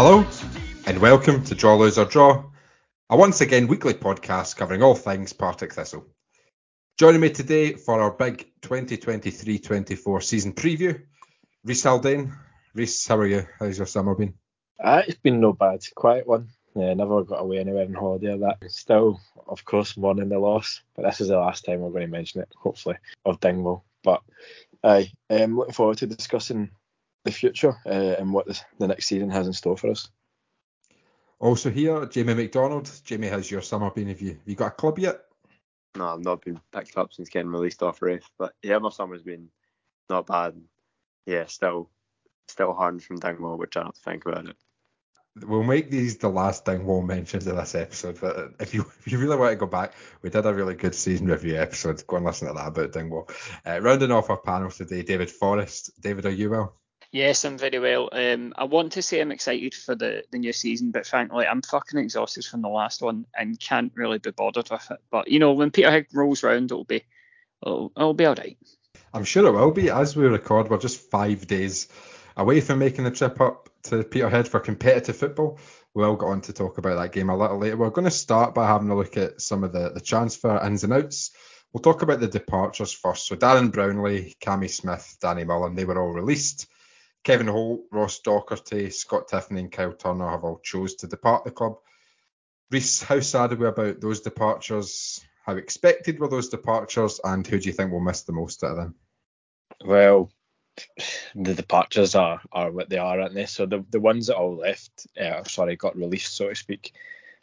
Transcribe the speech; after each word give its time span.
Hello, 0.00 0.24
and 0.86 1.00
welcome 1.00 1.42
to 1.42 1.56
Draw 1.56 1.74
Lose 1.74 1.98
or 1.98 2.04
Draw, 2.04 2.44
a 3.10 3.16
once 3.16 3.40
again 3.40 3.66
weekly 3.66 3.94
podcast 3.94 4.56
covering 4.56 4.80
all 4.80 4.94
things 4.94 5.32
Partick 5.32 5.72
Thistle. 5.72 6.06
Joining 6.96 7.20
me 7.20 7.30
today 7.30 7.72
for 7.72 8.00
our 8.00 8.12
big 8.12 8.48
2023-24 8.62 10.22
season 10.22 10.52
preview, 10.52 11.02
Reiss 11.64 11.82
Haldane. 11.82 12.32
Reiss, 12.74 13.08
how 13.08 13.16
are 13.16 13.26
you? 13.26 13.44
How's 13.58 13.76
your 13.76 13.88
summer 13.88 14.14
been? 14.14 14.34
Uh, 14.80 15.02
it's 15.04 15.18
been 15.18 15.40
no 15.40 15.52
bad, 15.52 15.80
quiet 15.96 16.28
one. 16.28 16.50
Yeah, 16.76 16.94
never 16.94 17.24
got 17.24 17.42
away 17.42 17.58
anywhere 17.58 17.84
on 17.84 17.94
holiday 17.94 18.38
that. 18.38 18.70
Still, 18.70 19.20
of 19.48 19.64
course, 19.64 19.96
mourning 19.96 20.28
the 20.28 20.38
loss, 20.38 20.80
but 20.94 21.06
this 21.06 21.20
is 21.20 21.26
the 21.26 21.38
last 21.38 21.64
time 21.64 21.80
we're 21.80 21.90
going 21.90 22.02
to 22.02 22.06
mention 22.06 22.40
it, 22.40 22.52
hopefully, 22.56 22.98
of 23.24 23.40
Dingwall. 23.40 23.82
But 24.04 24.22
I 24.84 25.10
am 25.28 25.56
looking 25.56 25.74
forward 25.74 25.98
to 25.98 26.06
discussing 26.06 26.70
the 27.24 27.32
future 27.32 27.76
uh, 27.86 28.16
and 28.18 28.32
what 28.32 28.46
the, 28.46 28.60
the 28.78 28.88
next 28.88 29.06
season 29.06 29.30
has 29.30 29.46
in 29.46 29.52
store 29.52 29.76
for 29.76 29.90
us. 29.90 30.08
Also 31.40 31.70
here, 31.70 32.04
Jamie 32.06 32.34
McDonald. 32.34 32.90
Jamie, 33.04 33.28
how's 33.28 33.50
your 33.50 33.62
summer 33.62 33.90
been? 33.90 34.08
Have 34.08 34.20
you, 34.20 34.30
have 34.30 34.42
you 34.46 34.56
got 34.56 34.66
a 34.66 34.70
club 34.72 34.98
yet? 34.98 35.20
No, 35.96 36.08
I've 36.08 36.24
not 36.24 36.44
been 36.44 36.60
picked 36.72 36.96
up 36.96 37.12
since 37.12 37.28
getting 37.28 37.50
released 37.50 37.82
off 37.82 38.02
Raith. 38.02 38.28
But 38.38 38.54
yeah, 38.62 38.78
my 38.78 38.90
summer's 38.90 39.22
been 39.22 39.48
not 40.10 40.26
bad. 40.26 40.60
Yeah, 41.26 41.46
still 41.46 41.90
still 42.48 42.72
hard 42.72 43.02
from 43.02 43.18
Dingwall, 43.18 43.58
which 43.58 43.76
I 43.76 43.82
don't 43.82 43.96
think 43.96 44.26
about 44.26 44.46
it. 44.46 44.56
We'll 45.46 45.62
make 45.62 45.90
these 45.90 46.16
the 46.16 46.28
last 46.28 46.64
Dingwall 46.64 47.02
mentions 47.02 47.46
of 47.46 47.56
this 47.56 47.74
episode, 47.74 48.20
but 48.20 48.54
if 48.58 48.74
you 48.74 48.82
if 49.04 49.12
you 49.12 49.18
really 49.18 49.36
want 49.36 49.52
to 49.52 49.56
go 49.56 49.66
back, 49.66 49.94
we 50.22 50.30
did 50.30 50.46
a 50.46 50.54
really 50.54 50.74
good 50.74 50.94
season 50.94 51.28
review 51.28 51.56
episode. 51.56 52.04
Go 52.06 52.16
and 52.16 52.26
listen 52.26 52.48
to 52.48 52.54
that 52.54 52.68
about 52.68 52.92
Dingwall. 52.92 53.28
Uh, 53.64 53.80
rounding 53.80 54.10
off 54.10 54.30
our 54.30 54.38
panel 54.38 54.70
today, 54.70 55.02
David 55.02 55.30
Forrest. 55.30 55.90
David, 56.00 56.26
are 56.26 56.30
you 56.30 56.50
well? 56.50 56.74
Yes, 57.10 57.44
I'm 57.44 57.56
very 57.56 57.78
well. 57.78 58.10
Um, 58.12 58.52
I 58.56 58.64
want 58.64 58.92
to 58.92 59.02
say 59.02 59.20
I'm 59.20 59.32
excited 59.32 59.74
for 59.74 59.94
the, 59.94 60.24
the 60.30 60.38
new 60.38 60.52
season, 60.52 60.90
but 60.90 61.06
frankly, 61.06 61.46
I'm 61.46 61.62
fucking 61.62 61.98
exhausted 61.98 62.44
from 62.44 62.60
the 62.60 62.68
last 62.68 63.00
one 63.00 63.24
and 63.34 63.58
can't 63.58 63.92
really 63.94 64.18
be 64.18 64.30
bothered 64.30 64.70
with 64.70 64.90
it. 64.90 64.98
But 65.10 65.28
you 65.28 65.38
know, 65.38 65.52
when 65.52 65.70
Peterhead 65.70 66.06
rolls 66.12 66.42
round, 66.42 66.70
it'll 66.70 66.84
be 66.84 67.02
it'll, 67.64 67.92
it'll 67.96 68.12
be 68.12 68.26
all 68.26 68.34
right. 68.34 68.58
I'm 69.14 69.24
sure 69.24 69.46
it 69.46 69.52
will 69.52 69.70
be. 69.70 69.90
As 69.90 70.16
we 70.16 70.26
record, 70.26 70.68
we're 70.68 70.76
just 70.76 71.10
five 71.10 71.46
days 71.46 71.88
away 72.36 72.60
from 72.60 72.78
making 72.78 73.04
the 73.04 73.10
trip 73.10 73.40
up 73.40 73.70
to 73.84 74.04
Peterhead 74.04 74.46
for 74.46 74.60
competitive 74.60 75.16
football. 75.16 75.58
We'll 75.94 76.16
get 76.16 76.26
on 76.26 76.42
to 76.42 76.52
talk 76.52 76.76
about 76.76 77.00
that 77.00 77.12
game 77.12 77.30
a 77.30 77.36
little 77.36 77.58
later. 77.58 77.78
We're 77.78 77.88
going 77.88 78.04
to 78.04 78.10
start 78.10 78.54
by 78.54 78.66
having 78.66 78.90
a 78.90 78.96
look 78.96 79.16
at 79.16 79.40
some 79.40 79.64
of 79.64 79.72
the, 79.72 79.90
the 79.90 80.00
transfer 80.00 80.62
ins 80.64 80.84
and 80.84 80.92
outs. 80.92 81.32
We'll 81.72 81.82
talk 81.82 82.02
about 82.02 82.20
the 82.20 82.28
departures 82.28 82.92
first. 82.92 83.26
So 83.26 83.34
Darren 83.34 83.72
Brownlie, 83.72 84.36
Cammy 84.38 84.70
Smith, 84.70 85.16
Danny 85.20 85.44
Mullen, 85.44 85.74
they 85.74 85.86
were 85.86 86.00
all 86.00 86.12
released. 86.12 86.66
Kevin 87.24 87.48
Holt, 87.48 87.82
Ross 87.90 88.20
Docherty, 88.20 88.92
Scott 88.92 89.28
Tiffoney, 89.28 89.60
and 89.60 89.72
Kyle 89.72 89.92
Turner 89.92 90.30
have 90.30 90.44
all 90.44 90.60
chose 90.62 90.94
to 90.96 91.06
depart 91.06 91.44
the 91.44 91.50
club. 91.50 91.76
Reiss, 92.70 93.02
how 93.02 93.20
sad 93.20 93.52
are 93.52 93.56
we 93.56 93.66
about 93.66 94.00
those 94.00 94.20
departures? 94.20 95.20
How 95.44 95.56
expected 95.56 96.18
were 96.18 96.28
those 96.28 96.48
departures, 96.48 97.20
and 97.22 97.46
who 97.46 97.58
do 97.58 97.66
you 97.68 97.72
think 97.72 97.90
will 97.90 98.00
miss 98.00 98.22
the 98.22 98.32
most 98.32 98.62
out 98.64 98.72
of 98.72 98.76
them? 98.76 98.94
Well, 99.84 100.30
the 101.34 101.54
departures 101.54 102.14
are 102.14 102.40
are 102.52 102.70
what 102.70 102.88
they 102.88 102.98
are, 102.98 103.20
aren't 103.20 103.34
they? 103.34 103.46
So 103.46 103.66
the 103.66 103.84
the 103.90 104.00
ones 104.00 104.26
that 104.26 104.36
all 104.36 104.56
left, 104.56 105.06
uh, 105.20 105.44
sorry, 105.44 105.76
got 105.76 105.96
released, 105.96 106.36
so 106.36 106.48
to 106.48 106.54
speak, 106.54 106.92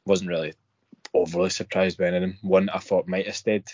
wasn't 0.06 0.30
really 0.30 0.54
overly 1.14 1.50
surprised 1.50 1.98
by 1.98 2.08
any 2.08 2.18
of 2.18 2.22
them. 2.22 2.38
One 2.42 2.70
I 2.70 2.80
thought 2.80 3.08
might 3.08 3.26
have 3.26 3.36
stayed 3.36 3.66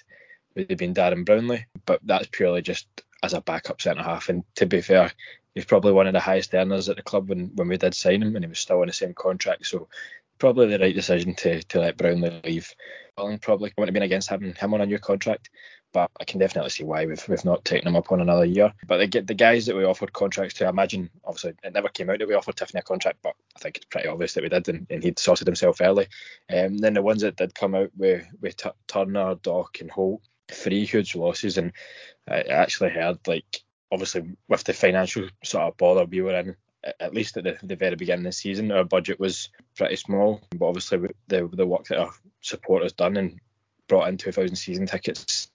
would 0.55 0.69
have 0.69 0.79
been 0.79 0.93
Darren 0.93 1.25
Brownlie, 1.25 1.65
but 1.85 1.99
that's 2.03 2.27
purely 2.31 2.61
just 2.61 2.87
as 3.23 3.33
a 3.33 3.41
backup 3.41 3.81
centre 3.81 4.03
half. 4.03 4.29
And 4.29 4.43
to 4.55 4.65
be 4.65 4.81
fair, 4.81 5.11
he's 5.53 5.65
probably 5.65 5.91
one 5.91 6.07
of 6.07 6.13
the 6.13 6.19
highest 6.19 6.53
earners 6.53 6.89
at 6.89 6.95
the 6.97 7.03
club 7.03 7.29
when, 7.29 7.51
when 7.55 7.67
we 7.67 7.77
did 7.77 7.93
sign 7.93 8.21
him, 8.21 8.35
and 8.35 8.45
he 8.45 8.49
was 8.49 8.59
still 8.59 8.81
on 8.81 8.87
the 8.87 8.93
same 8.93 9.13
contract. 9.13 9.65
So 9.65 9.87
probably 10.41 10.67
the 10.67 10.79
right 10.79 10.95
decision 10.95 11.35
to 11.35 11.61
to 11.63 11.79
let 11.79 11.97
Brownlie 11.97 12.43
leave. 12.43 12.73
Well, 13.17 13.37
probably 13.39 13.71
wouldn't 13.77 13.89
have 13.89 13.93
been 13.93 14.03
against 14.03 14.29
having 14.29 14.53
him 14.55 14.73
on 14.73 14.81
a 14.81 14.85
new 14.85 14.97
contract, 14.97 15.49
but 15.93 16.09
I 16.19 16.23
can 16.23 16.39
definitely 16.39 16.71
see 16.71 16.83
why 16.83 17.05
we've 17.05 17.23
we've 17.29 17.45
not 17.45 17.63
taken 17.63 17.87
him 17.87 17.95
up 17.95 18.11
on 18.11 18.21
another 18.21 18.45
year. 18.45 18.73
But 18.87 19.11
the 19.11 19.21
the 19.21 19.35
guys 19.35 19.67
that 19.67 19.75
we 19.75 19.83
offered 19.83 20.13
contracts 20.13 20.55
to, 20.55 20.65
I 20.65 20.69
imagine 20.69 21.11
obviously 21.23 21.53
it 21.63 21.73
never 21.73 21.89
came 21.89 22.09
out 22.09 22.19
that 22.19 22.27
we 22.27 22.33
offered 22.33 22.55
Tiffoney 22.55 22.79
a 22.79 22.81
contract, 22.81 23.19
but 23.21 23.35
I 23.55 23.59
think 23.59 23.77
it's 23.77 23.85
pretty 23.85 24.07
obvious 24.07 24.33
that 24.33 24.43
we 24.43 24.49
did, 24.49 24.67
and, 24.67 24.87
and 24.89 25.03
he'd 25.03 25.19
sorted 25.19 25.47
himself 25.47 25.79
early. 25.79 26.07
Um, 26.51 26.79
then 26.79 26.95
the 26.95 27.03
ones 27.03 27.21
that 27.21 27.35
did 27.35 27.53
come 27.53 27.75
out 27.75 27.91
T- 27.99 28.69
Turner, 28.87 29.35
Dock, 29.35 29.77
and 29.79 29.91
Holt, 29.91 30.21
three 30.51 30.85
huge 30.85 31.15
losses, 31.15 31.57
and 31.57 31.71
I 32.27 32.41
actually 32.41 32.91
heard 32.91 33.19
like 33.27 33.61
obviously 33.91 34.23
with 34.47 34.63
the 34.63 34.73
financial 34.73 35.27
sort 35.43 35.65
of 35.65 35.77
bother 35.77 36.05
we 36.05 36.21
were 36.21 36.37
in, 36.39 36.55
at 36.99 37.13
least 37.13 37.37
at 37.37 37.43
the, 37.43 37.57
the 37.63 37.75
very 37.75 37.95
beginning 37.95 38.25
of 38.25 38.29
the 38.29 38.37
season, 38.37 38.71
our 38.71 38.83
budget 38.83 39.19
was 39.19 39.49
pretty 39.75 39.95
small. 39.95 40.41
But 40.55 40.67
obviously 40.67 40.99
the 41.27 41.47
the 41.47 41.67
work 41.67 41.87
that 41.87 41.99
our 41.99 42.11
supporters 42.41 42.93
done 42.93 43.17
and 43.17 43.39
brought 43.87 44.07
in 44.07 44.17
2,000 44.17 44.55
season 44.55 44.85
tickets, 44.85 45.51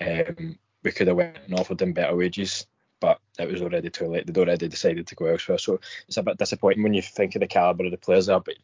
um, 0.00 0.58
we 0.82 0.92
could 0.92 1.08
have 1.08 1.16
went 1.16 1.38
and 1.46 1.58
offered 1.58 1.78
them 1.78 1.92
better 1.92 2.14
wages. 2.14 2.66
But 3.00 3.18
it 3.38 3.50
was 3.50 3.62
already 3.62 3.90
too 3.90 4.06
late. 4.06 4.26
They'd 4.26 4.38
already 4.38 4.68
decided 4.68 5.08
to 5.08 5.14
go 5.16 5.24
elsewhere. 5.24 5.58
So 5.58 5.80
it's 6.06 6.18
a 6.18 6.22
bit 6.22 6.38
disappointing 6.38 6.84
when 6.84 6.94
you 6.94 7.02
think 7.02 7.34
of 7.34 7.40
the 7.40 7.48
calibre 7.48 7.86
of 7.86 7.90
the 7.90 7.98
players 7.98 8.26
there. 8.26 8.38
But 8.38 8.54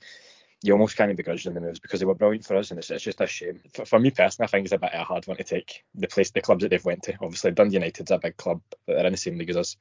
you 0.62 0.72
almost 0.72 0.96
can't 0.96 1.16
begrudge 1.16 1.44
them 1.44 1.54
the 1.54 1.60
moves 1.60 1.78
because 1.78 2.00
they 2.00 2.06
were 2.06 2.14
brilliant 2.14 2.44
for 2.44 2.56
us, 2.56 2.70
and 2.70 2.78
it's, 2.78 2.90
it's 2.90 3.04
just 3.04 3.20
a 3.20 3.26
shame. 3.26 3.60
For, 3.74 3.84
for, 3.84 3.98
me 3.98 4.10
personally, 4.10 4.46
I 4.46 4.50
think 4.50 4.64
it's 4.64 4.72
a 4.72 4.78
bit 4.78 4.92
of 4.92 5.00
a 5.00 5.04
hard 5.04 5.26
one 5.26 5.36
to 5.36 5.44
take 5.44 5.84
the 5.94 6.08
place, 6.08 6.30
the 6.30 6.40
clubs 6.40 6.62
that 6.62 6.70
they've 6.70 6.84
went 6.84 7.04
to. 7.04 7.14
Obviously, 7.20 7.52
Dundee 7.52 7.74
United's 7.74 8.10
a 8.10 8.18
big 8.18 8.36
club, 8.36 8.60
they're 8.86 9.06
in 9.06 9.12
the 9.12 9.16
same 9.16 9.38
league 9.38 9.50
as 9.50 9.56
us. 9.56 9.76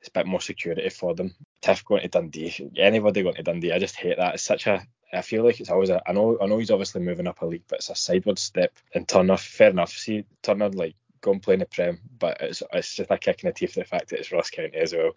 It's 0.00 0.08
a 0.08 0.12
bit 0.12 0.26
more 0.26 0.40
security 0.40 0.88
for 0.90 1.14
them. 1.14 1.34
Tiff 1.62 1.84
going 1.84 2.02
to 2.02 2.08
Dundee, 2.08 2.70
anybody 2.76 3.22
going 3.22 3.34
to 3.36 3.42
Dundee, 3.42 3.72
I 3.72 3.78
just 3.78 3.96
hate 3.96 4.16
that. 4.18 4.34
It's 4.34 4.42
such 4.42 4.66
a 4.66 4.86
I 5.12 5.22
feel 5.22 5.44
like 5.44 5.60
it's 5.60 5.70
always 5.70 5.90
a. 5.90 6.02
I 6.06 6.12
know 6.12 6.36
I 6.40 6.46
know 6.46 6.58
he's 6.58 6.70
obviously 6.70 7.00
moving 7.00 7.26
up 7.26 7.40
a 7.40 7.46
league, 7.46 7.62
but 7.68 7.78
it's 7.78 7.90
a 7.90 7.94
sideward 7.94 8.38
step. 8.38 8.72
And 8.94 9.06
Turner, 9.06 9.36
fair 9.36 9.70
enough. 9.70 9.92
See 9.92 10.24
Turner 10.42 10.68
like 10.68 10.96
go 11.20 11.32
and 11.32 11.42
play 11.42 11.54
in 11.54 11.60
the 11.60 11.66
Prem, 11.66 12.00
but 12.18 12.38
it's 12.40 12.62
it's 12.72 12.94
just 12.94 13.10
a 13.10 13.18
kick 13.18 13.42
in 13.42 13.48
the 13.48 13.52
teeth 13.52 13.74
the 13.74 13.84
fact 13.84 14.10
that 14.10 14.18
it's 14.18 14.32
Ross 14.32 14.50
County 14.50 14.76
as 14.76 14.92
well. 14.92 15.12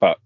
But 0.00 0.18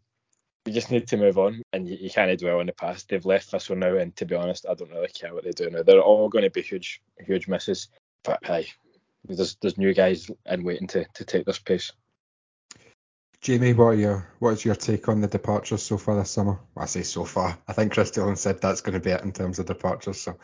we 0.66 0.72
just 0.72 0.90
need 0.90 1.08
to 1.08 1.16
move 1.16 1.38
on, 1.38 1.62
and 1.72 1.88
you, 1.88 1.96
you 2.00 2.10
can't 2.10 2.38
dwell 2.38 2.60
on 2.60 2.66
the 2.66 2.72
past. 2.72 3.08
They've 3.08 3.24
left 3.24 3.50
Thistle 3.50 3.76
now, 3.76 3.96
and 3.96 4.14
to 4.16 4.24
be 4.24 4.34
honest, 4.34 4.66
I 4.68 4.74
don't 4.74 4.90
really 4.90 5.08
care 5.08 5.34
what 5.34 5.44
they 5.44 5.50
do 5.50 5.70
now. 5.70 5.82
They're 5.82 6.00
all 6.00 6.28
going 6.28 6.44
to 6.44 6.50
be 6.50 6.62
huge, 6.62 7.02
huge 7.18 7.48
misses. 7.48 7.88
But 8.22 8.40
hey, 8.44 8.68
there's 9.24 9.56
there's 9.60 9.78
new 9.78 9.92
guys 9.92 10.30
in 10.46 10.64
waiting 10.64 10.88
to, 10.88 11.04
to 11.14 11.24
take 11.24 11.44
this 11.44 11.58
place. 11.58 11.92
Jamie, 13.40 13.74
what 13.74 13.84
are 13.84 13.94
your 13.94 14.28
what 14.38 14.52
is 14.52 14.64
your 14.64 14.74
take 14.74 15.08
on 15.08 15.20
the 15.20 15.28
departures 15.28 15.82
so 15.82 15.98
far 15.98 16.16
this 16.16 16.30
summer? 16.30 16.58
Well, 16.74 16.84
I 16.84 16.86
say 16.86 17.02
so 17.02 17.24
far. 17.24 17.58
I 17.68 17.74
think 17.74 17.92
Chris 17.92 18.10
Doolan 18.10 18.36
said 18.36 18.60
that's 18.60 18.80
going 18.80 18.94
to 18.94 19.00
be 19.00 19.10
it 19.10 19.22
in 19.22 19.32
terms 19.32 19.58
of 19.58 19.66
departures. 19.66 20.20
So, 20.20 20.38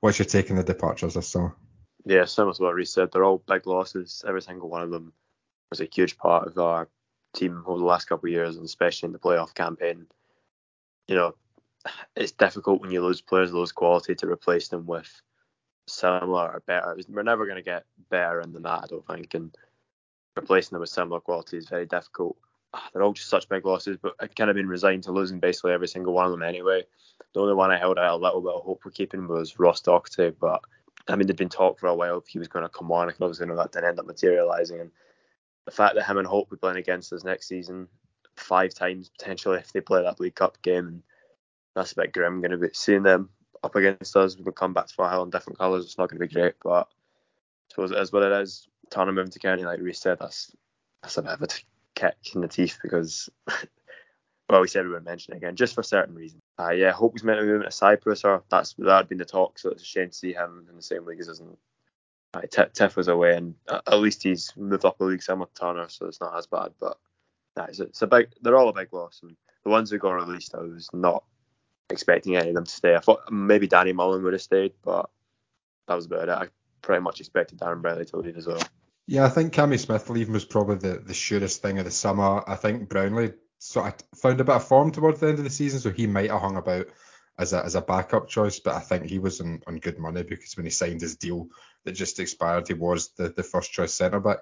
what's 0.00 0.18
your 0.18 0.26
take 0.26 0.50
on 0.50 0.58
the 0.58 0.62
departures 0.62 1.14
this 1.14 1.28
summer? 1.28 1.56
Yeah, 2.04 2.26
similar 2.26 2.52
to 2.54 2.62
what 2.62 2.74
Reiss 2.74 2.92
said, 2.92 3.10
they're 3.12 3.24
all 3.24 3.42
big 3.46 3.66
losses. 3.66 4.22
Every 4.26 4.42
single 4.42 4.68
one 4.68 4.82
of 4.82 4.90
them 4.90 5.14
was 5.70 5.80
a 5.80 5.88
huge 5.90 6.18
part 6.18 6.46
of 6.46 6.58
our 6.58 6.88
team 7.34 7.62
over 7.66 7.78
the 7.78 7.84
last 7.84 8.06
couple 8.06 8.28
of 8.28 8.32
years, 8.32 8.56
and 8.56 8.64
especially 8.64 9.08
in 9.08 9.12
the 9.12 9.18
playoff 9.18 9.54
campaign. 9.54 10.06
You 11.06 11.16
know, 11.16 11.34
it's 12.16 12.32
difficult 12.32 12.80
when 12.80 12.90
you 12.90 13.02
lose 13.02 13.20
players 13.20 13.50
of 13.50 13.54
those 13.54 13.72
quality 13.72 14.14
to 14.16 14.30
replace 14.30 14.68
them 14.68 14.86
with 14.86 15.10
similar 15.86 16.52
or 16.52 16.62
better. 16.66 16.96
We're 17.08 17.22
never 17.22 17.46
going 17.46 17.56
to 17.56 17.62
get 17.62 17.84
better 18.10 18.42
than 18.42 18.62
that, 18.62 18.84
I 18.84 18.86
don't 18.88 19.06
think. 19.06 19.34
And 19.34 19.54
replacing 20.36 20.74
them 20.74 20.80
with 20.80 20.90
similar 20.90 21.20
quality 21.20 21.56
is 21.56 21.68
very 21.68 21.86
difficult. 21.86 22.36
Ah, 22.74 22.88
they're 22.92 23.02
all 23.02 23.14
just 23.14 23.30
such 23.30 23.48
big 23.48 23.64
losses, 23.64 23.96
but 24.00 24.14
I've 24.20 24.34
kind 24.34 24.50
of 24.50 24.56
been 24.56 24.68
resigned 24.68 25.04
to 25.04 25.12
losing 25.12 25.40
basically 25.40 25.72
every 25.72 25.88
single 25.88 26.12
one 26.12 26.26
of 26.26 26.32
them 26.32 26.42
anyway. 26.42 26.84
The 27.32 27.40
only 27.40 27.54
one 27.54 27.70
I 27.70 27.78
held 27.78 27.98
out 27.98 28.20
a 28.20 28.22
little 28.22 28.42
bit 28.42 28.52
of 28.52 28.62
hope 28.62 28.82
for 28.82 28.90
keeping 28.90 29.26
was 29.26 29.58
Ross 29.58 29.80
Docherty, 29.80 30.34
but 30.38 30.60
I 31.08 31.16
mean, 31.16 31.26
there'd 31.26 31.38
been 31.38 31.48
talk 31.48 31.78
for 31.78 31.86
a 31.86 31.94
while 31.94 32.18
if 32.18 32.28
he 32.28 32.38
was 32.38 32.48
going 32.48 32.64
to 32.64 32.68
come 32.68 32.92
on. 32.92 33.08
And 33.08 33.16
I 33.18 33.24
obviously 33.24 33.46
know 33.46 33.56
that 33.56 33.72
didn't 33.72 33.88
end 33.88 33.98
up 33.98 34.06
materialising. 34.06 34.80
And 34.80 34.90
the 35.68 35.76
fact 35.76 35.96
that 35.96 36.06
him 36.06 36.16
and 36.16 36.26
Holt 36.26 36.48
will 36.48 36.56
be 36.56 36.60
playing 36.60 36.78
against 36.78 37.12
us 37.12 37.24
next 37.24 37.46
season 37.46 37.88
five 38.36 38.72
times 38.72 39.10
potentially 39.10 39.58
if 39.58 39.70
they 39.72 39.82
play 39.82 40.02
that 40.02 40.18
League 40.18 40.34
Cup 40.34 40.60
game, 40.62 40.86
and 40.86 41.02
that's 41.74 41.92
a 41.92 41.96
bit 41.96 42.12
grim. 42.12 42.40
Going 42.40 42.52
to 42.52 42.56
be 42.56 42.68
seeing 42.72 43.02
them 43.02 43.28
up 43.62 43.76
against 43.76 44.16
us. 44.16 44.34
We'll 44.38 44.52
come 44.52 44.72
back 44.72 44.86
to 44.86 44.94
Firhill 44.94 45.24
in 45.24 45.30
different 45.30 45.58
colours. 45.58 45.84
It's 45.84 45.98
not 45.98 46.08
going 46.08 46.20
to 46.20 46.26
be 46.26 46.32
great, 46.32 46.54
but 46.62 46.88
I 46.88 47.68
suppose 47.68 47.90
it 47.90 47.98
is 47.98 48.12
what 48.12 48.22
it 48.22 48.32
is. 48.40 48.66
Turner 48.90 49.12
moving 49.12 49.30
to 49.30 49.38
county, 49.38 49.64
like 49.64 49.80
we 49.80 49.92
said, 49.92 50.18
that's 50.18 50.56
that's 51.02 51.18
a 51.18 51.22
bit 51.22 51.32
of 51.32 51.42
a 51.42 51.48
kick 51.94 52.16
in 52.34 52.40
the 52.40 52.48
teeth 52.48 52.78
because, 52.82 53.28
well, 54.48 54.62
we 54.62 54.68
said 54.68 54.84
we 54.84 54.88
wouldn't 54.88 55.04
mention 55.04 55.34
it 55.34 55.38
again 55.38 55.54
just 55.54 55.74
for 55.74 55.82
certain 55.82 56.14
reasons. 56.14 56.40
Uh, 56.58 56.70
yeah, 56.70 56.92
Hope 56.92 57.12
was 57.12 57.24
meant 57.24 57.38
to 57.40 57.44
be 57.44 57.52
moving 57.52 57.66
to 57.66 57.70
Cyprus, 57.70 58.24
or 58.24 58.42
that's 58.50 58.72
that 58.78 58.96
had 58.96 59.08
been 59.10 59.18
the 59.18 59.26
talk. 59.26 59.58
So 59.58 59.68
it's 59.68 59.82
a 59.82 59.86
shame 59.86 60.08
to 60.08 60.14
see 60.14 60.32
him 60.32 60.66
in 60.70 60.76
the 60.76 60.82
same 60.82 61.04
league 61.04 61.20
as 61.20 61.28
us. 61.28 61.40
And 61.40 61.58
uh, 62.34 62.42
Tiff 62.72 62.96
was 62.96 63.08
away, 63.08 63.36
and 63.36 63.54
at 63.68 63.98
least 63.98 64.22
he's 64.22 64.52
moved 64.56 64.84
up 64.84 65.00
a 65.00 65.04
league 65.04 65.22
to 65.22 65.48
Turner, 65.58 65.88
so 65.88 66.06
it's 66.06 66.20
not 66.20 66.36
as 66.36 66.46
bad. 66.46 66.72
But 66.78 66.98
nah, 67.56 67.64
it's, 67.64 67.80
a, 67.80 67.84
it's 67.84 68.02
a 68.02 68.06
big. 68.06 68.28
They're 68.42 68.56
all 68.56 68.68
a 68.68 68.74
big 68.74 68.92
loss, 68.92 69.20
and 69.22 69.36
the 69.64 69.70
ones 69.70 69.90
who 69.90 69.98
got 69.98 70.12
released, 70.12 70.54
I 70.54 70.60
was 70.60 70.90
not 70.92 71.24
expecting 71.90 72.36
any 72.36 72.50
of 72.50 72.54
them 72.54 72.64
to 72.64 72.70
stay. 72.70 72.94
I 72.94 73.00
thought 73.00 73.32
maybe 73.32 73.66
Danny 73.66 73.92
Mullen 73.92 74.22
would 74.24 74.34
have 74.34 74.42
stayed, 74.42 74.72
but 74.84 75.08
that 75.86 75.94
was 75.94 76.06
about 76.06 76.28
it. 76.28 76.30
I 76.30 76.48
pretty 76.82 77.02
much 77.02 77.20
expected 77.20 77.58
Darren 77.58 77.80
Brownlie 77.80 78.08
to 78.10 78.18
leave 78.18 78.36
as 78.36 78.46
well. 78.46 78.62
Yeah, 79.06 79.24
I 79.24 79.30
think 79.30 79.54
Cammy 79.54 79.78
Smith 79.78 80.10
leaving 80.10 80.34
was 80.34 80.44
probably 80.44 80.76
the, 80.76 80.98
the 80.98 81.14
surest 81.14 81.62
thing 81.62 81.78
of 81.78 81.86
the 81.86 81.90
summer. 81.90 82.42
I 82.46 82.56
think 82.56 82.90
Brownlie 82.90 83.34
sort 83.58 83.86
of 83.86 84.18
found 84.18 84.40
a 84.40 84.44
bit 84.44 84.54
of 84.54 84.68
form 84.68 84.92
towards 84.92 85.20
the 85.20 85.28
end 85.28 85.38
of 85.38 85.44
the 85.44 85.50
season, 85.50 85.80
so 85.80 85.90
he 85.90 86.06
might 86.06 86.30
have 86.30 86.40
hung 86.40 86.56
about 86.56 86.88
as 87.38 87.52
a 87.52 87.64
as 87.64 87.74
a 87.74 87.80
backup 87.80 88.28
choice. 88.28 88.58
But 88.58 88.74
I 88.74 88.80
think 88.80 89.06
he 89.06 89.18
was 89.18 89.40
on, 89.40 89.62
on 89.66 89.78
good 89.78 89.98
money 89.98 90.22
because 90.22 90.56
when 90.56 90.66
he 90.66 90.70
signed 90.70 91.00
his 91.00 91.16
deal 91.16 91.48
that 91.84 91.92
just 91.92 92.18
expired, 92.20 92.68
he 92.68 92.74
was 92.74 93.10
the, 93.16 93.28
the 93.28 93.42
first 93.42 93.72
choice 93.72 93.94
centre 93.94 94.20
back. 94.20 94.38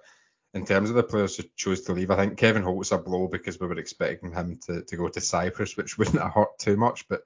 In 0.54 0.64
terms 0.64 0.88
of 0.88 0.96
the 0.96 1.02
players 1.02 1.36
who 1.36 1.42
chose 1.56 1.82
to 1.82 1.92
leave, 1.92 2.10
I 2.10 2.16
think 2.16 2.38
Kevin 2.38 2.62
Holt's 2.62 2.92
a 2.92 2.98
blow 2.98 3.28
because 3.28 3.60
we 3.60 3.66
were 3.66 3.78
expecting 3.78 4.32
him 4.32 4.58
to, 4.66 4.82
to 4.82 4.96
go 4.96 5.08
to 5.08 5.20
Cyprus, 5.20 5.76
which 5.76 5.98
wouldn't 5.98 6.20
have 6.20 6.32
hurt 6.32 6.58
too 6.58 6.76
much, 6.76 7.06
but 7.08 7.22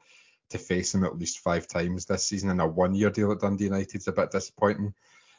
to 0.51 0.59
face 0.59 0.95
him 0.95 1.05
at 1.05 1.17
least 1.17 1.39
five 1.39 1.69
times 1.69 2.07
this 2.07 2.27
season 2.27 2.51
in 2.51 2.59
a 2.59 2.67
one 2.67 2.95
year 2.95 3.11
deal 3.11 3.31
at 3.31 3.41
Dundee 3.41 3.65
United 3.65 3.97
is 3.97 4.09
a 4.09 4.13
bit 4.13 4.33
disappointing. 4.33 4.95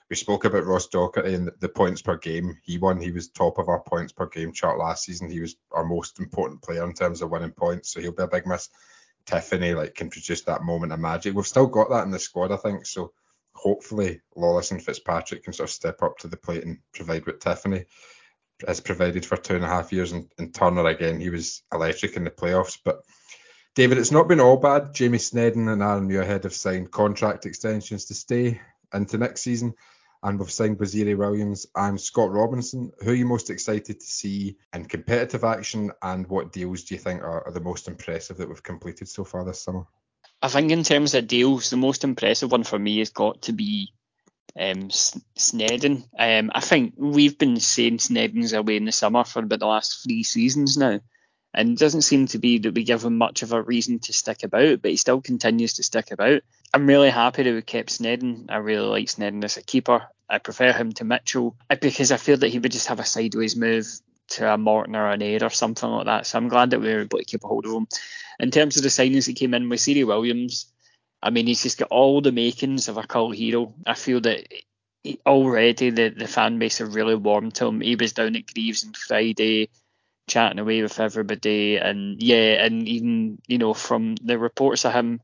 We 0.09 0.15
spoke 0.15 0.43
about 0.45 0.65
Ross 0.65 0.87
Docherty 0.87 1.35
and 1.35 1.51
the 1.59 1.69
points 1.69 2.01
per 2.01 2.17
game 2.17 2.57
he 2.63 2.77
won. 2.77 2.99
He 2.99 3.11
was 3.11 3.29
top 3.29 3.59
of 3.59 3.69
our 3.69 3.79
points 3.79 4.11
per 4.11 4.27
game 4.27 4.51
chart 4.51 4.77
last 4.77 5.05
season. 5.05 5.29
He 5.29 5.39
was 5.39 5.55
our 5.71 5.85
most 5.85 6.19
important 6.19 6.61
player 6.61 6.83
in 6.83 6.93
terms 6.93 7.21
of 7.21 7.29
winning 7.29 7.51
points, 7.51 7.91
so 7.91 8.01
he'll 8.01 8.11
be 8.11 8.23
a 8.23 8.27
big 8.27 8.45
miss. 8.45 8.69
Tiffoney 9.25 9.75
like 9.75 9.95
can 9.95 10.09
produce 10.09 10.41
that 10.41 10.63
moment 10.63 10.91
of 10.91 10.99
magic. 10.99 11.35
We've 11.35 11.47
still 11.47 11.67
got 11.67 11.89
that 11.89 12.03
in 12.03 12.11
the 12.11 12.19
squad, 12.19 12.51
I 12.51 12.57
think. 12.57 12.85
So 12.85 13.13
hopefully 13.53 14.21
Lawless 14.35 14.71
and 14.71 14.81
Fitzpatrick 14.81 15.43
can 15.43 15.53
sort 15.53 15.69
of 15.69 15.73
step 15.73 16.01
up 16.01 16.17
to 16.19 16.27
the 16.27 16.37
plate 16.37 16.63
and 16.63 16.79
provide 16.93 17.25
what 17.25 17.39
Tiffoney 17.39 17.85
has 18.67 18.79
provided 18.79 19.25
for 19.25 19.37
two 19.37 19.55
and 19.55 19.63
a 19.63 19.67
half 19.67 19.91
years. 19.91 20.11
And, 20.11 20.31
and 20.37 20.53
Turner 20.53 20.85
again, 20.85 21.19
he 21.19 21.29
was 21.29 21.63
electric 21.73 22.15
in 22.15 22.23
the 22.23 22.31
playoffs. 22.31 22.77
But 22.83 23.01
David, 23.75 23.97
it's 23.97 24.11
not 24.11 24.27
been 24.27 24.41
all 24.41 24.57
bad. 24.57 24.93
Jamie 24.93 25.17
Sneddon 25.17 25.71
and 25.71 25.81
Aaron 25.81 26.09
Muirhead 26.09 26.43
have 26.43 26.53
signed 26.53 26.91
contract 26.91 27.45
extensions 27.45 28.05
to 28.05 28.13
stay 28.13 28.59
into 28.93 29.17
next 29.17 29.41
season 29.41 29.73
and 30.23 30.39
we've 30.39 30.51
signed 30.51 30.77
Waziri 30.77 31.17
Williams 31.17 31.67
and 31.75 31.99
Scott 31.99 32.31
Robinson. 32.31 32.91
Who 33.03 33.11
are 33.11 33.15
you 33.15 33.25
most 33.25 33.49
excited 33.49 33.99
to 33.99 34.05
see 34.05 34.57
in 34.73 34.85
competitive 34.85 35.43
action, 35.43 35.91
and 36.01 36.27
what 36.27 36.51
deals 36.51 36.83
do 36.83 36.95
you 36.95 36.99
think 36.99 37.21
are, 37.21 37.45
are 37.45 37.51
the 37.51 37.59
most 37.59 37.87
impressive 37.87 38.37
that 38.37 38.47
we've 38.47 38.63
completed 38.63 39.07
so 39.09 39.23
far 39.23 39.43
this 39.43 39.61
summer? 39.61 39.85
I 40.41 40.47
think 40.47 40.71
in 40.71 40.83
terms 40.83 41.13
of 41.13 41.27
deals, 41.27 41.69
the 41.69 41.77
most 41.77 42.03
impressive 42.03 42.51
one 42.51 42.63
for 42.63 42.79
me 42.79 42.99
has 42.99 43.09
got 43.09 43.43
to 43.43 43.53
be 43.53 43.93
um, 44.59 44.89
Sneddon. 44.89 46.03
Um, 46.17 46.51
I 46.53 46.61
think 46.61 46.93
we've 46.97 47.37
been 47.37 47.59
saying 47.59 47.97
Sneddon's 47.97 48.53
away 48.53 48.77
in 48.77 48.85
the 48.85 48.91
summer 48.91 49.23
for 49.23 49.39
about 49.39 49.59
the 49.59 49.67
last 49.67 50.03
three 50.03 50.23
seasons 50.23 50.77
now. 50.77 50.99
And 51.53 51.71
it 51.71 51.79
doesn't 51.79 52.03
seem 52.03 52.27
to 52.27 52.39
be 52.39 52.59
that 52.59 52.73
we 52.73 52.83
give 52.83 53.03
him 53.03 53.17
much 53.17 53.43
of 53.43 53.51
a 53.51 53.61
reason 53.61 53.99
to 53.99 54.13
stick 54.13 54.43
about, 54.43 54.81
but 54.81 54.91
he 54.91 54.97
still 54.97 55.21
continues 55.21 55.73
to 55.73 55.83
stick 55.83 56.11
about. 56.11 56.41
I'm 56.73 56.87
really 56.87 57.09
happy 57.09 57.43
that 57.43 57.53
we 57.53 57.61
kept 57.61 57.89
Sneddon. 57.89 58.45
I 58.49 58.57
really 58.57 58.87
like 58.87 59.07
Sneddon 59.07 59.43
as 59.43 59.57
a 59.57 59.61
keeper. 59.61 60.07
I 60.29 60.37
prefer 60.37 60.71
him 60.71 60.93
to 60.93 61.03
Mitchell 61.03 61.57
uh, 61.69 61.75
because 61.75 62.11
I 62.11 62.17
feel 62.17 62.37
that 62.37 62.47
he 62.47 62.59
would 62.59 62.71
just 62.71 62.87
have 62.87 63.01
a 63.01 63.05
sideways 63.05 63.57
move 63.57 63.85
to 64.29 64.53
a 64.53 64.57
Morton 64.57 64.95
or 64.95 65.09
an 65.09 65.21
Aid 65.21 65.43
or 65.43 65.49
something 65.49 65.89
like 65.89 66.05
that. 66.05 66.25
So 66.25 66.37
I'm 66.37 66.47
glad 66.47 66.69
that 66.69 66.79
we 66.79 66.93
were 66.93 67.01
able 67.01 67.17
to 67.17 67.25
keep 67.25 67.43
a 67.43 67.47
hold 67.47 67.65
of 67.65 67.73
him. 67.73 67.87
In 68.39 68.49
terms 68.49 68.77
of 68.77 68.83
the 68.83 68.89
signings 68.89 69.25
that 69.25 69.35
came 69.35 69.53
in 69.53 69.67
with 69.67 69.81
Siri 69.81 70.05
Williams, 70.05 70.71
I 71.21 71.31
mean, 71.31 71.47
he's 71.47 71.63
just 71.63 71.77
got 71.77 71.89
all 71.91 72.21
the 72.21 72.31
makings 72.31 72.87
of 72.87 72.97
a 72.97 73.03
cult 73.03 73.35
hero. 73.35 73.73
I 73.85 73.93
feel 73.95 74.21
that 74.21 74.47
already 75.25 75.89
the, 75.89 76.09
the 76.09 76.27
fan 76.27 76.59
base 76.59 76.77
have 76.77 76.95
really 76.95 77.15
warmed 77.15 77.55
to 77.55 77.65
him. 77.67 77.81
He 77.81 77.95
was 77.95 78.13
down 78.13 78.35
at 78.37 78.53
Greaves 78.53 78.85
on 78.85 78.93
Friday 78.93 79.69
chatting 80.31 80.59
away 80.59 80.81
with 80.81 80.99
everybody, 80.99 81.75
and 81.75 82.21
yeah, 82.21 82.63
and 82.63 82.87
even 82.87 83.37
you 83.47 83.57
know 83.57 83.73
from 83.73 84.15
the 84.23 84.39
reports 84.39 84.85
of 84.85 84.93
him 84.93 85.19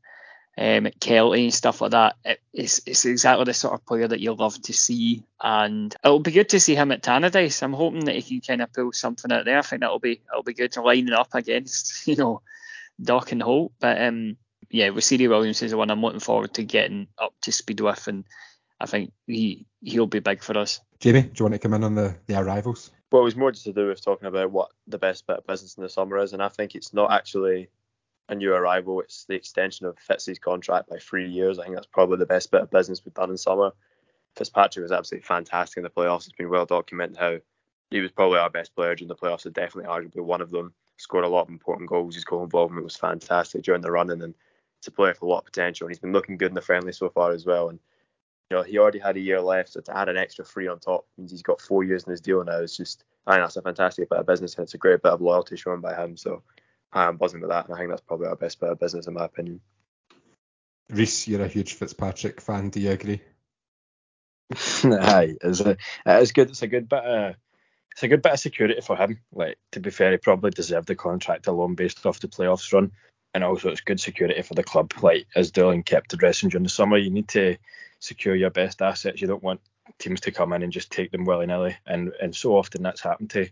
um, 0.58 0.86
at 0.86 1.00
Kelty 1.00 1.44
and 1.44 1.54
stuff 1.54 1.80
like 1.80 1.92
that, 1.92 2.16
it, 2.24 2.40
it's 2.52 2.82
it's 2.86 3.06
exactly 3.06 3.44
the 3.44 3.54
sort 3.54 3.72
of 3.72 3.86
player 3.86 4.06
that 4.06 4.20
you 4.20 4.34
love 4.34 4.60
to 4.62 4.72
see, 4.74 5.24
and 5.42 5.94
it'll 6.04 6.20
be 6.20 6.32
good 6.32 6.50
to 6.50 6.60
see 6.60 6.74
him 6.74 6.92
at 6.92 7.02
Tannadice. 7.02 7.62
I'm 7.62 7.72
hoping 7.72 8.04
that 8.04 8.16
he 8.16 8.40
can 8.40 8.40
kind 8.40 8.62
of 8.62 8.72
pull 8.72 8.92
something 8.92 9.32
out 9.32 9.46
there. 9.46 9.58
I 9.58 9.62
think 9.62 9.80
that'll 9.80 9.98
be 9.98 10.20
it'll 10.30 10.42
be 10.42 10.52
good 10.54 10.72
to 10.72 10.82
line 10.82 11.10
up 11.10 11.34
against 11.34 12.06
you 12.06 12.16
know 12.16 12.42
Doc 13.00 13.32
and 13.32 13.42
Holt, 13.42 13.72
but 13.80 14.00
um 14.02 14.36
yeah, 14.70 14.90
CD 14.98 15.28
Williams 15.28 15.62
is 15.62 15.70
the 15.70 15.78
one 15.78 15.90
I'm 15.90 16.02
looking 16.02 16.20
forward 16.20 16.52
to 16.54 16.64
getting 16.64 17.08
up 17.16 17.32
to 17.42 17.52
speed 17.52 17.80
with, 17.80 18.06
and 18.06 18.24
I 18.78 18.84
think 18.84 19.12
he 19.26 19.64
he'll 19.80 20.06
be 20.06 20.20
big 20.20 20.42
for 20.42 20.58
us. 20.58 20.80
Jamie, 21.00 21.22
do 21.22 21.32
you 21.38 21.44
want 21.44 21.54
to 21.54 21.58
come 21.58 21.72
in 21.72 21.84
on 21.84 21.94
the 21.94 22.14
the 22.26 22.38
arrivals? 22.38 22.90
Well, 23.10 23.22
it 23.22 23.24
was 23.24 23.36
more 23.36 23.52
just 23.52 23.64
to 23.64 23.72
do 23.72 23.88
with 23.88 24.04
talking 24.04 24.28
about 24.28 24.50
what 24.50 24.70
the 24.86 24.98
best 24.98 25.26
bit 25.26 25.38
of 25.38 25.46
business 25.46 25.76
in 25.76 25.82
the 25.82 25.88
summer 25.88 26.18
is, 26.18 26.34
and 26.34 26.42
I 26.42 26.48
think 26.48 26.74
it's 26.74 26.92
not 26.92 27.10
actually 27.10 27.70
a 28.28 28.34
new 28.34 28.52
arrival. 28.52 29.00
It's 29.00 29.24
the 29.24 29.34
extension 29.34 29.86
of 29.86 29.98
Fitz's 29.98 30.38
contract 30.38 30.90
by 30.90 30.98
three 30.98 31.28
years. 31.28 31.58
I 31.58 31.64
think 31.64 31.74
that's 31.74 31.86
probably 31.86 32.18
the 32.18 32.26
best 32.26 32.50
bit 32.50 32.60
of 32.60 32.70
business 32.70 33.02
we've 33.04 33.14
done 33.14 33.30
in 33.30 33.38
summer. 33.38 33.72
Fitzpatrick 34.36 34.82
was 34.82 34.92
absolutely 34.92 35.26
fantastic 35.26 35.78
in 35.78 35.84
the 35.84 35.90
playoffs. 35.90 36.26
It's 36.26 36.36
been 36.36 36.50
well 36.50 36.66
documented 36.66 37.16
how 37.16 37.38
he 37.90 38.00
was 38.00 38.12
probably 38.12 38.38
our 38.38 38.50
best 38.50 38.74
player 38.74 38.94
during 38.94 39.08
the 39.08 39.16
playoffs, 39.16 39.46
and 39.46 39.54
definitely 39.54 39.90
arguably 39.90 40.22
one 40.22 40.42
of 40.42 40.50
them. 40.50 40.74
Scored 40.98 41.24
a 41.24 41.28
lot 41.28 41.42
of 41.42 41.48
important 41.48 41.88
goals. 41.88 42.14
His 42.14 42.24
goal 42.24 42.42
involvement 42.42 42.84
was 42.84 42.96
fantastic 42.96 43.62
during 43.62 43.80
the 43.80 43.90
running, 43.90 44.20
and 44.20 44.34
it's 44.78 44.88
a 44.88 44.90
player 44.90 45.12
with 45.12 45.22
a 45.22 45.26
lot 45.26 45.38
of 45.38 45.44
potential. 45.46 45.86
And 45.86 45.92
he's 45.92 46.00
been 46.00 46.12
looking 46.12 46.36
good 46.36 46.50
in 46.50 46.54
the 46.54 46.60
friendly 46.60 46.92
so 46.92 47.08
far 47.08 47.30
as 47.30 47.46
well. 47.46 47.70
And 47.70 47.78
you 48.50 48.56
know, 48.56 48.62
he 48.62 48.78
already 48.78 48.98
had 48.98 49.16
a 49.16 49.20
year 49.20 49.40
left, 49.40 49.72
so 49.72 49.80
to 49.80 49.96
add 49.96 50.08
an 50.08 50.16
extra 50.16 50.44
three 50.44 50.68
on 50.68 50.78
top 50.78 51.06
means 51.18 51.30
he's 51.30 51.42
got 51.42 51.60
four 51.60 51.84
years 51.84 52.04
in 52.04 52.10
his 52.10 52.20
deal 52.20 52.42
now. 52.44 52.60
It's 52.60 52.76
just, 52.76 53.04
I 53.26 53.32
think 53.32 53.44
that's 53.44 53.56
a 53.56 53.62
fantastic 53.62 54.08
bit 54.08 54.18
of 54.18 54.26
business, 54.26 54.54
and 54.54 54.64
it's 54.64 54.74
a 54.74 54.78
great 54.78 55.02
bit 55.02 55.12
of 55.12 55.20
loyalty 55.20 55.56
shown 55.56 55.80
by 55.80 55.94
him. 55.94 56.16
So 56.16 56.42
I'm 56.92 57.18
buzzing 57.18 57.40
with 57.40 57.50
that, 57.50 57.66
and 57.66 57.74
I 57.74 57.78
think 57.78 57.90
that's 57.90 58.00
probably 58.00 58.28
our 58.28 58.36
best 58.36 58.58
bit 58.60 58.70
of 58.70 58.80
business, 58.80 59.06
in 59.06 59.14
my 59.14 59.26
opinion. 59.26 59.60
Reiss, 60.90 61.28
you're 61.28 61.42
a 61.42 61.48
huge 61.48 61.74
Fitzpatrick 61.74 62.40
fan. 62.40 62.70
Do 62.70 62.80
you 62.80 62.92
agree? 62.92 63.20
Aye, 64.84 65.36
it's 65.42 65.60
a, 65.60 65.76
it's 66.06 66.32
good. 66.32 66.48
It's 66.48 66.62
a 66.62 66.68
good 66.68 66.88
bit 66.88 67.04
of 67.04 67.34
it's 67.92 68.02
a 68.02 68.08
good 68.08 68.22
bit 68.22 68.32
of 68.32 68.40
security 68.40 68.80
for 68.80 68.96
him. 68.96 69.20
Like 69.32 69.58
to 69.72 69.80
be 69.80 69.90
fair, 69.90 70.12
he 70.12 70.16
probably 70.16 70.50
deserved 70.50 70.88
the 70.88 70.94
contract 70.94 71.48
alone 71.48 71.74
based 71.74 72.06
off 72.06 72.20
the 72.20 72.28
playoffs 72.28 72.72
run, 72.72 72.92
and 73.34 73.44
also 73.44 73.70
it's 73.70 73.80
good 73.80 74.00
security 74.00 74.40
for 74.42 74.54
the 74.54 74.64
club. 74.64 74.92
Like 75.02 75.26
as 75.34 75.50
Doolan 75.50 75.82
kept 75.82 76.12
addressing 76.12 76.48
during 76.48 76.64
the 76.64 76.70
summer, 76.70 76.96
you 76.96 77.10
need 77.10 77.28
to 77.28 77.56
secure 78.00 78.34
your 78.34 78.50
best 78.50 78.82
assets. 78.82 79.20
You 79.20 79.28
don't 79.28 79.42
want 79.42 79.60
teams 79.98 80.20
to 80.22 80.30
come 80.30 80.52
in 80.52 80.62
and 80.62 80.72
just 80.72 80.90
take 80.90 81.10
them 81.10 81.24
willy 81.24 81.46
nilly, 81.46 81.76
and 81.86 82.12
and 82.20 82.34
so 82.34 82.56
often 82.56 82.82
that's 82.82 83.00
happened 83.00 83.30
to 83.30 83.48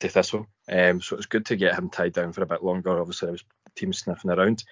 to 0.00 0.08
Thistle. 0.08 0.46
Um, 0.68 1.00
so 1.00 1.16
it's 1.16 1.26
good 1.26 1.46
to 1.46 1.56
get 1.56 1.74
him 1.74 1.90
tied 1.90 2.12
down 2.12 2.32
for 2.32 2.42
a 2.42 2.46
bit 2.46 2.64
longer. 2.64 3.00
Obviously, 3.00 3.26
there 3.26 3.32
was 3.32 3.44
teams 3.74 3.98
sniffing 3.98 4.30
around 4.30 4.64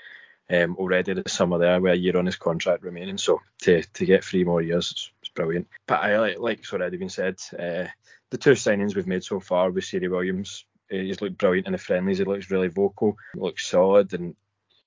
um, 0.50 0.76
already 0.76 1.12
this 1.12 1.32
summer 1.32 1.58
there 1.58 1.80
with 1.80 1.92
a 1.92 1.96
year 1.96 2.16
on 2.16 2.26
his 2.26 2.36
contract 2.36 2.82
remaining. 2.82 3.18
So 3.18 3.40
to 3.62 3.82
to 3.82 4.06
get 4.06 4.24
three 4.24 4.44
more 4.44 4.62
years, 4.62 4.90
it's, 4.92 5.10
it's 5.22 5.30
brilliant. 5.30 5.68
But 5.86 6.00
I 6.02 6.18
like 6.18 6.38
like 6.38 6.58
it's 6.60 6.72
already 6.72 6.96
been 6.96 7.10
said, 7.10 7.36
uh, 7.52 7.88
the 8.30 8.38
two 8.38 8.52
signings 8.52 8.94
we've 8.94 9.06
made 9.06 9.24
so 9.24 9.40
far 9.40 9.70
with 9.70 9.84
Siri 9.84 10.08
Williams, 10.08 10.64
he's 10.90 11.20
looked 11.20 11.38
brilliant 11.38 11.66
in 11.66 11.72
the 11.72 11.78
friendlies. 11.78 12.18
He 12.18 12.24
looks 12.24 12.50
really 12.50 12.68
vocal, 12.68 13.16
looks 13.34 13.66
solid, 13.66 14.12
and 14.14 14.34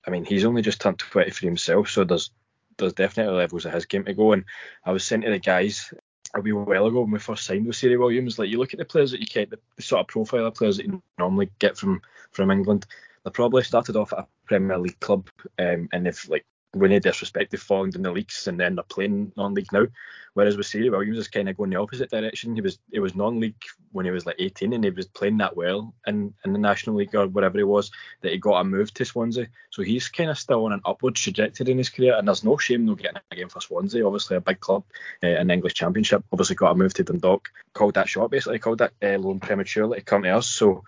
I 0.06 0.12
mean 0.12 0.26
he's 0.26 0.46
only 0.46 0.62
just 0.62 0.82
turned 0.82 1.00
23 1.00 1.48
himself, 1.48 1.90
so 1.90 2.04
there's 2.04 2.32
there's 2.78 2.94
definitely 2.94 3.36
levels 3.36 3.66
of 3.66 3.74
his 3.74 3.86
game 3.86 4.06
to 4.06 4.14
go. 4.14 4.34
And 4.34 4.46
I 4.86 4.92
was 4.92 5.06
saying 5.06 5.22
to 5.22 5.30
the 5.30 5.40
guys 5.40 5.94
a 6.34 6.42
wee 6.42 6.52
while 6.52 6.88
ago 6.88 7.02
when 7.02 7.12
we 7.12 7.20
first 7.20 7.46
signed 7.46 7.68
with 7.68 7.76
Siri 7.76 7.98
Williams, 7.98 8.40
like 8.40 8.50
you 8.50 8.58
look 8.58 8.74
at 8.74 8.80
the 8.80 8.86
players 8.86 9.12
that 9.12 9.20
you 9.20 9.26
get, 9.26 9.50
the, 9.50 9.60
the 9.76 9.82
sort 9.82 10.02
of 10.02 10.08
profile 10.08 10.46
of 10.46 10.56
players 10.56 10.78
that 10.78 10.86
you 10.86 11.02
normally 11.18 11.50
get 11.60 11.78
from 11.78 12.02
from 12.32 12.52
England. 12.52 12.86
They 13.24 13.32
probably 13.32 13.64
started 13.64 13.96
off 13.96 14.14
at 14.14 14.20
a 14.20 14.28
Premier 14.46 14.78
League 14.78 15.00
club, 15.00 15.30
um, 15.60 15.90
and 15.92 16.06
they've 16.06 16.30
like 16.30 16.46
with 16.74 16.92
no 16.92 17.00
disrespect, 17.00 17.52
they've 17.52 17.62
fallen 17.62 17.92
in 17.94 18.02
the 18.02 18.12
leagues 18.12 18.48
and 18.48 18.60
then 18.60 18.76
they're 18.76 18.84
playing 18.84 19.32
non-league 19.36 19.72
now. 19.74 19.88
Whereas 20.34 20.56
with 20.56 20.68
Siri 20.68 20.90
Williams 20.90 21.18
is 21.18 21.28
kind 21.28 21.50
of 21.50 21.58
going 21.58 21.72
the 21.72 21.76
opposite 21.76 22.10
direction. 22.10 22.56
He 22.56 22.62
was 22.62 22.80
it 22.92 23.02
was 23.02 23.16
non-league 23.16 23.62
when 23.92 24.06
he 24.06 24.12
was 24.12 24.26
like 24.26 24.38
18 24.40 24.72
and 24.72 24.84
he 24.84 24.90
was 24.90 25.08
playing 25.08 25.38
that 25.40 25.58
well 25.58 25.94
in, 26.08 26.34
in 26.46 26.54
the 26.54 26.60
National 26.60 26.96
League 26.96 27.14
or 27.14 27.28
whatever 27.28 27.58
he 27.58 27.66
was 27.66 27.92
that 28.22 28.32
he 28.32 28.38
got 28.38 28.62
a 28.62 28.64
move 28.64 28.94
to 28.94 29.04
Swansea. 29.04 29.48
So 29.72 29.82
he's 29.82 30.08
kind 30.08 30.30
of 30.30 30.40
still 30.40 30.64
on 30.64 30.72
an 30.72 30.82
upward 30.86 31.16
trajectory 31.16 31.70
in 31.70 31.78
his 31.78 31.90
career 31.90 32.16
and 32.18 32.26
there's 32.26 32.46
no 32.46 32.56
shame 32.56 32.86
no 32.86 32.96
getting 32.96 33.20
a 33.32 33.36
game 33.36 33.50
for 33.50 33.60
Swansea. 33.60 34.06
Obviously 34.06 34.38
a 34.38 34.42
big 34.42 34.62
club 34.62 34.86
uh, 35.22 35.28
in 35.28 35.52
English 35.52 35.74
Championship. 35.74 36.24
Obviously 36.32 36.56
got 36.56 36.72
a 36.72 36.76
move 36.76 36.94
to 36.94 37.04
Dundalk. 37.04 37.50
Called 37.74 37.96
that 37.96 38.08
shot 38.08 38.32
basically. 38.32 38.60
Called 38.60 38.78
that 38.78 38.94
uh, 39.04 39.18
loan 39.18 39.42
prematurely 39.42 40.00
to 40.00 40.06
come 40.06 40.24
to 40.24 40.30
us. 40.30 40.48
So 40.48 40.86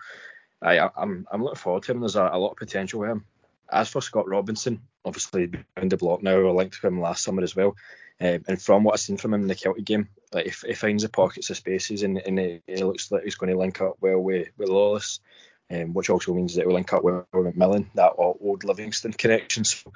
I, 0.62 0.88
I'm 0.96 1.26
I'm 1.30 1.42
looking 1.42 1.56
forward 1.56 1.82
to 1.84 1.92
him. 1.92 2.00
There's 2.00 2.16
a, 2.16 2.30
a 2.32 2.38
lot 2.38 2.52
of 2.52 2.56
potential 2.56 3.00
with 3.00 3.10
him. 3.10 3.24
As 3.70 3.90
for 3.90 4.00
Scott 4.00 4.28
Robinson, 4.28 4.80
obviously 5.04 5.46
behind 5.46 5.90
the 5.90 5.96
block 5.96 6.22
now, 6.22 6.36
we 6.36 6.50
linked 6.50 6.80
to 6.80 6.86
him 6.86 7.00
last 7.00 7.22
summer 7.22 7.42
as 7.42 7.54
well. 7.54 7.76
Um, 8.20 8.44
and 8.46 8.62
from 8.62 8.84
what 8.84 8.94
I've 8.94 9.00
seen 9.00 9.16
from 9.16 9.34
him 9.34 9.42
in 9.42 9.48
the 9.48 9.54
Celtic 9.54 9.84
game, 9.84 10.08
like 10.32 10.46
if 10.46 10.62
he 10.66 10.74
finds 10.74 11.02
the 11.02 11.08
pockets 11.08 11.50
of 11.50 11.56
spaces 11.56 12.02
and, 12.02 12.18
and 12.18 12.38
he, 12.38 12.62
he, 12.66 12.84
looks 12.84 13.10
like 13.10 13.24
he's 13.24 13.34
going 13.34 13.52
to 13.52 13.58
link 13.58 13.80
up 13.80 13.96
well 14.00 14.20
with, 14.20 14.48
with 14.56 14.68
Lawless, 14.68 15.20
um, 15.70 15.94
which 15.94 16.10
also 16.10 16.32
means 16.32 16.54
that 16.54 16.62
he'll 16.62 16.74
link 16.74 16.92
up 16.92 17.02
well 17.02 17.26
with 17.32 17.56
McMillan, 17.56 17.86
that 17.94 18.12
old 18.16 18.62
Livingston 18.64 19.12
connection. 19.12 19.64
So 19.64 19.92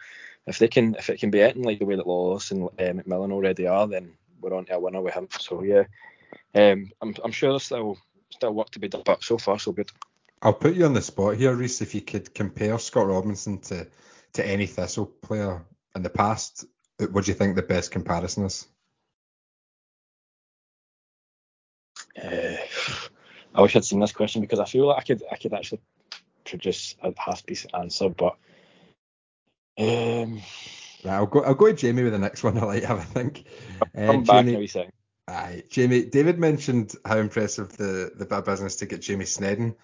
if 0.47 0.59
they 0.59 0.69
can 0.69 0.95
if 0.97 1.11
it 1.11 1.21
can 1.21 1.31
be 1.31 1.43
anything 1.43 1.63
like 1.63 1.79
the 1.79 1.85
way 1.85 1.97
that 1.97 2.07
Lawless 2.07 2.51
and 2.51 2.65
uh, 2.65 2.69
McMillan 2.79 3.33
already 3.33 3.67
are, 3.67 3.87
then 3.87 4.15
we're 4.41 4.55
on 4.55 4.65
to 4.67 4.75
a 4.75 4.81
winner 4.81 5.01
with 5.01 5.15
him. 5.15 5.29
So 5.39 5.63
yeah, 5.63 5.85
um, 6.55 6.91
I'm, 7.01 7.15
I'm 7.23 7.33
sure 7.33 7.51
there's 7.51 7.65
still 7.65 7.99
still 8.31 8.53
work 8.53 8.71
to 8.71 8.79
be 8.79 8.89
done, 8.89 9.03
but 9.05 9.23
so 9.23 9.39
far 9.39 9.59
so 9.59 9.73
good. 9.73 9.91
I'll 10.41 10.55
put 10.55 10.75
you 10.75 10.87
on 10.87 10.95
the 10.95 11.03
spot 11.03 11.37
here, 11.37 11.55
Reiss. 11.55 11.83
If 11.83 11.95
you 11.95 12.01
could 12.01 12.33
compare 12.35 12.79
Scott 12.79 13.09
Robinson 13.09 13.59
to 13.59 13.87
to 14.39 14.47
any 14.47 14.67
Thistle 14.67 15.07
player 15.07 15.65
in 15.97 16.03
the 16.03 16.11
past, 16.11 16.65
what 17.11 17.25
do 17.25 17.31
you 17.31 17.35
think 17.35 17.57
the 17.57 17.63
best 17.63 17.91
comparison 17.91 18.45
is? 18.45 18.69
Uh, 22.17 22.57
I 23.53 23.63
wish 23.63 23.75
I'd 23.75 23.85
seen 23.85 23.99
this 23.99 24.13
question 24.13 24.41
because 24.41 24.61
I 24.61 24.65
feel 24.65 24.87
like 24.87 24.99
I 24.99 25.03
could 25.03 25.23
I 25.31 25.37
could 25.37 25.55
actually 25.55 25.81
produce 26.45 26.95
a 27.03 27.13
half 27.17 27.45
decent 27.47 27.75
answer. 27.75 28.09
But 28.11 28.37
um, 29.77 30.41
right, 31.05 31.15
I'll 31.15 31.27
go. 31.27 31.43
I'll 31.43 31.55
go 31.55 31.67
to 31.67 31.73
Jamie 31.73 32.05
with 32.05 32.13
the 32.13 32.19
next 32.19 32.45
one. 32.45 32.59
I 32.59 32.65
like 32.65 32.85
have 32.85 33.01
I 33.01 33.05
think. 33.05 33.45
Uh, 33.97 34.07
come 34.07 34.23
back 34.23 34.47
Jamie, 34.47 34.71
Aye, 35.27 35.65
Jamie. 35.69 36.05
David 36.05 36.39
mentioned 36.39 36.95
how 37.05 37.19
impressive 37.19 37.77
the 37.77 38.13
the 38.15 38.25
bit 38.25 38.39
of 38.39 38.45
business 38.45 38.77
to 38.77 38.87
get 38.87 39.03
Jamie 39.03 39.25
Sneddon 39.25 39.75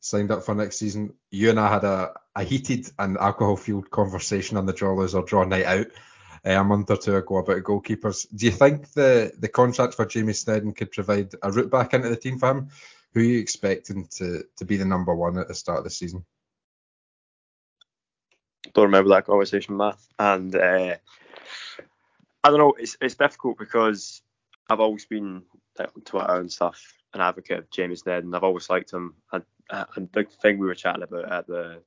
signed 0.00 0.30
up 0.30 0.42
for 0.42 0.54
next 0.54 0.78
season. 0.78 1.14
You 1.30 1.50
and 1.50 1.60
I 1.60 1.72
had 1.72 1.84
a, 1.84 2.12
a 2.34 2.42
heated 2.42 2.90
and 2.98 3.16
alcohol 3.18 3.56
fueled 3.56 3.90
conversation 3.90 4.56
on 4.56 4.66
the 4.66 4.72
draw 4.72 4.94
lose 4.94 5.14
or 5.14 5.22
draw 5.22 5.44
night 5.44 5.66
out 5.66 5.86
uh, 6.46 6.50
a 6.52 6.64
month 6.64 6.90
or 6.90 6.96
two 6.96 7.16
ago 7.16 7.36
about 7.36 7.62
goalkeepers. 7.62 8.26
Do 8.34 8.46
you 8.46 8.52
think 8.52 8.92
the 8.92 9.32
the 9.38 9.48
contract 9.48 9.94
for 9.94 10.06
Jamie 10.06 10.32
Sneddon 10.32 10.74
could 10.74 10.90
provide 10.90 11.34
a 11.42 11.52
route 11.52 11.70
back 11.70 11.94
into 11.94 12.08
the 12.08 12.16
team 12.16 12.38
for 12.38 12.50
him? 12.50 12.68
Who 13.12 13.20
are 13.20 13.24
you 13.24 13.38
expecting 13.38 14.06
to 14.16 14.44
to 14.56 14.64
be 14.64 14.76
the 14.76 14.84
number 14.84 15.14
one 15.14 15.38
at 15.38 15.48
the 15.48 15.54
start 15.54 15.78
of 15.78 15.84
the 15.84 15.90
season? 15.90 16.24
Don't 18.72 18.84
remember 18.84 19.10
that 19.10 19.26
conversation, 19.26 19.76
Matt. 19.76 19.98
And 20.18 20.54
uh, 20.54 20.96
I 22.42 22.48
don't 22.48 22.58
know. 22.58 22.74
It's 22.78 22.96
it's 23.00 23.16
difficult 23.16 23.58
because 23.58 24.22
I've 24.68 24.80
always 24.80 25.04
been 25.04 25.42
on 25.78 26.02
Twitter 26.04 26.36
and 26.36 26.50
stuff 26.50 26.94
an 27.12 27.20
advocate 27.20 27.58
of 27.58 27.70
Jamie 27.70 27.96
Sneddon. 27.96 28.34
I've 28.34 28.44
always 28.44 28.70
liked 28.70 28.92
him. 28.92 29.14
And, 29.70 29.86
and 29.96 30.08
the 30.12 30.24
thing 30.24 30.58
we 30.58 30.66
were 30.66 30.74
chatting 30.74 31.02
about 31.02 31.30
at 31.30 31.46
the 31.46 31.82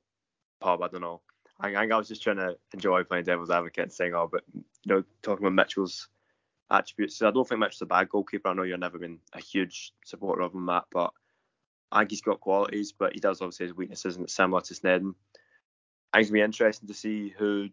pub, 0.60 0.82
I 0.82 0.88
don't 0.88 1.00
know. 1.00 1.20
I, 1.60 1.74
I, 1.74 1.86
I 1.86 1.96
was 1.96 2.08
just 2.08 2.22
trying 2.22 2.36
to 2.36 2.56
enjoy 2.72 3.04
playing 3.04 3.24
devil's 3.24 3.50
advocate 3.50 3.84
and 3.84 3.92
saying, 3.92 4.14
oh, 4.14 4.28
but 4.30 4.42
you 4.54 4.62
know, 4.86 5.04
talking 5.22 5.46
about 5.46 5.54
Mitchell's 5.54 6.08
attributes. 6.70 7.16
So 7.18 7.28
I 7.28 7.30
don't 7.30 7.48
think 7.48 7.60
Mitchell's 7.60 7.82
a 7.82 7.86
bad 7.86 8.08
goalkeeper. 8.08 8.48
I 8.48 8.54
know 8.54 8.62
you've 8.62 8.80
never 8.80 8.98
been 8.98 9.18
a 9.32 9.40
huge 9.40 9.92
supporter 10.04 10.42
of 10.42 10.54
him, 10.54 10.64
Matt, 10.64 10.84
but 10.90 11.12
I 11.92 12.00
think 12.00 12.10
he's 12.10 12.22
got 12.22 12.40
qualities, 12.40 12.92
but 12.92 13.12
he 13.12 13.20
does 13.20 13.40
obviously 13.40 13.66
his 13.66 13.76
weaknesses, 13.76 14.16
and 14.16 14.24
it's 14.24 14.34
similar 14.34 14.62
to 14.62 14.74
Sneddon. 14.74 15.14
I 16.12 16.18
think 16.18 16.26
it'll 16.26 16.34
be 16.34 16.40
interesting 16.40 16.88
to 16.88 16.94
see 16.94 17.34
who 17.36 17.68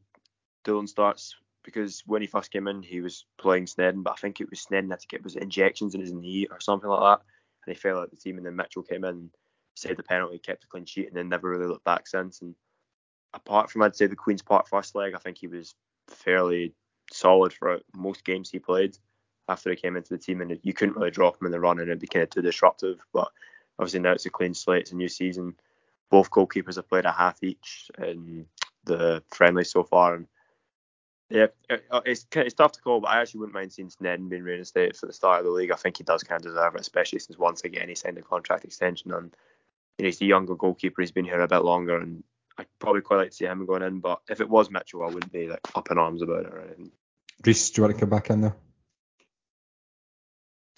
Doolan 0.64 0.88
starts 0.88 1.36
because 1.64 2.04
when 2.06 2.22
he 2.22 2.28
first 2.28 2.52
came 2.52 2.68
in, 2.68 2.82
he 2.82 3.02
was 3.02 3.26
playing 3.38 3.66
Sneddon, 3.66 4.04
but 4.04 4.12
I 4.12 4.16
think 4.16 4.42
it 4.42 4.50
was 4.50 4.66
Sneddon 4.66 4.92
had 4.92 5.00
to 5.00 5.08
get 5.08 5.24
was 5.24 5.36
injections 5.36 5.96
in 5.96 6.02
his 6.02 6.12
knee 6.12 6.48
or 6.50 6.60
something 6.60 6.90
like 6.90 7.00
that, 7.00 7.26
and 7.66 7.76
he 7.76 7.80
fell 7.80 7.98
out 7.98 8.06
of 8.06 8.12
the 8.12 8.18
team. 8.18 8.38
And 8.38 8.46
then 8.46 8.56
Mitchell 8.56 8.84
came 8.84 9.04
in, 9.04 9.30
saved 9.82 9.98
the 9.98 10.04
penalty, 10.04 10.40
kept 10.40 10.64
a 10.64 10.68
clean 10.68 10.86
sheet, 10.86 11.08
and 11.08 11.16
then 11.16 11.30
never 11.30 11.50
really 11.50 11.68
looked 11.68 11.86
back 11.86 12.08
since. 12.08 12.42
And 12.42 12.56
apart 13.34 13.70
from 13.70 13.82
I'd 13.82 13.96
say 13.96 14.08
the 14.08 14.16
Queens 14.16 14.42
Park 14.42 14.68
first 14.68 14.96
leg, 14.96 15.14
I 15.14 15.20
think 15.20 15.38
he 15.38 15.48
was 15.48 15.76
fairly 16.08 16.74
solid 17.12 17.54
for 17.54 17.80
most 17.96 18.24
games 18.24 18.50
he 18.50 18.60
played 18.60 18.98
after 19.48 19.70
he 19.70 19.76
came 19.76 19.98
into 19.98 20.10
the 20.10 20.18
team, 20.18 20.42
and 20.42 20.60
you 20.64 20.74
couldn't 20.74 20.96
really 20.96 21.12
drop 21.12 21.42
him 21.42 21.46
in 21.46 21.52
the 21.52 21.60
run, 21.60 21.80
and 21.80 21.88
it'd 21.88 22.00
be 22.00 22.08
kind 22.08 22.24
of 22.24 22.30
too 22.30 22.42
disruptive. 22.42 23.00
But 23.14 23.30
obviously 23.80 24.00
now 24.00 24.14
it's 24.14 24.26
a 24.26 24.30
clean 24.30 24.54
slate, 24.54 24.82
it's 24.82 24.92
a 24.92 24.96
new 24.96 25.10
season. 25.10 25.56
Both 26.10 26.30
goalkeepers 26.30 26.76
have 26.76 26.90
played 26.90 27.06
a 27.06 27.12
half 27.12 27.42
each 27.44 27.90
in 27.98 28.46
the 28.86 29.24
friendly 29.30 29.64
so 29.64 29.84
far, 29.84 30.16
and 30.16 30.28
yeah, 31.30 31.48
uh, 31.70 32.02
it's 32.06 32.26
it's 32.36 32.54
tough 32.54 32.74
to 32.74 32.82
call, 32.82 33.00
but 33.00 33.08
I 33.08 33.22
actually 33.22 33.40
wouldn't 33.40 33.54
mind 33.54 33.72
seeing 33.72 33.90
Sneddon 33.90 34.30
being 34.30 34.44
reinstated 34.44 34.98
for 34.98 35.06
the 35.06 35.14
start 35.14 35.40
of 35.40 35.46
the 35.46 35.52
league. 35.52 35.72
I 35.72 35.76
think 35.76 35.98
he 35.98 36.04
does 36.04 36.24
kind 36.24 36.46
of 36.46 36.52
deserve 36.52 36.76
it, 36.76 36.82
especially 36.82 37.20
since 37.20 37.40
once 37.40 37.64
again 37.64 37.88
he 37.88 37.96
signed 37.96 38.18
a 38.18 38.22
contract 38.22 38.66
extension 38.66 39.14
and 39.14 39.34
you 40.02 40.06
know, 40.06 40.08
he's 40.08 40.22
a 40.22 40.26
younger 40.26 40.56
goalkeeper. 40.56 41.04
He's 41.04 41.12
been 41.12 41.26
here 41.26 41.42
a 41.42 41.48
bit 41.48 41.64
longer, 41.64 42.00
and 42.00 42.24
I'd 42.58 42.66
probably 42.80 43.02
quite 43.02 43.18
like 43.18 43.30
to 43.30 43.36
see 43.36 43.46
him 43.46 43.68
going 43.68 43.84
in. 43.84 44.00
But 44.00 44.22
if 44.28 44.42
it 44.42 44.50
was 44.50 44.72
Mitchell, 44.72 45.04
I 45.04 45.14
wouldn't 45.14 45.32
be 45.32 45.48
like 45.48 45.60
up 45.76 45.92
in 45.92 46.00
arms 46.00 46.24
about 46.24 46.46
it 46.46 46.54
or 46.54 46.62
anything. 46.62 46.92
Reiss, 47.46 47.70
do 47.70 47.82
you 47.82 47.84
want 47.84 47.96
to 47.96 48.00
come 48.00 48.10
back 48.10 48.32
in 48.32 48.42
there? 48.42 48.56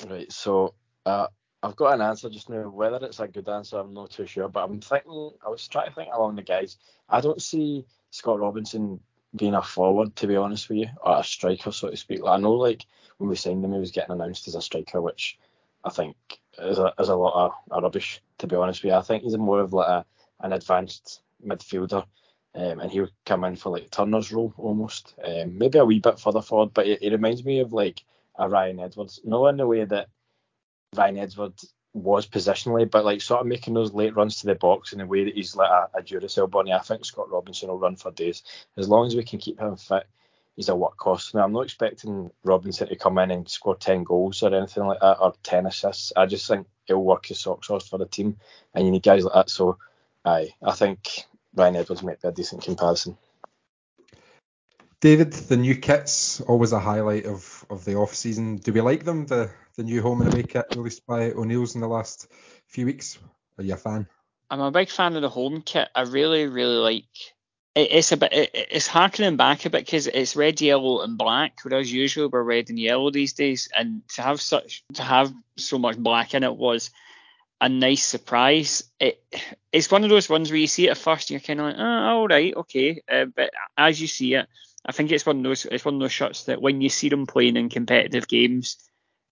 Right. 0.05 0.29
So 0.29 0.73
uh, 1.05 1.27
I've 1.61 1.77
got 1.77 1.93
an 1.93 2.01
answer 2.01 2.29
just 2.29 2.49
now. 2.49 2.67
Whether 2.67 3.05
it's 3.05 3.21
a 3.21 3.27
good 3.29 3.47
answer, 3.47 3.77
I'm 3.77 3.93
not 3.93 4.11
too 4.11 4.27
sure. 4.27 4.49
But 4.49 4.65
I'm 4.65 4.81
thinking, 4.81 5.31
I 5.45 5.47
was 5.47 5.69
trying 5.69 5.87
to 5.87 5.95
think 5.95 6.13
along 6.13 6.35
the 6.35 6.41
guys. 6.41 6.75
I 7.07 7.21
don't 7.21 7.41
see 7.41 7.85
Scott 8.11 8.41
Robinson 8.41 8.99
being 9.33 9.53
a 9.53 9.61
forward, 9.61 10.17
to 10.17 10.27
be 10.27 10.35
honest 10.35 10.67
with 10.67 10.79
you, 10.79 10.87
or 11.01 11.19
a 11.19 11.23
striker, 11.23 11.71
so 11.71 11.89
to 11.89 11.95
speak. 11.95 12.23
Like, 12.23 12.39
I 12.39 12.41
know, 12.41 12.55
like 12.55 12.85
when 13.19 13.29
we 13.29 13.37
signed 13.37 13.63
him, 13.63 13.71
he 13.71 13.79
was 13.79 13.91
getting 13.91 14.11
announced 14.11 14.49
as 14.49 14.55
a 14.55 14.61
striker, 14.61 15.01
which 15.01 15.39
I 15.81 15.91
think 15.91 16.17
is 16.59 16.79
a, 16.79 16.93
is 16.99 17.09
a 17.09 17.15
lot 17.15 17.45
of, 17.45 17.51
of 17.71 17.83
rubbish, 17.83 18.21
to 18.39 18.47
be 18.47 18.55
honest 18.55 18.83
with 18.83 18.91
you. 18.91 18.97
I 18.97 19.01
think 19.01 19.23
he's 19.23 19.37
more 19.37 19.59
of 19.61 19.73
like 19.73 19.87
a, 19.87 20.05
an 20.41 20.53
advanced 20.53 21.21
midfielder, 21.45 22.05
um, 22.55 22.79
and 22.79 22.91
he 22.91 23.01
would 23.01 23.11
come 23.25 23.43
in 23.43 23.55
for 23.55 23.71
like 23.71 23.89
Turner's 23.91 24.31
role 24.31 24.53
almost, 24.57 25.15
um, 25.23 25.57
maybe 25.57 25.79
a 25.79 25.85
wee 25.85 25.99
bit 25.99 26.19
further 26.19 26.41
forward. 26.41 26.73
But 26.73 26.87
it, 26.87 27.11
reminds 27.11 27.43
me 27.43 27.59
of 27.59 27.73
like 27.73 28.03
a 28.35 28.47
Ryan 28.47 28.79
Edwards, 28.79 29.19
not 29.23 29.47
in 29.47 29.57
the 29.57 29.67
way 29.67 29.85
that 29.85 30.07
Ryan 30.95 31.17
Edwards 31.17 31.73
was 31.93 32.27
positionally, 32.27 32.89
but 32.89 33.05
like 33.05 33.21
sort 33.21 33.41
of 33.41 33.47
making 33.47 33.73
those 33.73 33.93
late 33.93 34.15
runs 34.15 34.39
to 34.39 34.47
the 34.47 34.55
box 34.55 34.93
in 34.93 34.99
the 34.99 35.05
way 35.05 35.23
that 35.25 35.35
he's 35.35 35.55
like 35.55 35.69
a, 35.69 35.89
a 35.97 36.01
Duracell 36.01 36.49
bunny. 36.49 36.73
I 36.73 36.79
think 36.79 37.05
Scott 37.05 37.29
Robinson 37.31 37.69
will 37.69 37.79
run 37.79 37.95
for 37.95 38.11
days 38.11 38.43
as 38.77 38.89
long 38.89 39.05
as 39.05 39.15
we 39.15 39.23
can 39.23 39.39
keep 39.39 39.59
him 39.59 39.75
fit. 39.75 40.07
He's 40.55 40.69
a 40.69 40.73
workhorse. 40.73 41.33
Now 41.33 41.43
I'm 41.43 41.53
not 41.53 41.61
expecting 41.61 42.29
Robinson 42.43 42.87
to 42.87 42.95
come 42.95 43.17
in 43.17 43.31
and 43.31 43.49
score 43.49 43.75
ten 43.75 44.03
goals 44.03 44.43
or 44.43 44.53
anything 44.53 44.85
like 44.85 44.99
that 44.99 45.17
or 45.19 45.33
ten 45.41 45.65
assists. 45.65 46.13
I 46.15 46.25
just 46.27 46.47
think 46.47 46.67
he'll 46.85 47.03
work 47.03 47.25
his 47.25 47.39
socks 47.39 47.69
off 47.69 47.87
for 47.87 47.97
the 47.97 48.05
team, 48.05 48.37
and 48.73 48.85
you 48.85 48.91
need 48.91 49.03
guys 49.03 49.23
like 49.23 49.33
that. 49.33 49.49
So, 49.49 49.77
I 50.23 50.49
I 50.61 50.73
think 50.73 51.25
Ryan 51.55 51.77
Edwards 51.77 52.03
might 52.03 52.21
be 52.21 52.27
a 52.27 52.31
decent 52.31 52.63
comparison. 52.63 53.17
David, 55.03 55.33
the 55.33 55.57
new 55.57 55.75
kits 55.75 56.39
always 56.39 56.71
a 56.71 56.79
highlight 56.79 57.25
of, 57.25 57.65
of 57.69 57.83
the 57.83 57.95
off 57.95 58.15
season. 58.15 58.55
Do 58.55 58.71
we 58.71 58.79
like 58.79 59.03
them? 59.03 59.25
The 59.25 59.49
the 59.75 59.83
new 59.83 60.01
home 60.01 60.21
and 60.21 60.33
away 60.33 60.43
kit 60.43 60.65
released 60.75 61.05
by 61.05 61.31
O'Neill's 61.31 61.75
in 61.75 61.81
the 61.81 61.87
last 61.87 62.27
few 62.67 62.85
weeks. 62.85 63.17
Are 63.57 63.63
you 63.63 63.73
a 63.73 63.77
fan? 63.77 64.07
I'm 64.49 64.61
a 64.61 64.71
big 64.71 64.89
fan 64.89 65.15
of 65.15 65.21
the 65.21 65.29
home 65.29 65.61
kit. 65.61 65.89
I 65.95 66.03
really 66.03 66.47
really 66.47 66.77
like. 66.77 67.33
It, 67.75 67.91
it's 67.91 68.11
a 68.11 68.17
bit. 68.17 68.33
It, 68.33 68.49
it's 68.53 68.87
harkening 68.87 69.37
back 69.37 69.65
a 69.65 69.69
bit 69.69 69.85
because 69.85 70.07
it's 70.07 70.35
red, 70.35 70.61
yellow, 70.61 71.01
and 71.01 71.17
black, 71.17 71.59
whereas 71.63 71.91
usually 71.91 72.27
we're 72.27 72.43
red 72.43 72.69
and 72.69 72.79
yellow 72.79 73.11
these 73.11 73.33
days. 73.33 73.69
And 73.75 74.07
to 74.09 74.21
have 74.21 74.41
such 74.41 74.83
to 74.93 75.03
have 75.03 75.33
so 75.57 75.77
much 75.77 75.97
black 75.97 76.33
in 76.33 76.43
it 76.43 76.55
was 76.55 76.91
a 77.61 77.69
nice 77.69 78.05
surprise. 78.05 78.83
It 78.99 79.23
it's 79.71 79.89
one 79.89 80.03
of 80.03 80.09
those 80.09 80.29
ones 80.29 80.51
where 80.51 80.59
you 80.59 80.67
see 80.67 80.87
it 80.87 80.91
at 80.91 80.97
first, 80.97 81.29
and 81.29 81.35
you're 81.41 81.47
kind 81.47 81.59
of 81.59 81.65
like, 81.67 81.75
oh, 81.79 81.83
all 81.83 82.27
right, 82.27 82.55
okay. 82.55 83.01
Uh, 83.11 83.25
but 83.25 83.51
as 83.77 84.01
you 84.01 84.07
see 84.07 84.35
it, 84.35 84.47
I 84.85 84.91
think 84.91 85.11
it's 85.11 85.25
one 85.25 85.37
of 85.37 85.43
those 85.43 85.65
it's 85.65 85.85
one 85.85 85.95
of 85.95 85.99
those 86.01 86.11
shots 86.11 86.43
that 86.45 86.61
when 86.61 86.81
you 86.81 86.89
see 86.89 87.09
them 87.09 87.25
playing 87.25 87.55
in 87.55 87.69
competitive 87.69 88.27
games, 88.27 88.77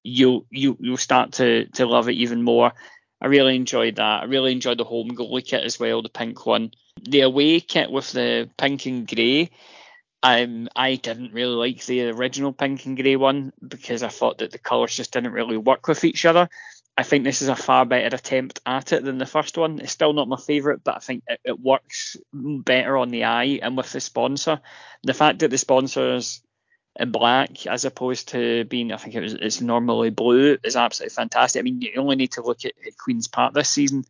you'll 0.03 0.45
you 0.49 0.77
you'll 0.79 0.97
start 0.97 1.33
to 1.33 1.65
to 1.73 1.85
love 1.85 2.09
it 2.09 2.13
even 2.13 2.41
more. 2.41 2.71
I 3.21 3.27
really 3.27 3.55
enjoyed 3.55 3.97
that. 3.97 4.21
I 4.21 4.25
really 4.25 4.51
enjoyed 4.51 4.79
the 4.79 4.83
home 4.83 5.09
goalie 5.09 5.45
kit 5.45 5.63
as 5.63 5.79
well, 5.79 6.01
the 6.01 6.09
pink 6.09 6.45
one. 6.45 6.71
The 7.03 7.21
away 7.21 7.59
kit 7.59 7.91
with 7.91 8.11
the 8.11 8.49
pink 8.57 8.85
and 8.87 9.07
grey. 9.07 9.51
Um, 10.23 10.69
I 10.75 10.95
didn't 10.95 11.33
really 11.33 11.55
like 11.55 11.85
the 11.85 12.09
original 12.09 12.53
pink 12.53 12.85
and 12.85 12.97
grey 12.97 13.15
one 13.15 13.53
because 13.65 14.03
I 14.03 14.07
thought 14.07 14.39
that 14.39 14.51
the 14.51 14.57
colours 14.57 14.95
just 14.95 15.13
didn't 15.13 15.33
really 15.33 15.57
work 15.57 15.87
with 15.87 16.03
each 16.03 16.25
other. 16.25 16.49
I 16.97 17.03
think 17.03 17.23
this 17.23 17.41
is 17.41 17.47
a 17.47 17.55
far 17.55 17.85
better 17.85 18.15
attempt 18.15 18.59
at 18.65 18.91
it 18.91 19.03
than 19.03 19.17
the 19.17 19.25
first 19.25 19.57
one. 19.57 19.79
It's 19.79 19.91
still 19.91 20.13
not 20.13 20.27
my 20.27 20.37
favourite, 20.37 20.83
but 20.83 20.97
I 20.97 20.99
think 20.99 21.23
it, 21.27 21.39
it, 21.45 21.59
works 21.59 22.17
better 22.33 22.97
on 22.97 23.09
the 23.09 23.23
eye 23.23 23.59
and 23.61 23.77
with 23.77 23.91
the 23.91 24.01
sponsor. 24.01 24.59
The 25.03 25.13
fact 25.13 25.39
that 25.39 25.49
the 25.49 25.57
sponsor 25.57 26.19
in 26.97 27.11
black 27.11 27.65
as 27.67 27.85
opposed 27.85 28.29
to 28.29 28.65
being, 28.65 28.91
I 28.91 28.97
think 28.97 29.15
it 29.15 29.21
was, 29.21 29.33
it's 29.33 29.61
normally 29.61 30.09
blue 30.09 30.57
is 30.63 30.75
absolutely 30.75 31.13
fantastic. 31.13 31.59
I 31.59 31.63
mean, 31.63 31.81
you 31.81 31.93
only 31.97 32.15
need 32.15 32.33
to 32.33 32.41
look 32.41 32.65
at, 32.65 32.73
at 32.85 32.97
Queen's 32.97 33.27
Park 33.27 33.53
this 33.53 33.69
season. 33.69 34.05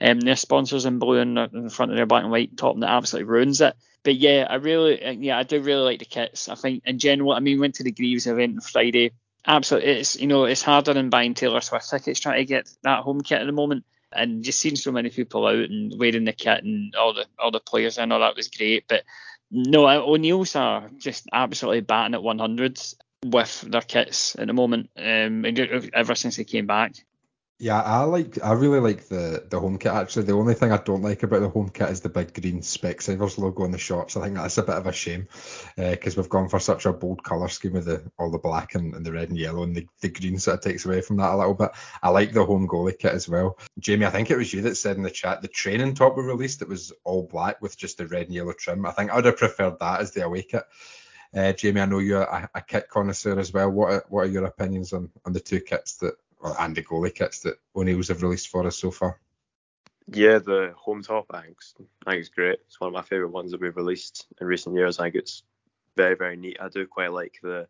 Um, 0.00 0.20
their 0.20 0.36
sponsors 0.36 0.86
in 0.86 0.98
blue 0.98 1.18
in, 1.18 1.38
in 1.38 1.70
front 1.70 1.92
of 1.92 1.96
their 1.96 2.06
black 2.06 2.22
and 2.22 2.32
white 2.32 2.56
top, 2.56 2.74
and 2.74 2.82
that 2.82 2.90
absolutely 2.90 3.30
ruins 3.30 3.60
it. 3.60 3.74
But 4.02 4.16
yeah, 4.16 4.46
I 4.48 4.56
really, 4.56 5.02
yeah, 5.20 5.38
I 5.38 5.44
do 5.44 5.60
really 5.60 5.84
like 5.84 5.98
the 6.00 6.04
kits. 6.04 6.48
I 6.48 6.56
think 6.56 6.82
in 6.84 6.98
general, 6.98 7.32
I 7.32 7.40
mean, 7.40 7.60
went 7.60 7.76
to 7.76 7.84
the 7.84 7.92
Greaves 7.92 8.26
event 8.26 8.56
on 8.56 8.60
Friday 8.60 9.12
absolutely, 9.46 9.90
it's 9.90 10.16
you 10.16 10.26
know 10.26 10.44
it's 10.44 10.62
harder 10.62 10.94
than 10.94 11.10
buying 11.10 11.34
Taylor 11.34 11.60
Swift 11.60 11.88
tickets 11.88 12.20
trying 12.20 12.38
to 12.38 12.44
get 12.44 12.70
that 12.82 13.02
home 13.02 13.20
kit 13.20 13.40
at 13.40 13.46
the 13.46 13.52
moment. 13.52 13.84
And 14.16 14.44
just 14.44 14.60
seeing 14.60 14.76
so 14.76 14.92
many 14.92 15.10
people 15.10 15.44
out 15.44 15.56
and 15.56 15.92
wearing 15.98 16.24
the 16.24 16.32
kit 16.32 16.62
and 16.62 16.94
all 16.94 17.14
the 17.14 17.26
all 17.36 17.50
the 17.50 17.58
players, 17.58 17.98
I 17.98 18.04
know 18.04 18.20
that 18.20 18.36
was 18.36 18.48
great. 18.48 18.84
But 18.88 19.02
no, 19.54 19.86
O'Neill's 19.86 20.56
are 20.56 20.90
just 20.98 21.28
absolutely 21.32 21.80
batting 21.80 22.14
at 22.14 22.20
100s 22.20 22.96
with 23.24 23.60
their 23.62 23.80
kits 23.80 24.36
at 24.36 24.48
the 24.48 24.52
moment. 24.52 24.90
Um, 24.96 25.44
ever 25.94 26.14
since 26.16 26.36
they 26.36 26.44
came 26.44 26.66
back. 26.66 26.94
Yeah, 27.60 27.80
I 27.80 28.02
like 28.02 28.42
I 28.42 28.52
really 28.52 28.80
like 28.80 29.06
the 29.06 29.46
the 29.48 29.60
home 29.60 29.78
kit 29.78 29.92
actually. 29.92 30.24
The 30.24 30.32
only 30.32 30.54
thing 30.54 30.72
I 30.72 30.76
don't 30.78 31.02
like 31.02 31.22
about 31.22 31.40
the 31.40 31.48
home 31.48 31.68
kit 31.68 31.88
is 31.88 32.00
the 32.00 32.08
big 32.08 32.34
green 32.34 32.62
Specsavers 32.62 33.38
logo 33.38 33.62
on 33.62 33.70
the 33.70 33.78
shorts. 33.78 34.16
I 34.16 34.22
think 34.22 34.34
that's 34.34 34.58
a 34.58 34.64
bit 34.64 34.74
of 34.74 34.88
a 34.88 34.92
shame 34.92 35.28
because 35.76 36.18
uh, 36.18 36.20
we've 36.20 36.28
gone 36.28 36.48
for 36.48 36.58
such 36.58 36.84
a 36.84 36.92
bold 36.92 37.22
colour 37.22 37.46
scheme 37.46 37.74
with 37.74 37.84
the 37.84 38.10
all 38.18 38.32
the 38.32 38.38
black 38.38 38.74
and, 38.74 38.92
and 38.92 39.06
the 39.06 39.12
red 39.12 39.28
and 39.28 39.38
yellow 39.38 39.62
and 39.62 39.76
the, 39.76 39.86
the 40.00 40.08
green 40.08 40.40
sort 40.40 40.58
of 40.58 40.64
takes 40.64 40.84
away 40.84 41.00
from 41.00 41.18
that 41.18 41.32
a 41.32 41.36
little 41.36 41.54
bit. 41.54 41.70
I 42.02 42.08
like 42.08 42.32
the 42.32 42.44
home 42.44 42.66
goalie 42.66 42.98
kit 42.98 43.14
as 43.14 43.28
well. 43.28 43.56
Jamie, 43.78 44.06
I 44.06 44.10
think 44.10 44.32
it 44.32 44.36
was 44.36 44.52
you 44.52 44.62
that 44.62 44.76
said 44.76 44.96
in 44.96 45.04
the 45.04 45.10
chat 45.10 45.40
the 45.40 45.46
training 45.46 45.94
top 45.94 46.16
we 46.16 46.24
released 46.24 46.60
it 46.60 46.68
was 46.68 46.92
all 47.04 47.22
black 47.22 47.62
with 47.62 47.78
just 47.78 47.98
the 47.98 48.08
red 48.08 48.26
and 48.26 48.34
yellow 48.34 48.52
trim. 48.52 48.84
I 48.84 48.90
think 48.90 49.12
I 49.12 49.16
would 49.16 49.26
have 49.26 49.36
preferred 49.36 49.78
that 49.78 50.00
as 50.00 50.10
the 50.10 50.24
away 50.24 50.42
kit. 50.42 50.64
Uh, 51.34 51.52
Jamie, 51.52 51.80
I 51.80 51.86
know 51.86 51.98
you're 51.98 52.22
a, 52.22 52.48
a, 52.54 52.62
kit 52.62 52.88
connoisseur 52.88 53.38
as 53.40 53.52
well. 53.52 53.68
What 53.68 53.92
are, 53.92 54.04
what 54.08 54.20
are 54.20 54.30
your 54.30 54.44
opinions 54.44 54.92
on, 54.92 55.10
on 55.24 55.32
the 55.32 55.40
two 55.40 55.60
kits 55.60 55.96
that 55.96 56.14
and 56.44 56.76
the 56.76 56.82
goalie 56.82 57.14
kits 57.14 57.40
that 57.40 57.58
O'Neill's 57.74 58.08
have 58.08 58.22
released 58.22 58.48
for 58.48 58.66
us 58.66 58.76
so 58.76 58.90
far. 58.90 59.20
Yeah, 60.06 60.38
the 60.38 60.74
home 60.76 61.02
top, 61.02 61.26
I 61.30 61.42
think, 61.42 61.56
I 62.06 62.10
think 62.10 62.20
it's 62.20 62.28
great. 62.28 62.58
It's 62.66 62.78
one 62.78 62.88
of 62.88 62.94
my 62.94 63.02
favourite 63.02 63.32
ones 63.32 63.50
that 63.52 63.60
we've 63.60 63.76
released 63.76 64.26
in 64.40 64.46
recent 64.46 64.76
years. 64.76 64.98
I 64.98 65.04
think 65.04 65.14
it's 65.14 65.42
very, 65.96 66.14
very 66.14 66.36
neat. 66.36 66.58
I 66.60 66.68
do 66.68 66.86
quite 66.86 67.12
like 67.12 67.38
the 67.42 67.66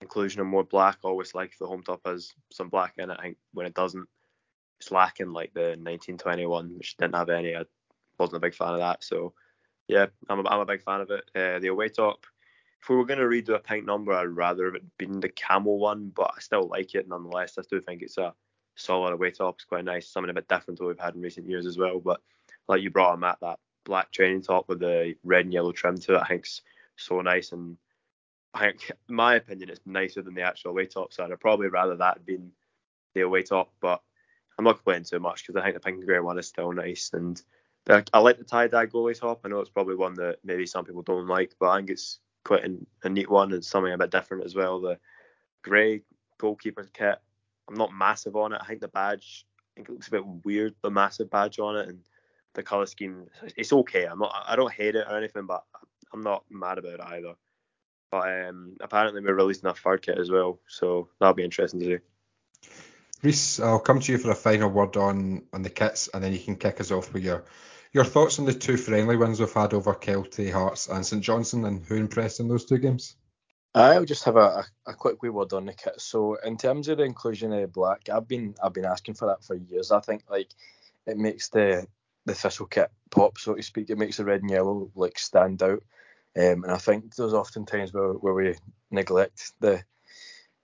inclusion 0.00 0.40
of 0.40 0.46
more 0.46 0.62
black. 0.64 0.98
always 1.02 1.34
like 1.34 1.58
the 1.58 1.66
home 1.66 1.82
top 1.82 2.02
has 2.06 2.32
some 2.52 2.68
black 2.68 2.94
in 2.98 3.10
it. 3.10 3.16
I 3.18 3.22
think 3.22 3.38
when 3.52 3.66
it 3.66 3.74
doesn't, 3.74 4.08
it's 4.80 4.92
lacking 4.92 5.32
like 5.32 5.52
the 5.54 5.70
1921, 5.70 6.76
which 6.76 6.96
didn't 6.96 7.16
have 7.16 7.30
any. 7.30 7.56
I 7.56 7.64
wasn't 8.18 8.36
a 8.36 8.46
big 8.46 8.54
fan 8.54 8.74
of 8.74 8.78
that. 8.78 9.02
So 9.02 9.32
yeah, 9.88 10.06
I'm 10.28 10.46
a, 10.46 10.48
I'm 10.48 10.60
a 10.60 10.66
big 10.66 10.82
fan 10.82 11.00
of 11.00 11.10
it. 11.10 11.28
Uh, 11.34 11.58
the 11.58 11.68
away 11.68 11.88
top, 11.88 12.24
if 12.80 12.88
we 12.88 12.96
were 12.96 13.04
going 13.04 13.18
to 13.18 13.24
redo 13.24 13.54
a 13.54 13.58
pink 13.58 13.84
number, 13.84 14.12
I'd 14.12 14.26
rather 14.26 14.74
it 14.74 14.82
been 14.98 15.20
the 15.20 15.28
camel 15.28 15.78
one, 15.78 16.12
but 16.14 16.32
I 16.36 16.40
still 16.40 16.68
like 16.68 16.94
it 16.94 17.08
nonetheless. 17.08 17.58
I 17.58 17.62
still 17.62 17.80
think 17.80 18.02
it's 18.02 18.18
a 18.18 18.34
solid 18.76 19.12
away 19.12 19.30
top. 19.30 19.56
It's 19.56 19.64
quite 19.64 19.84
nice, 19.84 20.08
something 20.08 20.30
a 20.30 20.34
bit 20.34 20.48
different 20.48 20.78
to 20.78 20.84
what 20.84 20.90
we've 20.90 21.04
had 21.04 21.14
in 21.14 21.20
recent 21.20 21.48
years 21.48 21.66
as 21.66 21.76
well. 21.76 21.98
But 21.98 22.20
like 22.68 22.82
you 22.82 22.90
brought 22.90 23.12
on 23.12 23.20
Matt, 23.20 23.38
that 23.40 23.58
black 23.84 24.12
training 24.12 24.42
top 24.42 24.68
with 24.68 24.78
the 24.78 25.16
red 25.24 25.44
and 25.44 25.52
yellow 25.52 25.72
trim 25.72 25.98
to 25.98 26.14
it, 26.14 26.22
I 26.22 26.28
think's 26.28 26.62
so 26.96 27.20
nice. 27.20 27.52
And 27.52 27.76
I 28.54 28.60
think, 28.60 28.90
in 29.08 29.14
my 29.14 29.34
opinion, 29.34 29.70
it's 29.70 29.80
nicer 29.84 30.22
than 30.22 30.34
the 30.34 30.42
actual 30.42 30.70
away 30.70 30.86
top. 30.86 31.12
So 31.12 31.24
I'd 31.24 31.40
probably 31.40 31.68
rather 31.68 31.96
that 31.96 32.24
been 32.24 32.52
the 33.14 33.22
away 33.22 33.42
top. 33.42 33.72
But 33.80 34.00
I'm 34.56 34.64
not 34.64 34.76
complaining 34.76 35.04
too 35.04 35.20
much 35.20 35.46
because 35.46 35.60
I 35.60 35.64
think 35.64 35.74
the 35.74 35.80
pink 35.80 35.98
and 35.98 36.06
grey 36.06 36.20
one 36.20 36.38
is 36.38 36.46
still 36.46 36.72
nice. 36.72 37.10
And 37.12 37.40
I 38.12 38.18
like 38.18 38.38
the 38.38 38.44
tie 38.44 38.68
dye 38.68 38.86
goalie 38.86 39.18
top. 39.18 39.40
I 39.44 39.48
know 39.48 39.60
it's 39.60 39.70
probably 39.70 39.96
one 39.96 40.14
that 40.14 40.38
maybe 40.44 40.66
some 40.66 40.84
people 40.84 41.02
don't 41.02 41.26
like, 41.26 41.54
but 41.58 41.70
I 41.70 41.78
think 41.78 41.90
it's 41.90 42.20
quite 42.48 42.64
a, 42.64 42.76
a 43.04 43.08
neat 43.08 43.30
one 43.30 43.52
and 43.52 43.64
something 43.64 43.92
a 43.92 43.98
bit 43.98 44.10
different 44.10 44.44
as 44.44 44.54
well. 44.54 44.80
The 44.80 44.98
grey 45.62 46.02
goalkeeper 46.38 46.88
kit 46.92 47.18
I'm 47.68 47.74
not 47.74 47.92
massive 47.92 48.36
on 48.36 48.52
it. 48.52 48.60
I 48.62 48.66
think 48.66 48.80
the 48.80 48.88
badge, 48.88 49.46
I 49.56 49.62
think 49.76 49.88
it 49.88 49.92
looks 49.92 50.08
a 50.08 50.12
bit 50.12 50.26
weird, 50.44 50.74
the 50.82 50.90
massive 50.90 51.30
badge 51.30 51.58
on 51.58 51.76
it, 51.76 51.88
and 51.88 52.00
the 52.54 52.62
color 52.62 52.86
scheme. 52.86 53.26
It's 53.56 53.72
okay. 53.72 54.04
I'm 54.04 54.18
not. 54.18 54.34
I 54.46 54.56
don't 54.56 54.72
hate 54.72 54.96
it 54.96 55.06
or 55.08 55.16
anything, 55.16 55.46
but 55.46 55.64
I'm 56.12 56.22
not 56.22 56.44
mad 56.50 56.78
about 56.78 56.94
it 56.94 57.00
either. 57.00 57.34
But 58.10 58.46
um, 58.46 58.76
apparently 58.80 59.20
we're 59.20 59.34
releasing 59.34 59.68
a 59.68 59.74
third 59.74 60.00
kit 60.02 60.18
as 60.18 60.30
well, 60.30 60.58
so 60.66 61.08
that'll 61.20 61.34
be 61.34 61.44
interesting 61.44 61.80
to 61.80 61.86
see. 61.86 62.68
Reiss, 63.22 63.60
I'll 63.60 63.80
come 63.80 64.00
to 64.00 64.12
you 64.12 64.18
for 64.18 64.30
a 64.30 64.34
final 64.34 64.70
word 64.70 64.96
on 64.96 65.42
on 65.52 65.62
the 65.62 65.70
kits, 65.70 66.08
and 66.12 66.24
then 66.24 66.32
you 66.32 66.38
can 66.38 66.56
kick 66.56 66.80
us 66.80 66.90
off 66.90 67.12
with 67.12 67.22
your 67.22 67.44
your 67.92 68.04
thoughts 68.04 68.38
on 68.38 68.44
the 68.44 68.52
two 68.52 68.76
friendly 68.76 69.16
wins 69.16 69.40
we've 69.40 69.52
had 69.52 69.74
over 69.74 69.94
Kelty, 69.94 70.50
Hearts, 70.52 70.88
and 70.88 71.04
St 71.04 71.22
Johnstone, 71.22 71.64
and 71.64 71.84
who 71.84 71.96
impressed 71.96 72.40
in 72.40 72.48
those 72.48 72.64
two 72.64 72.78
games. 72.78 73.16
I'll 73.74 74.04
just 74.04 74.24
have 74.24 74.36
a, 74.36 74.64
a, 74.86 74.94
quick 74.94 75.22
wee 75.22 75.28
word 75.28 75.52
on 75.52 75.66
the 75.66 75.72
kit. 75.72 76.00
So 76.00 76.36
in 76.36 76.56
terms 76.56 76.88
of 76.88 76.98
the 76.98 77.04
inclusion 77.04 77.52
of 77.52 77.72
black, 77.72 78.08
I've 78.08 78.26
been 78.26 78.54
I've 78.62 78.72
been 78.72 78.86
asking 78.86 79.14
for 79.14 79.26
that 79.26 79.44
for 79.44 79.54
years. 79.54 79.92
I 79.92 80.00
think 80.00 80.24
like 80.28 80.48
it 81.06 81.18
makes 81.18 81.48
the 81.48 81.86
the 82.24 82.34
Thistle 82.34 82.66
kit 82.66 82.90
pop, 83.10 83.38
so 83.38 83.54
to 83.54 83.62
speak. 83.62 83.90
It 83.90 83.98
makes 83.98 84.16
the 84.16 84.24
red 84.24 84.42
and 84.42 84.50
yellow 84.50 84.90
like 84.94 85.18
stand 85.18 85.62
out. 85.62 85.82
Um, 86.36 86.64
and 86.64 86.70
I 86.70 86.78
think 86.78 87.14
there's 87.14 87.34
often 87.34 87.66
times 87.66 87.92
where, 87.92 88.12
where 88.12 88.34
we 88.34 88.54
neglect 88.90 89.52
the 89.60 89.82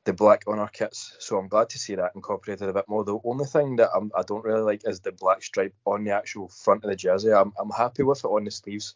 the 0.05 0.12
black 0.12 0.45
honour 0.47 0.69
kits. 0.73 1.17
So 1.19 1.38
I'm 1.38 1.49
glad 1.49 1.71
to 1.71 1.79
see 1.79 1.95
that 1.95 2.12
incorporated 2.14 2.69
a 2.69 2.73
bit 2.73 2.88
more. 2.88 3.05
The 3.05 3.19
only 3.25 3.47
thing 3.47 3.77
that 3.77 3.90
I'm, 3.95 4.11
I 4.14 4.23
do 4.23 4.35
not 4.35 4.45
really 4.45 4.62
like 4.62 4.83
is 4.85 5.01
the 5.01 5.12
black 5.12 5.43
stripe 5.43 5.75
on 5.87 6.05
the 6.05 6.12
actual 6.12 6.49
front 6.49 6.85
of 6.85 6.90
the 6.90 6.97
jersey. 6.97 7.33
I'm, 7.33 7.53
I'm 7.59 7.71
happy 7.71 8.03
with 8.03 8.25
it 8.25 8.29
on 8.29 8.45
the 8.45 8.51
sleeves 8.51 8.95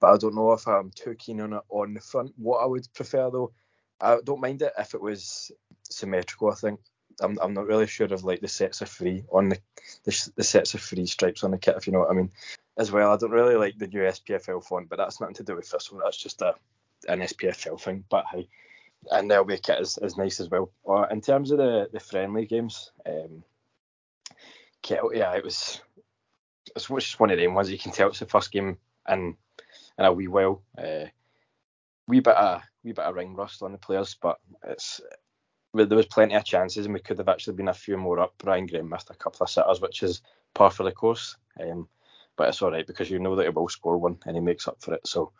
but 0.00 0.12
I 0.12 0.16
don't 0.16 0.34
know 0.34 0.52
if 0.52 0.66
I'm 0.66 0.90
too 0.90 1.14
keen 1.14 1.40
on 1.40 1.52
it 1.52 1.62
on 1.68 1.94
the 1.94 2.00
front. 2.00 2.32
What 2.36 2.58
I 2.58 2.66
would 2.66 2.86
prefer 2.94 3.30
though, 3.30 3.52
I 4.00 4.18
don't 4.24 4.40
mind 4.40 4.62
it 4.62 4.72
if 4.78 4.94
it 4.94 5.00
was 5.00 5.50
symmetrical. 5.82 6.50
I 6.50 6.54
think 6.54 6.80
I'm, 7.20 7.38
I'm 7.42 7.54
not 7.54 7.66
really 7.66 7.86
sure 7.86 8.12
of 8.12 8.24
like 8.24 8.40
the 8.40 8.48
sets 8.48 8.80
of 8.80 8.88
three 8.88 9.24
on 9.30 9.48
the, 9.48 9.58
the, 10.04 10.30
the 10.36 10.44
sets 10.44 10.74
of 10.74 10.80
three 10.80 11.06
stripes 11.06 11.42
on 11.42 11.50
the 11.50 11.58
kit, 11.58 11.76
if 11.76 11.86
you 11.86 11.92
know 11.92 12.00
what 12.00 12.10
I 12.10 12.14
mean. 12.14 12.30
As 12.76 12.92
well, 12.92 13.12
I 13.12 13.16
don't 13.16 13.32
really 13.32 13.56
like 13.56 13.76
the 13.76 13.88
new 13.88 14.02
SPFL 14.02 14.64
font, 14.64 14.88
but 14.88 14.98
that's 14.98 15.20
nothing 15.20 15.34
to 15.36 15.42
do 15.42 15.56
with 15.56 15.68
this 15.68 15.90
one. 15.90 16.00
That's 16.04 16.16
just 16.16 16.42
a 16.42 16.54
an 17.08 17.20
SPFL 17.20 17.80
thing. 17.80 18.04
But 18.08 18.26
hey, 18.30 18.48
and 19.10 19.30
the 19.30 19.38
away 19.38 19.58
kit 19.58 19.80
is, 19.80 19.98
is 20.02 20.16
nice 20.16 20.40
as 20.40 20.50
well. 20.50 20.70
Uh, 20.88 21.06
in 21.10 21.20
terms 21.20 21.50
of 21.50 21.58
the 21.58 21.88
the 21.92 22.00
friendly 22.00 22.46
games, 22.46 22.92
um, 23.06 23.42
kit, 24.82 25.00
yeah, 25.14 25.34
it 25.34 25.44
was 25.44 25.80
just 26.76 27.20
one 27.20 27.30
of 27.30 27.38
them 27.38 27.54
ones 27.54 27.70
you 27.70 27.78
can 27.78 27.92
tell 27.92 28.08
it's 28.08 28.18
the 28.18 28.26
first 28.26 28.52
game 28.52 28.76
and 29.06 29.34
in 29.98 30.04
a 30.04 30.12
wee 30.12 30.28
while. 30.28 30.62
Uh, 30.76 31.06
wee 32.06 32.20
bit 32.20 32.36
of 32.36 32.62
wee 32.84 32.92
bit 32.92 33.04
of 33.04 33.14
ring 33.14 33.34
rust 33.34 33.62
on 33.62 33.72
the 33.72 33.78
players, 33.78 34.16
but 34.20 34.38
it's 34.66 35.00
there 35.74 35.86
was 35.86 36.06
plenty 36.06 36.34
of 36.34 36.44
chances 36.44 36.86
and 36.86 36.94
we 36.94 37.00
could 37.00 37.18
have 37.18 37.28
actually 37.28 37.54
been 37.54 37.68
a 37.68 37.74
few 37.74 37.96
more 37.96 38.20
up. 38.20 38.34
Brian 38.38 38.66
Graham 38.66 38.88
missed 38.88 39.10
a 39.10 39.14
couple 39.14 39.44
of 39.44 39.50
sitters, 39.50 39.80
which 39.80 40.02
is 40.02 40.22
par 40.54 40.70
for 40.70 40.82
the 40.82 40.92
course. 40.92 41.36
Um, 41.60 41.88
but 42.36 42.48
it's 42.48 42.62
all 42.62 42.70
right 42.70 42.86
because 42.86 43.10
you 43.10 43.18
know 43.18 43.36
that 43.36 43.44
he 43.44 43.50
will 43.50 43.68
score 43.68 43.98
one 43.98 44.18
and 44.24 44.36
he 44.36 44.40
makes 44.40 44.66
up 44.66 44.78
for 44.80 44.94
it. 44.94 45.06
So, 45.06 45.32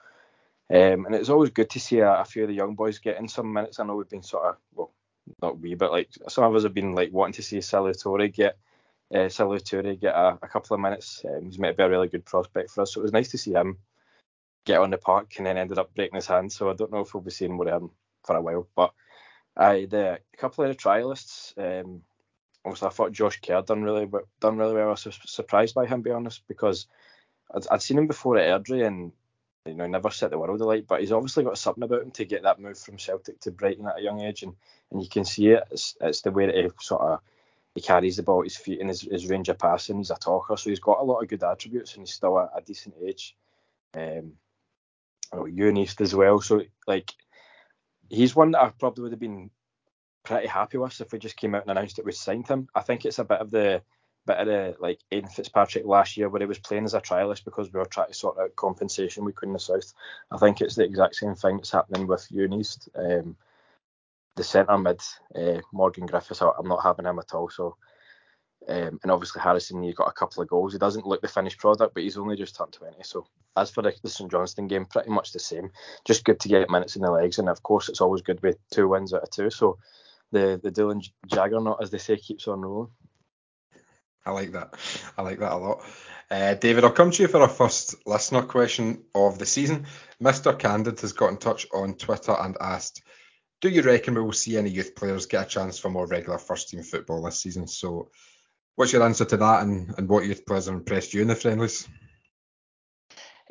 um, 0.70 1.06
and 1.06 1.14
it's 1.14 1.30
always 1.30 1.50
good 1.50 1.70
to 1.70 1.80
see 1.80 2.00
a, 2.00 2.20
a, 2.20 2.24
few 2.24 2.42
of 2.42 2.48
the 2.48 2.54
young 2.54 2.74
boys 2.74 2.98
getting 2.98 3.28
some 3.28 3.52
minutes. 3.52 3.80
I 3.80 3.84
know 3.84 3.96
we've 3.96 4.08
been 4.08 4.22
sort 4.22 4.44
of 4.44 4.56
well, 4.74 4.92
not 5.40 5.58
we, 5.58 5.74
but 5.74 5.92
like 5.92 6.10
some 6.28 6.44
of 6.44 6.54
us 6.54 6.62
have 6.62 6.74
been 6.74 6.94
like 6.94 7.12
wanting 7.12 7.34
to 7.34 7.42
see 7.42 7.60
Salvatore 7.60 8.28
get 8.28 8.58
uh, 9.14 9.28
get 9.28 10.14
a, 10.14 10.38
a, 10.42 10.48
couple 10.48 10.74
of 10.74 10.80
minutes. 10.80 11.24
Um, 11.24 11.46
he's 11.46 11.58
might 11.58 11.76
be 11.76 11.82
a 11.82 11.88
really 11.88 12.08
good 12.08 12.26
prospect 12.26 12.70
for 12.70 12.82
us, 12.82 12.92
so 12.92 13.00
it 13.00 13.04
was 13.04 13.12
nice 13.12 13.30
to 13.30 13.38
see 13.38 13.52
him 13.52 13.78
get 14.66 14.80
on 14.80 14.90
the 14.90 14.98
park 14.98 15.32
and 15.38 15.46
then 15.46 15.56
ended 15.56 15.78
up 15.78 15.94
breaking 15.94 16.16
his 16.16 16.26
hand. 16.26 16.52
So 16.52 16.70
I 16.70 16.74
don't 16.74 16.92
know 16.92 17.00
if 17.00 17.14
we'll 17.14 17.22
be 17.22 17.30
seeing 17.30 17.54
more 17.54 17.68
of 17.68 17.82
him 17.82 17.90
for 18.24 18.36
a 18.36 18.42
while. 18.42 18.68
But 18.76 18.92
I 19.56 19.86
the 19.86 20.20
a 20.34 20.36
couple 20.36 20.64
of 20.64 20.70
the 20.70 20.76
trialists, 20.76 21.56
um, 21.56 22.02
obviously 22.64 22.88
I 22.88 22.90
thought 22.90 23.12
Josh 23.12 23.40
Kerr 23.40 23.62
done 23.62 23.82
really 23.82 24.06
done 24.40 24.58
really 24.58 24.74
well. 24.74 24.88
I 24.88 24.90
was 24.90 25.18
surprised 25.24 25.74
by 25.74 25.86
him, 25.86 26.00
to 26.00 26.10
be 26.10 26.10
honest, 26.10 26.42
because 26.46 26.86
I'd, 27.54 27.66
I'd 27.70 27.82
seen 27.82 27.98
him 27.98 28.06
before 28.06 28.36
at 28.36 28.62
Airdrie 28.62 28.86
and 28.86 29.12
you 29.68 29.74
know 29.74 29.86
never 29.86 30.10
set 30.10 30.30
the 30.30 30.38
world 30.38 30.60
alight. 30.60 30.86
But 30.86 31.00
he's 31.00 31.12
obviously 31.12 31.44
got 31.44 31.58
something 31.58 31.82
about 31.82 32.02
him 32.02 32.10
to 32.12 32.24
get 32.24 32.42
that 32.42 32.60
move 32.60 32.78
from 32.78 32.98
Celtic 32.98 33.40
to 33.40 33.50
Brighton 33.50 33.86
at 33.86 33.98
a 33.98 34.02
young 34.02 34.20
age, 34.20 34.42
and, 34.42 34.54
and 34.90 35.02
you 35.02 35.08
can 35.08 35.24
see 35.24 35.48
it. 35.48 35.64
It's, 35.70 35.96
it's 36.00 36.22
the 36.22 36.30
way 36.30 36.46
that 36.46 36.54
he 36.54 36.68
sort 36.80 37.02
of 37.02 37.20
he 37.74 37.80
carries 37.80 38.16
the 38.16 38.22
ball 38.22 38.40
at 38.40 38.46
his 38.46 38.56
feet 38.56 38.80
and 38.80 38.88
his, 38.88 39.02
his 39.02 39.28
range 39.28 39.48
of 39.48 39.58
passing. 39.58 39.98
He's 39.98 40.10
a 40.10 40.16
talker, 40.16 40.56
so 40.56 40.70
he's 40.70 40.80
got 40.80 41.00
a 41.00 41.04
lot 41.04 41.20
of 41.20 41.28
good 41.28 41.44
attributes, 41.44 41.94
and 41.94 42.02
he's 42.02 42.14
still 42.14 42.40
at 42.40 42.50
a 42.56 42.60
decent 42.60 42.96
age. 43.04 43.36
Um, 43.94 44.32
oh, 45.32 45.46
Eunice 45.46 46.00
as 46.00 46.14
well. 46.14 46.40
So 46.40 46.62
like 46.86 47.12
he's 48.08 48.34
one 48.34 48.52
that 48.52 48.62
I 48.62 48.70
probably 48.70 49.02
would 49.02 49.12
have 49.12 49.20
been 49.20 49.50
pretty 50.24 50.46
happy 50.46 50.78
with 50.78 51.00
if 51.00 51.12
we 51.12 51.18
just 51.18 51.36
came 51.36 51.54
out 51.54 51.62
and 51.62 51.70
announced 51.70 51.96
that 51.96 52.04
we 52.04 52.12
signed 52.12 52.48
him. 52.48 52.68
I 52.74 52.82
think 52.82 53.04
it's 53.04 53.18
a 53.18 53.24
bit 53.24 53.40
of 53.40 53.50
the 53.50 53.82
bit 54.28 54.36
of 54.38 54.46
the 54.46 54.76
like 54.78 55.00
Aiden 55.10 55.32
Fitzpatrick 55.32 55.84
last 55.86 56.16
year 56.16 56.28
where 56.28 56.40
he 56.40 56.46
was 56.46 56.58
playing 56.58 56.84
as 56.84 56.94
a 56.94 57.00
trialist 57.00 57.44
because 57.44 57.72
we 57.72 57.78
were 57.78 57.86
trying 57.86 58.08
to 58.08 58.14
sort 58.14 58.38
out 58.38 58.54
compensation 58.56 59.24
we 59.24 59.32
couldn't 59.32 59.54
the 59.54 59.58
south. 59.58 59.92
I 60.30 60.36
think 60.38 60.60
it's 60.60 60.76
the 60.76 60.84
exact 60.84 61.16
same 61.16 61.34
thing 61.34 61.56
that's 61.56 61.72
happening 61.72 62.06
with 62.06 62.26
Eunice. 62.30 62.88
Um, 62.94 63.36
the 64.36 64.44
centre 64.44 64.78
mid, 64.78 65.00
uh, 65.34 65.60
Morgan 65.72 66.06
Griffiths, 66.06 66.42
I'm 66.42 66.68
not 66.68 66.82
having 66.82 67.06
him 67.06 67.18
at 67.18 67.34
all. 67.34 67.48
So 67.48 67.76
um, 68.68 69.00
and 69.02 69.10
obviously 69.10 69.40
Harrison, 69.40 69.82
he 69.82 69.92
got 69.94 70.08
a 70.08 70.12
couple 70.12 70.42
of 70.42 70.48
goals. 70.48 70.74
He 70.74 70.78
doesn't 70.78 71.06
look 71.06 71.22
the 71.22 71.28
finished 71.28 71.58
product, 71.58 71.94
but 71.94 72.02
he's 72.02 72.18
only 72.18 72.36
just 72.36 72.54
turned 72.54 72.72
20. 72.72 72.96
So 73.02 73.26
as 73.56 73.70
for 73.70 73.82
the, 73.82 73.94
the 74.02 74.10
St 74.10 74.30
Johnstone 74.30 74.68
game, 74.68 74.84
pretty 74.84 75.10
much 75.10 75.32
the 75.32 75.38
same. 75.38 75.70
Just 76.04 76.24
good 76.24 76.38
to 76.40 76.48
get 76.48 76.68
minutes 76.68 76.94
in 76.94 77.02
the 77.02 77.10
legs, 77.10 77.38
and 77.38 77.48
of 77.48 77.62
course 77.62 77.88
it's 77.88 78.02
always 78.02 78.22
good 78.22 78.42
with 78.42 78.58
two 78.70 78.88
wins 78.88 79.14
out 79.14 79.22
of 79.22 79.30
two. 79.30 79.48
So 79.50 79.78
the 80.32 80.60
the 80.62 80.70
Doolan 80.70 81.02
Juggernaut, 81.26 81.78
as 81.82 81.90
they 81.90 81.98
say, 81.98 82.16
keeps 82.16 82.46
on 82.46 82.60
rolling. 82.60 82.90
I 84.28 84.30
like 84.30 84.52
that. 84.52 84.74
I 85.16 85.22
like 85.22 85.38
that 85.40 85.52
a 85.52 85.56
lot. 85.56 85.84
Uh, 86.30 86.54
David, 86.54 86.84
I'll 86.84 86.90
come 86.90 87.10
to 87.10 87.22
you 87.22 87.28
for 87.28 87.40
our 87.40 87.48
first 87.48 87.94
listener 88.06 88.42
question 88.42 89.04
of 89.14 89.38
the 89.38 89.46
season. 89.46 89.86
Mr. 90.22 90.58
Candid 90.58 91.00
has 91.00 91.12
got 91.12 91.30
in 91.30 91.38
touch 91.38 91.66
on 91.72 91.94
Twitter 91.94 92.36
and 92.38 92.56
asked, 92.60 93.02
"Do 93.60 93.68
you 93.68 93.82
reckon 93.82 94.14
we 94.14 94.20
will 94.20 94.32
see 94.32 94.56
any 94.58 94.70
youth 94.70 94.94
players 94.94 95.26
get 95.26 95.46
a 95.46 95.48
chance 95.48 95.78
for 95.78 95.90
more 95.90 96.06
regular 96.06 96.38
first 96.38 96.68
team 96.68 96.82
football 96.82 97.22
this 97.22 97.40
season?" 97.40 97.66
So 97.66 98.10
What's 98.78 98.92
your 98.92 99.02
answer 99.02 99.24
to 99.24 99.36
that, 99.38 99.64
and, 99.64 99.92
and 99.98 100.08
what 100.08 100.24
youth 100.24 100.46
players 100.46 100.66
have 100.66 100.76
impressed 100.76 101.12
you 101.12 101.20
in 101.20 101.26
the 101.26 101.34
friendlies? 101.34 101.88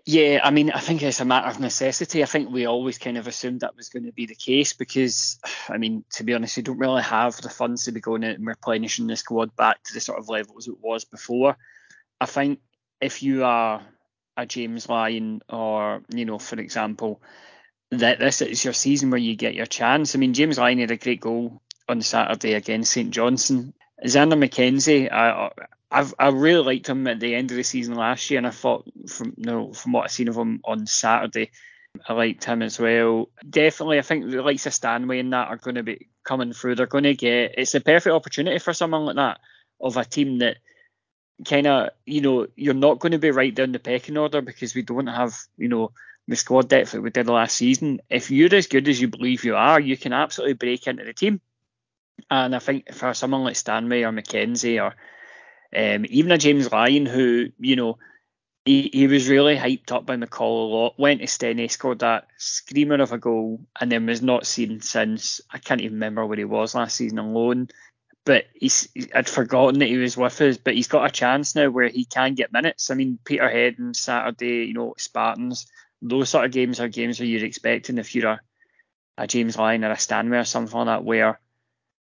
Yeah, 0.09 0.39
I 0.41 0.51
mean, 0.51 0.71
I 0.71 0.79
think 0.79 1.03
it's 1.03 1.19
a 1.19 1.25
matter 1.25 1.49
of 1.49 1.59
necessity. 1.59 2.23
I 2.23 2.27
think 2.27 2.49
we 2.49 2.65
always 2.65 2.97
kind 2.97 3.17
of 3.17 3.27
assumed 3.27 3.59
that 3.59 3.75
was 3.75 3.89
going 3.89 4.05
to 4.05 4.13
be 4.13 4.25
the 4.25 4.35
case 4.35 4.71
because, 4.71 5.37
I 5.67 5.77
mean, 5.77 6.05
to 6.11 6.23
be 6.23 6.33
honest, 6.33 6.55
we 6.55 6.63
don't 6.63 6.77
really 6.77 7.01
have 7.01 7.35
the 7.41 7.49
funds 7.49 7.83
to 7.83 7.91
be 7.91 7.99
going 7.99 8.23
out 8.23 8.35
and 8.35 8.47
replenishing 8.47 9.07
the 9.07 9.17
squad 9.17 9.53
back 9.57 9.83
to 9.83 9.93
the 9.93 9.99
sort 9.99 10.17
of 10.17 10.29
levels 10.29 10.69
it 10.69 10.79
was 10.79 11.03
before. 11.03 11.57
I 12.21 12.25
think 12.25 12.61
if 13.01 13.21
you 13.21 13.43
are 13.43 13.85
a 14.37 14.45
James 14.45 14.87
Lyon 14.87 15.41
or, 15.49 16.03
you 16.07 16.23
know, 16.23 16.39
for 16.39 16.57
example, 16.57 17.21
that 17.91 18.17
this 18.17 18.41
is 18.41 18.63
your 18.63 18.73
season 18.73 19.09
where 19.09 19.19
you 19.19 19.35
get 19.35 19.55
your 19.55 19.65
chance. 19.65 20.15
I 20.15 20.19
mean, 20.19 20.33
James 20.33 20.57
Lyon 20.57 20.79
had 20.79 20.91
a 20.91 20.95
great 20.95 21.19
goal 21.19 21.61
on 21.89 22.01
Saturday 22.01 22.53
against 22.53 22.93
St 22.93 23.11
Johnstone. 23.11 23.73
Xander 24.05 24.41
McKenzie, 24.41 25.11
I 25.11 25.49
I've 25.89 26.13
I 26.19 26.29
really 26.29 26.63
liked 26.63 26.89
him 26.89 27.07
at 27.07 27.19
the 27.19 27.35
end 27.35 27.51
of 27.51 27.57
the 27.57 27.63
season 27.63 27.95
last 27.95 28.29
year, 28.29 28.37
and 28.39 28.47
I 28.47 28.51
thought 28.51 28.85
from 29.09 29.33
you 29.37 29.45
know, 29.45 29.73
from 29.73 29.93
what 29.93 30.05
I've 30.05 30.11
seen 30.11 30.27
of 30.27 30.35
him 30.35 30.61
on 30.65 30.85
Saturday, 30.85 31.51
I 32.07 32.13
liked 32.13 32.43
him 32.43 32.61
as 32.61 32.79
well. 32.79 33.29
Definitely, 33.49 33.99
I 33.99 34.01
think 34.01 34.29
the 34.29 34.41
likes 34.41 34.65
of 34.65 34.73
Stanway 34.73 35.19
and 35.19 35.33
that 35.33 35.47
are 35.47 35.57
going 35.57 35.75
to 35.75 35.83
be 35.83 36.07
coming 36.23 36.53
through. 36.53 36.75
They're 36.75 36.87
going 36.87 37.05
to 37.05 37.15
get 37.15 37.55
it's 37.57 37.75
a 37.75 37.81
perfect 37.81 38.13
opportunity 38.13 38.59
for 38.59 38.73
someone 38.73 39.05
like 39.05 39.15
that 39.15 39.39
of 39.79 39.95
a 39.95 40.03
team 40.03 40.39
that 40.39 40.57
kind 41.45 41.67
of, 41.67 41.89
you 42.05 42.21
know, 42.21 42.47
you're 42.55 42.73
not 42.73 42.99
going 42.99 43.11
to 43.11 43.19
be 43.19 43.31
right 43.31 43.53
down 43.53 43.71
the 43.71 43.79
pecking 43.79 44.17
order 44.17 44.41
because 44.41 44.73
we 44.73 44.81
don't 44.81 45.07
have, 45.07 45.37
you 45.57 45.67
know, 45.67 45.91
the 46.27 46.35
squad 46.35 46.67
depth 46.67 46.91
that 46.91 47.01
we 47.01 47.09
did 47.09 47.27
last 47.27 47.55
season. 47.55 48.01
If 48.09 48.31
you're 48.31 48.53
as 48.53 48.67
good 48.67 48.87
as 48.87 48.99
you 48.99 49.07
believe 49.07 49.45
you 49.45 49.55
are, 49.55 49.79
you 49.79 49.95
can 49.95 50.13
absolutely 50.13 50.55
break 50.55 50.87
into 50.87 51.05
the 51.05 51.13
team. 51.13 51.39
And 52.29 52.55
I 52.55 52.59
think 52.59 52.93
for 52.93 53.13
someone 53.13 53.43
like 53.43 53.55
Stanway 53.55 54.01
or 54.01 54.11
McKenzie 54.11 54.83
or 54.83 54.95
um, 55.75 56.05
even 56.09 56.31
a 56.31 56.37
James 56.37 56.71
Lyon 56.71 57.05
who, 57.05 57.49
you 57.59 57.75
know, 57.75 57.97
he, 58.65 58.89
he 58.91 59.07
was 59.07 59.29
really 59.29 59.55
hyped 59.55 59.91
up 59.93 60.05
by 60.05 60.17
McCall 60.17 60.69
a 60.69 60.73
lot, 60.75 60.99
went 60.99 61.21
to 61.21 61.27
Steny, 61.27 61.71
scored 61.71 61.99
that 61.99 62.27
screamer 62.37 63.01
of 63.01 63.13
a 63.13 63.17
goal, 63.17 63.61
and 63.79 63.89
then 63.91 64.05
was 64.05 64.21
not 64.21 64.45
seen 64.45 64.81
since. 64.81 65.39
I 65.49 65.57
can't 65.59 65.79
even 65.81 65.95
remember 65.95 66.25
where 66.25 66.37
he 66.37 66.43
was 66.43 66.75
last 66.75 66.97
season 66.97 67.19
alone. 67.19 67.69
but 68.27 68.47
he's 68.53 68.89
I'd 69.15 69.29
forgotten 69.29 69.79
that 69.79 69.87
he 69.87 69.95
was 69.95 70.17
with 70.17 70.41
us. 70.41 70.57
But 70.57 70.73
he's 70.75 70.89
got 70.89 71.07
a 71.07 71.11
chance 71.11 71.55
now 71.55 71.69
where 71.69 71.87
he 71.87 72.03
can 72.03 72.33
get 72.35 72.51
minutes. 72.51 72.91
I 72.91 72.95
mean, 72.95 73.19
Peterhead 73.23 73.79
and 73.79 73.95
Saturday, 73.95 74.65
you 74.65 74.73
know, 74.73 74.95
Spartans, 74.97 75.65
those 76.01 76.29
sort 76.29 76.43
of 76.43 76.51
games 76.51 76.81
are 76.81 76.89
games 76.89 77.19
where 77.19 77.27
you're 77.27 77.45
expecting 77.45 77.97
if 77.97 78.13
you're 78.13 78.31
a, 78.31 78.41
a 79.17 79.27
James 79.27 79.57
Lyon 79.57 79.85
or 79.85 79.91
a 79.91 79.97
Stanway 79.97 80.39
or 80.39 80.43
something 80.43 80.77
like 80.77 80.87
that, 80.87 81.05
where 81.05 81.39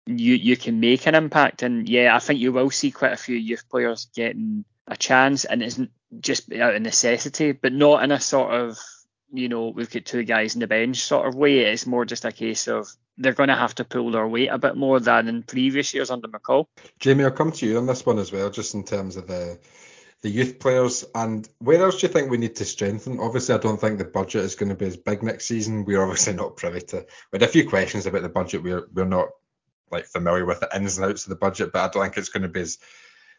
you 0.06 0.34
you 0.34 0.56
can 0.56 0.80
make 0.80 1.06
an 1.06 1.14
impact. 1.14 1.62
And 1.62 1.88
yeah, 1.88 2.14
I 2.14 2.18
think 2.18 2.40
you 2.40 2.52
will 2.52 2.70
see 2.70 2.90
quite 2.90 3.12
a 3.12 3.16
few 3.16 3.36
youth 3.36 3.68
players 3.68 4.08
getting 4.14 4.64
a 4.86 4.96
chance, 4.96 5.44
and 5.44 5.62
it's 5.62 5.80
just 6.20 6.52
out 6.52 6.74
of 6.74 6.82
necessity, 6.82 7.52
but 7.52 7.72
not 7.72 8.02
in 8.02 8.12
a 8.12 8.20
sort 8.20 8.52
of 8.52 8.78
you 9.32 9.48
know 9.48 9.68
we've 9.68 9.90
got 9.90 10.04
two 10.04 10.24
guys 10.24 10.54
in 10.54 10.60
the 10.60 10.66
bench 10.66 10.98
sort 10.98 11.26
of 11.26 11.34
way. 11.34 11.60
It's 11.60 11.86
more 11.86 12.04
just 12.04 12.24
a 12.24 12.32
case 12.32 12.68
of 12.68 12.88
they're 13.18 13.32
going 13.32 13.48
to 13.48 13.56
have 13.56 13.74
to 13.76 13.84
pull 13.84 14.10
their 14.10 14.26
weight 14.26 14.48
a 14.48 14.58
bit 14.58 14.76
more 14.76 14.98
than 14.98 15.28
in 15.28 15.42
previous 15.42 15.92
years 15.94 16.10
under 16.10 16.28
McCall. 16.28 16.66
Jamie, 16.98 17.24
I'll 17.24 17.30
come 17.30 17.52
to 17.52 17.66
you 17.66 17.78
on 17.78 17.86
this 17.86 18.06
one 18.06 18.18
as 18.18 18.32
well, 18.32 18.50
just 18.50 18.74
in 18.74 18.84
terms 18.84 19.16
of 19.16 19.26
the 19.26 19.58
the 20.22 20.30
youth 20.30 20.60
players 20.60 21.04
and 21.16 21.48
where 21.58 21.82
else 21.82 22.00
do 22.00 22.06
you 22.06 22.12
think 22.12 22.30
we 22.30 22.38
need 22.38 22.54
to 22.54 22.64
strengthen? 22.64 23.18
Obviously, 23.18 23.56
I 23.56 23.58
don't 23.58 23.80
think 23.80 23.98
the 23.98 24.04
budget 24.04 24.44
is 24.44 24.54
going 24.54 24.68
to 24.68 24.76
be 24.76 24.86
as 24.86 24.96
big 24.96 25.22
next 25.22 25.46
season. 25.46 25.84
We're 25.84 26.02
obviously 26.02 26.32
not 26.32 26.56
privy 26.56 26.80
to. 26.80 27.04
We 27.32 27.38
had 27.38 27.42
a 27.42 27.48
few 27.48 27.68
questions 27.68 28.06
about 28.06 28.22
the 28.22 28.28
budget. 28.28 28.62
We're 28.62 28.86
we're 28.92 29.04
not 29.04 29.30
like 29.92 30.06
familiar 30.06 30.44
with 30.44 30.60
the 30.60 30.68
ins 30.74 30.98
and 30.98 31.08
outs 31.08 31.24
of 31.24 31.30
the 31.30 31.36
budget, 31.36 31.72
but 31.72 31.80
I 31.80 31.88
don't 31.88 32.02
think 32.02 32.16
it's 32.16 32.30
going 32.30 32.42
to 32.42 32.48
be 32.48 32.62
as 32.62 32.78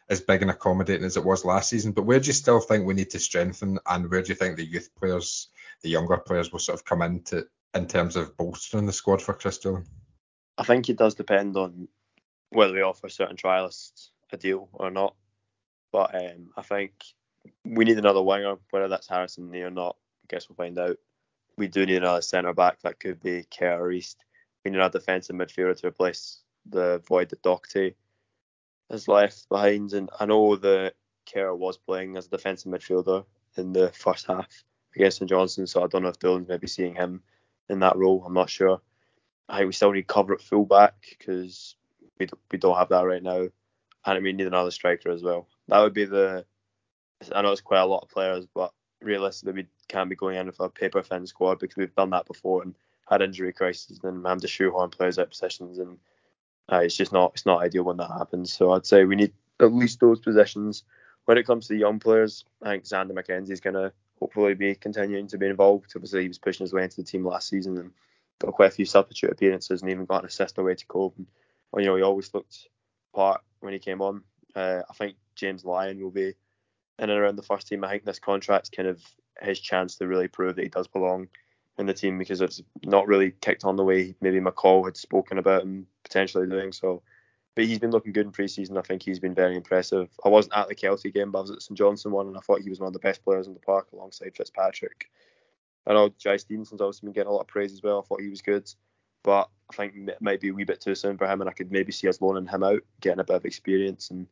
as 0.08 0.20
big 0.20 0.42
and 0.42 0.50
accommodating 0.50 1.04
as 1.06 1.16
it 1.16 1.24
was 1.24 1.46
last 1.46 1.70
season. 1.70 1.92
But 1.92 2.04
where 2.04 2.20
do 2.20 2.26
you 2.26 2.34
still 2.34 2.60
think 2.60 2.86
we 2.86 2.94
need 2.94 3.10
to 3.10 3.18
strengthen, 3.18 3.78
and 3.86 4.10
where 4.10 4.22
do 4.22 4.28
you 4.28 4.34
think 4.34 4.56
the 4.56 4.64
youth 4.64 4.90
players, 4.94 5.48
the 5.82 5.88
younger 5.90 6.18
players, 6.18 6.52
will 6.52 6.58
sort 6.58 6.78
of 6.78 6.84
come 6.84 7.02
into 7.02 7.46
in 7.74 7.86
terms 7.86 8.16
of 8.16 8.36
bolstering 8.36 8.86
the 8.86 8.92
squad 8.92 9.20
for 9.20 9.34
Chris 9.34 9.58
Doolan? 9.58 9.86
I 10.56 10.64
think 10.64 10.88
it 10.88 10.98
does 10.98 11.14
depend 11.14 11.56
on 11.56 11.88
whether 12.50 12.72
we 12.72 12.82
offer 12.82 13.08
certain 13.08 13.36
trialists 13.36 14.10
a 14.32 14.36
deal 14.36 14.68
or 14.72 14.90
not. 14.90 15.14
But 15.90 16.14
um, 16.14 16.50
I 16.56 16.62
think 16.62 16.92
we 17.64 17.84
need 17.84 17.98
another 17.98 18.22
winger, 18.22 18.56
whether 18.70 18.88
that's 18.88 19.08
Harrison 19.08 19.50
Lee 19.50 19.62
or 19.62 19.70
not. 19.70 19.96
I 20.24 20.26
guess 20.28 20.48
we'll 20.48 20.56
find 20.56 20.78
out. 20.78 20.98
We 21.56 21.68
do 21.68 21.86
need 21.86 21.96
another 21.96 22.22
centre 22.22 22.52
back. 22.52 22.80
That 22.82 22.98
could 22.98 23.22
be 23.22 23.44
Kerr 23.44 23.90
East. 23.92 24.24
We 24.64 24.70
need 24.70 24.78
another 24.78 24.98
defensive 24.98 25.36
midfielder 25.36 25.78
to 25.80 25.86
replace 25.88 26.40
the 26.66 27.02
void 27.06 27.30
that 27.30 27.42
Docherty 27.42 27.94
has 28.90 29.08
left 29.08 29.48
behind. 29.48 29.92
And 29.92 30.10
I 30.18 30.26
know 30.26 30.56
that 30.56 30.94
Kerr 31.32 31.54
was 31.54 31.76
playing 31.76 32.16
as 32.16 32.26
a 32.26 32.30
defensive 32.30 32.72
midfielder 32.72 33.24
in 33.56 33.72
the 33.72 33.90
first 33.90 34.26
half 34.26 34.64
against 34.94 35.18
St 35.18 35.28
Johnstone, 35.28 35.66
so 35.66 35.82
I 35.82 35.86
don't 35.86 36.02
know 36.02 36.08
if 36.08 36.18
Doolan's 36.18 36.48
maybe 36.48 36.66
seeing 36.66 36.94
him 36.94 37.22
in 37.68 37.80
that 37.80 37.96
role. 37.96 38.22
I'm 38.24 38.34
not 38.34 38.50
sure. 38.50 38.80
I 39.48 39.58
think 39.58 39.68
we 39.68 39.72
still 39.72 39.92
need 39.92 40.06
cover 40.06 40.34
at 40.34 40.40
fullback 40.40 40.94
because 41.18 41.76
we, 42.18 42.28
we 42.50 42.58
don't 42.58 42.76
have 42.76 42.88
that 42.90 43.02
right 43.02 43.22
now, 43.22 43.48
and 44.06 44.22
we 44.22 44.32
need 44.32 44.46
another 44.46 44.70
striker 44.70 45.10
as 45.10 45.22
well. 45.22 45.48
That 45.68 45.80
would 45.80 45.94
be 45.94 46.04
the. 46.04 46.44
I 47.34 47.42
know 47.42 47.52
it's 47.52 47.60
quite 47.60 47.80
a 47.80 47.86
lot 47.86 48.02
of 48.02 48.10
players, 48.10 48.46
but 48.54 48.72
realistically, 49.00 49.52
we 49.52 49.68
can't 49.88 50.10
be 50.10 50.16
going 50.16 50.36
in 50.36 50.46
with 50.46 50.60
a 50.60 50.68
paper 50.68 51.02
thin 51.02 51.26
squad 51.26 51.58
because 51.58 51.76
we've 51.76 51.94
done 51.94 52.10
that 52.10 52.26
before 52.26 52.62
and 52.62 52.74
had 53.08 53.22
injury 53.22 53.52
crises 53.52 54.00
and 54.02 54.26
having 54.26 54.40
to 54.40 54.48
shoehorn 54.48 54.90
players 54.90 55.18
out 55.18 55.30
positions, 55.30 55.78
and 55.78 55.98
uh, 56.72 56.78
it's 56.78 56.96
just 56.96 57.12
not 57.12 57.32
it's 57.34 57.46
not 57.46 57.62
ideal 57.62 57.84
when 57.84 57.96
that 57.98 58.10
happens. 58.10 58.52
So 58.52 58.72
I'd 58.72 58.86
say 58.86 59.04
we 59.04 59.16
need 59.16 59.32
at 59.60 59.72
least 59.72 60.00
those 60.00 60.20
positions. 60.20 60.84
When 61.26 61.38
it 61.38 61.46
comes 61.46 61.66
to 61.66 61.72
the 61.72 61.80
young 61.80 61.98
players, 62.00 62.44
I 62.62 62.70
think 62.70 62.84
Xander 62.84 63.12
McKenzie 63.12 63.50
is 63.50 63.60
going 63.60 63.74
to 63.74 63.92
hopefully 64.20 64.54
be 64.54 64.74
continuing 64.74 65.26
to 65.28 65.38
be 65.38 65.46
involved. 65.46 65.92
Obviously, 65.94 66.22
he 66.22 66.28
was 66.28 66.38
pushing 66.38 66.64
his 66.64 66.72
way 66.72 66.84
into 66.84 66.96
the 66.96 67.02
team 67.02 67.24
last 67.24 67.48
season 67.48 67.78
and 67.78 67.90
got 68.40 68.52
quite 68.52 68.68
a 68.68 68.74
few 68.74 68.84
substitute 68.84 69.30
appearances 69.30 69.80
and 69.80 69.90
even 69.90 70.04
got 70.04 70.22
an 70.22 70.26
assist 70.26 70.58
away 70.58 70.74
to 70.74 70.86
Cove. 70.86 71.14
And, 71.16 71.26
well, 71.72 71.82
you 71.82 71.88
know, 71.88 71.96
he 71.96 72.02
always 72.02 72.32
looked 72.34 72.68
part 73.14 73.40
when 73.60 73.72
he 73.72 73.78
came 73.78 74.02
on. 74.02 74.22
Uh, 74.54 74.82
I 74.88 74.92
think 74.92 75.16
James 75.34 75.64
Lyon 75.64 76.02
will 76.02 76.10
be 76.10 76.34
in 76.98 77.10
and 77.10 77.10
around 77.10 77.36
the 77.36 77.42
first 77.42 77.68
team. 77.68 77.84
I 77.84 77.90
think 77.90 78.04
this 78.04 78.18
contract's 78.18 78.70
kind 78.70 78.88
of 78.88 79.02
his 79.40 79.58
chance 79.58 79.96
to 79.96 80.06
really 80.06 80.28
prove 80.28 80.56
that 80.56 80.62
he 80.62 80.68
does 80.68 80.88
belong 80.88 81.28
in 81.78 81.86
the 81.86 81.94
team 81.94 82.18
because 82.18 82.40
it's 82.40 82.62
not 82.84 83.06
really 83.06 83.32
kicked 83.40 83.64
on 83.64 83.76
the 83.76 83.84
way 83.84 84.14
maybe 84.20 84.40
McCall 84.40 84.84
had 84.84 84.96
spoken 84.96 85.38
about 85.38 85.62
him 85.62 85.86
potentially 86.04 86.46
doing. 86.46 86.72
So 86.72 87.02
but 87.54 87.66
he's 87.66 87.78
been 87.78 87.90
looking 87.90 88.12
good 88.12 88.26
in 88.26 88.32
pre-season. 88.32 88.76
I 88.76 88.82
think 88.82 89.02
he's 89.02 89.20
been 89.20 89.34
very 89.34 89.56
impressive. 89.56 90.08
I 90.24 90.28
wasn't 90.28 90.56
at 90.56 90.68
the 90.68 90.74
Kelty 90.74 91.12
game, 91.14 91.30
but 91.30 91.38
I 91.38 91.42
was 91.42 91.50
at 91.52 91.62
St 91.62 91.78
Johnstone 91.78 92.12
one, 92.12 92.26
and 92.26 92.36
I 92.36 92.40
thought 92.40 92.60
he 92.60 92.68
was 92.68 92.80
one 92.80 92.88
of 92.88 92.92
the 92.92 92.98
best 92.98 93.24
players 93.24 93.46
in 93.46 93.54
the 93.54 93.60
park 93.60 93.88
alongside 93.92 94.34
Fitzpatrick. 94.36 95.08
I 95.86 95.92
know 95.92 96.08
Jai 96.18 96.36
Stevenson's 96.36 96.80
obviously 96.80 97.06
been 97.06 97.12
getting 97.12 97.28
a 97.28 97.32
lot 97.32 97.42
of 97.42 97.46
praise 97.46 97.72
as 97.72 97.82
well. 97.82 98.00
I 98.00 98.02
thought 98.02 98.20
he 98.20 98.28
was 98.28 98.42
good, 98.42 98.68
but 99.22 99.50
I 99.70 99.76
think 99.76 100.08
it 100.08 100.20
might 100.20 100.40
be 100.40 100.48
a 100.48 100.52
wee 100.54 100.64
bit 100.64 100.80
too 100.80 100.94
soon 100.94 101.16
for 101.16 101.28
him, 101.28 101.40
and 101.40 101.50
I 101.50 101.52
could 101.52 101.70
maybe 101.70 101.92
see 101.92 102.08
us 102.08 102.20
loaning 102.20 102.48
him 102.48 102.64
out, 102.64 102.80
getting 103.00 103.20
a 103.20 103.24
bit 103.24 103.36
of 103.36 103.44
experience. 103.44 104.10
And 104.10 104.26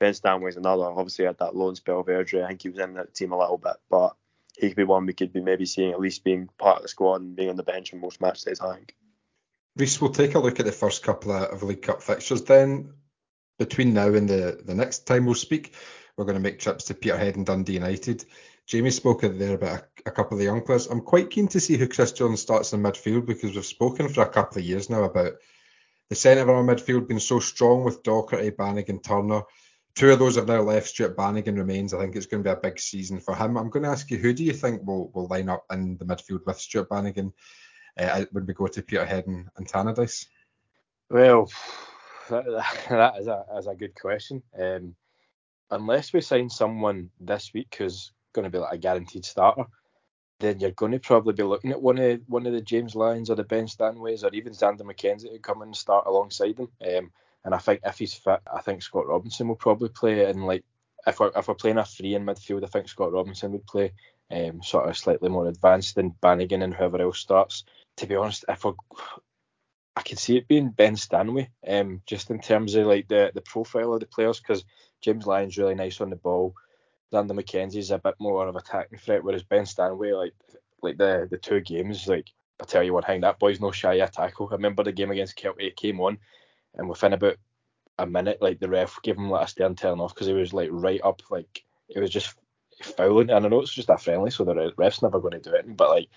Ben 0.00 0.14
Stanway's 0.14 0.56
another. 0.56 0.84
Obviously, 0.84 1.26
had 1.26 1.38
that 1.38 1.54
loan 1.54 1.76
spell 1.76 2.00
of 2.00 2.06
Airdrie. 2.06 2.42
I 2.42 2.48
think 2.48 2.62
he 2.62 2.70
was 2.70 2.78
in 2.80 2.94
the 2.94 3.04
team 3.06 3.32
a 3.32 3.38
little 3.38 3.58
bit, 3.58 3.76
but 3.88 4.16
he 4.58 4.68
could 4.68 4.76
be 4.76 4.84
one 4.84 5.06
we 5.06 5.12
could 5.12 5.32
be 5.32 5.40
maybe 5.40 5.66
seeing 5.66 5.92
at 5.92 6.00
least 6.00 6.24
being 6.24 6.48
part 6.58 6.76
of 6.76 6.82
the 6.82 6.88
squad 6.88 7.20
and 7.20 7.36
being 7.36 7.50
on 7.50 7.56
the 7.56 7.62
bench 7.62 7.92
in 7.92 8.00
most 8.00 8.20
match 8.20 8.42
days. 8.42 8.60
I 8.60 8.74
think. 8.74 8.94
Reiss, 9.76 10.00
we'll 10.00 10.12
take 10.12 10.34
a 10.34 10.38
look 10.38 10.60
at 10.60 10.66
the 10.66 10.72
first 10.72 11.02
couple 11.02 11.32
of 11.32 11.62
League 11.62 11.82
Cup 11.82 12.02
fixtures 12.02 12.42
then. 12.42 12.92
Between 13.58 13.94
now 13.94 14.12
and 14.12 14.28
the, 14.28 14.60
the 14.64 14.74
next 14.74 15.06
time 15.06 15.26
we'll 15.26 15.34
speak, 15.34 15.74
we're 16.16 16.24
going 16.24 16.36
to 16.36 16.40
make 16.40 16.58
trips 16.58 16.84
to 16.84 16.94
Peterhead 16.94 17.36
and 17.36 17.46
Dundee 17.46 17.74
United. 17.74 18.24
Jamie 18.66 18.90
spoke 18.90 19.20
there 19.22 19.54
about 19.54 19.80
a, 19.80 20.08
a, 20.08 20.10
couple 20.10 20.34
of 20.34 20.38
the 20.38 20.44
young 20.44 20.62
players. 20.62 20.86
I'm 20.86 21.00
quite 21.00 21.30
keen 21.30 21.48
to 21.48 21.60
see 21.60 21.76
who 21.76 21.86
Chris 21.86 22.12
Jones 22.12 22.40
starts 22.40 22.72
in 22.72 22.82
midfield 22.82 23.26
because 23.26 23.54
we've 23.54 23.64
spoken 23.64 24.08
for 24.08 24.22
a 24.22 24.28
couple 24.28 24.58
of 24.58 24.64
years 24.64 24.88
now 24.88 25.04
about 25.04 25.34
the 26.08 26.14
centre 26.14 26.42
of 26.42 26.48
our 26.48 26.62
midfield 26.62 27.08
being 27.08 27.20
so 27.20 27.40
strong 27.40 27.84
with 27.84 28.02
Docherty, 28.02 28.56
Bannigan, 28.56 29.00
Turner. 29.00 29.42
Two 29.94 30.10
of 30.10 30.18
those 30.18 30.36
have 30.36 30.48
now 30.48 30.60
left. 30.60 30.88
Stuart 30.88 31.16
Bannigan 31.16 31.56
remains. 31.56 31.94
I 31.94 31.98
think 31.98 32.16
it's 32.16 32.26
going 32.26 32.42
to 32.42 32.48
be 32.48 32.52
a 32.52 32.60
big 32.60 32.80
season 32.80 33.20
for 33.20 33.34
him. 33.34 33.56
I'm 33.56 33.70
going 33.70 33.84
to 33.84 33.90
ask 33.90 34.10
you, 34.10 34.18
who 34.18 34.32
do 34.32 34.42
you 34.42 34.52
think 34.52 34.84
will, 34.84 35.10
will 35.14 35.28
line 35.28 35.48
up 35.48 35.64
in 35.70 35.96
the 35.98 36.04
midfield 36.04 36.44
with 36.46 36.58
Stuart 36.58 36.88
Bannigan? 36.88 37.32
uh, 37.98 38.24
when 38.32 38.46
we 38.46 38.54
go 38.54 38.66
to 38.66 38.82
Peterhead 38.82 39.26
and, 39.26 39.48
and 39.56 39.66
Tannadice? 39.66 40.26
Well, 41.10 41.50
that, 42.30 42.44
that 42.88 43.18
is 43.18 43.26
a, 43.26 43.44
is 43.58 43.66
a 43.66 43.74
good 43.74 43.94
question. 43.94 44.42
Um, 44.58 44.94
unless 45.70 46.12
we 46.12 46.20
sign 46.20 46.50
someone 46.50 47.10
this 47.20 47.52
week 47.54 47.74
who's 47.78 48.12
going 48.32 48.44
to 48.44 48.50
be 48.50 48.58
like 48.58 48.74
a 48.74 48.78
guaranteed 48.78 49.24
starter, 49.24 49.64
then 50.40 50.58
you're 50.58 50.72
going 50.72 50.92
to 50.92 50.98
probably 50.98 51.32
be 51.32 51.42
looking 51.42 51.70
at 51.70 51.80
one 51.80 51.98
of 51.98 52.20
one 52.26 52.46
of 52.46 52.52
the 52.52 52.60
James 52.60 52.94
Lyons 52.94 53.30
or 53.30 53.36
the 53.36 53.44
Ben 53.44 53.68
Stanways 53.68 54.24
or 54.24 54.30
even 54.32 54.52
Xander 54.52 54.80
McKenzie 54.80 55.32
to 55.32 55.38
come 55.38 55.62
and 55.62 55.74
start 55.74 56.06
alongside 56.06 56.58
him. 56.58 56.68
Um, 56.84 57.12
and 57.44 57.54
I 57.54 57.58
think 57.58 57.80
if 57.84 57.98
he's 57.98 58.14
fit, 58.14 58.40
I 58.52 58.60
think 58.60 58.82
Scott 58.82 59.06
Robinson 59.06 59.48
will 59.48 59.56
probably 59.56 59.88
play. 59.88 60.24
And 60.24 60.46
like 60.46 60.64
if 61.06 61.20
we're 61.20 61.32
if 61.36 61.48
we're 61.48 61.54
playing 61.54 61.78
a 61.78 61.84
three 61.84 62.14
in 62.14 62.24
midfield, 62.24 62.64
I 62.64 62.68
think 62.68 62.88
Scott 62.88 63.12
Robinson 63.12 63.52
would 63.52 63.66
play 63.66 63.92
um, 64.30 64.62
sort 64.62 64.88
of 64.88 64.96
slightly 64.96 65.28
more 65.28 65.48
advanced 65.48 65.94
than 65.94 66.14
Bannigan 66.20 66.62
and 66.62 66.74
whoever 66.74 67.00
else 67.00 67.18
starts 67.18 67.64
to 67.96 68.06
be 68.06 68.16
honest, 68.16 68.44
if 68.48 68.66
I, 68.66 68.70
I 69.96 70.02
could 70.02 70.18
see 70.18 70.36
it 70.36 70.48
being 70.48 70.70
Ben 70.70 70.96
Stanway, 70.96 71.50
um, 71.66 72.02
just 72.06 72.30
in 72.30 72.40
terms 72.40 72.74
of 72.74 72.86
like 72.86 73.08
the 73.08 73.30
the 73.34 73.40
profile 73.40 73.94
of 73.94 74.00
the 74.00 74.06
players, 74.06 74.40
because 74.40 74.64
James 75.00 75.26
Lyon's 75.26 75.58
really 75.58 75.74
nice 75.74 76.00
on 76.00 76.10
the 76.10 76.16
ball. 76.16 76.54
Xander 77.12 77.32
McKenzie's 77.32 77.90
a 77.90 77.98
bit 77.98 78.14
more 78.18 78.46
of 78.46 78.54
a 78.54 78.58
attacking 78.58 78.98
threat, 78.98 79.22
whereas 79.22 79.44
Ben 79.44 79.66
Stanway, 79.66 80.12
like 80.12 80.34
like 80.82 80.96
the 80.98 81.28
the 81.30 81.38
two 81.38 81.60
games, 81.60 82.08
like 82.08 82.28
I 82.60 82.64
tell 82.64 82.82
you 82.82 82.94
one 82.94 83.04
thing, 83.04 83.20
that 83.20 83.38
boy's 83.38 83.60
no 83.60 83.70
shy 83.70 83.94
of 83.94 84.10
tackle. 84.10 84.48
I 84.50 84.54
remember 84.54 84.82
the 84.82 84.92
game 84.92 85.10
against 85.10 85.38
Kelty 85.38 85.74
came 85.76 86.00
on, 86.00 86.18
and 86.76 86.88
within 86.88 87.12
about 87.12 87.36
a 87.98 88.06
minute, 88.06 88.42
like 88.42 88.60
the 88.60 88.68
ref 88.68 89.00
gave 89.02 89.16
him 89.16 89.30
like 89.30 89.46
a 89.46 89.50
stern 89.50 89.76
turn 89.76 90.00
off 90.00 90.14
because 90.14 90.26
he 90.26 90.32
was 90.32 90.52
like 90.52 90.68
right 90.72 91.00
up, 91.04 91.22
like 91.30 91.64
it 91.88 92.00
was 92.00 92.10
just 92.10 92.34
fouling. 92.82 93.30
And 93.30 93.44
I 93.44 93.48
know 93.48 93.60
it's 93.60 93.72
just 93.72 93.90
a 93.90 93.98
friendly, 93.98 94.30
so 94.30 94.44
the 94.44 94.72
ref's 94.76 95.02
never 95.02 95.20
going 95.20 95.40
to 95.40 95.50
do 95.50 95.54
it. 95.54 95.76
But 95.76 95.90
like 95.90 96.08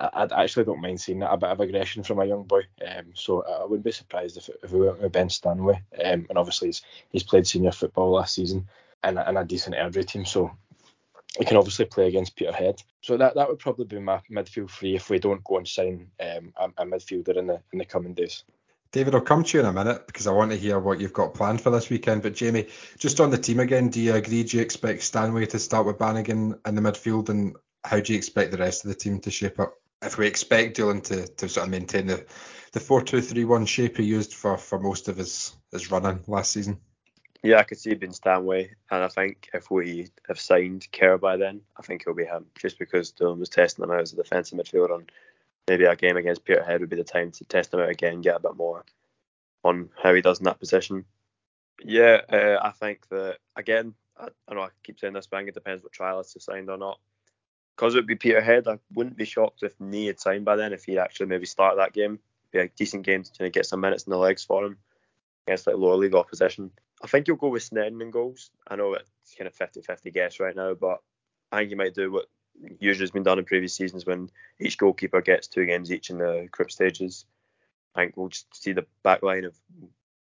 I, 0.00 0.26
I 0.30 0.44
actually 0.44 0.64
don't 0.64 0.80
mind 0.80 1.00
seeing 1.00 1.20
that 1.20 1.32
a 1.32 1.36
bit 1.36 1.50
of 1.50 1.60
aggression 1.60 2.02
from 2.02 2.20
a 2.20 2.26
young 2.26 2.44
boy. 2.44 2.62
Um, 2.86 3.12
so 3.14 3.44
I 3.44 3.64
wouldn't 3.64 3.84
be 3.84 3.92
surprised 3.92 4.36
if, 4.36 4.48
if 4.62 4.70
we 4.70 4.80
went 4.80 5.00
with 5.00 5.12
Ben 5.12 5.28
Stanway. 5.28 5.82
Um, 6.04 6.26
and 6.28 6.38
obviously 6.38 6.68
he's, 6.68 6.82
he's 7.10 7.22
played 7.22 7.46
senior 7.46 7.72
football 7.72 8.10
last 8.12 8.34
season 8.34 8.68
and 9.02 9.18
a, 9.18 9.28
in 9.28 9.36
a 9.36 9.44
decent 9.44 9.76
Airdrie 9.76 10.06
team, 10.06 10.24
so 10.24 10.50
he 11.38 11.44
can 11.44 11.56
obviously 11.56 11.84
play 11.84 12.08
against 12.08 12.36
Peterhead. 12.36 12.82
So 13.02 13.16
that, 13.16 13.34
that 13.34 13.48
would 13.48 13.58
probably 13.58 13.84
be 13.84 13.98
my 13.98 14.20
midfield 14.30 14.70
three 14.70 14.96
if 14.96 15.10
we 15.10 15.18
don't 15.18 15.44
go 15.44 15.58
and 15.58 15.68
sign 15.68 16.08
um, 16.20 16.52
a, 16.56 16.82
a 16.82 16.86
midfielder 16.86 17.36
in 17.36 17.46
the 17.46 17.60
in 17.72 17.78
the 17.78 17.84
coming 17.84 18.14
days. 18.14 18.44
David, 18.92 19.14
I'll 19.14 19.20
come 19.20 19.44
to 19.44 19.58
you 19.58 19.60
in 19.60 19.66
a 19.66 19.72
minute 19.72 20.06
because 20.06 20.26
I 20.26 20.32
want 20.32 20.52
to 20.52 20.56
hear 20.56 20.78
what 20.78 21.00
you've 21.00 21.12
got 21.12 21.34
planned 21.34 21.60
for 21.60 21.70
this 21.70 21.90
weekend. 21.90 22.22
But 22.22 22.34
Jamie, 22.34 22.68
just 22.98 23.20
on 23.20 23.30
the 23.30 23.38
team 23.38 23.60
again, 23.60 23.88
do 23.88 24.00
you 24.00 24.14
agree? 24.14 24.42
Do 24.42 24.56
you 24.56 24.62
expect 24.62 25.02
Stanway 25.02 25.46
to 25.46 25.58
start 25.58 25.86
with 25.86 25.98
Bannigan 25.98 26.58
in 26.66 26.74
the 26.74 26.82
midfield, 26.82 27.28
and 27.28 27.56
how 27.84 28.00
do 28.00 28.12
you 28.12 28.18
expect 28.18 28.52
the 28.52 28.58
rest 28.58 28.84
of 28.84 28.88
the 28.88 28.94
team 28.94 29.20
to 29.20 29.30
shape 29.30 29.60
up? 29.60 29.74
If 30.02 30.18
we 30.18 30.26
expect 30.26 30.76
Doolan 30.76 31.00
to, 31.02 31.26
to 31.26 31.48
sort 31.48 31.66
of 31.66 31.70
maintain 31.70 32.06
the 32.06 32.26
the 32.72 32.80
four 32.80 33.02
two 33.02 33.22
three 33.22 33.44
one 33.44 33.64
shape 33.64 33.96
he 33.96 34.04
used 34.04 34.34
for, 34.34 34.58
for 34.58 34.78
most 34.78 35.08
of 35.08 35.16
his, 35.16 35.56
his 35.72 35.90
running 35.90 36.20
last 36.26 36.52
season. 36.52 36.78
Yeah, 37.42 37.58
I 37.58 37.62
could 37.62 37.78
see 37.78 37.90
it 37.90 38.00
being 38.00 38.12
Stanway, 38.12 38.74
and 38.90 39.04
I 39.04 39.08
think 39.08 39.48
if 39.54 39.70
we 39.70 40.08
have 40.28 40.40
signed 40.40 40.86
Kerr 40.92 41.16
by 41.16 41.36
then, 41.36 41.60
I 41.76 41.82
think 41.82 42.02
it'll 42.02 42.14
be 42.14 42.24
him, 42.24 42.46
just 42.58 42.78
because 42.78 43.12
Doolan 43.12 43.38
was 43.38 43.48
testing 43.48 43.84
him 43.84 43.92
out 43.92 44.00
as 44.00 44.12
a 44.12 44.16
defensive 44.16 44.58
midfielder, 44.58 44.94
and 44.94 45.12
maybe 45.68 45.86
our 45.86 45.96
game 45.96 46.16
against 46.16 46.44
Peterhead 46.44 46.80
would 46.80 46.90
be 46.90 46.96
the 46.96 47.04
time 47.04 47.30
to 47.32 47.44
test 47.44 47.74
him 47.74 47.80
out 47.80 47.88
again, 47.88 48.20
get 48.20 48.36
a 48.36 48.40
bit 48.40 48.56
more 48.56 48.84
on 49.64 49.90
how 50.00 50.14
he 50.14 50.20
does 50.20 50.38
in 50.38 50.44
that 50.44 50.60
position. 50.60 51.04
Yeah, 51.84 52.20
uh, 52.32 52.58
I 52.62 52.70
think 52.70 53.08
that 53.08 53.38
again, 53.56 53.94
I, 54.18 54.28
I, 54.48 54.54
know 54.54 54.62
I 54.62 54.68
keep 54.82 54.98
saying 54.98 55.12
this, 55.12 55.26
but 55.26 55.42
it 55.42 55.54
depends 55.54 55.82
what 55.82 55.92
trialists 55.92 56.34
have 56.34 56.42
signed 56.42 56.70
or 56.70 56.78
not. 56.78 56.98
Because 57.76 57.94
it 57.94 57.98
would 57.98 58.06
be 58.06 58.16
Peterhead, 58.16 58.66
I 58.68 58.78
wouldn't 58.94 59.18
be 59.18 59.26
shocked 59.26 59.62
if 59.62 59.78
Nee 59.78 60.06
had 60.06 60.20
signed 60.20 60.46
by 60.46 60.56
then 60.56 60.72
if 60.72 60.84
he'd 60.84 60.98
actually 60.98 61.26
maybe 61.26 61.44
started 61.44 61.78
that 61.78 61.92
game. 61.92 62.18
It'd 62.52 62.52
Be 62.52 62.58
a 62.60 62.76
decent 62.76 63.04
game 63.04 63.22
to 63.22 63.30
kind 63.36 63.46
of 63.46 63.52
get 63.52 63.66
some 63.66 63.80
minutes 63.80 64.04
in 64.04 64.10
the 64.10 64.16
legs 64.16 64.44
for 64.44 64.64
him 64.64 64.78
against 65.46 65.66
like 65.66 65.76
lower 65.76 65.96
league 65.96 66.14
opposition. 66.14 66.70
I 67.02 67.06
think 67.06 67.28
you'll 67.28 67.36
go 67.36 67.48
with 67.48 67.68
Sneddon 67.68 68.00
in 68.00 68.10
goals. 68.10 68.50
I 68.66 68.76
know 68.76 68.94
it's 68.94 69.34
kind 69.36 69.46
of 69.46 69.54
50-50 69.54 70.14
guess 70.14 70.40
right 70.40 70.56
now, 70.56 70.72
but 70.72 71.02
I 71.52 71.58
think 71.58 71.70
you 71.70 71.76
might 71.76 71.94
do 71.94 72.10
what 72.10 72.26
usually 72.80 73.04
has 73.04 73.10
been 73.10 73.22
done 73.22 73.38
in 73.38 73.44
previous 73.44 73.74
seasons 73.74 74.06
when 74.06 74.30
each 74.58 74.78
goalkeeper 74.78 75.20
gets 75.20 75.46
two 75.46 75.66
games 75.66 75.92
each 75.92 76.10
in 76.10 76.18
the 76.18 76.48
group 76.50 76.70
stages. 76.70 77.26
I 77.94 78.02
think 78.02 78.16
we'll 78.16 78.28
just 78.28 78.54
see 78.54 78.72
the 78.72 78.86
back 79.02 79.22
line 79.22 79.44
of 79.44 79.54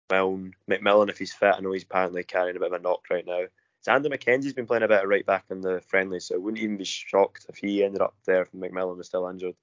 Milne, 0.10 0.54
McMillan 0.70 1.10
if 1.10 1.18
he's 1.18 1.34
fit. 1.34 1.56
I 1.56 1.60
know 1.60 1.72
he's 1.72 1.84
apparently 1.84 2.24
carrying 2.24 2.56
a 2.56 2.60
bit 2.60 2.72
of 2.72 2.80
a 2.80 2.84
knock 2.84 3.06
right 3.10 3.26
now. 3.26 3.46
Zander 3.86 4.12
McKenzie's 4.12 4.54
been 4.54 4.66
playing 4.66 4.84
a 4.84 4.88
bit 4.88 5.04
of 5.04 5.10
right 5.10 5.26
back 5.26 5.46
in 5.50 5.62
the 5.62 5.82
friendly, 5.82 6.20
so 6.20 6.36
I 6.36 6.38
wouldn't 6.40 6.64
even 6.64 6.78
be 6.78 6.86
shocked 6.86 7.46
if 7.50 7.58
he 7.58 7.84
ended 7.84 8.02
up 8.02 8.16
there 8.26 8.42
if 8.42 8.52
McMillan 8.52 8.98
was 8.98 9.08
still 9.08 9.28
injured. 9.28 9.56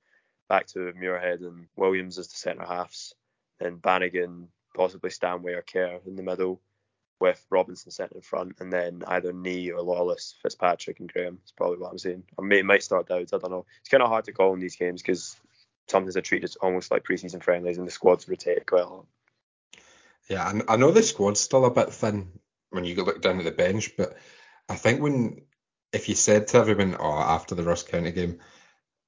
Back 0.49 0.67
to 0.69 0.93
Muirhead 0.93 1.41
and 1.41 1.67
Williams 1.77 2.19
as 2.19 2.29
the 2.29 2.37
centre 2.37 2.65
halves. 2.65 3.15
Then 3.59 3.77
Bannigan, 3.77 4.49
possibly 4.75 5.11
Stanway 5.11 5.55
or 5.55 5.63
Kerr 5.63 6.01
in 6.07 6.17
the 6.17 6.23
middle 6.23 6.61
with 7.23 7.47
Robinson 7.51 7.93
sitting 7.93 8.17
in 8.17 8.21
front, 8.21 8.57
and 8.59 8.73
then 8.73 9.05
either 9.07 9.33
Nee 9.33 9.71
or 9.71 9.81
Lawless, 9.81 10.35
Fitzpatrick 10.43 10.99
and 10.99 11.11
Graham. 11.11 11.39
That's 11.41 11.53
probably 11.53 11.79
what 11.79 11.93
I'm 11.93 11.99
saying. 11.99 12.25
Or 12.37 12.45
may, 12.45 12.63
might 12.63 12.83
start 12.83 13.07
Dowds. 13.07 13.33
I 13.33 13.39
don't 13.39 13.53
know. 13.53 13.65
It's 13.79 13.89
kind 13.89 14.03
of 14.03 14.09
hard 14.09 14.25
to 14.25 14.33
call 14.33 14.55
in 14.55 14.59
these 14.59 14.75
games 14.75 15.03
because 15.03 15.37
sometimes 15.89 16.15
they're 16.15 16.23
treated 16.23 16.53
almost 16.61 16.91
like 16.91 17.05
preseason 17.05 17.41
friendlies, 17.41 17.79
and 17.79 17.87
the 17.87 17.93
squads 17.93 18.29
rotate 18.29 18.67
quite 18.67 18.83
a 18.83 18.89
lot. 18.89 19.07
Yeah, 20.29 20.43
I, 20.45 20.75
I 20.75 20.77
know 20.77 20.91
the 20.91 21.03
squad's 21.05 21.39
still 21.39 21.65
a 21.65 21.71
bit 21.71 21.93
thin 21.93 22.33
when 22.71 22.85
you 22.85 22.97
look 22.97 23.23
down 23.23 23.39
at 23.39 23.45
the 23.45 23.53
bench, 23.53 23.93
but 23.97 24.17
I 24.69 24.75
think 24.75 25.01
when 25.01 25.43
if 25.93 26.09
you 26.09 26.17
said 26.17 26.49
to 26.49 26.59
everyone, 26.59 26.97
oh, 26.99 27.19
after 27.19 27.55
the 27.55 27.63
Ross 27.63 27.85
County 27.85 28.11
game, 28.11 28.41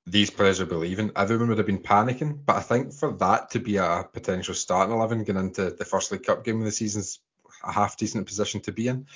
these 0.07 0.31
players 0.31 0.61
are 0.61 0.67
believing, 0.67 1.11
everyone 1.17 1.49
would 1.49 1.59
have 1.59 1.67
been 1.67 1.79
panicking. 1.79 2.39
But 2.47 2.57
I 2.57 2.61
think 2.61 2.93
for 2.93 3.13
that 3.15 3.51
to 3.51 3.59
be 3.59 3.79
a 3.79 4.07
potential 4.13 4.55
starting 4.55 4.95
eleven 4.95 5.25
going 5.25 5.47
into 5.47 5.71
the 5.71 5.85
first 5.85 6.13
League 6.13 6.23
Cup 6.23 6.45
game 6.45 6.61
of 6.61 6.65
the 6.65 6.71
season's 6.71 7.19
a 7.67 7.73
half 7.73 7.97
decent 7.97 8.27
position 8.27 8.61
to 8.63 8.73
be 8.73 8.89
in. 8.89 9.07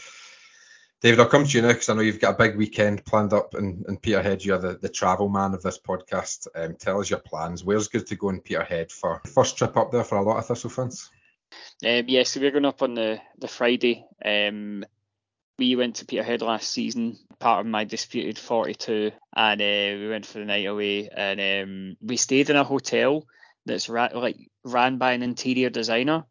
David, 1.00 1.20
I'll 1.20 1.26
come 1.26 1.44
to 1.44 1.56
you 1.56 1.62
now 1.62 1.68
because 1.68 1.88
I 1.88 1.94
know 1.94 2.00
you've 2.00 2.18
got 2.18 2.34
a 2.34 2.38
big 2.38 2.56
weekend 2.56 3.04
planned 3.04 3.32
up 3.32 3.54
in, 3.54 3.84
in 3.86 3.98
Peterhead. 3.98 4.44
You're 4.44 4.58
the, 4.58 4.78
the 4.78 4.88
travel 4.88 5.28
man 5.28 5.54
of 5.54 5.62
this 5.62 5.78
podcast. 5.78 6.48
Um, 6.56 6.74
tell 6.74 7.00
us 7.00 7.08
your 7.08 7.20
plans. 7.20 7.62
Where's 7.62 7.86
good 7.86 8.06
to 8.08 8.16
go 8.16 8.30
in 8.30 8.40
Peterhead 8.40 8.90
for 8.90 9.22
first 9.32 9.56
trip 9.56 9.76
up 9.76 9.92
there 9.92 10.02
for 10.02 10.18
a 10.18 10.22
lot 10.22 10.38
of 10.38 10.46
Thistle 10.46 10.70
fans? 10.70 11.08
Um, 11.86 12.04
yeah, 12.08 12.24
so 12.24 12.40
we're 12.40 12.50
going 12.50 12.64
up 12.64 12.82
on 12.82 12.94
the, 12.94 13.20
the 13.38 13.46
Friday. 13.46 14.04
Um, 14.24 14.84
we 15.56 15.76
went 15.76 15.96
to 15.96 16.04
Peterhead 16.04 16.42
last 16.42 16.68
season, 16.72 17.16
part 17.38 17.60
of 17.60 17.66
my 17.66 17.84
disputed 17.84 18.36
42, 18.36 19.12
and 19.36 19.60
uh, 19.60 20.00
we 20.00 20.08
went 20.08 20.26
for 20.26 20.40
the 20.40 20.46
night 20.46 20.66
away. 20.66 21.08
And 21.08 21.40
um, 21.40 21.96
we 22.00 22.16
stayed 22.16 22.50
in 22.50 22.56
a 22.56 22.64
hotel 22.64 23.24
that's 23.66 23.88
ra- 23.88 24.10
like 24.14 24.50
ran 24.64 24.98
by 24.98 25.12
an 25.12 25.22
interior 25.22 25.70
designer 25.70 26.24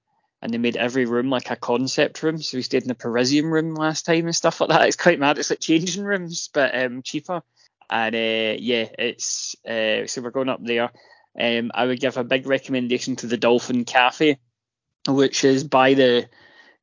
and 0.47 0.53
they 0.53 0.59
made 0.59 0.77
every 0.77 1.03
room 1.03 1.29
like 1.29 1.51
a 1.51 1.57
concept 1.57 2.23
room. 2.23 2.41
So 2.41 2.57
we 2.57 2.61
stayed 2.61 2.83
in 2.83 2.87
the 2.87 2.95
Parisian 2.95 3.47
room 3.47 3.75
last 3.75 4.05
time 4.05 4.27
and 4.27 4.35
stuff 4.35 4.61
like 4.61 4.69
that. 4.69 4.87
It's 4.87 4.95
quite 4.95 5.19
mad. 5.19 5.37
It's 5.37 5.49
like 5.49 5.59
changing 5.59 6.05
rooms, 6.05 6.49
but 6.53 6.73
um, 6.73 7.01
cheaper. 7.01 7.43
And 7.89 8.15
uh, 8.15 8.55
yeah, 8.57 8.87
it's 8.97 9.57
uh, 9.65 10.07
so 10.07 10.21
we're 10.21 10.31
going 10.31 10.47
up 10.47 10.63
there. 10.63 10.89
Um, 11.37 11.71
I 11.73 11.85
would 11.85 11.99
give 11.99 12.15
a 12.15 12.23
big 12.23 12.47
recommendation 12.47 13.17
to 13.17 13.27
the 13.27 13.35
Dolphin 13.35 13.83
Cafe, 13.83 14.37
which 15.05 15.43
is 15.43 15.65
by 15.65 15.95
the 15.95 16.29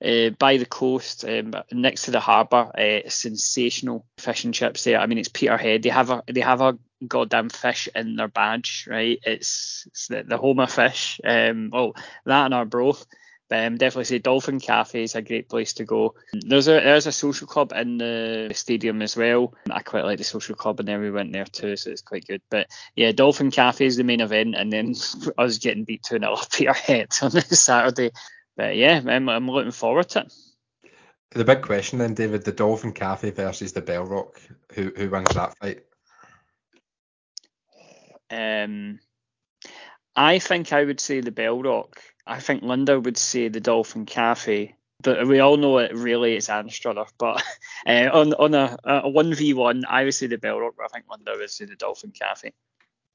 uh, 0.05 0.29
by 0.39 0.59
the 0.59 0.67
coast, 0.67 1.25
um, 1.25 1.55
next 1.73 2.03
to 2.03 2.11
the 2.11 2.21
harbour. 2.21 2.71
Uh, 2.79 3.09
sensational 3.09 4.05
fish 4.19 4.45
and 4.45 4.53
chips 4.53 4.85
there. 4.85 5.01
I 5.01 5.07
mean, 5.07 5.17
it's 5.17 5.31
Peterhead. 5.31 5.83
They 5.83 5.89
have 5.89 6.11
a 6.11 6.23
they 6.31 6.43
have 6.43 6.61
a 6.61 6.79
goddamn 7.09 7.49
fish 7.49 7.89
in 7.95 8.17
their 8.17 8.29
badge, 8.29 8.87
right? 8.91 9.19
It's, 9.25 9.85
it's 9.87 10.09
the, 10.09 10.23
the 10.23 10.37
home 10.37 10.61
of 10.61 10.71
fish. 10.71 11.19
Um, 11.25 11.71
well, 11.73 11.95
that 12.27 12.45
and 12.45 12.55
Arbroath. 12.55 13.07
But 13.49 13.67
um, 13.67 13.77
definitely 13.77 14.05
say 14.05 14.19
Dolphin 14.19 14.59
Cafe 14.59 15.03
is 15.03 15.15
a 15.15 15.23
great 15.23 15.49
place 15.49 15.75
to 15.75 15.85
go. 15.85 16.15
There's 16.33 16.67
a 16.67 16.81
there's 16.81 17.07
a 17.07 17.13
social 17.13 17.47
club 17.47 17.73
in 17.77 17.99
the 17.99 18.51
stadium 18.55 19.03
as 19.03 19.17
well. 19.17 19.55
I 19.71 19.83
quite 19.83 20.05
like 20.05 20.19
the 20.19 20.25
social 20.25 20.55
club, 20.55 20.81
and 20.81 20.89
then 20.89 21.01
we 21.01 21.11
went 21.11 21.33
there 21.33 21.45
too, 21.45 21.77
so 21.77 21.91
it's 21.91 22.01
quite 22.01 22.27
good. 22.27 22.41
But 22.49 22.69
yeah, 22.97 23.13
Dolphin 23.13 23.51
Cafe 23.51 23.85
is 23.85 23.97
the 23.97 24.05
main 24.05 24.23
event, 24.23 24.55
and 24.55 24.73
then 24.73 24.95
us 25.39 25.59
getting 25.59 25.85
beat 25.85 26.03
2 26.05 26.19
0 26.19 26.33
up 26.33 26.49
our 26.67 26.75
heads 26.75 27.23
on 27.23 27.33
this 27.33 27.61
Saturday. 27.61 28.13
But 28.57 28.77
yeah, 28.77 29.03
I'm, 29.07 29.29
I'm 29.29 29.51
looking 29.51 29.73
forward 29.73 30.09
to 30.11 30.21
it. 30.21 30.33
The 31.31 31.45
big 31.45 31.63
question 31.63 31.99
then, 31.99 32.15
David, 32.15 32.45
the 32.45 32.53
Dolphin 32.53 32.93
Cafe 32.93 33.31
versus 33.33 33.73
the 33.73 33.83
Bell 33.83 34.05
Rock. 34.05 34.41
Who 34.73 34.93
who 34.97 35.11
wins 35.11 35.35
that 35.35 35.59
fight? 35.59 35.85
Um, 38.31 39.01
I 40.17 40.39
think 40.39 40.73
I 40.73 40.85
would 40.85 41.01
say 41.01 41.21
the 41.21 41.33
Bell 41.33 41.61
Rock. 41.61 42.01
I 42.27 42.41
think 42.41 42.63
Linda 42.63 42.99
would 42.99 43.19
say 43.19 43.49
the 43.49 43.61
Dolphin 43.61 44.07
Cafe, 44.07 44.75
but 45.03 45.27
we 45.27 45.41
all 45.41 45.57
know 45.57 45.79
it 45.79 45.95
really 45.95 46.37
is 46.37 46.49
Anstruther. 46.49 47.07
But 47.19 47.43
uh, 47.87 48.11
on 48.13 48.35
on 48.35 48.55
a 48.55 49.35
v 49.35 49.55
one, 49.55 49.85
I 49.89 50.05
would 50.05 50.15
say 50.15 50.27
the 50.27 50.39
Bell 50.39 50.61
Rock, 50.61 50.75
but 50.77 50.87
I 50.87 50.89
think 50.89 51.05
Linda 51.11 51.33
would 51.37 51.51
say 51.51 51.67
the 51.67 51.77
Dolphin 51.77 52.13
Cafe. 52.13 52.53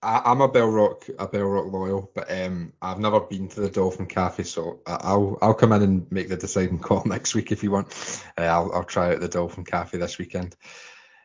I, 0.01 0.31
am 0.31 0.39
a 0.39 0.47
Bell 0.47 0.69
Rock 0.69 1.09
a 1.17 1.27
Bell 1.27 1.43
Rock 1.43 1.73
loyal, 1.73 2.11
but 2.15 2.31
um, 2.31 2.71
I've 2.81 2.99
never 2.99 3.19
been 3.19 3.49
to 3.49 3.61
the 3.61 3.69
Dolphin 3.69 4.05
Cafe, 4.05 4.43
so 4.43 4.79
I'll 4.85 5.37
I'll 5.41 5.53
come 5.53 5.73
in 5.73 5.81
and 5.81 6.11
make 6.11 6.29
the 6.29 6.37
deciding 6.37 6.79
call 6.79 7.03
next 7.05 7.35
week 7.35 7.51
if 7.51 7.63
you 7.63 7.71
want. 7.71 7.87
Uh, 8.37 8.43
I'll 8.43 8.71
I'll 8.73 8.83
try 8.85 9.13
out 9.13 9.19
the 9.19 9.27
Dolphin 9.27 9.65
Cafe 9.65 9.97
this 9.97 10.17
weekend. 10.17 10.55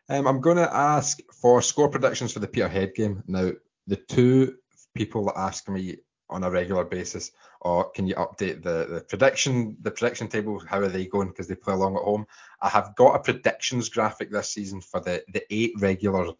Um, 0.08 0.26
I'm 0.26 0.40
going 0.40 0.58
to 0.58 0.76
ask 0.76 1.20
for 1.32 1.62
score 1.62 1.88
predictions 1.88 2.32
for 2.32 2.38
the 2.38 2.46
Peterhead 2.46 2.94
game. 2.94 3.22
Now, 3.26 3.52
the 3.86 3.96
two 3.96 4.56
people 4.94 5.26
that 5.26 5.38
ask 5.38 5.66
me 5.68 5.96
on 6.34 6.42
a 6.42 6.50
regular 6.50 6.84
basis, 6.84 7.30
or 7.60 7.90
can 7.90 8.08
you 8.08 8.16
update 8.16 8.60
the, 8.62 8.86
the 8.90 9.04
prediction 9.08 9.76
the 9.82 9.90
prediction 9.90 10.26
table? 10.26 10.58
How 10.58 10.80
are 10.80 10.88
they 10.88 11.06
going 11.06 11.28
because 11.28 11.46
they 11.46 11.54
play 11.54 11.74
along 11.74 11.94
at 11.94 12.02
home? 12.02 12.26
I 12.60 12.68
have 12.68 12.96
got 12.96 13.14
a 13.14 13.20
predictions 13.20 13.88
graphic 13.88 14.32
this 14.32 14.50
season 14.50 14.80
for 14.80 15.00
the 15.00 15.22
the 15.32 15.44
eight 15.50 15.74
regular 15.78 16.32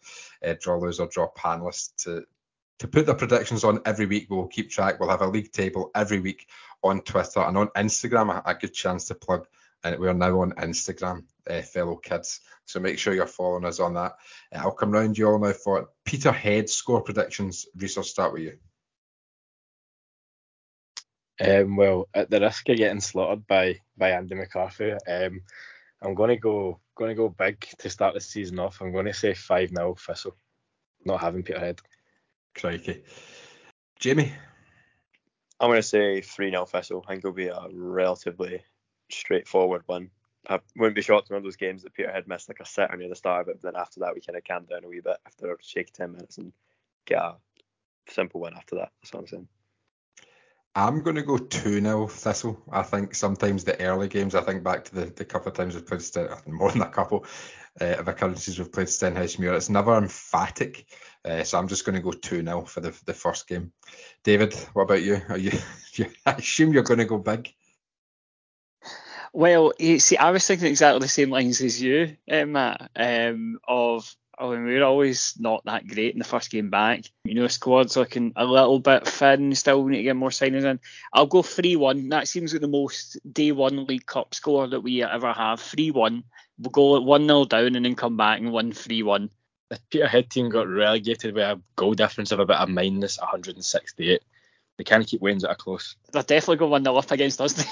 uh, 0.44 0.54
draw 0.60 0.76
lose 0.78 0.98
or 0.98 1.06
draw 1.06 1.28
panelists 1.38 1.94
to 2.04 2.24
to 2.80 2.88
put 2.88 3.06
their 3.06 3.14
predictions 3.14 3.62
on 3.62 3.80
every 3.86 4.06
week. 4.06 4.26
We'll 4.28 4.48
keep 4.48 4.68
track. 4.68 4.98
We'll 4.98 5.10
have 5.10 5.22
a 5.22 5.28
league 5.28 5.52
table 5.52 5.92
every 5.94 6.18
week 6.18 6.48
on 6.82 7.00
Twitter 7.02 7.40
and 7.40 7.56
on 7.56 7.68
Instagram. 7.68 8.34
A, 8.34 8.50
a 8.50 8.54
good 8.54 8.74
chance 8.74 9.06
to 9.06 9.14
plug. 9.14 9.46
And 9.84 9.98
we 10.00 10.08
are 10.08 10.14
now 10.14 10.40
on 10.40 10.52
Instagram, 10.52 11.24
uh, 11.48 11.60
fellow 11.60 11.96
kids. 11.96 12.40
So 12.64 12.80
make 12.80 12.98
sure 12.98 13.14
you're 13.14 13.26
following 13.26 13.66
us 13.66 13.78
on 13.78 13.94
that. 13.94 14.16
Uh, 14.52 14.58
I'll 14.58 14.72
come 14.72 14.90
round 14.90 15.16
you 15.18 15.28
all 15.28 15.38
now 15.38 15.52
for 15.52 15.90
Peterhead 16.04 16.68
score 16.68 17.02
predictions. 17.02 17.66
Reiss, 17.76 17.98
start 18.08 18.32
with 18.32 18.42
you. 18.42 18.58
Um, 21.40 21.76
well, 21.76 22.08
at 22.14 22.30
the 22.30 22.40
risk 22.40 22.68
of 22.68 22.76
getting 22.76 23.00
slaughtered 23.00 23.46
by 23.46 23.80
by 23.96 24.10
Andy 24.10 24.34
McCarthy, 24.34 24.92
um, 24.92 25.40
I'm 26.00 26.14
going 26.14 26.30
to 26.30 26.36
go 26.36 26.80
going 26.94 27.10
to 27.10 27.14
go 27.14 27.28
big 27.28 27.66
to 27.78 27.90
start 27.90 28.14
the 28.14 28.20
season 28.20 28.58
off. 28.58 28.80
I'm 28.80 28.92
going 28.92 29.06
to 29.06 29.14
say 29.14 29.34
five 29.34 29.70
0 29.70 29.94
Thistle, 29.94 30.36
not 31.04 31.20
having 31.20 31.42
Peterhead. 31.42 31.80
Crikey, 32.54 33.02
Jamie. 33.98 34.32
I'm 35.58 35.70
going 35.70 35.78
to 35.78 35.82
say 35.82 36.20
three 36.20 36.50
0 36.50 36.66
Thistle. 36.66 37.04
I 37.04 37.12
think 37.12 37.18
it'll 37.20 37.32
be 37.32 37.48
a 37.48 37.66
relatively 37.72 38.62
straightforward 39.10 39.82
one. 39.86 40.10
I 40.48 40.60
wouldn't 40.76 40.94
be 40.94 41.02
shocked 41.02 41.30
in 41.30 41.34
one 41.34 41.38
of 41.38 41.44
those 41.44 41.56
games 41.56 41.82
that 41.82 41.94
Peterhead 41.94 42.28
missed 42.28 42.48
like 42.48 42.60
a 42.60 42.66
set 42.66 42.96
near 42.96 43.08
the 43.08 43.16
start 43.16 43.42
of 43.42 43.48
it, 43.48 43.62
but 43.62 43.72
then 43.72 43.80
after 43.80 44.00
that 44.00 44.14
we 44.14 44.20
kind 44.20 44.36
of 44.36 44.44
calmed 44.44 44.68
down 44.68 44.84
a 44.84 44.88
wee 44.88 45.00
bit 45.00 45.16
after 45.26 45.52
a 45.52 45.56
shaky 45.60 45.90
ten 45.92 46.12
minutes 46.12 46.38
and 46.38 46.52
get 47.06 47.18
a 47.18 47.36
simple 48.08 48.40
win 48.40 48.54
after 48.54 48.76
that. 48.76 48.92
That's 49.00 49.12
what 49.12 49.20
I'm 49.20 49.26
saying. 49.26 49.48
I'm 50.76 51.02
going 51.02 51.16
to 51.16 51.22
go 51.22 51.38
2 51.38 51.80
0 51.80 52.06
Thistle. 52.08 52.60
I 52.70 52.82
think 52.82 53.14
sometimes 53.14 53.62
the 53.62 53.80
early 53.80 54.08
games, 54.08 54.34
I 54.34 54.40
think 54.40 54.64
back 54.64 54.84
to 54.86 54.94
the, 54.94 55.04
the 55.06 55.24
couple 55.24 55.48
of 55.48 55.56
times 55.56 55.74
we've 55.74 55.86
played 55.86 56.02
Sten, 56.02 56.28
more 56.46 56.72
than 56.72 56.82
a 56.82 56.88
couple 56.88 57.24
uh, 57.80 57.96
of 57.98 58.08
occurrences 58.08 58.58
we've 58.58 58.72
played 58.72 58.88
Stenhousemuir, 58.88 59.54
it's 59.54 59.68
never 59.68 59.96
emphatic. 59.96 60.86
Uh, 61.24 61.44
so 61.44 61.58
I'm 61.58 61.68
just 61.68 61.84
going 61.84 61.94
to 61.94 62.02
go 62.02 62.10
2 62.10 62.44
0 62.44 62.62
for 62.62 62.80
the, 62.80 62.98
the 63.06 63.14
first 63.14 63.46
game. 63.46 63.72
David, 64.24 64.54
what 64.72 64.82
about 64.82 65.02
you? 65.02 65.20
Are 65.28 65.38
you, 65.38 65.52
I 66.26 66.32
assume 66.32 66.72
you're 66.72 66.82
going 66.82 66.98
to 66.98 67.04
go 67.04 67.18
big? 67.18 67.52
Well, 69.32 69.72
see, 69.98 70.16
I 70.16 70.30
was 70.30 70.46
thinking 70.46 70.68
exactly 70.68 71.00
the 71.00 71.08
same 71.08 71.30
lines 71.30 71.60
as 71.60 71.80
you, 71.80 72.16
uh, 72.30 72.46
Matt. 72.46 72.90
Um, 72.94 73.58
of 73.66 74.14
I 74.38 74.48
mean, 74.48 74.64
we 74.64 74.74
were 74.74 74.84
always 74.84 75.34
not 75.38 75.64
that 75.64 75.86
great 75.86 76.12
in 76.12 76.18
the 76.18 76.24
first 76.24 76.50
game 76.50 76.70
back. 76.70 77.04
You 77.24 77.34
know, 77.34 77.46
squad's 77.46 77.96
looking 77.96 78.32
a 78.36 78.44
little 78.44 78.78
bit 78.78 79.06
thin. 79.06 79.54
Still 79.54 79.84
need 79.86 79.98
to 79.98 80.02
get 80.02 80.16
more 80.16 80.30
signings 80.30 80.64
in. 80.64 80.80
I'll 81.12 81.26
go 81.26 81.42
three 81.42 81.76
one. 81.76 82.08
That 82.08 82.28
seems 82.28 82.52
like 82.52 82.60
the 82.60 82.68
most 82.68 83.18
day 83.32 83.52
one 83.52 83.84
League 83.86 84.06
Cup 84.06 84.34
score 84.34 84.66
that 84.66 84.80
we 84.80 85.02
ever 85.02 85.32
have. 85.32 85.60
Three 85.60 85.90
one. 85.90 86.24
We'll 86.58 86.70
go 86.70 87.00
one 87.00 87.26
0 87.26 87.46
down 87.46 87.74
and 87.74 87.84
then 87.84 87.94
come 87.94 88.16
back 88.16 88.40
and 88.40 88.52
win 88.52 88.72
three 88.72 89.02
one. 89.02 89.30
The 89.70 89.78
Peterhead 89.90 90.30
team 90.30 90.50
got 90.50 90.68
relegated 90.68 91.34
with 91.34 91.44
a 91.44 91.60
goal 91.76 91.94
difference 91.94 92.32
of 92.32 92.40
about 92.40 92.68
a 92.68 92.70
minus 92.70 93.18
168. 93.18 94.22
They 94.76 94.84
can't 94.84 95.06
keep 95.06 95.20
wins 95.20 95.44
at 95.44 95.50
a 95.50 95.54
close. 95.54 95.96
They're 96.12 96.22
definitely 96.22 96.56
going 96.56 96.70
one 96.70 96.84
0 96.84 96.96
up 96.96 97.10
against 97.10 97.40
us. 97.40 97.64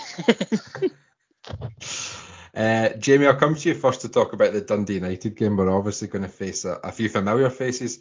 Uh, 2.54 2.90
Jamie, 2.90 3.26
I'll 3.26 3.36
come 3.36 3.54
to 3.54 3.68
you 3.68 3.74
first 3.74 4.02
to 4.02 4.08
talk 4.08 4.34
about 4.34 4.52
the 4.52 4.60
Dundee 4.60 4.94
United 4.94 5.36
game. 5.36 5.56
We're 5.56 5.70
obviously 5.70 6.08
going 6.08 6.22
to 6.22 6.28
face 6.28 6.64
a, 6.64 6.72
a, 6.84 6.92
few 6.92 7.08
familiar 7.08 7.48
faces. 7.48 7.98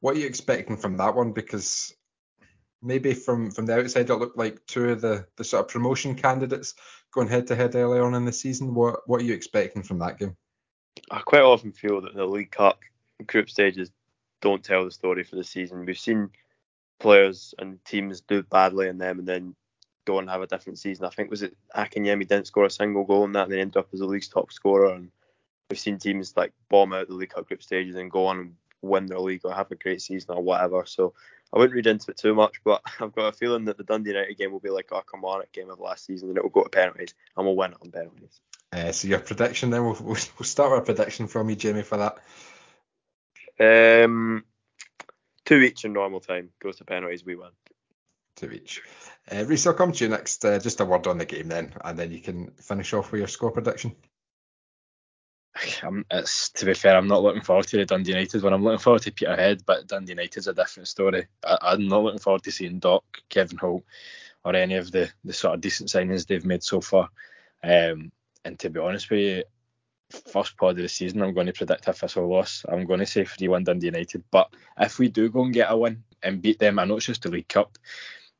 What 0.00 0.14
are 0.14 0.18
you 0.18 0.26
expecting 0.26 0.76
from 0.76 0.98
that 0.98 1.14
one? 1.14 1.32
Because 1.32 1.94
maybe 2.82 3.14
from, 3.14 3.50
from 3.50 3.64
the 3.64 3.78
outside 3.78 4.10
it 4.10 4.14
looked 4.16 4.36
like 4.36 4.64
two 4.66 4.90
of 4.90 5.00
the, 5.00 5.26
the 5.36 5.44
sort 5.44 5.64
of 5.64 5.68
promotion 5.68 6.14
candidates 6.14 6.74
going 7.14 7.28
head 7.28 7.46
to 7.46 7.56
head 7.56 7.74
early 7.74 7.98
on 7.98 8.14
in 8.14 8.26
the 8.26 8.32
season. 8.32 8.74
What 8.74 9.00
what 9.06 9.22
are 9.22 9.24
you 9.24 9.32
expecting 9.32 9.82
from 9.82 10.00
that 10.00 10.18
game? 10.18 10.36
I 11.10 11.20
quite 11.20 11.42
often 11.42 11.72
feel 11.72 12.00
that 12.02 12.14
the 12.14 12.26
League 12.26 12.50
Cup 12.50 12.80
group 13.26 13.48
stages 13.48 13.90
don't 14.42 14.62
tell 14.62 14.84
the 14.84 14.90
story 14.90 15.24
for 15.24 15.36
the 15.36 15.44
season. 15.44 15.86
We've 15.86 15.98
seen 15.98 16.30
players 17.00 17.54
and 17.58 17.82
teams 17.84 18.20
do 18.20 18.42
badly 18.42 18.88
in 18.88 18.98
them 18.98 19.20
and 19.20 19.28
then 19.28 19.56
go 20.04 20.18
and 20.18 20.28
have 20.28 20.42
a 20.42 20.46
different 20.46 20.78
season. 20.78 21.04
I 21.04 21.10
think 21.10 21.30
was 21.30 21.42
it 21.42 21.56
Akinyemi 21.74 22.28
didn't 22.28 22.46
score 22.46 22.64
a 22.64 22.70
single 22.70 23.04
goal 23.04 23.24
in 23.24 23.32
that, 23.32 23.44
and 23.44 23.52
they 23.52 23.60
ended 23.60 23.76
up 23.76 23.88
as 23.92 24.00
the 24.00 24.06
league's 24.06 24.28
top 24.28 24.52
scorer. 24.52 24.94
And 24.94 25.10
we've 25.70 25.78
seen 25.78 25.98
teams 25.98 26.36
like 26.36 26.52
bomb 26.68 26.92
out 26.92 27.08
the 27.08 27.14
League 27.14 27.30
Cup 27.30 27.48
group 27.48 27.62
stages 27.62 27.96
and 27.96 28.10
go 28.10 28.26
on 28.26 28.38
and 28.38 28.54
win 28.82 29.06
their 29.06 29.18
league 29.18 29.42
or 29.44 29.52
have 29.52 29.70
a 29.70 29.76
great 29.76 30.02
season 30.02 30.34
or 30.34 30.42
whatever. 30.42 30.84
So 30.86 31.14
I 31.52 31.58
wouldn't 31.58 31.74
read 31.74 31.86
into 31.86 32.10
it 32.10 32.16
too 32.16 32.34
much, 32.34 32.60
but 32.64 32.82
I've 33.00 33.14
got 33.14 33.28
a 33.28 33.32
feeling 33.32 33.64
that 33.66 33.78
the 33.78 33.84
Dundee 33.84 34.10
United 34.10 34.36
game 34.36 34.52
will 34.52 34.60
be 34.60 34.70
like 34.70 34.92
our 34.92 35.02
Kilmarnock 35.02 35.52
game 35.52 35.70
of 35.70 35.80
last 35.80 36.06
season, 36.06 36.28
and 36.28 36.38
it 36.38 36.42
will 36.42 36.50
go 36.50 36.64
to 36.64 36.68
penalties, 36.68 37.14
and 37.36 37.46
we'll 37.46 37.56
win 37.56 37.72
it 37.72 37.78
on 37.82 37.90
penalties. 37.90 38.40
Uh, 38.72 38.90
so 38.90 39.08
your 39.08 39.20
prediction 39.20 39.70
then, 39.70 39.84
we'll, 39.84 39.96
we'll 40.02 40.16
start 40.16 40.72
with 40.72 40.80
a 40.80 40.84
prediction 40.84 41.28
from 41.28 41.48
you, 41.48 41.56
Jamie, 41.56 41.82
for 41.82 41.98
that. 41.98 42.18
Um, 44.04 44.44
two 45.44 45.60
each 45.60 45.84
in 45.84 45.92
normal 45.92 46.20
time 46.20 46.50
goes 46.60 46.76
to 46.76 46.84
penalties, 46.84 47.24
we 47.24 47.36
win. 47.36 47.50
Two 48.36 48.50
each. 48.50 48.82
Uh, 49.30 49.44
Reiss, 49.46 49.66
I'll 49.66 49.74
come 49.74 49.92
to 49.92 50.04
you 50.04 50.10
next. 50.10 50.44
Uh, 50.44 50.58
just 50.58 50.80
a 50.80 50.84
word 50.84 51.06
on 51.06 51.18
the 51.18 51.24
game 51.24 51.48
then, 51.48 51.72
and 51.82 51.98
then 51.98 52.10
you 52.10 52.20
can 52.20 52.50
finish 52.60 52.92
off 52.92 53.10
with 53.10 53.20
your 53.20 53.28
score 53.28 53.50
prediction. 53.50 53.94
I'm, 55.82 56.04
it's 56.10 56.50
to 56.50 56.66
be 56.66 56.74
fair, 56.74 56.96
I'm 56.96 57.06
not 57.06 57.22
looking 57.22 57.42
forward 57.42 57.66
to 57.68 57.76
the 57.76 57.86
Dundee 57.86 58.12
United 58.12 58.42
one. 58.42 58.52
I'm 58.52 58.64
looking 58.64 58.80
forward 58.80 59.02
to 59.02 59.12
Peterhead, 59.12 59.62
but 59.64 59.86
Dundee 59.86 60.12
United's 60.12 60.48
a 60.48 60.52
different 60.52 60.88
story. 60.88 61.26
I, 61.44 61.74
am 61.74 61.88
not 61.88 62.02
looking 62.02 62.20
forward 62.20 62.42
to 62.44 62.52
seeing 62.52 62.80
Doc, 62.80 63.04
Kevin 63.28 63.58
Holt, 63.58 63.84
or 64.44 64.56
any 64.56 64.74
of 64.74 64.90
the, 64.90 65.10
the 65.24 65.32
sort 65.32 65.54
of 65.54 65.60
decent 65.60 65.88
signings 65.88 66.26
they've 66.26 66.44
made 66.44 66.64
so 66.64 66.80
far. 66.80 67.08
Um, 67.62 68.10
and 68.44 68.58
to 68.58 68.68
be 68.68 68.80
honest 68.80 69.10
with 69.10 69.20
you, 69.20 69.44
first 70.10 70.56
pod 70.56 70.72
of 70.72 70.82
the 70.82 70.88
season, 70.88 71.22
I'm 71.22 71.34
going 71.34 71.46
to 71.46 71.52
predict 71.52 71.88
a 71.88 71.92
Thistle 71.92 72.28
loss. 72.28 72.64
I'm 72.68 72.86
going 72.86 73.00
to 73.00 73.06
say 73.06 73.24
3 73.24 73.48
1 73.48 73.64
Dundee 73.64 73.86
United. 73.86 74.24
But 74.30 74.52
if 74.78 74.98
we 74.98 75.08
do 75.08 75.30
go 75.30 75.44
and 75.44 75.54
get 75.54 75.70
a 75.70 75.76
win 75.76 76.02
and 76.22 76.42
beat 76.42 76.58
them, 76.58 76.78
I 76.78 76.84
know 76.84 76.96
it's 76.96 77.06
just 77.06 77.22
the 77.22 77.30
League 77.30 77.48
Cup, 77.48 77.78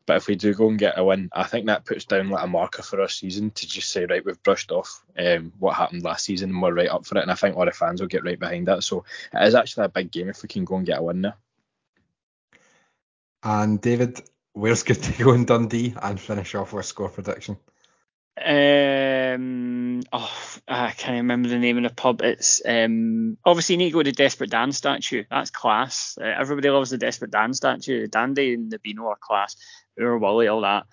but 0.07 0.17
if 0.17 0.27
we 0.27 0.35
do 0.35 0.53
go 0.55 0.69
and 0.69 0.79
get 0.79 0.99
a 0.99 1.05
win, 1.05 1.31
I 1.33 1.45
think 1.45 1.67
that 1.67 1.87
puts 1.87 2.05
down 2.05 2.29
like 2.29 2.45
a 2.45 2.49
marker 2.49 2.83
for 2.83 3.01
our 3.01 3.09
season 3.09 3.51
to 3.53 3.67
just 3.67 3.91
say, 3.91 4.05
right, 4.05 4.25
we've 4.25 4.43
brushed 4.43 4.71
off 4.71 5.03
um, 5.19 5.53
what 5.59 5.75
happened 5.75 6.03
last 6.03 6.27
season 6.27 6.51
and 6.51 6.61
we're 6.61 6.75
right 6.75 6.91
up 6.91 7.07
for 7.07 7.17
it. 7.17 7.23
And 7.23 7.31
I 7.31 7.35
think 7.35 7.57
a 7.57 7.59
lot 7.59 7.69
of 7.69 7.77
fans 7.77 8.01
will 8.01 8.09
get 8.09 8.25
right 8.25 8.39
behind 8.39 8.69
that. 8.69 8.85
So 8.85 9.05
it 9.33 9.47
is 9.47 9.55
actually 9.55 9.87
a 9.87 9.91
big 9.91 10.11
game 10.11 10.29
if 10.29 10.43
we 10.43 10.49
can 10.49 10.65
go 10.65 10.77
and 10.77 10.87
get 10.87 10.99
a 10.99 11.03
win 11.03 11.23
there. 11.23 11.37
And 13.43 13.81
David, 13.81 14.23
where's 14.53 14.83
good 14.83 15.03
to 15.03 15.25
go 15.25 15.33
in 15.33 15.47
Dundee 15.47 15.95
and 16.03 16.21
finish 16.21 16.55
off 16.55 16.73
with 16.73 16.85
a 16.85 16.89
score 16.89 17.09
prediction? 17.09 17.57
Um, 18.37 20.03
oh, 20.13 20.59
I 20.67 20.91
can't 20.91 21.19
remember 21.19 21.49
the 21.49 21.59
name 21.59 21.77
of 21.77 21.85
the 21.85 21.95
pub. 21.95 22.21
It's 22.21 22.61
um, 22.67 23.39
obviously 23.45 23.75
you 23.75 23.79
need 23.79 23.91
to 23.91 23.93
go 23.93 24.03
to 24.03 24.11
the 24.11 24.17
Desperate 24.17 24.51
Dan 24.51 24.73
statue. 24.73 25.25
That's 25.31 25.51
class. 25.51 26.19
Uh, 26.21 26.25
everybody 26.25 26.69
loves 26.69 26.91
the 26.91 26.99
Desperate 26.99 27.31
Dan 27.31 27.55
statue. 27.55 28.09
Dandy 28.09 28.55
and 28.55 28.73
the 28.73 28.81
Beano 28.81 29.07
are 29.07 29.17
class. 29.21 29.57
Oor 30.01 30.19
Wullie, 30.19 30.49
all 30.49 30.63
that. 30.63 30.87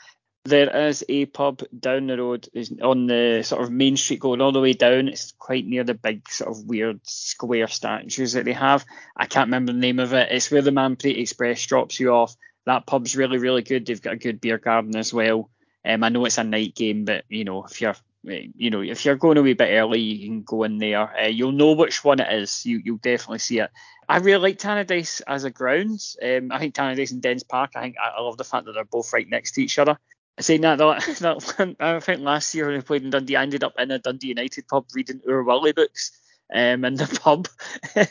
There 0.44 0.88
is 0.88 1.06
a 1.08 1.28
pub 1.28 1.62
down 1.78 2.08
the 2.08 2.18
road 2.18 2.48
is 2.54 2.74
on 2.82 3.06
the 3.06 3.44
sort 3.44 3.62
of 3.62 3.72
main 3.72 3.96
street 3.96 4.22
going 4.22 4.42
all 4.42 4.52
the 4.52 4.60
way 4.60 4.74
down. 4.74 5.08
It's 5.08 5.34
quite 5.38 5.68
near 5.68 5.84
the 5.84 5.94
big 5.94 6.28
sort 6.30 6.50
of 6.50 6.66
weird 6.66 7.00
square 7.04 7.68
statues 7.68 8.34
that 8.34 8.46
they 8.46 8.54
have. 8.54 8.84
I 9.16 9.28
can't 9.28 9.48
remember 9.48 9.72
the 9.72 9.78
name 9.80 10.00
of 10.00 10.14
it. 10.14 10.32
It's 10.32 10.50
where 10.50 10.64
the 10.64 10.72
Manpreet 10.72 11.20
Express 11.20 11.64
drops 11.68 12.00
you 12.00 12.12
off. 12.12 12.36
That 12.66 12.88
pub's 12.88 13.16
really, 13.16 13.38
really 13.38 13.62
good. 13.62 13.86
They've 13.86 14.02
got 14.02 14.14
a 14.14 14.18
good 14.18 14.42
beer 14.42 14.58
garden 14.58 14.96
as 14.96 15.14
well. 15.14 15.52
Um, 15.86 16.04
I 16.04 16.10
know 16.10 16.26
it's 16.26 16.40
a 16.40 16.44
night 16.44 16.76
game, 16.76 17.06
but 17.06 17.26
you 17.30 17.44
know 17.44 17.64
if 17.64 17.80
you're 17.80 17.96
you 18.24 18.70
know 18.70 18.82
if 18.82 19.04
you're 19.04 19.16
going 19.16 19.38
a 19.38 19.42
wee 19.42 19.54
bit 19.54 19.72
early, 19.72 20.00
you 20.00 20.28
can 20.28 20.44
go 20.44 20.64
in 20.64 20.78
there. 20.78 21.18
Uh, 21.18 21.28
you'll 21.28 21.52
know 21.52 21.74
which 21.74 22.04
one 22.04 22.20
it 22.20 22.32
is. 22.32 22.66
You 22.66 22.82
you'll 22.84 22.98
definitely 22.98 23.40
see 23.40 23.60
it. 23.60 23.72
I 24.08 24.18
really 24.18 24.42
like 24.42 24.60
Tannadice 24.60 25.22
as 25.26 25.44
a 25.44 25.50
grounds. 25.50 26.18
Um, 26.22 26.52
I 26.52 26.60
think 26.60 26.76
Tannadice 26.76 27.12
and 27.12 27.22
Dens 27.22 27.44
Park. 27.44 27.72
I 27.76 27.82
think 27.82 27.96
I 27.98 28.22
love 28.22 28.38
the 28.38 28.44
fact 28.44 28.66
that 28.66 28.74
they're 28.74 28.84
both 28.84 29.14
right 29.14 29.28
next 29.28 29.54
to 29.54 29.64
each 29.64 29.80
other. 29.80 29.98
Saying 30.40 30.62
that, 30.62 30.78
that, 30.78 31.00
that 31.22 31.76
I 31.80 32.00
think 32.00 32.22
last 32.22 32.54
year 32.54 32.68
when 32.68 32.76
we 32.76 32.82
played 32.82 33.04
in 33.04 33.10
Dundee, 33.10 33.36
I 33.36 33.44
ended 33.44 33.64
up 33.64 33.74
in 33.80 33.92
a 33.92 34.00
Dundee 34.00 34.28
United 34.28 34.68
pub 34.68 34.86
reading 34.94 35.22
Ur 35.28 35.44
books 35.44 36.12
um, 36.54 36.86
in 36.86 36.96
the 36.96 37.20
pub. 37.22 37.48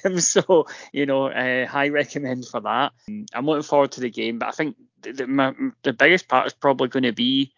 Um, 0.05 0.20
so, 0.20 0.66
you 0.92 1.07
know, 1.07 1.27
uh, 1.27 1.66
high 1.66 1.88
recommend 1.88 2.46
for 2.46 2.61
that. 2.61 2.92
I'm 3.35 3.46
looking 3.46 3.62
forward 3.62 3.92
to 3.92 4.01
the 4.01 4.11
game, 4.11 4.38
but 4.38 4.49
I 4.49 4.53
think 4.53 4.77
the, 5.03 5.12
the, 5.12 5.27
my, 5.27 5.55
the 5.83 5.92
biggest 5.92 6.29
part 6.29 6.46
is 6.46 6.53
probably 6.53 6.88
going 6.88 7.05
to 7.05 7.12
be 7.12 7.53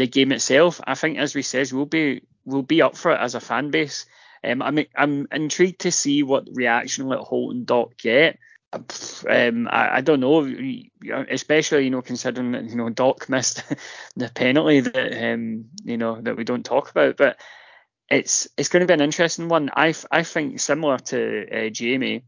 the 0.00 0.06
game 0.06 0.32
itself, 0.32 0.80
I 0.84 0.94
think, 0.94 1.18
as 1.18 1.34
we 1.34 1.42
says, 1.42 1.74
we'll 1.74 1.84
be 1.84 2.22
we'll 2.46 2.62
be 2.62 2.80
up 2.80 2.96
for 2.96 3.12
it 3.12 3.20
as 3.20 3.34
a 3.34 3.40
fan 3.40 3.70
base. 3.70 4.06
Um, 4.42 4.62
I'm 4.62 4.78
I'm 4.96 5.28
intrigued 5.30 5.82
to 5.82 5.92
see 5.92 6.22
what 6.22 6.48
reaction 6.52 7.06
let 7.06 7.18
Holt 7.20 7.54
and 7.54 7.66
Dock 7.66 7.98
get. 7.98 8.38
Um, 8.72 9.68
I, 9.70 9.96
I 9.96 10.00
don't 10.00 10.20
know, 10.20 10.48
especially 11.30 11.84
you 11.84 11.90
know 11.90 12.00
considering 12.00 12.52
that 12.52 12.64
you 12.64 12.76
know 12.76 12.88
Dock 12.88 13.28
missed 13.28 13.62
the 14.16 14.30
penalty 14.34 14.80
that 14.80 15.32
um 15.32 15.66
you 15.84 15.98
know 15.98 16.18
that 16.22 16.36
we 16.36 16.44
don't 16.44 16.64
talk 16.64 16.90
about, 16.90 17.18
but 17.18 17.38
it's 18.08 18.48
it's 18.56 18.70
going 18.70 18.80
to 18.80 18.86
be 18.86 18.94
an 18.94 19.02
interesting 19.02 19.48
one. 19.48 19.70
I 19.76 19.92
I 20.10 20.22
think 20.22 20.60
similar 20.60 20.98
to 20.98 21.66
uh, 21.66 21.68
Jamie. 21.68 22.24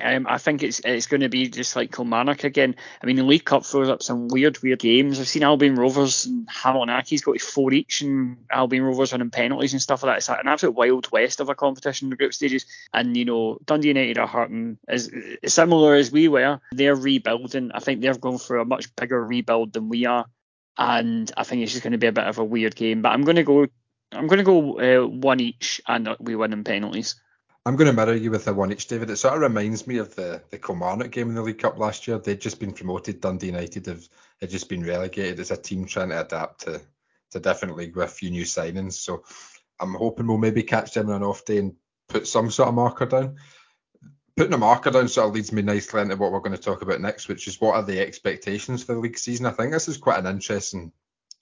Um, 0.00 0.26
I 0.28 0.38
think 0.38 0.62
it's 0.62 0.80
it's 0.84 1.08
going 1.08 1.22
to 1.22 1.28
be 1.28 1.48
just 1.48 1.74
like 1.74 1.92
Kilmarnock 1.92 2.44
again. 2.44 2.76
I 3.02 3.06
mean, 3.06 3.16
the 3.16 3.24
League 3.24 3.44
Cup 3.44 3.66
throws 3.66 3.88
up 3.88 4.04
some 4.04 4.28
weird, 4.28 4.62
weird 4.62 4.78
games. 4.78 5.18
I've 5.18 5.26
seen 5.26 5.42
Albion 5.42 5.74
Rovers 5.74 6.26
and 6.26 6.48
Hamilton 6.48 6.94
Accies 6.94 7.24
got 7.24 7.40
four 7.40 7.72
each, 7.72 8.00
and 8.00 8.36
Albion 8.52 8.84
Rovers 8.84 9.10
winning 9.10 9.30
penalties 9.30 9.72
and 9.72 9.82
stuff 9.82 10.04
like 10.04 10.12
that. 10.12 10.18
It's 10.18 10.28
an 10.28 10.46
absolute 10.46 10.76
wild 10.76 11.10
west 11.10 11.40
of 11.40 11.48
a 11.48 11.56
competition 11.56 12.06
in 12.06 12.10
the 12.10 12.16
group 12.16 12.32
stages. 12.32 12.66
And 12.94 13.16
you 13.16 13.24
know, 13.24 13.58
Dundee 13.64 13.88
United 13.88 14.18
are 14.18 14.28
hurting 14.28 14.78
as 14.86 15.10
similar 15.46 15.96
as 15.96 16.12
we 16.12 16.28
were. 16.28 16.60
They're 16.70 16.94
rebuilding. 16.94 17.72
I 17.74 17.80
think 17.80 18.00
they're 18.00 18.14
going 18.14 18.38
through 18.38 18.62
a 18.62 18.64
much 18.64 18.94
bigger 18.94 19.24
rebuild 19.24 19.72
than 19.72 19.88
we 19.88 20.06
are, 20.06 20.26
and 20.78 21.32
I 21.36 21.42
think 21.42 21.62
it's 21.62 21.72
just 21.72 21.82
going 21.82 21.92
to 21.92 21.98
be 21.98 22.06
a 22.06 22.12
bit 22.12 22.28
of 22.28 22.38
a 22.38 22.44
weird 22.44 22.76
game. 22.76 23.02
But 23.02 23.10
I'm 23.10 23.24
going 23.24 23.36
to 23.36 23.42
go. 23.42 23.66
I'm 24.12 24.28
going 24.28 24.38
to 24.38 24.44
go 24.44 24.78
uh, 24.78 25.06
one 25.08 25.40
each, 25.40 25.80
and 25.88 26.16
we 26.20 26.36
win 26.36 26.52
in 26.52 26.62
penalties. 26.62 27.16
I'm 27.66 27.76
going 27.76 27.86
to 27.86 27.92
mirror 27.92 28.14
you 28.14 28.30
with 28.30 28.48
a 28.48 28.54
one 28.54 28.72
each, 28.72 28.86
David. 28.86 29.10
It 29.10 29.16
sort 29.16 29.34
of 29.34 29.40
reminds 29.40 29.86
me 29.86 29.98
of 29.98 30.14
the 30.14 30.42
the 30.50 30.58
Kilmarnock 30.58 31.10
game 31.10 31.28
in 31.28 31.34
the 31.34 31.42
League 31.42 31.58
Cup 31.58 31.78
last 31.78 32.08
year. 32.08 32.18
They'd 32.18 32.40
just 32.40 32.58
been 32.58 32.72
promoted. 32.72 33.20
Dundee 33.20 33.46
United 33.46 33.86
have 33.86 34.08
had 34.40 34.50
just 34.50 34.68
been 34.68 34.82
relegated 34.82 35.40
as 35.40 35.50
a 35.50 35.56
team 35.56 35.84
trying 35.84 36.08
to 36.08 36.20
adapt 36.20 36.62
to 36.62 36.80
to 37.32 37.40
different 37.40 37.76
league 37.76 37.94
with 37.94 38.06
a 38.06 38.08
few 38.08 38.30
new 38.30 38.44
signings. 38.44 38.94
So 38.94 39.24
I'm 39.78 39.94
hoping 39.94 40.26
we'll 40.26 40.38
maybe 40.38 40.62
catch 40.62 40.94
them 40.94 41.10
on 41.10 41.16
an 41.16 41.22
off 41.22 41.44
day 41.44 41.58
and 41.58 41.74
put 42.08 42.26
some 42.26 42.50
sort 42.50 42.68
of 42.68 42.74
marker 42.74 43.06
down. 43.06 43.36
Putting 44.36 44.54
a 44.54 44.58
marker 44.58 44.90
down 44.90 45.08
sort 45.08 45.28
of 45.28 45.34
leads 45.34 45.52
me 45.52 45.60
nicely 45.60 46.00
into 46.00 46.16
what 46.16 46.32
we're 46.32 46.40
going 46.40 46.56
to 46.56 46.62
talk 46.62 46.80
about 46.80 47.00
next, 47.00 47.28
which 47.28 47.46
is 47.46 47.60
what 47.60 47.74
are 47.74 47.82
the 47.82 48.00
expectations 48.00 48.82
for 48.82 48.94
the 48.94 49.00
league 49.00 49.18
season. 49.18 49.44
I 49.44 49.50
think 49.50 49.72
this 49.72 49.86
is 49.86 49.98
quite 49.98 50.18
an 50.18 50.26
interesting 50.26 50.92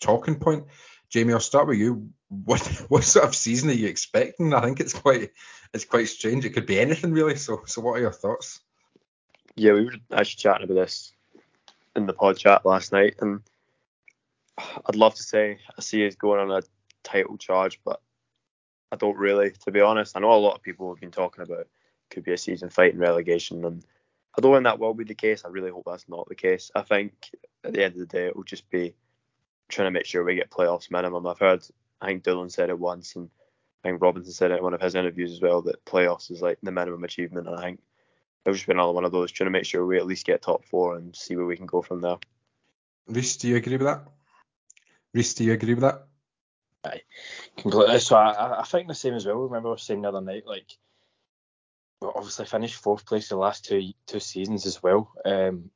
talking 0.01 0.37
point. 0.37 0.65
Jamie, 1.11 1.33
I'll 1.33 1.41
start 1.41 1.67
with 1.67 1.79
you. 1.79 2.11
What 2.29 2.61
what 2.89 3.05
sort 3.05 3.27
of 3.27 3.35
season 3.35 3.71
are 3.71 3.75
you 3.75 3.89
expecting? 3.89 4.53
I 4.55 4.61
think 4.63 4.81
it's 4.81 4.95
quite 4.95 5.31
it's 5.73 5.85
quite 5.85 6.09
strange. 6.09 6.45
It 6.45 6.51
could 6.51 6.67
be 6.67 6.81
anything 6.81 7.13
really. 7.13 7.37
So 7.37 7.63
so 7.67 7.81
what 7.81 7.93
are 7.93 8.01
your 8.01 8.13
thoughts? 8.13 8.61
Yeah, 9.57 9.73
we 9.73 9.87
were 9.87 9.93
actually 10.13 10.41
chatting 10.41 10.65
about 10.65 10.75
this 10.75 11.13
in 11.97 12.07
the 12.07 12.13
pod 12.13 12.39
chat 12.39 12.65
last 12.65 12.93
night, 12.93 13.17
and 13.21 13.41
I'd 14.59 14.97
love 14.97 15.15
to 15.17 15.23
say 15.23 15.59
I 15.77 15.81
see 15.81 16.07
us 16.07 16.15
going 16.15 16.41
on 16.41 16.51
a 16.51 16.63
title 17.03 17.37
charge, 17.39 17.81
but 17.85 18.01
I 18.93 18.97
don't 18.97 19.17
really, 19.17 19.51
to 19.65 19.71
be 19.71 19.81
honest. 19.81 20.17
I 20.17 20.21
know 20.21 20.33
a 20.33 20.35
lot 20.35 20.55
of 20.55 20.63
people 20.63 20.93
have 20.93 21.01
been 21.01 21.11
talking 21.11 21.43
about 21.43 21.67
could 22.11 22.25
be 22.25 22.33
a 22.33 22.39
season 22.39 22.71
fighting 22.71 22.99
relegation, 22.99 23.65
and 23.65 23.85
I 24.37 24.41
don't 24.41 24.55
think 24.55 24.65
that 24.65 24.79
will 24.79 24.95
be 24.95 25.05
the 25.05 25.15
case. 25.15 25.45
I 25.45 25.49
really 25.49 25.71
hope 25.71 25.85
that's 25.87 26.09
not 26.09 26.29
the 26.29 26.35
case. 26.35 26.71
I 26.75 26.83
think 26.83 27.13
at 27.65 27.73
the 27.73 27.85
end 27.85 27.95
of 27.95 28.01
the 28.01 28.07
day, 28.07 28.27
it 28.27 28.37
will 28.37 28.45
just 28.45 28.71
be 28.71 28.95
trying 29.69 29.87
to 29.87 29.91
make 29.91 30.07
sure 30.07 30.25
we 30.25 30.35
get 30.35 30.51
playoffs 30.51 30.91
minimum. 30.91 31.27
I've 31.27 31.39
heard, 31.39 31.63
I 32.01 32.07
think 32.07 32.23
Doolan 32.23 32.51
said 32.51 32.71
it 32.71 32.79
once, 32.79 33.17
and 33.17 33.31
I 33.85 33.89
think 33.89 34.03
Robinson 34.03 34.33
said 34.33 34.51
it 34.51 34.59
in 34.59 34.63
one 34.63 34.75
of 34.75 34.81
his 34.81 34.95
interviews 34.95 35.33
as 35.33 35.41
well, 35.41 35.63
that 35.63 35.85
playoffs 35.85 36.31
is 36.31 36.43
like 36.43 36.59
the 36.63 36.73
minimum 36.73 37.05
achievement. 37.05 37.47
And 37.47 37.57
I 37.57 37.63
think 37.63 37.81
it'll 38.45 38.55
just 38.55 38.67
be 38.67 38.73
another 38.73 38.93
one 38.93 39.05
of 39.05 39.13
those, 39.13 39.31
trying 39.31 39.47
to 39.47 39.53
make 39.53 39.67
sure 39.67 39.85
we 39.85 39.99
at 39.99 40.07
least 40.07 40.27
get 40.27 40.43
top 40.43 40.65
four 40.65 40.97
and 40.97 41.15
see 41.15 41.37
where 41.37 41.47
we 41.47 41.57
can 41.57 41.67
go 41.67 41.83
from 41.83 42.01
there. 42.01 42.17
Reiss, 43.07 43.37
do 43.37 43.49
you 43.49 43.57
agree 43.57 43.77
with 43.77 43.87
that? 43.87 44.05
Reiss, 45.15 45.35
do 45.35 45.45
you 45.45 45.53
agree 45.53 45.75
with 45.75 45.83
that? 45.83 46.07
Aye, 46.85 47.03
completely. 47.57 47.99
So 47.99 48.17
I, 48.17 48.61
I 48.61 48.65
think 48.65 48.89
the 48.89 48.95
same 48.95 49.15
as 49.15 49.27
well. 49.27 49.37
Remember 49.37 49.69
I 49.69 49.73
was 49.73 49.83
saying 49.83 50.03
the 50.03 50.09
other 50.09 50.21
night, 50.21 50.47
like, 50.47 50.77
well, 52.01 52.13
obviously 52.15 52.47
finished 52.47 52.77
fourth 52.77 53.05
place 53.05 53.29
the 53.29 53.37
last 53.37 53.65
two 53.65 53.91
two 54.07 54.21
seasons 54.21 54.67
as 54.67 54.83
well. 54.83 55.11
Um, 55.25 55.71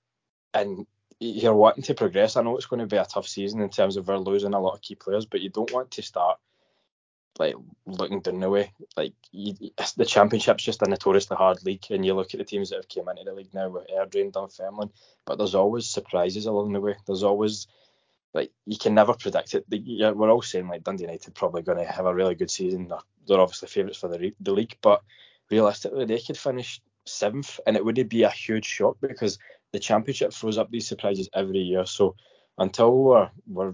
and 0.55 0.87
you're 1.23 1.55
wanting 1.55 1.85
to 1.85 1.95
progress. 1.95 2.37
I 2.37 2.43
know 2.43 2.57
it's 2.57 2.67
going 2.67 2.81
to 2.81 2.87
be 2.87 2.97
a 2.97 3.05
tough 3.05 3.29
season 3.29 3.61
in 3.61 3.71
terms 3.71 3.97
of 3.97 4.09
we're 4.09 4.19
losing 4.19 4.55
a 4.55 4.61
lot 4.61 4.75
of 4.75 4.83
key 4.83 4.97
players, 4.97 5.27
but 5.27 5.41
you 5.41 5.51
don't 5.51 5.73
want 5.73 5.93
to 5.93 6.03
start 6.03 6.39
like 7.39 7.55
looking 7.87 8.21
down 8.21 8.41
the 8.41 8.51
way. 8.51 8.73
Like 8.97 9.15
you, 9.31 9.55
the 9.97 10.05
championship's 10.05 10.65
just 10.65 10.83
a 10.83 10.89
notoriously 10.89 11.37
hard 11.37 11.65
league, 11.65 11.85
and 11.91 12.05
you 12.05 12.15
look 12.15 12.35
at 12.35 12.39
the 12.39 12.45
teams 12.45 12.71
that 12.71 12.77
have 12.77 12.89
came 12.89 13.09
into 13.09 13.25
the 13.25 13.33
league 13.33 13.55
now 13.55 13.69
with 13.69 13.87
Airdrie 13.89 14.33
Dunfermline, 14.33 14.91
but 15.25 15.39
there's 15.39 15.55
always 15.55 15.87
surprises 15.87 16.47
along 16.47 16.73
the 16.73 16.81
way. 16.81 16.97
There's 17.07 17.23
always 17.23 17.69
like 18.35 18.51
you 18.67 18.77
can 18.77 18.95
never 18.95 19.15
predict 19.15 19.55
it. 19.55 19.65
We're 19.71 20.31
all 20.31 20.43
saying 20.43 20.69
like 20.69 20.85
Dundee 20.85 21.05
United 21.05 21.35
probably 21.35 21.63
going 21.63 21.79
to 21.79 21.85
have 21.85 22.07
a 22.07 22.15
really 22.15 22.35
good 22.35 22.51
season. 22.51 22.89
They're, 22.89 22.99
they're 23.29 23.41
obviously 23.41 23.69
favourites 23.69 23.99
for 23.99 24.09
the 24.09 24.35
the 24.41 24.53
league, 24.53 24.77
but 24.83 25.03
realistically 25.51 26.05
they 26.05 26.19
could 26.19 26.37
finish 26.37 26.81
seventh, 27.05 27.61
and 27.67 27.77
it 27.77 27.85
wouldn't 27.85 28.11
be 28.11 28.25
a 28.25 28.31
huge 28.31 28.67
shock 28.67 28.97
because 29.01 29.39
the 29.73 29.79
championship 29.79 30.33
throws 30.33 30.59
up 30.59 30.71
these 30.71 30.89
surprises 30.89 31.29
every 31.35 31.59
year. 31.59 31.87
So 31.87 32.17
until 32.59 32.97
we're, 32.97 33.31
we're 33.47 33.73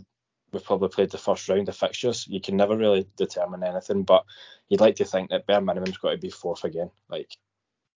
we've 0.52 0.64
probably 0.64 0.88
played 0.88 1.10
the 1.10 1.18
first 1.18 1.48
round 1.48 1.68
of 1.68 1.76
fixtures, 1.76 2.26
you 2.28 2.40
can 2.40 2.56
never 2.56 2.76
really 2.76 3.06
determine 3.16 3.62
anything. 3.62 4.02
But 4.04 4.24
you'd 4.68 4.80
like 4.80 4.96
to 4.96 5.04
think 5.04 5.30
that 5.30 5.46
bare 5.46 5.60
minimum's 5.60 5.98
got 5.98 6.12
to 6.12 6.18
be 6.18 6.30
fourth 6.30 6.64
again. 6.64 6.90
Like 7.08 7.36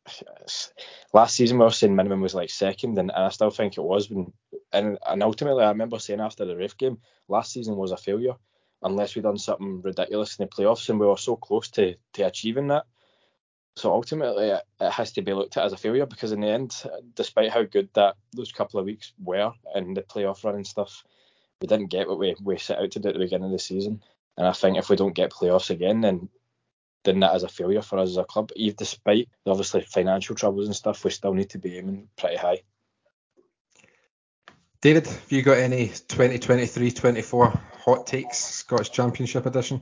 last 1.12 1.34
season, 1.34 1.58
we 1.58 1.64
were 1.64 1.70
saying 1.70 1.94
minimum 1.94 2.20
was 2.20 2.34
like 2.34 2.50
second, 2.50 2.98
and, 2.98 3.10
I 3.12 3.28
still 3.30 3.50
think 3.50 3.76
it 3.76 3.82
was. 3.82 4.10
When, 4.10 4.32
and, 4.72 4.98
and 5.06 5.22
ultimately, 5.22 5.64
I 5.64 5.68
remember 5.68 5.98
saying 5.98 6.20
after 6.20 6.44
the 6.44 6.56
Raith 6.56 6.76
game, 6.76 6.98
last 7.28 7.52
season 7.52 7.76
was 7.76 7.92
a 7.92 7.96
failure 7.96 8.34
unless 8.84 9.14
we 9.14 9.22
done 9.22 9.38
something 9.38 9.80
ridiculous 9.80 10.36
in 10.38 10.44
the 10.44 10.50
playoffs, 10.50 10.88
and 10.88 10.98
we 10.98 11.06
were 11.06 11.16
so 11.16 11.36
close 11.36 11.68
to 11.70 11.94
to 12.14 12.22
achieving 12.22 12.68
that. 12.68 12.84
So 13.76 13.92
ultimately, 13.92 14.48
it, 14.48 14.62
it 14.80 14.90
has 14.90 15.12
to 15.12 15.22
be 15.22 15.32
looked 15.32 15.56
at 15.56 15.64
as 15.64 15.72
a 15.72 15.78
failure 15.78 16.06
because 16.06 16.32
in 16.32 16.40
the 16.40 16.48
end, 16.48 16.82
despite 17.14 17.50
how 17.50 17.62
good 17.62 17.88
that 17.94 18.16
those 18.34 18.52
couple 18.52 18.78
of 18.78 18.86
weeks 18.86 19.12
were 19.22 19.52
in 19.74 19.94
the 19.94 20.02
playoff 20.02 20.44
run 20.44 20.56
and 20.56 20.66
stuff, 20.66 21.04
we 21.60 21.68
didn't 21.68 21.90
get 21.90 22.08
what 22.08 22.18
we, 22.18 22.34
we 22.42 22.58
set 22.58 22.78
out 22.78 22.90
to 22.90 23.00
do 23.00 23.08
at 23.08 23.14
the 23.14 23.20
beginning 23.20 23.46
of 23.46 23.52
the 23.52 23.58
season. 23.58 24.02
And 24.36 24.46
I 24.46 24.52
think 24.52 24.76
if 24.76 24.90
we 24.90 24.96
don't 24.96 25.14
get 25.14 25.30
playoffs 25.30 25.70
again, 25.70 26.00
then 26.00 26.28
then 27.04 27.20
that 27.20 27.34
is 27.34 27.42
a 27.42 27.48
failure 27.48 27.82
for 27.82 27.98
us 27.98 28.10
as 28.10 28.16
a 28.16 28.24
club. 28.24 28.50
Even 28.54 28.76
despite 28.76 29.28
the 29.44 29.50
obviously 29.50 29.82
financial 29.82 30.36
troubles 30.36 30.66
and 30.66 30.76
stuff, 30.76 31.04
we 31.04 31.10
still 31.10 31.34
need 31.34 31.50
to 31.50 31.58
be 31.58 31.76
aiming 31.76 32.08
pretty 32.16 32.36
high. 32.36 32.62
David, 34.80 35.06
have 35.06 35.32
you 35.32 35.42
got 35.42 35.58
any 35.58 35.88
2023-24 35.88 37.60
hot 37.84 38.06
takes, 38.06 38.38
Scottish 38.38 38.90
Championship 38.90 39.46
edition? 39.46 39.80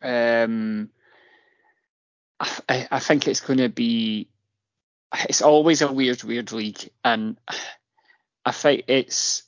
Um, 0.00 0.90
I, 2.68 2.88
I 2.90 2.98
think 2.98 3.28
it's 3.28 3.40
going 3.40 3.58
to 3.58 3.68
be. 3.68 4.28
It's 5.28 5.42
always 5.42 5.82
a 5.82 5.92
weird, 5.92 6.22
weird 6.22 6.52
league, 6.52 6.90
and 7.04 7.38
I 8.44 8.52
think 8.52 8.84
it's. 8.88 9.44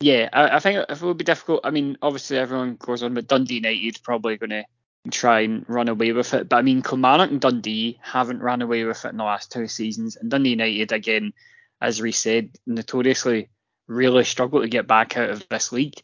Yeah, 0.00 0.28
I, 0.32 0.56
I 0.56 0.58
think 0.60 0.84
it 0.88 1.02
will 1.02 1.14
be 1.14 1.24
difficult. 1.24 1.60
I 1.64 1.70
mean, 1.70 1.96
obviously 2.02 2.38
everyone 2.38 2.76
goes 2.76 3.02
on, 3.02 3.14
but 3.14 3.26
Dundee 3.26 3.56
United 3.56 4.02
probably 4.02 4.36
going 4.36 4.50
to 4.50 4.64
try 5.10 5.40
and 5.40 5.64
run 5.68 5.88
away 5.88 6.12
with 6.12 6.34
it. 6.34 6.48
But 6.48 6.56
I 6.56 6.62
mean, 6.62 6.82
Kilmarnock 6.82 7.30
and 7.30 7.40
Dundee 7.40 7.98
haven't 8.02 8.40
run 8.40 8.62
away 8.62 8.84
with 8.84 9.04
it 9.04 9.08
in 9.08 9.16
the 9.16 9.24
last 9.24 9.52
two 9.52 9.68
seasons, 9.68 10.16
and 10.16 10.30
Dundee 10.30 10.50
United 10.50 10.92
again, 10.92 11.32
as 11.80 12.00
we 12.00 12.12
said, 12.12 12.50
notoriously 12.66 13.48
really 13.86 14.24
struggle 14.24 14.62
to 14.62 14.68
get 14.68 14.86
back 14.86 15.16
out 15.16 15.30
of 15.30 15.46
this 15.48 15.72
league. 15.72 16.00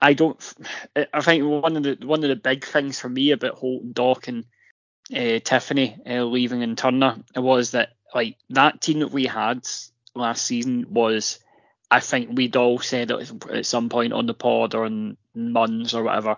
I 0.00 0.14
don't. 0.14 0.54
I 1.12 1.20
think 1.20 1.44
one 1.44 1.76
of 1.76 1.82
the 1.82 1.98
one 2.06 2.22
of 2.24 2.30
the 2.30 2.36
big 2.36 2.64
things 2.64 2.98
for 2.98 3.08
me 3.08 3.32
about 3.32 3.54
Holton 3.58 3.92
Dock 3.92 4.28
and 4.28 4.44
uh, 5.12 5.40
Tiffoney 5.40 5.98
uh, 6.08 6.24
leaving 6.24 6.62
and 6.62 6.76
Turner 6.76 7.16
it 7.34 7.40
was 7.40 7.72
that 7.72 7.90
like 8.14 8.36
that 8.50 8.80
team 8.80 9.00
that 9.00 9.10
we 9.10 9.26
had 9.26 9.66
last 10.14 10.44
season 10.44 10.86
was 10.90 11.38
I 11.90 12.00
think 12.00 12.30
we'd 12.32 12.56
all 12.56 12.78
said 12.78 13.10
at 13.10 13.66
some 13.66 13.88
point 13.88 14.12
on 14.12 14.26
the 14.26 14.34
pod 14.34 14.74
or 14.74 14.84
on 14.84 15.16
Muns 15.36 15.94
or 15.94 16.04
whatever 16.04 16.36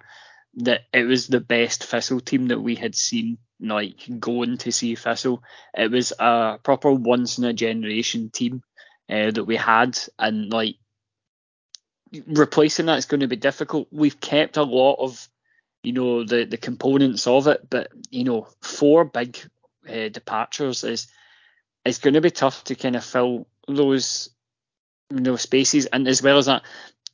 that 0.54 0.82
it 0.92 1.04
was 1.04 1.26
the 1.26 1.40
best 1.40 1.84
Thistle 1.84 2.20
team 2.20 2.48
that 2.48 2.60
we 2.60 2.74
had 2.74 2.94
seen 2.94 3.38
like 3.60 4.08
going 4.18 4.58
to 4.58 4.72
see 4.72 4.94
Thistle. 4.94 5.42
It 5.76 5.90
was 5.90 6.12
a 6.18 6.58
proper 6.62 6.92
once 6.92 7.38
in 7.38 7.44
a 7.44 7.52
generation 7.52 8.30
team 8.30 8.62
uh, 9.08 9.30
that 9.30 9.44
we 9.44 9.56
had 9.56 9.98
and 10.18 10.52
like 10.52 10.76
replacing 12.26 12.86
that 12.86 12.98
is 12.98 13.06
going 13.06 13.20
to 13.20 13.28
be 13.28 13.36
difficult. 13.36 13.88
We've 13.90 14.20
kept 14.20 14.56
a 14.56 14.62
lot 14.62 14.96
of 14.98 15.28
you 15.82 15.92
know 15.92 16.24
the 16.24 16.44
the 16.44 16.56
components 16.56 17.26
of 17.26 17.46
it. 17.46 17.68
But 17.68 17.90
you 18.10 18.24
know, 18.24 18.48
four 18.60 19.04
big 19.04 19.38
uh, 19.88 20.08
departures 20.08 20.84
is 20.84 21.08
is 21.84 21.98
going 21.98 22.14
to 22.14 22.20
be 22.20 22.30
tough 22.30 22.64
to 22.64 22.74
kind 22.74 22.96
of 22.96 23.04
fill 23.04 23.46
those 23.68 24.30
you 25.10 25.20
know 25.20 25.36
spaces. 25.36 25.86
And 25.86 26.06
as 26.06 26.22
well 26.22 26.38
as 26.38 26.46
that, 26.46 26.62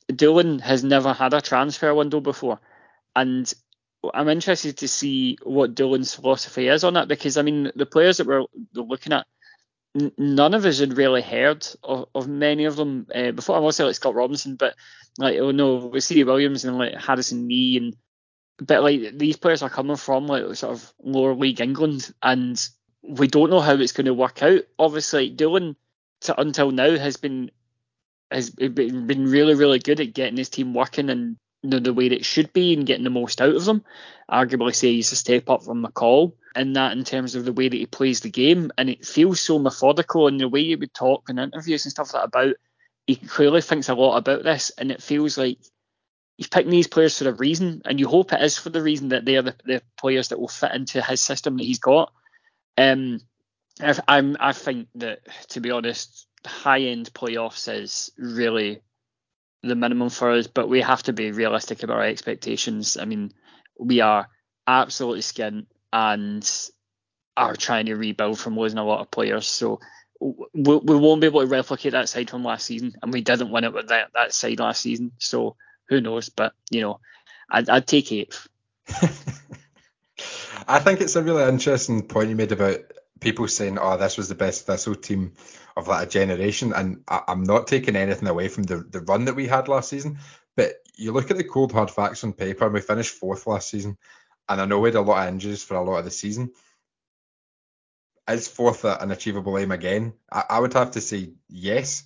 Doolan 0.07 0.59
has 0.59 0.83
never 0.83 1.13
had 1.13 1.33
a 1.33 1.41
transfer 1.41 1.93
window 1.93 2.19
before, 2.19 2.59
and 3.15 3.51
I'm 4.13 4.29
interested 4.29 4.77
to 4.77 4.87
see 4.87 5.37
what 5.43 5.75
Doolan's 5.75 6.15
philosophy 6.15 6.67
is 6.67 6.83
on 6.83 6.93
that 6.93 7.07
because 7.07 7.37
I 7.37 7.41
mean 7.41 7.71
the 7.75 7.85
players 7.85 8.17
that 8.17 8.27
we're 8.27 8.45
looking 8.73 9.13
at. 9.13 9.25
None 10.19 10.53
of 10.53 10.65
us 10.65 10.79
had 10.79 10.97
really 10.97 11.23
heard 11.23 11.67
of, 11.83 12.07
of 12.13 12.27
many 12.27 12.65
of 12.65 12.75
them 12.75 13.07
uh, 13.13 13.31
before. 13.31 13.57
I 13.57 13.69
say 13.71 13.85
like 13.85 13.95
Scott 13.95 14.13
Robinson, 14.13 14.55
but 14.55 14.75
like 15.17 15.39
oh 15.39 15.49
no, 15.49 15.77
we 15.77 15.99
see 15.99 16.23
Williams 16.23 16.63
and 16.63 16.77
like 16.77 16.93
Harrison 16.93 17.47
Mee 17.47 17.75
and 17.77 17.95
but 18.59 18.83
like 18.83 19.17
these 19.17 19.37
players 19.37 19.61
are 19.61 19.69
coming 19.69 19.95
from 19.95 20.27
like 20.27 20.55
sort 20.55 20.73
of 20.73 20.93
lower 21.03 21.33
league 21.35 21.61
England, 21.61 22.13
and 22.21 22.61
we 23.01 23.27
don't 23.27 23.49
know 23.49 23.61
how 23.61 23.73
it's 23.73 23.91
going 23.91 24.05
to 24.05 24.13
work 24.13 24.43
out. 24.43 24.61
Obviously, 24.77 25.29
Doolan 25.29 25.75
to, 26.21 26.39
until 26.39 26.71
now 26.71 26.97
has 26.97 27.17
been 27.17 27.51
has 28.31 28.49
been, 28.49 29.07
been 29.07 29.25
really 29.29 29.55
really 29.55 29.79
good 29.79 29.99
at 29.99 30.13
getting 30.13 30.37
his 30.37 30.49
team 30.49 30.73
working 30.73 31.09
and 31.09 31.37
you 31.61 31.69
know, 31.69 31.79
the 31.79 31.93
way 31.93 32.07
it 32.07 32.25
should 32.25 32.53
be 32.53 32.73
and 32.73 32.85
getting 32.85 33.03
the 33.03 33.09
most 33.09 33.41
out 33.41 33.55
of 33.55 33.65
them. 33.65 33.83
Arguably, 34.31 34.73
say 34.73 34.93
he's 34.93 35.11
a 35.11 35.15
step 35.15 35.49
up 35.49 35.63
from 35.63 35.83
McCall 35.83 36.33
in 36.55 36.73
that 36.73 36.93
in 36.93 37.03
terms 37.03 37.35
of 37.35 37.45
the 37.45 37.53
way 37.53 37.67
that 37.67 37.75
he 37.75 37.85
plays 37.85 38.21
the 38.21 38.29
game, 38.29 38.71
and 38.77 38.89
it 38.89 39.05
feels 39.05 39.39
so 39.39 39.59
methodical 39.59 40.27
in 40.27 40.37
the 40.37 40.47
way 40.47 40.63
he 40.63 40.75
would 40.75 40.93
talk 40.93 41.29
in 41.29 41.39
interviews 41.39 41.85
and 41.85 41.91
stuff 41.91 42.13
like 42.13 42.23
that 42.31 42.39
about. 42.39 42.55
He 43.07 43.15
clearly 43.15 43.61
thinks 43.61 43.89
a 43.89 43.95
lot 43.95 44.17
about 44.17 44.43
this, 44.43 44.71
and 44.77 44.91
it 44.91 45.01
feels 45.01 45.37
like 45.37 45.57
he's 46.39 46.47
picking 46.47 46.71
these 46.71 46.87
players 46.87 47.19
for 47.19 47.27
a 47.27 47.33
reason, 47.33 47.81
and 47.83 47.99
you 47.99 48.07
hope 48.07 48.31
it 48.31 48.41
is 48.41 48.57
for 48.57 48.69
the 48.69 48.81
reason 48.81 49.09
that 49.09 49.25
they 49.25 49.35
are 49.35 49.41
the, 49.41 49.55
the 49.65 49.81
players 49.97 50.29
that 50.29 50.39
will 50.39 50.47
fit 50.47 50.71
into 50.71 51.01
his 51.01 51.19
system 51.19 51.57
that 51.57 51.65
he's 51.65 51.79
got. 51.79 52.13
Um, 52.77 53.19
I, 53.81 53.99
I'm, 54.07 54.37
I 54.39 54.53
think 54.53 54.87
that 54.95 55.19
to 55.49 55.59
be 55.59 55.69
honest, 55.69 56.27
high 56.45 56.79
end 56.79 57.13
playoffs 57.13 57.67
is 57.67 58.11
really 58.17 58.79
the 59.63 59.75
minimum 59.75 60.09
for 60.09 60.31
us, 60.31 60.47
but 60.47 60.69
we 60.69 60.79
have 60.79 61.03
to 61.03 61.13
be 61.13 61.33
realistic 61.33 61.83
about 61.83 61.97
our 61.97 62.05
expectations. 62.05 62.95
I 62.95 63.03
mean, 63.03 63.33
we 63.77 63.99
are 63.99 64.29
absolutely 64.65 65.19
skint 65.19 65.65
and 65.91 66.49
are 67.35 67.57
trying 67.57 67.87
to 67.87 67.95
rebuild 67.95 68.39
from 68.39 68.57
losing 68.57 68.79
a 68.79 68.85
lot 68.85 69.01
of 69.01 69.11
players. 69.11 69.45
So 69.45 69.81
we, 70.21 70.77
we 70.77 70.95
won't 70.95 71.19
be 71.19 71.27
able 71.27 71.41
to 71.41 71.47
replicate 71.47 71.91
that 71.91 72.07
side 72.07 72.29
from 72.29 72.45
last 72.45 72.65
season, 72.65 72.93
and 73.03 73.11
we 73.11 73.19
didn't 73.19 73.51
win 73.51 73.65
it 73.65 73.73
with 73.73 73.89
that, 73.89 74.11
that 74.13 74.33
side 74.33 74.61
last 74.61 74.79
season. 74.79 75.11
So 75.17 75.57
who 75.89 75.99
knows? 75.99 76.29
But 76.29 76.53
you 76.69 76.81
know, 76.81 76.99
I'd, 77.49 77.69
I'd 77.69 77.87
take 77.87 78.11
eighth. 78.11 78.47
I 80.67 80.79
think 80.79 81.01
it's 81.01 81.15
a 81.15 81.23
really 81.23 81.43
interesting 81.43 82.03
point 82.03 82.29
you 82.29 82.35
made 82.35 82.51
about 82.51 82.79
people 83.19 83.47
saying, 83.47 83.77
"Oh, 83.79 83.97
this 83.97 84.17
was 84.17 84.29
the 84.29 84.35
best 84.35 84.65
Thistle 84.65 84.95
team 84.95 85.33
of 85.75 85.87
like 85.87 86.07
a 86.07 86.09
generation," 86.09 86.73
and 86.73 87.03
I, 87.07 87.23
am 87.27 87.43
not 87.43 87.67
taking 87.67 87.95
anything 87.95 88.27
away 88.27 88.47
from 88.47 88.63
the 88.63 88.77
the 88.77 89.01
run 89.01 89.25
that 89.25 89.35
we 89.35 89.47
had 89.47 89.67
last 89.67 89.89
season. 89.89 90.19
But 90.55 90.75
you 90.95 91.11
look 91.11 91.31
at 91.31 91.37
the 91.37 91.43
cold 91.43 91.71
hard 91.71 91.91
facts 91.91 92.23
on 92.23 92.33
paper, 92.33 92.65
and 92.65 92.73
we 92.73 92.81
finished 92.81 93.15
fourth 93.15 93.47
last 93.47 93.69
season, 93.69 93.97
and 94.47 94.61
I 94.61 94.65
know 94.65 94.79
we 94.79 94.89
had 94.89 94.95
a 94.95 95.01
lot 95.01 95.27
of 95.27 95.33
injuries 95.33 95.63
for 95.63 95.75
a 95.75 95.83
lot 95.83 95.97
of 95.97 96.05
the 96.05 96.11
season. 96.11 96.51
Is 98.27 98.47
fourth 98.47 98.83
an 98.83 99.09
achievable 99.09 99.57
aim 99.57 99.71
again? 99.71 100.13
I, 100.31 100.43
I 100.51 100.59
would 100.59 100.73
have 100.73 100.91
to 100.91 101.01
say 101.01 101.33
yes. 101.47 102.03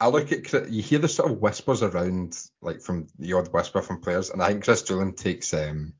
I 0.00 0.08
look 0.08 0.32
at 0.32 0.70
you 0.70 0.82
hear 0.82 0.98
the 0.98 1.08
sort 1.08 1.30
of 1.30 1.40
whispers 1.40 1.82
around, 1.82 2.38
like 2.62 2.80
from 2.80 3.08
the 3.18 3.34
odd 3.34 3.52
whisper 3.52 3.82
from 3.82 4.00
players, 4.00 4.30
and 4.30 4.42
I 4.42 4.48
think 4.48 4.64
Kris 4.64 4.82
Doolan 4.82 5.14
takes 5.14 5.52
um, 5.52 5.92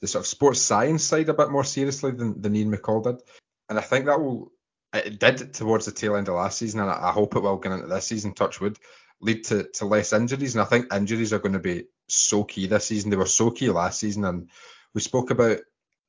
the 0.00 0.08
sort 0.08 0.24
of 0.24 0.26
sports 0.26 0.60
science 0.60 1.04
side 1.04 1.28
a 1.28 1.34
bit 1.34 1.50
more 1.50 1.64
seriously 1.64 2.10
than, 2.10 2.40
than 2.40 2.56
Ian 2.56 2.72
McCall 2.72 3.04
did, 3.04 3.22
and 3.68 3.78
I 3.78 3.82
think 3.82 4.06
that 4.06 4.20
will 4.20 4.50
it 4.92 5.18
did 5.18 5.54
towards 5.54 5.86
the 5.86 5.92
tail 5.92 6.16
end 6.16 6.28
of 6.28 6.34
last 6.34 6.58
season, 6.58 6.80
and 6.80 6.90
I 6.90 7.12
hope 7.12 7.36
it 7.36 7.40
will 7.40 7.56
get 7.56 7.72
into 7.72 7.86
this 7.86 8.06
season. 8.06 8.34
Touch 8.34 8.56
Touchwood 8.56 8.78
lead 9.20 9.44
to, 9.44 9.68
to 9.74 9.86
less 9.86 10.12
injuries, 10.12 10.54
and 10.54 10.62
I 10.62 10.66
think 10.66 10.92
injuries 10.92 11.32
are 11.32 11.38
going 11.38 11.52
to 11.52 11.58
be 11.58 11.84
so 12.08 12.44
key 12.44 12.66
this 12.66 12.86
season. 12.86 13.10
They 13.10 13.16
were 13.16 13.26
so 13.26 13.50
key 13.50 13.70
last 13.70 14.00
season, 14.00 14.24
and 14.24 14.50
we 14.94 15.00
spoke 15.00 15.30
about 15.30 15.58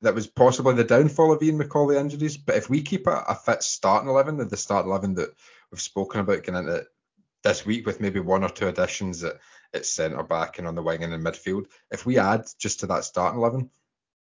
that 0.02 0.14
was 0.14 0.26
possibly 0.26 0.74
the 0.74 0.84
downfall 0.84 1.32
of 1.32 1.42
Ian 1.42 1.58
McCauley 1.58 1.98
injuries. 1.98 2.36
But 2.36 2.56
if 2.56 2.68
we 2.68 2.82
keep 2.82 3.06
a, 3.06 3.24
a 3.28 3.34
fit 3.34 3.62
starting 3.62 4.10
eleven, 4.10 4.36
the 4.36 4.56
start 4.56 4.86
eleven 4.86 5.14
that 5.14 5.30
we've 5.70 5.80
spoken 5.80 6.20
about 6.20 6.42
getting 6.42 6.56
into 6.56 6.84
this 7.42 7.64
week 7.64 7.86
with 7.86 8.00
maybe 8.00 8.20
one 8.20 8.44
or 8.44 8.48
two 8.48 8.68
additions 8.68 9.22
at, 9.24 9.34
at 9.72 9.86
centre 9.86 10.22
back 10.22 10.58
and 10.58 10.66
on 10.66 10.74
the 10.74 10.82
wing 10.82 11.04
and 11.04 11.12
in 11.12 11.22
midfield, 11.22 11.66
if 11.90 12.06
we 12.06 12.18
add 12.18 12.46
just 12.58 12.80
to 12.80 12.86
that 12.88 13.04
starting 13.04 13.38
eleven, 13.40 13.70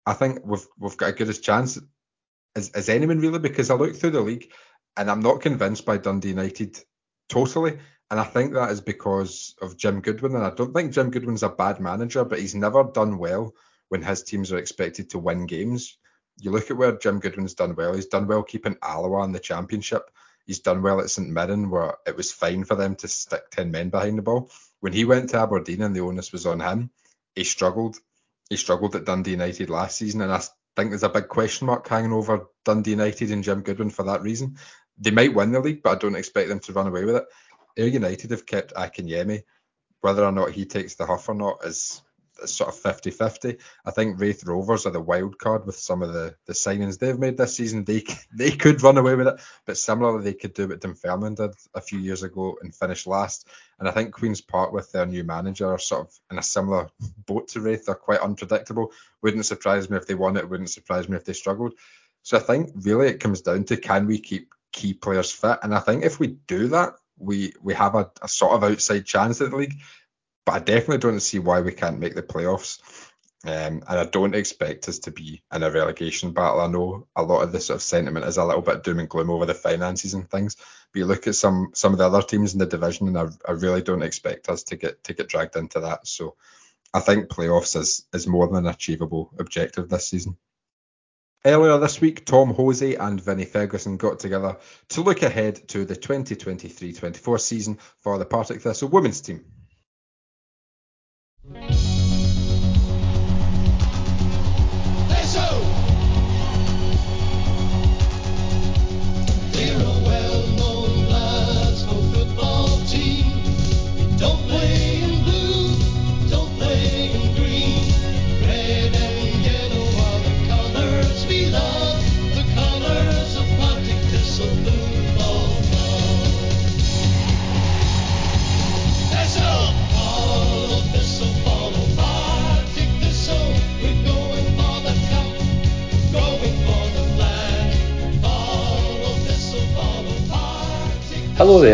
I 0.06 0.14
think 0.14 0.40
we've 0.44 0.66
we've 0.78 0.96
got 0.96 1.10
a 1.10 1.12
good 1.12 1.28
as 1.28 1.40
chance 1.40 1.78
as, 2.56 2.70
as 2.70 2.88
anyone 2.88 3.20
really 3.20 3.38
because 3.38 3.70
I 3.70 3.74
look 3.74 3.96
through 3.96 4.10
the 4.10 4.20
league 4.20 4.50
and 4.96 5.10
I'm 5.10 5.20
not 5.20 5.40
convinced 5.40 5.86
by 5.86 5.98
Dundee 5.98 6.30
United 6.30 6.78
totally. 7.28 7.78
And 8.10 8.18
I 8.18 8.24
think 8.24 8.54
that 8.54 8.70
is 8.70 8.80
because 8.80 9.54
of 9.60 9.76
Jim 9.76 10.00
Goodwin. 10.00 10.34
And 10.34 10.44
I 10.44 10.50
don't 10.50 10.72
think 10.72 10.92
Jim 10.92 11.10
Goodwin's 11.10 11.42
a 11.42 11.48
bad 11.48 11.78
manager, 11.78 12.24
but 12.24 12.40
he's 12.40 12.54
never 12.54 12.84
done 12.84 13.18
well 13.18 13.54
when 13.90 14.02
his 14.02 14.22
teams 14.22 14.50
are 14.50 14.58
expected 14.58 15.10
to 15.10 15.18
win 15.18 15.46
games. 15.46 15.98
You 16.40 16.50
look 16.50 16.70
at 16.70 16.76
where 16.76 16.96
Jim 16.96 17.20
Goodwin's 17.20 17.54
done 17.54 17.74
well. 17.76 17.94
He's 17.94 18.06
done 18.06 18.26
well 18.26 18.42
keeping 18.42 18.76
Alloa 18.82 19.24
in 19.24 19.32
the 19.32 19.38
championship. 19.38 20.10
He's 20.48 20.60
done 20.60 20.80
well 20.80 21.00
at 21.00 21.10
St 21.10 21.28
Mirren, 21.28 21.68
where 21.68 21.98
it 22.06 22.16
was 22.16 22.32
fine 22.32 22.64
for 22.64 22.74
them 22.74 22.96
to 22.96 23.06
stick 23.06 23.50
10 23.50 23.70
men 23.70 23.90
behind 23.90 24.16
the 24.16 24.22
ball. 24.22 24.50
When 24.80 24.94
he 24.94 25.04
went 25.04 25.28
to 25.30 25.38
Aberdeen 25.38 25.82
and 25.82 25.94
the 25.94 26.00
onus 26.00 26.32
was 26.32 26.46
on 26.46 26.60
him, 26.60 26.90
he 27.34 27.44
struggled. 27.44 27.98
He 28.48 28.56
struggled 28.56 28.96
at 28.96 29.04
Dundee 29.04 29.32
United 29.32 29.68
last 29.68 29.98
season, 29.98 30.22
and 30.22 30.32
I 30.32 30.38
think 30.74 30.90
there's 30.90 31.02
a 31.02 31.10
big 31.10 31.28
question 31.28 31.66
mark 31.66 31.86
hanging 31.86 32.14
over 32.14 32.46
Dundee 32.64 32.92
United 32.92 33.30
and 33.30 33.44
Jim 33.44 33.60
Goodwin 33.60 33.90
for 33.90 34.04
that 34.04 34.22
reason. 34.22 34.56
They 34.96 35.10
might 35.10 35.34
win 35.34 35.52
the 35.52 35.60
league, 35.60 35.82
but 35.82 35.96
I 35.96 35.98
don't 35.98 36.16
expect 36.16 36.48
them 36.48 36.60
to 36.60 36.72
run 36.72 36.86
away 36.86 37.04
with 37.04 37.16
it. 37.16 37.24
Ayr 37.76 37.88
United 37.88 38.30
have 38.30 38.46
kept 38.46 38.72
Akinyemi. 38.72 39.42
Whether 40.00 40.24
or 40.24 40.32
not 40.32 40.52
he 40.52 40.64
takes 40.64 40.94
the 40.94 41.04
huff 41.04 41.28
or 41.28 41.34
not 41.34 41.62
is 41.66 42.00
sort 42.46 42.70
of 42.70 42.80
50-50. 42.80 43.58
I 43.84 43.90
think 43.90 44.20
Raith 44.20 44.44
Rovers 44.44 44.86
are 44.86 44.90
the 44.90 45.00
wild 45.00 45.38
card 45.38 45.66
with 45.66 45.76
some 45.76 46.02
of 46.02 46.12
the, 46.12 46.34
the 46.46 46.52
signings 46.52 46.98
they've 46.98 47.18
made 47.18 47.36
this 47.36 47.56
season. 47.56 47.84
They 47.84 48.04
they 48.34 48.50
could 48.50 48.82
run 48.82 48.98
away 48.98 49.14
with 49.14 49.28
it, 49.28 49.40
but 49.66 49.76
similarly 49.76 50.24
they 50.24 50.34
could 50.34 50.54
do 50.54 50.68
what 50.68 50.80
Dunfermline 50.80 51.34
did 51.34 51.54
a 51.74 51.80
few 51.80 51.98
years 51.98 52.22
ago 52.22 52.56
and 52.62 52.74
finish 52.74 53.06
last. 53.06 53.48
And 53.78 53.88
I 53.88 53.92
think 53.92 54.12
Queens 54.12 54.40
Park 54.40 54.72
with 54.72 54.90
their 54.92 55.06
new 55.06 55.24
manager 55.24 55.68
are 55.68 55.78
sort 55.78 56.08
of 56.08 56.20
in 56.30 56.38
a 56.38 56.42
similar 56.42 56.88
boat 57.26 57.48
to 57.48 57.60
Raith. 57.60 57.86
They're 57.86 57.94
quite 57.94 58.20
unpredictable. 58.20 58.92
Wouldn't 59.22 59.46
surprise 59.46 59.88
me 59.88 59.96
if 59.96 60.06
they 60.06 60.14
won 60.14 60.36
it. 60.36 60.48
Wouldn't 60.48 60.70
surprise 60.70 61.08
me 61.08 61.16
if 61.16 61.24
they 61.24 61.32
struggled. 61.32 61.74
So 62.22 62.36
I 62.36 62.40
think 62.40 62.70
really 62.74 63.08
it 63.08 63.20
comes 63.20 63.42
down 63.42 63.64
to 63.64 63.76
can 63.76 64.06
we 64.06 64.18
keep 64.18 64.52
key 64.72 64.94
players 64.94 65.30
fit? 65.30 65.58
And 65.62 65.74
I 65.74 65.80
think 65.80 66.04
if 66.04 66.18
we 66.18 66.38
do 66.46 66.68
that, 66.68 66.94
we 67.18 67.52
we 67.62 67.74
have 67.74 67.94
a, 67.94 68.10
a 68.22 68.28
sort 68.28 68.52
of 68.52 68.64
outside 68.64 69.04
chance 69.04 69.40
at 69.40 69.50
the 69.50 69.56
league. 69.56 69.80
But 70.48 70.54
I 70.54 70.60
definitely 70.60 70.96
don't 70.96 71.20
see 71.20 71.38
why 71.40 71.60
we 71.60 71.72
can't 71.72 71.98
make 71.98 72.14
the 72.14 72.22
playoffs. 72.22 72.80
Um, 73.44 73.82
and 73.86 73.98
I 73.98 74.06
don't 74.06 74.34
expect 74.34 74.88
us 74.88 75.00
to 75.00 75.10
be 75.10 75.42
in 75.52 75.62
a 75.62 75.70
relegation 75.70 76.32
battle. 76.32 76.62
I 76.62 76.68
know 76.68 77.06
a 77.14 77.22
lot 77.22 77.42
of 77.42 77.52
the 77.52 77.60
sort 77.60 77.74
of 77.74 77.82
sentiment 77.82 78.24
is 78.24 78.38
a 78.38 78.46
little 78.46 78.62
bit 78.62 78.82
doom 78.82 78.98
and 78.98 79.10
gloom 79.10 79.28
over 79.28 79.44
the 79.44 79.52
finances 79.52 80.14
and 80.14 80.26
things. 80.30 80.56
But 80.56 81.00
you 81.00 81.04
look 81.04 81.26
at 81.26 81.34
some 81.34 81.72
some 81.74 81.92
of 81.92 81.98
the 81.98 82.06
other 82.06 82.22
teams 82.22 82.54
in 82.54 82.60
the 82.60 82.64
division, 82.64 83.08
and 83.08 83.18
I, 83.18 83.26
I 83.46 83.52
really 83.52 83.82
don't 83.82 84.02
expect 84.02 84.48
us 84.48 84.62
to 84.62 84.76
get 84.76 85.04
to 85.04 85.12
get 85.12 85.28
dragged 85.28 85.54
into 85.54 85.80
that. 85.80 86.06
So 86.06 86.36
I 86.94 87.00
think 87.00 87.28
playoffs 87.28 87.76
is 87.76 88.06
is 88.14 88.26
more 88.26 88.46
than 88.46 88.56
an 88.56 88.72
achievable 88.72 89.30
objective 89.38 89.90
this 89.90 90.08
season. 90.08 90.38
Earlier 91.44 91.76
this 91.76 92.00
week, 92.00 92.24
Tom 92.24 92.54
Hosie 92.54 92.94
and 92.94 93.20
Vinny 93.20 93.44
Ferguson 93.44 93.98
got 93.98 94.18
together 94.18 94.56
to 94.88 95.02
look 95.02 95.20
ahead 95.20 95.68
to 95.68 95.84
the 95.84 95.94
2023-24 95.94 97.38
season 97.38 97.78
for 98.00 98.16
the 98.16 98.24
Partick 98.24 98.62
Thistle 98.62 98.88
women's 98.88 99.20
team. 99.20 99.44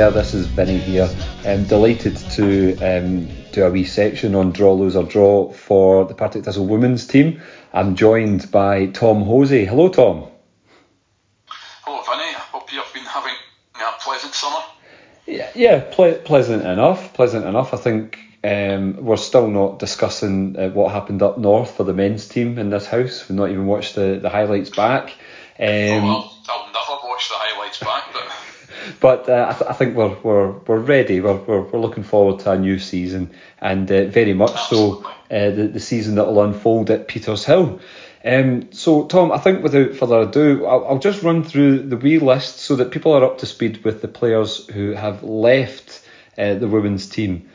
There, 0.04 0.10
this 0.10 0.34
is 0.34 0.46
Vinny 0.48 0.76
here. 0.76 1.08
I'm 1.46 1.64
delighted 1.64 2.18
to 2.32 2.76
um, 2.80 3.26
do 3.52 3.64
a 3.64 3.70
wee 3.70 3.84
section 3.84 4.34
on 4.34 4.52
draw, 4.52 4.74
lose 4.74 4.96
or 4.96 5.04
draw 5.04 5.50
for 5.50 6.04
the 6.04 6.12
Partick 6.12 6.44
Thistle 6.44 6.66
women's 6.66 7.06
team. 7.06 7.40
I'm 7.72 7.96
joined 7.96 8.50
by 8.50 8.84
Tom 8.84 9.22
Hosie. 9.22 9.64
Hello, 9.64 9.88
Tom. 9.88 10.26
Hello, 11.46 12.02
Vinny. 12.02 12.34
I 12.36 12.42
hope 12.52 12.70
you've 12.70 12.84
been 12.92 13.04
having 13.04 13.32
a 13.76 13.98
pleasant 13.98 14.34
summer. 14.34 14.58
Yeah, 15.24 15.50
yeah 15.54 15.80
ple- 15.80 16.18
pleasant 16.22 16.66
enough. 16.66 17.14
Pleasant 17.14 17.46
enough. 17.46 17.72
I 17.72 17.78
think 17.78 18.18
um, 18.44 19.02
we're 19.02 19.16
still 19.16 19.48
not 19.48 19.78
discussing 19.78 20.58
uh, 20.58 20.68
what 20.68 20.92
happened 20.92 21.22
up 21.22 21.38
north 21.38 21.78
for 21.78 21.84
the 21.84 21.94
men's 21.94 22.28
team 22.28 22.58
in 22.58 22.68
this 22.68 22.86
house. 22.86 23.26
We've 23.26 23.38
not 23.38 23.48
even 23.48 23.64
watched 23.64 23.94
the, 23.94 24.18
the 24.20 24.28
highlights 24.28 24.68
back. 24.68 25.12
Um, 25.58 26.04
oh, 26.04 26.30
I'll, 26.46 26.56
I'll 26.58 26.66
never 26.66 27.08
watch 27.08 27.30
the 27.30 27.36
highlights 27.38 27.78
back, 27.78 28.12
but 28.12 28.30
but 29.00 29.28
uh, 29.28 29.46
I, 29.50 29.52
th- 29.52 29.70
I, 29.70 29.72
think 29.72 29.96
we're, 29.96 30.16
we're, 30.22 30.50
we're 30.50 30.78
ready. 30.78 31.20
We're, 31.20 31.36
we're, 31.36 31.62
we're, 31.62 31.80
looking 31.80 32.04
forward 32.04 32.40
to 32.40 32.52
a 32.52 32.58
new 32.58 32.78
season, 32.78 33.30
and 33.60 33.90
uh, 33.90 34.06
very 34.06 34.34
much 34.34 34.68
so 34.68 35.04
uh, 35.30 35.50
the, 35.50 35.70
the 35.72 35.80
season 35.80 36.16
that 36.16 36.26
will 36.26 36.42
unfold 36.42 36.90
at 36.90 37.08
Petershill. 37.08 37.80
Um, 38.24 38.72
so, 38.72 39.06
Tom, 39.06 39.32
I 39.32 39.38
think 39.38 39.62
without 39.62 39.94
further 39.94 40.20
ado, 40.20 40.64
I'll, 40.64 40.86
I'll, 40.86 40.98
just 40.98 41.22
run 41.22 41.44
through 41.44 41.80
the 41.82 41.98
wee 41.98 42.18
list 42.18 42.58
so 42.60 42.76
that 42.76 42.90
people 42.90 43.12
are 43.12 43.22
up 43.22 43.38
to 43.38 43.46
speed 43.46 43.84
with 43.84 44.00
the 44.00 44.08
players 44.08 44.66
who 44.68 44.92
have 44.92 45.22
left 45.22 46.02
uh, 46.38 46.54
the 46.54 46.68
women's 46.68 47.06
team. 47.06 47.50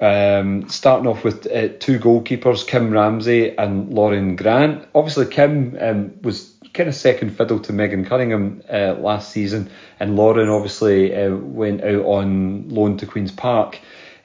Um, 0.00 0.68
starting 0.68 1.08
off 1.08 1.24
with 1.24 1.46
uh, 1.46 1.68
two 1.78 1.98
goalkeepers, 1.98 2.66
Kim 2.66 2.90
Ramsey 2.90 3.56
and 3.56 3.92
Lauren 3.92 4.36
Grant. 4.36 4.86
Obviously, 4.94 5.26
Kim 5.26 5.76
um, 5.80 6.12
was 6.22 6.52
kind 6.78 6.88
of 6.88 6.94
second 6.94 7.36
fiddle 7.36 7.58
to 7.58 7.72
Megan 7.72 8.04
Cunningham 8.04 8.62
uh, 8.72 8.94
last 8.94 9.32
season, 9.32 9.70
and 9.98 10.16
Lauren 10.16 10.48
obviously 10.48 11.14
uh, 11.14 11.34
went 11.34 11.82
out 11.82 12.04
on 12.04 12.68
loan 12.68 12.96
to 12.98 13.06
Queens 13.06 13.32
Park. 13.32 13.78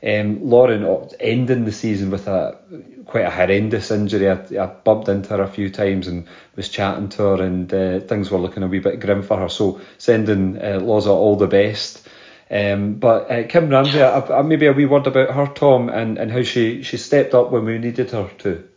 Um, 0.03 0.49
Lauren 0.49 1.09
ending 1.19 1.65
the 1.65 1.71
season 1.71 2.11
with 2.11 2.27
a 2.27 2.59
quite 3.05 3.25
a 3.25 3.31
horrendous 3.31 3.89
injury. 3.89 4.29
I, 4.29 4.63
I, 4.63 4.67
bumped 4.67 5.07
into 5.07 5.29
her 5.29 5.41
a 5.41 5.47
few 5.47 5.69
times 5.69 6.07
and 6.07 6.27
was 6.55 6.69
chatting 6.69 7.09
to 7.09 7.23
her, 7.23 7.43
and 7.43 7.73
uh, 7.73 7.99
things 8.01 8.29
were 8.29 8.37
looking 8.37 8.63
a 8.63 8.67
wee 8.67 8.79
bit 8.79 8.99
grim 8.99 9.23
for 9.23 9.37
her. 9.37 9.49
So 9.49 9.81
sending 9.97 10.57
uh, 10.57 10.79
Loza 10.79 11.07
all 11.07 11.35
the 11.35 11.47
best. 11.47 12.07
Um, 12.51 12.95
but 12.95 13.31
uh, 13.31 13.47
Kim 13.47 13.69
Ramsey, 13.69 13.99
maybe 14.43 14.67
a 14.67 14.73
wee 14.73 14.85
word 14.85 15.07
about 15.07 15.31
her, 15.31 15.47
Tom, 15.47 15.89
and, 15.89 16.19
and 16.19 16.31
how 16.31 16.43
she, 16.43 16.83
she 16.83 16.97
stepped 16.97 17.33
up 17.33 17.49
when 17.49 17.65
we 17.65 17.79
needed 17.79 18.11
her 18.11 18.29
to. 18.39 18.69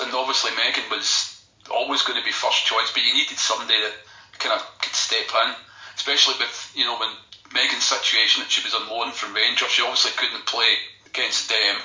And 0.00 0.12
obviously 0.14 0.50
Megan 0.56 0.88
was 0.90 1.42
always 1.70 2.02
going 2.02 2.18
to 2.18 2.24
be 2.24 2.32
first 2.32 2.64
choice, 2.66 2.92
but 2.92 3.02
you 3.02 3.14
needed 3.14 3.38
somebody 3.38 3.74
that 3.80 3.94
kind 4.38 4.58
of 4.58 4.62
could 4.80 4.94
step 4.94 5.26
in, 5.46 5.54
especially 5.96 6.34
with 6.38 6.72
you 6.74 6.84
know 6.84 6.98
when 6.98 7.10
Megan's 7.52 7.84
situation 7.84 8.42
that 8.42 8.50
she 8.50 8.62
was 8.62 8.74
on 8.74 8.88
loan 8.88 9.12
from 9.12 9.34
Rangers, 9.34 9.70
she 9.70 9.82
obviously 9.82 10.12
couldn't 10.16 10.46
play 10.46 10.74
against 11.06 11.48
them. 11.48 11.76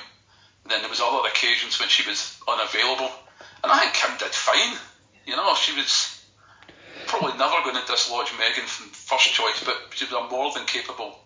And 0.64 0.72
then 0.72 0.80
there 0.80 0.90
was 0.90 1.00
other 1.00 1.26
occasions 1.28 1.78
when 1.80 1.88
she 1.88 2.08
was 2.08 2.38
unavailable, 2.46 3.10
and 3.62 3.72
I 3.72 3.78
think 3.80 3.94
Kim 3.94 4.18
did 4.18 4.34
fine. 4.34 4.76
You 5.26 5.36
know, 5.36 5.54
she 5.54 5.76
was 5.76 6.20
probably 7.06 7.36
never 7.38 7.62
going 7.64 7.76
to 7.76 7.86
dislodge 7.86 8.32
Megan 8.38 8.66
from 8.66 8.86
first 8.90 9.32
choice, 9.32 9.62
but 9.64 9.76
she 9.94 10.04
was 10.04 10.12
a 10.12 10.30
more 10.30 10.52
than 10.52 10.64
capable 10.66 11.18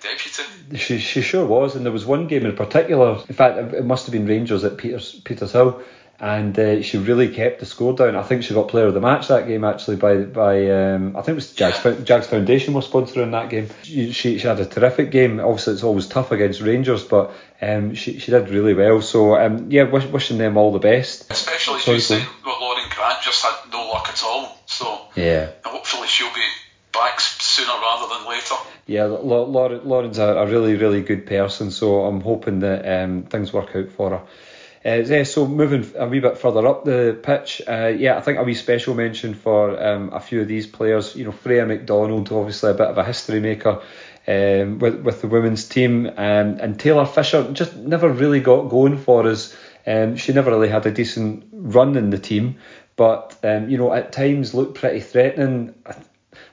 deputy. 0.00 0.42
She, 0.76 0.98
she 0.98 1.22
sure 1.22 1.46
was, 1.46 1.76
and 1.76 1.84
there 1.84 1.92
was 1.92 2.04
one 2.04 2.26
game 2.26 2.44
in 2.44 2.54
particular. 2.56 3.22
In 3.28 3.34
fact, 3.34 3.58
it 3.74 3.84
must 3.84 4.06
have 4.06 4.12
been 4.12 4.26
Rangers 4.26 4.64
at 4.64 4.76
Peters 4.76 5.20
Petershill. 5.24 5.82
And 6.24 6.58
uh, 6.58 6.80
she 6.80 6.96
really 6.96 7.28
kept 7.28 7.60
the 7.60 7.66
score 7.66 7.92
down. 7.92 8.16
I 8.16 8.22
think 8.22 8.44
she 8.44 8.54
got 8.54 8.68
player 8.68 8.86
of 8.86 8.94
the 8.94 9.00
match 9.00 9.28
that 9.28 9.46
game 9.46 9.62
actually 9.62 9.96
by 9.96 10.22
by 10.22 10.70
um, 10.70 11.14
I 11.14 11.20
think 11.20 11.34
it 11.34 11.34
was 11.34 11.52
Jags, 11.52 12.04
Jags 12.04 12.26
Foundation 12.28 12.72
was 12.72 12.88
sponsoring 12.88 13.32
that 13.32 13.50
game. 13.50 13.68
She, 13.82 14.10
she, 14.12 14.38
she 14.38 14.46
had 14.46 14.58
a 14.58 14.64
terrific 14.64 15.10
game. 15.10 15.38
Obviously, 15.38 15.74
it's 15.74 15.82
always 15.82 16.06
tough 16.06 16.32
against 16.32 16.62
Rangers, 16.62 17.04
but 17.04 17.34
um, 17.60 17.94
she 17.94 18.18
she 18.20 18.30
did 18.30 18.48
really 18.48 18.72
well. 18.72 19.02
So 19.02 19.36
um, 19.36 19.70
yeah, 19.70 19.82
wish, 19.82 20.06
wishing 20.06 20.38
them 20.38 20.56
all 20.56 20.72
the 20.72 20.78
best. 20.78 21.30
Especially 21.30 21.80
as 21.80 21.86
you 21.86 22.00
say, 22.00 22.26
well, 22.46 22.58
Lauren 22.58 22.88
Grant 22.88 23.22
just 23.22 23.44
had 23.44 23.70
no 23.70 23.86
luck 23.90 24.08
at 24.08 24.22
all. 24.24 24.58
So 24.64 25.08
yeah, 25.16 25.50
hopefully 25.62 26.08
she'll 26.08 26.32
be 26.32 26.40
back 26.90 27.20
sooner 27.20 27.68
rather 27.68 28.14
than 28.14 28.30
later. 28.30 28.54
Yeah, 28.86 29.04
Lauren, 29.04 29.86
Lauren's 29.86 30.16
a, 30.16 30.28
a 30.28 30.46
really 30.46 30.76
really 30.76 31.02
good 31.02 31.26
person. 31.26 31.70
So 31.70 32.06
I'm 32.06 32.22
hoping 32.22 32.60
that 32.60 33.02
um, 33.02 33.24
things 33.24 33.52
work 33.52 33.76
out 33.76 33.90
for 33.90 34.08
her. 34.08 34.22
Uh, 34.86 34.96
yeah, 34.96 35.22
so 35.22 35.46
moving 35.46 35.90
a 35.96 36.06
wee 36.06 36.20
bit 36.20 36.36
further 36.36 36.66
up 36.66 36.84
the 36.84 37.18
pitch, 37.22 37.62
uh, 37.66 37.86
yeah, 37.86 38.18
I 38.18 38.20
think 38.20 38.38
a 38.38 38.42
wee 38.42 38.52
special 38.52 38.94
mention 38.94 39.32
for 39.32 39.82
um, 39.82 40.12
a 40.12 40.20
few 40.20 40.42
of 40.42 40.48
these 40.48 40.66
players. 40.66 41.16
You 41.16 41.24
know, 41.24 41.32
Freya 41.32 41.64
McDonald, 41.64 42.30
obviously 42.30 42.70
a 42.70 42.74
bit 42.74 42.88
of 42.88 42.98
a 42.98 43.04
history 43.04 43.40
maker 43.40 43.80
um, 44.28 44.78
with 44.78 45.00
with 45.00 45.22
the 45.22 45.28
women's 45.28 45.66
team, 45.66 46.06
um, 46.06 46.58
and 46.60 46.78
Taylor 46.78 47.06
Fisher 47.06 47.50
just 47.52 47.74
never 47.76 48.10
really 48.10 48.40
got 48.40 48.68
going 48.68 48.98
for 48.98 49.26
us. 49.26 49.56
Um, 49.86 50.16
she 50.16 50.34
never 50.34 50.50
really 50.50 50.68
had 50.68 50.84
a 50.84 50.90
decent 50.90 51.46
run 51.52 51.96
in 51.96 52.10
the 52.10 52.18
team, 52.18 52.56
but 52.96 53.38
um, 53.42 53.70
you 53.70 53.78
know, 53.78 53.92
at 53.92 54.12
times 54.12 54.52
looked 54.52 54.74
pretty 54.74 55.00
threatening. 55.00 55.74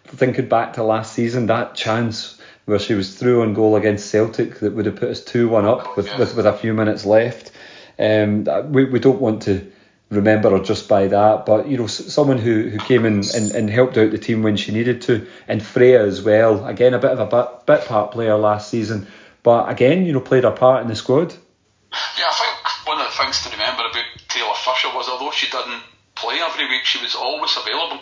Thinking 0.05 0.47
back 0.47 0.73
to 0.73 0.83
last 0.83 1.13
season, 1.13 1.47
that 1.47 1.75
chance 1.75 2.37
where 2.65 2.79
she 2.79 2.93
was 2.93 3.17
through 3.17 3.41
on 3.41 3.53
goal 3.53 3.75
against 3.75 4.09
Celtic 4.09 4.59
that 4.59 4.73
would 4.73 4.85
have 4.85 4.95
put 4.95 5.09
us 5.09 5.23
two 5.23 5.49
one 5.49 5.65
up 5.65 5.97
with, 5.97 6.17
with, 6.17 6.35
with 6.35 6.45
a 6.45 6.53
few 6.53 6.73
minutes 6.73 7.05
left. 7.05 7.50
Um, 8.01 8.71
we, 8.71 8.85
we 8.85 8.99
don't 8.99 9.21
want 9.21 9.43
to 9.43 9.71
remember 10.09 10.49
her 10.51 10.63
just 10.63 10.89
by 10.89 11.07
that, 11.07 11.45
but 11.45 11.67
you 11.67 11.77
know, 11.77 11.87
someone 11.87 12.37
who, 12.37 12.69
who 12.69 12.77
came 12.79 13.05
in 13.05 13.23
and, 13.35 13.51
and 13.51 13.69
helped 13.69 13.97
out 13.97 14.11
the 14.11 14.17
team 14.17 14.43
when 14.43 14.57
she 14.57 14.71
needed 14.71 15.01
to, 15.03 15.27
and 15.47 15.63
Freya 15.63 16.03
as 16.03 16.21
well. 16.21 16.65
Again, 16.65 16.93
a 16.93 16.99
bit 16.99 17.11
of 17.11 17.19
a 17.19 17.25
bit, 17.25 17.65
bit 17.65 17.87
part 17.87 18.11
player 18.11 18.35
last 18.35 18.69
season, 18.69 19.07
but 19.43 19.69
again, 19.69 20.05
you 20.05 20.13
know, 20.13 20.19
played 20.19 20.43
her 20.43 20.51
part 20.51 20.81
in 20.81 20.87
the 20.87 20.95
squad. 20.95 21.33
Yeah, 22.17 22.25
I 22.29 22.33
think 22.33 22.87
one 22.87 22.99
of 22.99 23.05
the 23.05 23.23
things 23.23 23.41
to 23.43 23.49
remember 23.51 23.83
about 23.83 24.05
Taylor 24.27 24.53
Fisher 24.55 24.89
was 24.95 25.07
although 25.07 25.31
she 25.31 25.49
didn't 25.49 25.81
play 26.15 26.39
every 26.41 26.67
week, 26.67 26.83
she 26.83 27.01
was 27.01 27.15
always 27.15 27.55
available. 27.57 28.01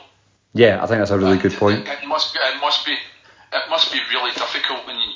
Yeah, 0.53 0.83
I 0.83 0.87
think 0.87 0.99
that's 0.99 1.11
a 1.11 1.17
really 1.17 1.33
and 1.33 1.41
good 1.41 1.53
point. 1.53 1.87
It, 1.87 1.99
it 2.03 2.07
must 2.07 2.33
be, 2.33 2.39
it 2.39 2.61
must 2.61 2.85
be, 2.85 2.93
it 2.93 3.69
must 3.69 3.91
be 3.91 3.99
really 4.11 4.31
difficult 4.31 4.85
when 4.87 4.95
you 4.95 5.11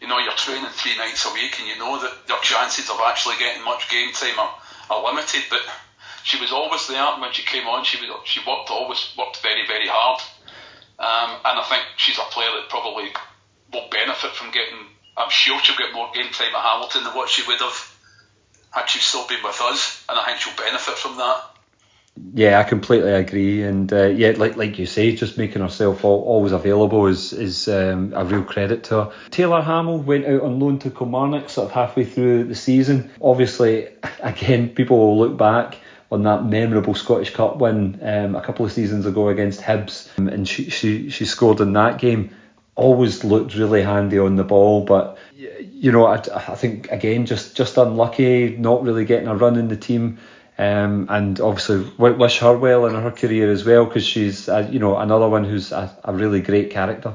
you 0.00 0.06
know, 0.06 0.18
you're 0.18 0.32
training 0.32 0.70
three 0.70 0.96
nights 0.96 1.26
a 1.26 1.32
week 1.34 1.58
and 1.58 1.68
you 1.68 1.78
know 1.78 2.00
that 2.00 2.12
your 2.28 2.40
chances 2.40 2.88
of 2.90 3.00
actually 3.04 3.36
getting 3.38 3.64
much 3.64 3.90
game 3.90 4.12
time 4.12 4.38
are, 4.38 4.54
are 4.90 5.04
limited. 5.04 5.42
But 5.50 5.60
she 6.22 6.40
was 6.40 6.52
always 6.52 6.86
there 6.86 7.02
and 7.02 7.20
when 7.20 7.32
she 7.32 7.42
came 7.42 7.66
on. 7.66 7.84
She 7.84 7.98
was 7.98 8.14
she 8.24 8.40
worked 8.46 8.70
always 8.70 9.12
worked 9.16 9.42
very 9.42 9.66
very 9.66 9.88
hard, 9.88 10.20
um, 10.98 11.40
and 11.44 11.58
I 11.58 11.64
think 11.68 11.82
she's 11.96 12.18
a 12.18 12.28
player 12.30 12.50
that 12.60 12.68
probably 12.68 13.10
will 13.72 13.88
benefit 13.90 14.32
from 14.32 14.50
getting. 14.50 14.86
I'm 15.16 15.30
sure 15.30 15.58
she'll 15.60 15.76
get 15.76 15.92
more 15.92 16.10
game 16.14 16.30
time 16.30 16.54
at 16.54 16.62
Hamilton 16.62 17.04
than 17.04 17.14
what 17.14 17.28
she 17.28 17.42
would 17.46 17.58
have 17.58 17.94
had 18.70 18.86
she 18.86 19.00
still 19.00 19.26
been 19.26 19.42
with 19.42 19.60
us, 19.60 20.04
and 20.08 20.18
I 20.18 20.24
think 20.26 20.38
she'll 20.38 20.56
benefit 20.56 20.94
from 20.94 21.16
that. 21.16 21.57
Yeah, 22.34 22.60
I 22.60 22.64
completely 22.64 23.12
agree, 23.12 23.62
and 23.62 23.92
uh, 23.92 24.06
yeah, 24.06 24.32
like 24.36 24.56
like 24.56 24.78
you 24.78 24.86
say, 24.86 25.14
just 25.14 25.38
making 25.38 25.62
herself 25.62 26.04
all, 26.04 26.22
always 26.22 26.52
available 26.52 27.06
is 27.06 27.32
is 27.32 27.68
um, 27.68 28.12
a 28.14 28.24
real 28.24 28.44
credit 28.44 28.84
to 28.84 29.04
her. 29.04 29.12
Taylor 29.30 29.60
Hamill 29.60 29.98
went 29.98 30.26
out 30.26 30.42
on 30.42 30.58
loan 30.58 30.78
to 30.80 30.90
Kilmarnock 30.90 31.50
sort 31.50 31.66
of 31.66 31.72
halfway 31.72 32.04
through 32.04 32.44
the 32.44 32.54
season. 32.54 33.10
Obviously, 33.20 33.88
again, 34.20 34.70
people 34.70 34.98
will 34.98 35.18
look 35.18 35.36
back 35.36 35.78
on 36.10 36.22
that 36.22 36.44
memorable 36.44 36.94
Scottish 36.94 37.34
Cup 37.34 37.56
win 37.56 37.98
um, 38.02 38.34
a 38.34 38.40
couple 38.40 38.64
of 38.64 38.72
seasons 38.72 39.04
ago 39.04 39.28
against 39.28 39.60
Hibs, 39.60 40.08
um, 40.18 40.28
and 40.28 40.48
she 40.48 40.70
she 40.70 41.10
she 41.10 41.24
scored 41.24 41.60
in 41.60 41.72
that 41.74 41.98
game. 41.98 42.34
Always 42.74 43.24
looked 43.24 43.56
really 43.56 43.82
handy 43.82 44.18
on 44.18 44.36
the 44.36 44.44
ball, 44.44 44.84
but 44.84 45.18
you 45.36 45.92
know, 45.92 46.06
I, 46.06 46.22
I 46.34 46.54
think 46.54 46.90
again 46.90 47.26
just 47.26 47.56
just 47.56 47.76
unlucky, 47.76 48.56
not 48.56 48.82
really 48.82 49.04
getting 49.04 49.28
a 49.28 49.34
run 49.34 49.56
in 49.56 49.68
the 49.68 49.76
team. 49.76 50.18
Um, 50.58 51.06
and 51.08 51.40
obviously 51.40 51.88
wish 51.98 52.38
her 52.40 52.58
well 52.58 52.86
in 52.86 52.94
her 52.96 53.12
career 53.12 53.48
as 53.52 53.64
well 53.64 53.84
because 53.84 54.04
she's 54.04 54.48
uh, 54.48 54.68
you 54.68 54.80
know 54.80 54.96
another 54.98 55.28
one 55.28 55.44
who's 55.44 55.70
a, 55.70 55.96
a, 56.02 56.12
really 56.12 56.40
great 56.40 56.72
character. 56.72 57.14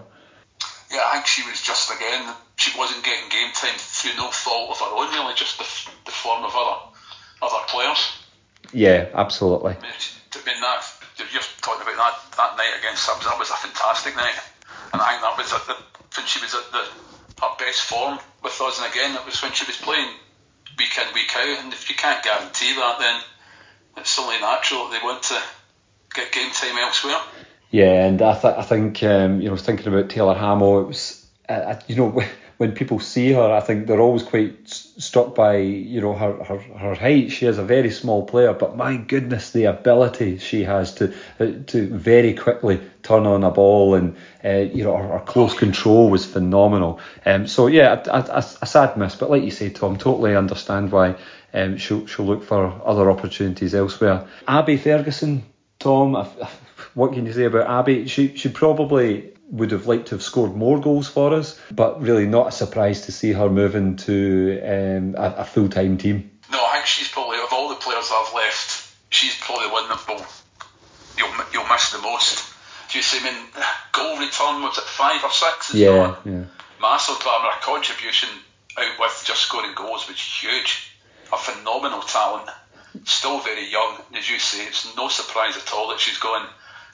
Yeah, 0.89 1.01
I 1.03 1.15
think 1.15 1.27
she 1.27 1.43
was 1.43 1.61
just 1.61 1.91
again 1.91 2.33
she 2.55 2.71
wasn't 2.79 3.03
getting 3.03 3.27
game 3.27 3.51
time 3.53 3.75
through 3.75 4.15
no 4.15 4.31
fault 4.31 4.71
of 4.71 4.79
her 4.79 4.95
own 4.95 5.11
really, 5.11 5.33
just 5.35 5.57
the, 5.57 5.67
the 6.05 6.11
form 6.11 6.45
of 6.45 6.55
other 6.55 6.79
other 7.41 7.65
players. 7.67 7.99
Yeah, 8.71 9.09
absolutely. 9.13 9.73
I 9.73 9.81
mean, 9.81 9.91
I 9.91 10.37
mean 10.45 10.61
that 10.61 11.33
you're 11.33 11.43
talking 11.59 11.81
about 11.81 11.97
that 11.97 12.37
that 12.37 12.57
night 12.57 12.79
against 12.79 13.09
Hibs. 13.09 13.25
That 13.27 13.37
was 13.37 13.49
a 13.49 13.59
fantastic 13.59 14.15
night, 14.15 14.39
and 14.93 15.01
I 15.01 15.19
think 15.19 15.21
that 15.21 15.37
was 15.37 15.51
at 15.51 15.67
the, 15.67 15.75
when 16.15 16.27
she 16.27 16.39
was 16.39 16.55
at 16.55 16.71
the 16.71 16.87
her 17.43 17.55
best 17.59 17.81
form 17.81 18.19
with 18.41 18.59
us. 18.61 18.79
And 18.79 18.91
again, 18.91 19.15
it 19.15 19.25
was 19.25 19.41
when 19.41 19.51
she 19.51 19.65
was 19.65 19.77
playing 19.77 20.15
week 20.77 20.95
in 20.97 21.13
week 21.13 21.31
out. 21.35 21.59
And 21.63 21.73
if 21.73 21.89
you 21.89 21.95
can't 21.95 22.23
guarantee 22.23 22.73
that, 22.75 22.99
then 22.99 23.21
it's 23.97 24.19
only 24.19 24.39
natural 24.39 24.89
that 24.89 24.99
they 24.99 25.05
want 25.05 25.23
to 25.23 25.41
get 26.13 26.31
game 26.31 26.51
time 26.51 26.77
elsewhere. 26.77 27.19
Yeah, 27.71 28.05
and 28.05 28.21
I, 28.21 28.39
th- 28.39 28.55
I 28.55 28.61
think 28.61 29.01
um, 29.03 29.41
you 29.41 29.49
know, 29.49 29.57
thinking 29.57 29.87
about 29.87 30.09
Taylor 30.09 30.35
Hamill, 30.35 30.81
it 30.81 30.87
was 30.87 31.25
uh, 31.49 31.79
you 31.87 31.95
know 31.95 32.23
when 32.57 32.73
people 32.73 32.99
see 32.99 33.31
her, 33.33 33.51
I 33.51 33.61
think 33.61 33.87
they're 33.87 33.99
always 33.99 34.23
quite 34.23 34.69
struck 34.69 35.33
by 35.33 35.57
you 35.57 35.99
know 35.99 36.13
her, 36.13 36.43
her 36.43 36.57
her 36.59 36.95
height. 36.95 37.31
She 37.31 37.47
is 37.47 37.57
a 37.57 37.63
very 37.63 37.89
small 37.89 38.25
player, 38.25 38.53
but 38.53 38.77
my 38.77 38.97
goodness, 38.97 39.51
the 39.51 39.65
ability 39.65 40.37
she 40.37 40.63
has 40.63 40.93
to 40.95 41.13
uh, 41.39 41.51
to 41.67 41.87
very 41.87 42.35
quickly 42.35 42.79
turn 43.01 43.25
on 43.25 43.43
a 43.43 43.51
ball 43.51 43.95
and 43.95 44.15
uh, 44.45 44.49
you 44.49 44.83
know 44.83 44.95
her, 44.95 45.07
her, 45.07 45.19
close 45.19 45.57
control 45.57 46.09
was 46.09 46.25
phenomenal. 46.25 46.99
Um, 47.25 47.47
so 47.47 47.67
yeah, 47.67 48.03
a, 48.05 48.09
a, 48.11 48.45
a, 48.61 48.65
sad 48.67 48.97
miss, 48.97 49.15
but 49.15 49.29
like 49.29 49.43
you 49.43 49.51
say, 49.51 49.69
Tom, 49.69 49.97
totally 49.97 50.35
understand 50.35 50.91
why 50.91 51.15
um, 51.53 51.77
she'll, 51.77 52.07
she'll 52.07 52.25
look 52.25 52.43
for 52.43 52.81
other 52.83 53.09
opportunities 53.11 53.75
elsewhere. 53.75 54.27
Abby 54.47 54.77
Ferguson, 54.77 55.43
Tom, 55.79 56.13
what 56.93 57.13
can 57.13 57.25
you 57.25 57.33
say 57.33 57.45
about 57.45 57.69
Abby? 57.69 58.07
She 58.07 58.35
she 58.35 58.49
probably 58.49 59.31
would 59.49 59.71
have 59.71 59.85
liked 59.85 60.07
to 60.07 60.15
have 60.15 60.23
scored 60.23 60.55
more 60.55 60.79
goals 60.79 61.07
for 61.07 61.33
us, 61.33 61.59
but 61.71 62.01
really 62.01 62.25
not 62.25 62.47
a 62.47 62.51
surprise 62.51 63.01
to 63.01 63.11
see 63.11 63.33
her 63.33 63.49
moving 63.49 63.97
to 63.97 64.59
um, 64.63 65.15
a, 65.15 65.35
a 65.39 65.45
full 65.45 65.69
time 65.69 65.97
team. 65.97 66.31
No, 66.51 66.63
I 66.65 66.73
think 66.73 66.85
she's 66.85 67.09
probably 67.09 67.37
of 67.37 67.51
all 67.51 67.69
the 67.69 67.75
players 67.75 68.09
I've 68.11 68.33
left, 68.33 68.95
she's 69.09 69.37
probably 69.39 69.67
the 69.67 69.73
one 69.73 69.89
that 69.89 70.07
will 70.07 70.25
you'll 71.17 71.45
you'll 71.53 71.69
miss 71.71 71.91
the 71.91 71.99
most. 71.99 72.51
Do 72.91 72.97
you 72.97 73.03
see? 73.03 73.19
I 73.21 73.31
mean, 73.31 73.41
goal 73.91 74.17
return 74.17 74.61
was 74.61 74.77
at 74.77 74.85
five 74.85 75.23
or 75.23 75.31
six. 75.31 75.69
It's 75.69 75.75
yeah, 75.75 76.15
yeah. 76.25 76.45
Massive, 76.81 77.15
but 77.19 77.29
I 77.29 77.43
mean, 77.43 77.51
her 77.53 77.61
contribution 77.61 78.29
out 78.77 78.99
with 78.99 79.23
just 79.25 79.41
scoring 79.41 79.71
goals 79.75 80.07
was 80.07 80.19
huge 80.19 80.92
a 81.33 81.37
phenomenal 81.37 82.01
talent, 82.01 82.49
still 83.05 83.39
very 83.39 83.69
young. 83.69 83.97
As 84.15 84.29
you 84.29 84.39
say, 84.39 84.65
it's 84.65 84.95
no 84.95 85.07
surprise 85.07 85.57
at 85.57 85.73
all 85.73 85.89
that 85.89 85.99
she's 85.99 86.19
going 86.19 86.43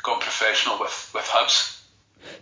gone 0.03 0.19
professional 0.19 0.79
with 0.79 1.11
with 1.13 1.25
Hibs. 1.25 1.81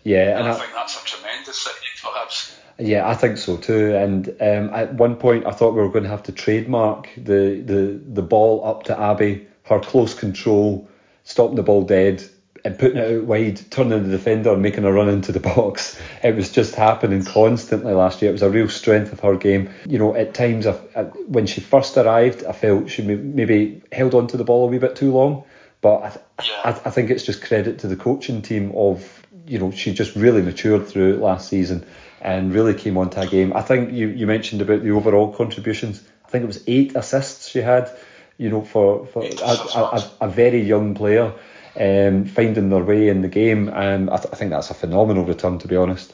Yeah, 0.03 0.37
and, 0.37 0.39
and 0.39 0.47
I, 0.47 0.51
I, 0.51 0.59
think 0.59 0.73
that's 0.73 1.01
a 1.01 1.05
tremendous 1.05 1.61
signing 1.61 1.95
for 1.95 2.07
Hibs. 2.07 2.53
Yeah, 2.79 3.07
I 3.07 3.15
think 3.15 3.37
so 3.37 3.57
too. 3.57 3.95
And 3.95 4.29
um, 4.39 4.69
at 4.73 4.93
one 4.93 5.15
point, 5.15 5.45
I 5.45 5.51
thought 5.51 5.73
we 5.73 5.81
were 5.81 5.89
going 5.89 6.03
to 6.03 6.09
have 6.09 6.23
to 6.23 6.31
trademark 6.31 7.09
the 7.15 7.61
the 7.65 7.99
the 8.13 8.21
ball 8.21 8.65
up 8.65 8.83
to 8.83 8.99
Abby, 8.99 9.47
her 9.63 9.79
close 9.79 10.13
control, 10.13 10.87
stopping 11.23 11.55
the 11.55 11.63
ball 11.63 11.83
dead, 11.83 12.23
and 12.67 12.77
putting 12.77 12.97
it 12.97 13.15
out 13.15 13.23
wide, 13.23 13.61
turning 13.71 14.03
the 14.03 14.09
defender 14.09 14.51
and 14.51 14.61
making 14.61 14.83
a 14.83 14.91
run 14.91 15.07
into 15.07 15.31
the 15.31 15.39
box. 15.55 15.97
It 16.21 16.35
was 16.35 16.51
just 16.51 16.75
happening 16.75 17.23
constantly 17.23 17.93
last 17.93 18.21
year. 18.21 18.29
It 18.29 18.33
was 18.33 18.41
a 18.41 18.49
real 18.49 18.67
strength 18.67 19.13
of 19.13 19.21
her 19.21 19.37
game. 19.37 19.69
You 19.85 19.97
know, 19.97 20.13
at 20.13 20.33
times 20.33 20.67
I, 20.67 20.77
I, 20.93 21.03
when 21.03 21.47
she 21.47 21.61
first 21.61 21.95
arrived, 21.95 22.43
I 22.43 22.51
felt 22.51 22.89
she 22.89 23.03
maybe 23.03 23.81
held 23.93 24.13
on 24.13 24.27
to 24.27 24.37
the 24.37 24.43
ball 24.43 24.65
a 24.65 24.67
wee 24.67 24.79
bit 24.79 24.97
too 24.97 25.13
long. 25.13 25.45
But 25.79 26.19
I, 26.39 26.43
yeah. 26.43 26.79
I, 26.83 26.89
think 26.89 27.09
it's 27.09 27.23
just 27.23 27.41
credit 27.41 27.79
to 27.79 27.87
the 27.87 27.95
coaching 27.95 28.41
team 28.41 28.73
of, 28.75 29.25
you 29.45 29.59
know, 29.59 29.71
she 29.71 29.93
just 29.93 30.17
really 30.17 30.41
matured 30.41 30.87
through 30.87 31.17
last 31.17 31.47
season 31.47 31.85
and 32.19 32.53
really 32.53 32.73
came 32.73 32.97
onto 32.97 33.21
a 33.21 33.27
game. 33.27 33.53
I 33.55 33.61
think 33.61 33.93
you, 33.93 34.09
you 34.09 34.27
mentioned 34.27 34.61
about 34.61 34.83
the 34.83 34.91
overall 34.91 35.31
contributions. 35.31 36.03
I 36.25 36.29
think 36.29 36.43
it 36.43 36.47
was 36.47 36.65
eight 36.67 36.97
assists 36.97 37.47
she 37.47 37.59
had, 37.59 37.89
you 38.37 38.49
know, 38.49 38.61
for, 38.61 39.05
for 39.05 39.23
a, 39.23 39.45
a, 39.45 40.11
a 40.21 40.27
very 40.27 40.61
young 40.61 40.95
player 40.95 41.33
um, 41.79 42.25
finding 42.25 42.69
their 42.69 42.83
way 42.83 43.09
in 43.09 43.21
the 43.21 43.27
game. 43.27 43.69
And 43.69 44.09
I, 44.09 44.17
th- 44.17 44.33
I, 44.33 44.35
think 44.35 44.51
that's 44.51 44.69
a 44.69 44.73
phenomenal 44.73 45.25
return, 45.25 45.59
to 45.59 45.67
be 45.67 45.75
honest. 45.75 46.13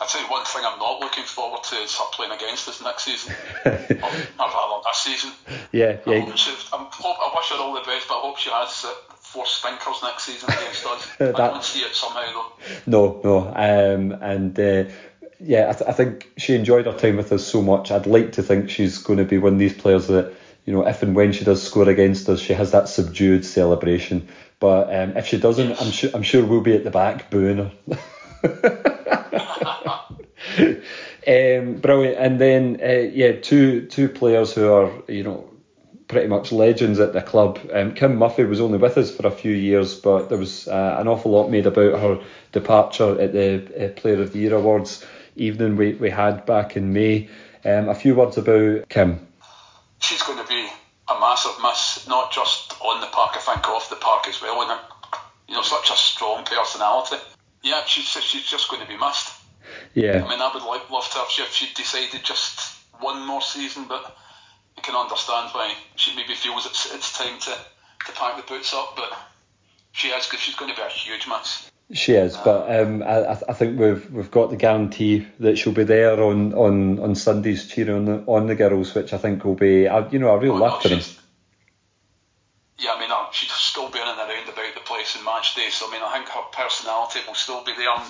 I 0.00 0.06
tell 0.06 0.20
you 0.20 0.28
one 0.28 0.44
thing 0.44 0.62
I'm 0.64 0.78
not 0.78 1.00
looking 1.00 1.24
forward 1.24 1.62
to 1.64 1.76
is 1.76 1.94
her 1.96 2.04
playing 2.12 2.32
against 2.32 2.68
us 2.68 2.82
next 2.82 3.04
season, 3.04 3.34
or 3.64 3.70
rather 3.70 4.82
this 4.84 4.98
season. 4.98 5.30
Yeah, 5.70 5.98
yeah. 6.06 6.14
I, 6.14 6.20
hope 6.20 6.36
she, 6.36 6.50
I'm, 6.72 6.86
hope, 6.90 7.16
I 7.20 7.32
wish 7.36 7.48
her 7.50 7.56
all 7.56 7.74
the 7.74 7.80
best, 7.80 8.08
but 8.08 8.18
I 8.18 8.20
hope 8.20 8.38
she 8.38 8.50
has 8.50 8.84
uh, 8.84 8.92
four 9.16 9.46
stinkers 9.46 10.02
next 10.02 10.24
season 10.24 10.50
against 10.50 10.86
us. 10.86 11.08
that, 11.18 11.40
I 11.40 11.48
don't 11.48 11.62
see 11.62 11.80
it 11.80 11.94
somehow 11.94 12.22
though. 12.32 12.52
No, 12.86 13.20
no, 13.22 13.48
um, 13.48 14.12
and. 14.20 14.58
Uh, 14.58 14.84
yeah, 15.44 15.70
I, 15.70 15.72
th- 15.72 15.90
I 15.90 15.92
think 15.92 16.30
she 16.38 16.54
enjoyed 16.54 16.86
her 16.86 16.96
time 16.96 17.16
with 17.16 17.32
us 17.32 17.44
so 17.44 17.62
much. 17.62 17.90
I'd 17.90 18.06
like 18.06 18.30
to 18.34 18.44
think 18.44 18.70
she's 18.70 18.98
going 18.98 19.18
to 19.18 19.24
be 19.24 19.38
one 19.38 19.54
of 19.54 19.58
these 19.58 19.74
players 19.74 20.06
that 20.06 20.32
you 20.64 20.72
know, 20.72 20.86
if 20.86 21.02
and 21.02 21.16
when 21.16 21.32
she 21.32 21.44
does 21.44 21.62
score 21.62 21.88
against 21.88 22.28
us, 22.28 22.40
she 22.40 22.52
has 22.52 22.70
that 22.70 22.88
subdued 22.88 23.44
celebration. 23.44 24.28
But 24.62 24.94
um, 24.94 25.16
if 25.16 25.26
she 25.26 25.38
doesn't, 25.38 25.82
I'm 25.82 25.90
sure 25.90 26.10
I'm 26.14 26.22
sure 26.22 26.46
we'll 26.46 26.60
be 26.60 26.76
at 26.76 26.84
the 26.84 26.92
back 26.92 27.30
booing 27.30 27.56
her. 27.56 27.72
um, 31.26 31.80
brilliant. 31.80 32.16
And 32.16 32.40
then 32.40 32.78
uh, 32.80 33.10
yeah, 33.12 33.32
two 33.32 33.86
two 33.86 34.08
players 34.08 34.54
who 34.54 34.72
are 34.72 34.92
you 35.08 35.24
know 35.24 35.50
pretty 36.06 36.28
much 36.28 36.52
legends 36.52 37.00
at 37.00 37.12
the 37.12 37.20
club. 37.20 37.58
Um, 37.72 37.94
Kim 37.94 38.14
Murphy 38.14 38.44
was 38.44 38.60
only 38.60 38.78
with 38.78 38.96
us 38.98 39.10
for 39.10 39.26
a 39.26 39.32
few 39.32 39.52
years, 39.52 39.96
but 39.96 40.28
there 40.28 40.38
was 40.38 40.68
uh, 40.68 40.94
an 40.96 41.08
awful 41.08 41.32
lot 41.32 41.48
made 41.48 41.66
about 41.66 41.98
her 41.98 42.20
departure 42.52 43.20
at 43.20 43.32
the 43.32 43.86
uh, 43.86 43.88
Player 44.00 44.22
of 44.22 44.32
the 44.32 44.38
Year 44.38 44.54
Awards 44.54 45.04
evening 45.34 45.74
we, 45.74 45.94
we 45.94 46.08
had 46.08 46.46
back 46.46 46.76
in 46.76 46.92
May. 46.92 47.28
Um, 47.64 47.88
a 47.88 47.96
few 47.96 48.14
words 48.14 48.38
about 48.38 48.88
Kim. 48.88 49.26
She's 49.98 50.22
going 50.22 50.38
to 50.38 50.46
be 50.46 50.68
a 51.08 51.18
massive 51.18 51.60
miss, 51.60 52.06
not 52.06 52.30
just 52.30 52.61
on 52.84 53.00
the 53.00 53.06
park, 53.08 53.32
I 53.34 53.40
think 53.40 53.68
off 53.68 53.88
the 53.90 53.96
park 53.96 54.28
as 54.28 54.40
well. 54.40 54.60
And 54.62 54.80
you 55.48 55.54
know, 55.54 55.62
such 55.62 55.90
a 55.90 55.96
strong 55.96 56.44
personality. 56.44 57.16
Yeah, 57.62 57.84
she's 57.84 58.06
she's 58.06 58.48
just 58.48 58.68
going 58.70 58.82
to 58.82 58.88
be 58.88 58.98
missed. 58.98 59.32
Yeah. 59.94 60.24
I 60.24 60.28
mean, 60.28 60.40
I 60.40 60.50
would 60.52 60.64
like 60.64 60.90
love 60.90 61.08
to 61.10 61.18
have 61.18 61.28
she 61.28 61.42
if 61.42 61.52
she 61.52 61.72
decided 61.74 62.24
just 62.24 62.78
one 63.00 63.26
more 63.26 63.42
season, 63.42 63.86
but 63.88 64.16
I 64.76 64.80
can 64.80 64.94
understand 64.94 65.50
why 65.52 65.74
she 65.96 66.14
maybe 66.16 66.34
feels 66.34 66.66
it's 66.66 66.92
it's 66.92 67.16
time 67.16 67.38
to, 67.40 67.50
to 68.06 68.12
pack 68.12 68.36
the 68.36 68.42
boots 68.42 68.72
up. 68.74 68.94
But 68.96 69.12
she 69.92 70.08
is 70.08 70.26
because 70.26 70.40
she's 70.40 70.56
going 70.56 70.70
to 70.70 70.76
be 70.76 70.82
a 70.82 70.88
huge 70.88 71.26
miss. 71.28 71.70
She 71.92 72.14
is, 72.14 72.38
but 72.38 72.74
um, 72.74 73.02
I, 73.02 73.32
I 73.32 73.52
think 73.52 73.78
we've 73.78 74.10
we've 74.10 74.30
got 74.30 74.48
the 74.48 74.56
guarantee 74.56 75.26
that 75.40 75.58
she'll 75.58 75.74
be 75.74 75.84
there 75.84 76.22
on, 76.22 76.54
on, 76.54 76.98
on 77.00 77.14
Sundays 77.14 77.68
cheering 77.68 77.96
on 77.96 78.04
the, 78.06 78.24
on 78.26 78.46
the 78.46 78.54
girls, 78.54 78.94
which 78.94 79.12
I 79.12 79.18
think 79.18 79.44
will 79.44 79.56
be 79.56 79.82
you 80.10 80.18
know 80.18 80.30
a 80.30 80.38
real 80.38 80.54
Oh, 80.54 80.56
laugh 80.56 80.82
for 80.82 80.88
them. 80.88 81.00
Yeah, 82.82 82.94
I 82.96 83.00
mean, 83.00 83.12
uh, 83.12 83.30
she's 83.30 83.52
still 83.52 83.88
being 83.88 84.02
in 84.02 84.10
and 84.10 84.18
around 84.18 84.48
about 84.48 84.74
the 84.74 84.80
place 84.80 85.14
in 85.16 85.24
match 85.24 85.54
day, 85.54 85.68
so 85.70 85.86
I 85.88 85.92
mean, 85.92 86.02
I 86.02 86.14
think 86.14 86.28
her 86.28 86.42
personality 86.52 87.20
will 87.26 87.34
still 87.34 87.62
be 87.64 87.72
there 87.76 87.94
and 87.94 88.02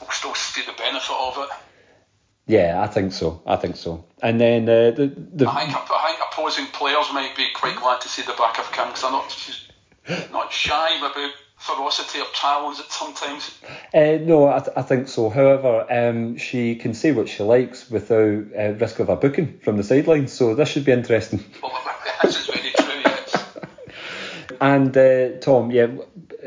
we'll 0.00 0.10
still 0.10 0.34
see 0.34 0.62
the 0.66 0.72
benefit 0.72 1.14
of 1.16 1.38
it. 1.38 1.50
Yeah, 2.46 2.82
I 2.82 2.88
think 2.88 3.12
so. 3.12 3.42
I 3.46 3.54
think 3.54 3.76
so. 3.76 4.04
And 4.20 4.40
then 4.40 4.68
uh, 4.68 4.90
the 4.90 5.06
the 5.06 5.48
I 5.48 5.66
think, 5.66 5.76
I 5.76 6.08
think 6.08 6.20
opposing 6.32 6.66
players 6.66 7.12
might 7.12 7.36
be 7.36 7.46
quite 7.54 7.76
glad 7.76 8.00
to 8.00 8.08
see 8.08 8.22
the 8.22 8.34
back 8.36 8.58
of 8.58 8.72
Kim 8.72 8.88
because 8.88 9.04
I'm 9.04 9.12
not, 9.12 9.30
she's 9.30 9.68
not 10.32 10.52
shy 10.52 10.96
about 10.98 11.30
ferocity 11.60 12.18
or 12.18 12.26
challenge 12.32 12.80
at 12.80 12.90
sometimes. 12.90 13.56
Uh, 13.94 14.18
no, 14.22 14.48
I, 14.48 14.58
th- 14.60 14.76
I 14.76 14.82
think 14.82 15.06
so. 15.08 15.28
However, 15.28 15.86
um, 15.88 16.38
she 16.38 16.74
can 16.74 16.94
say 16.94 17.12
what 17.12 17.28
she 17.28 17.44
likes 17.44 17.88
without 17.88 18.44
uh, 18.58 18.72
risk 18.80 18.98
of 18.98 19.10
a 19.10 19.16
booking 19.16 19.60
from 19.62 19.76
the 19.76 19.84
sidelines, 19.84 20.32
so 20.32 20.54
this 20.54 20.70
should 20.70 20.86
be 20.86 20.92
interesting. 20.92 21.44
Well, 21.62 21.78
this 22.22 22.40
is 22.40 22.46
very 22.46 22.72
true, 22.72 23.02
yes. 23.04 23.46
And 24.60 24.94
uh, 24.94 25.38
Tom, 25.40 25.70
yeah, 25.70 25.88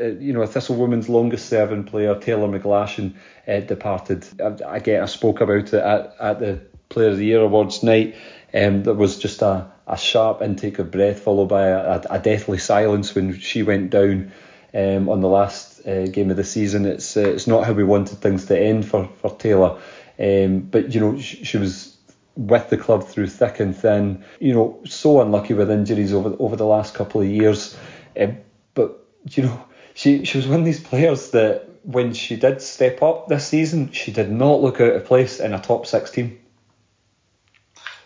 uh, 0.00 0.04
you 0.04 0.32
know, 0.32 0.46
Thistle 0.46 0.76
Women's 0.76 1.08
longest 1.08 1.48
serving 1.48 1.84
player, 1.84 2.18
Taylor 2.18 2.46
McGlashan, 2.46 3.14
uh, 3.48 3.60
departed. 3.60 4.24
I, 4.40 4.76
I 4.76 4.78
get 4.78 5.02
I 5.02 5.06
spoke 5.06 5.40
about 5.40 5.72
it 5.72 5.74
at, 5.74 6.14
at 6.20 6.38
the 6.38 6.60
Player 6.88 7.08
of 7.08 7.16
the 7.16 7.24
Year 7.24 7.40
Awards 7.40 7.82
night. 7.82 8.14
Um, 8.52 8.84
there 8.84 8.94
was 8.94 9.18
just 9.18 9.42
a, 9.42 9.68
a 9.88 9.96
sharp 9.96 10.42
intake 10.42 10.78
of 10.78 10.92
breath 10.92 11.20
followed 11.20 11.48
by 11.48 11.66
a, 11.66 12.02
a 12.08 12.18
deathly 12.20 12.58
silence 12.58 13.12
when 13.16 13.36
she 13.40 13.64
went 13.64 13.90
down 13.90 14.30
um, 14.72 15.08
on 15.08 15.20
the 15.20 15.28
last 15.28 15.84
uh, 15.84 16.06
game 16.06 16.30
of 16.30 16.36
the 16.36 16.44
season. 16.44 16.86
It's 16.86 17.16
uh, 17.16 17.28
it's 17.28 17.48
not 17.48 17.64
how 17.64 17.72
we 17.72 17.82
wanted 17.82 18.18
things 18.18 18.46
to 18.46 18.56
end 18.58 18.86
for, 18.86 19.08
for 19.20 19.36
Taylor. 19.36 19.80
Um, 20.20 20.60
but, 20.60 20.94
you 20.94 21.00
know, 21.00 21.18
she, 21.18 21.44
she 21.44 21.58
was 21.58 21.96
with 22.36 22.70
the 22.70 22.76
club 22.76 23.08
through 23.08 23.26
thick 23.26 23.58
and 23.58 23.76
thin. 23.76 24.24
You 24.38 24.54
know, 24.54 24.80
so 24.84 25.20
unlucky 25.20 25.54
with 25.54 25.70
injuries 25.70 26.12
over 26.12 26.36
over 26.38 26.54
the 26.54 26.66
last 26.66 26.94
couple 26.94 27.20
of 27.20 27.26
years. 27.26 27.76
Um, 28.18 28.38
but 28.74 29.04
you 29.30 29.42
know, 29.44 29.64
she 29.94 30.24
she 30.24 30.38
was 30.38 30.46
one 30.48 30.60
of 30.60 30.64
these 30.64 30.80
players 30.80 31.30
that 31.30 31.68
when 31.82 32.14
she 32.14 32.36
did 32.36 32.62
step 32.62 33.02
up 33.02 33.28
this 33.28 33.46
season, 33.46 33.92
she 33.92 34.10
did 34.12 34.30
not 34.30 34.60
look 34.62 34.80
out 34.80 34.94
of 34.94 35.04
place 35.04 35.40
in 35.40 35.52
a 35.52 35.60
top 35.60 35.86
six 35.86 36.10
team. 36.10 36.38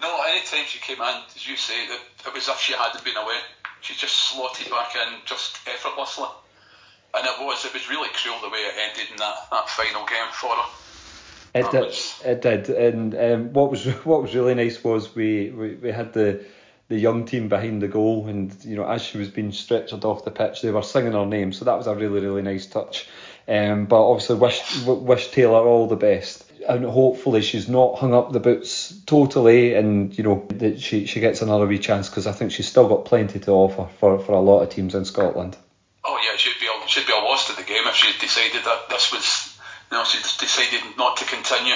No, 0.01 0.21
any 0.29 0.41
time 0.45 0.65
she 0.67 0.79
came 0.81 0.97
in, 1.01 1.23
as 1.35 1.49
you 1.49 1.57
say, 1.57 1.75
it, 1.85 2.01
it 2.27 2.35
was 2.35 2.49
as 2.49 2.55
if 2.55 2.61
she 2.61 2.73
hadn't 2.73 3.05
been 3.05 3.17
away. 3.17 3.37
She 3.81 3.95
just 3.95 4.17
slotted 4.17 4.71
back 4.71 4.95
in 4.97 5.15
just 5.25 5.59
effortlessly. 5.69 6.27
And 7.15 7.25
it 7.27 7.33
was, 7.41 7.65
it 7.65 7.73
was 7.73 7.89
really 7.89 8.09
cruel 8.13 8.37
the 8.43 8.49
way 8.51 8.59
it 8.59 8.75
ended 8.91 9.11
in 9.11 9.17
that, 9.17 9.35
that 9.51 9.69
final 9.69 10.05
game 10.07 10.29
for 10.33 10.51
her. 10.51 10.71
It 11.55 11.63
That 11.63 11.73
did. 11.73 11.81
was- 11.87 12.23
It 12.25 12.43
did. 12.43 12.69
And 12.71 13.15
um, 13.15 13.53
what 13.53 13.71
was 13.71 13.85
what 14.05 14.23
was 14.23 14.35
really 14.35 14.55
nice 14.55 14.83
was 14.85 15.15
we, 15.15 15.51
we, 15.51 15.75
we 15.77 15.91
had 15.93 16.13
the 16.13 16.45
the 16.89 16.99
young 16.99 17.27
team 17.27 17.49
behind 17.49 17.83
the 17.83 17.89
goal, 17.89 18.27
and 18.29 18.55
you 18.65 18.77
know 18.77 18.89
as 18.89 19.03
she 19.03 19.19
was 19.19 19.29
being 19.29 19.51
stretchered 19.51 20.05
off 20.05 20.25
the 20.25 20.31
pitch, 20.31 20.63
they 20.63 20.71
were 20.71 20.83
singing 20.83 21.13
her 21.13 21.27
name. 21.27 21.53
So 21.53 21.65
that 21.65 21.77
was 21.77 21.87
a 21.87 21.95
really 21.95 22.21
really 22.21 22.43
nice 22.43 22.67
touch. 22.67 23.09
Um, 23.47 23.87
but 23.87 24.11
obviously 24.11 24.37
wish 24.37 24.85
wish 24.85 25.31
Taylor 25.31 25.67
all 25.67 25.87
the 25.87 25.97
best. 25.97 26.45
And 26.69 26.85
hopefully 26.85 27.41
she's 27.41 27.69
not 27.69 27.99
hung 27.99 28.13
up 28.13 28.33
the 28.33 28.41
boots 28.41 28.93
totally, 29.07 29.75
and 29.75 30.17
you 30.17 30.25
know 30.25 30.47
that 30.57 30.81
she, 30.81 31.07
she 31.07 31.21
gets 31.21 31.41
another 31.41 31.67
wee 31.67 31.79
chance 31.79 32.11
because 32.11 32.27
I 32.27 32.33
think 32.33 32.53
she's 32.53 32.69
still 32.69 32.89
got 32.89 33.05
plenty 33.05 33.39
to 33.41 33.53
offer 33.53 33.89
for, 33.99 34.19
for 34.19 34.33
a 34.33 34.41
lot 34.41 34.63
of 34.63 34.71
teams 34.71 34.95
in 34.95 35.05
Scotland. 35.05 35.57
Oh 36.05 36.19
yeah, 36.23 36.37
should 36.37 36.59
be 36.61 36.67
a, 36.67 36.89
should 36.89 37.07
be 37.07 37.13
a 37.13 37.17
loss 37.17 37.47
to 37.47 37.57
the 37.57 37.63
game 37.63 37.85
if 37.87 37.95
she 37.95 38.13
decided 38.19 38.65
that 38.65 38.91
this 38.91 39.13
was, 39.13 39.59
you 39.91 39.97
know, 39.97 40.05
she 40.05 40.19
decided 40.19 40.83
not 40.99 41.17
to 41.19 41.25
continue. 41.25 41.75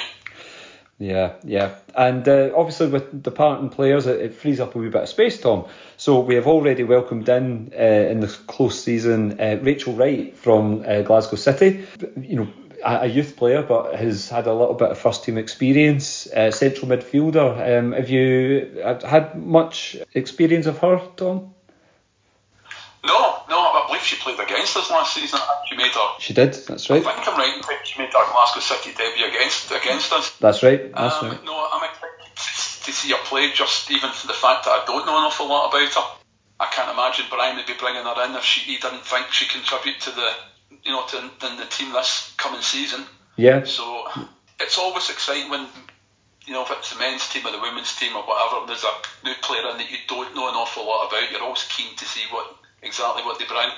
Yeah, 1.03 1.33
yeah, 1.43 1.75
and 1.97 2.29
uh, 2.29 2.51
obviously 2.55 2.87
with 2.87 3.25
departing 3.25 3.71
players, 3.71 4.07
it, 4.07 4.21
it 4.21 4.35
frees 4.35 4.61
up 4.61 4.77
a 4.77 4.79
wee 4.79 4.89
bit 4.89 5.03
of 5.03 5.09
space, 5.09 5.41
Tom. 5.41 5.65
So 5.97 6.21
we 6.21 6.37
have 6.37 6.47
already 6.47 6.85
welcomed 6.85 7.29
in 7.29 7.73
uh, 7.77 7.83
in 7.83 8.21
the 8.21 8.29
close 8.29 8.85
season 8.85 9.41
uh, 9.41 9.59
Rachel 9.61 9.95
Wright 9.95 10.37
from 10.37 10.85
uh, 10.87 11.03
Glasgow 11.03 11.35
City. 11.35 11.85
You 12.17 12.37
know, 12.37 12.49
a, 12.85 13.09
youth 13.09 13.35
player, 13.35 13.63
but 13.63 13.97
has 13.97 14.29
had 14.29 14.47
a 14.47 14.55
little 14.55 14.75
bit 14.75 14.91
of 14.93 14.99
first 14.99 15.25
team 15.25 15.39
experience. 15.39 16.29
Uh, 16.29 16.53
central 16.53 16.89
midfielder. 16.89 17.79
Um, 17.79 17.91
have 17.91 18.09
you 18.09 18.81
had 19.05 19.35
much 19.35 19.97
experience 20.15 20.67
of 20.67 20.79
her, 20.79 21.01
Tom? 21.17 21.53
No, 23.05 23.43
no, 23.51 23.82
I 24.03 24.05
she 24.05 24.17
played 24.17 24.41
against 24.41 24.77
us 24.77 24.91
last 24.91 25.15
season. 25.15 25.39
She 25.69 25.77
made 25.77 25.93
her. 25.93 26.09
She 26.19 26.35
did. 26.35 26.55
That's 26.67 26.91
right. 26.91 27.07
I 27.07 27.15
think 27.15 27.29
I'm 27.29 27.39
right 27.39 27.87
she 27.87 28.01
made 28.01 28.13
her 28.13 28.33
Glasgow 28.33 28.61
City 28.61 28.91
debut 28.97 29.27
against 29.27 29.71
against 29.71 30.13
us. 30.13 30.37
That's 30.39 30.63
right. 30.63 30.93
That's 30.93 31.23
Um, 31.23 31.29
right. 31.31 31.45
No, 31.45 31.69
I'm 31.73 31.85
excited 31.85 32.19
to- 32.35 32.85
to 32.85 32.93
see 32.93 33.13
her 33.13 33.23
play 33.25 33.53
just 33.53 33.91
even 33.91 34.11
for 34.11 34.27
the 34.27 34.35
fact 34.35 34.65
that 34.65 34.71
I 34.73 34.85
don't 34.87 35.07
know 35.07 35.17
an 35.19 35.25
awful 35.25 35.47
lot 35.47 35.69
about 35.71 35.95
her. 35.95 36.05
I 36.59 36.67
can't 36.67 36.91
imagine 36.91 37.27
Brian 37.31 37.57
would 37.57 37.67
be 37.67 37.75
bringing 37.75 38.03
her 38.05 38.25
in 38.25 38.35
if 38.35 38.45
she, 38.45 38.61
he 38.61 38.77
didn't 38.79 39.05
think 39.07 39.31
she 39.31 39.47
contribute 39.47 40.01
to 40.01 40.11
the, 40.11 40.31
you 40.83 40.91
know, 40.93 41.07
to 41.07 41.19
in 41.19 41.57
the 41.57 41.67
team 41.67 41.93
this 41.93 42.33
coming 42.37 42.61
season. 42.63 43.07
Yeah. 43.37 43.65
So 43.65 44.09
it's 44.61 44.79
always 44.79 45.11
exciting 45.11 45.51
when, 45.51 45.67
you 46.47 46.53
know, 46.53 46.63
if 46.63 46.71
it's 46.71 46.93
the 46.93 46.99
men's 46.99 47.29
team 47.29 47.47
or 47.47 47.53
the 47.53 47.61
women's 47.61 47.95
team 47.97 48.17
or 48.17 48.23
whatever, 48.23 48.67
there's 48.67 48.85
a 48.85 48.95
new 49.25 49.35
player 49.43 49.71
in 49.71 49.79
that 49.79 49.91
you 49.91 49.99
don't 50.09 50.35
know 50.35 50.49
an 50.49 50.55
awful 50.55 50.87
lot 50.87 51.09
about. 51.09 51.31
You're 51.31 51.43
always 51.43 51.65
keen 51.65 51.95
to 51.97 52.05
see 52.05 52.23
what 52.31 52.57
exactly 52.83 53.23
what 53.23 53.39
they 53.39 53.47
bring. 53.47 53.71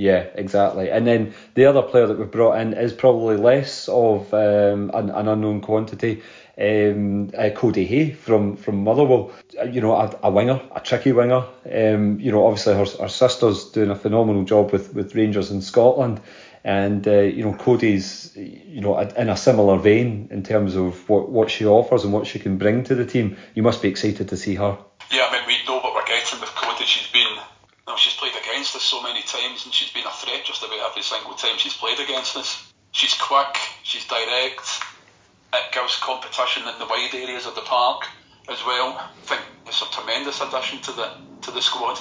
Yeah, 0.00 0.28
exactly. 0.34 0.90
And 0.90 1.06
then 1.06 1.34
the 1.52 1.66
other 1.66 1.82
player 1.82 2.06
that 2.06 2.18
we've 2.18 2.30
brought 2.30 2.58
in 2.58 2.72
is 2.72 2.94
probably 2.94 3.36
less 3.36 3.86
of 3.86 4.32
um, 4.32 4.90
an, 4.94 5.10
an 5.10 5.28
unknown 5.28 5.60
quantity. 5.60 6.22
Um, 6.56 7.30
uh, 7.36 7.50
Cody 7.50 7.84
Hay 7.84 8.12
from 8.12 8.56
from 8.56 8.82
Motherwell, 8.82 9.30
Uh, 9.60 9.64
you 9.64 9.82
know, 9.82 9.92
a, 9.92 10.18
a 10.22 10.30
winger, 10.30 10.62
a 10.74 10.80
tricky 10.80 11.12
winger. 11.12 11.44
Um, 11.70 12.18
you 12.18 12.32
know, 12.32 12.46
obviously 12.46 12.74
her, 12.74 12.86
her 13.02 13.08
sister's 13.08 13.72
doing 13.72 13.90
a 13.90 13.94
phenomenal 13.94 14.44
job 14.44 14.72
with, 14.72 14.94
with 14.94 15.14
Rangers 15.14 15.50
in 15.50 15.60
Scotland, 15.60 16.20
and 16.64 17.06
uh, 17.06 17.20
you 17.20 17.42
know 17.44 17.52
Cody's, 17.52 18.32
you 18.36 18.80
know, 18.80 18.98
in 18.98 19.28
a 19.28 19.36
similar 19.36 19.76
vein 19.76 20.28
in 20.30 20.42
terms 20.42 20.76
of 20.76 21.08
what 21.10 21.28
what 21.28 21.50
she 21.50 21.66
offers 21.66 22.04
and 22.04 22.12
what 22.12 22.26
she 22.26 22.38
can 22.38 22.56
bring 22.56 22.84
to 22.84 22.94
the 22.94 23.04
team. 23.04 23.36
You 23.54 23.62
must 23.62 23.82
be 23.82 23.88
excited 23.88 24.28
to 24.28 24.36
see 24.36 24.54
her. 24.54 24.78
Yeah, 25.12 25.26
I 25.28 25.32
mean, 25.32 25.46
we 25.46 25.56
know 25.66 25.79
against 28.60 28.76
us 28.76 28.82
so 28.82 29.02
many 29.02 29.22
times, 29.22 29.64
and 29.64 29.72
she's 29.72 29.90
been 29.90 30.04
a 30.04 30.10
threat 30.10 30.44
just 30.44 30.62
about 30.62 30.90
every 30.90 31.00
single 31.00 31.32
time 31.32 31.56
she's 31.56 31.72
played 31.72 31.98
against 31.98 32.36
us. 32.36 32.70
She's 32.92 33.14
quick, 33.14 33.56
she's 33.84 34.06
direct. 34.06 34.60
It 35.54 35.72
gives 35.72 35.96
competition 35.96 36.64
in 36.68 36.78
the 36.78 36.84
wide 36.84 37.08
areas 37.14 37.46
of 37.46 37.54
the 37.54 37.62
park 37.62 38.04
as 38.50 38.62
well. 38.66 38.98
I 38.98 39.08
think 39.22 39.40
it's 39.66 39.80
a 39.80 39.90
tremendous 39.90 40.42
addition 40.42 40.80
to 40.82 40.92
the 40.92 41.10
to 41.40 41.50
the 41.52 41.62
squad. 41.62 42.00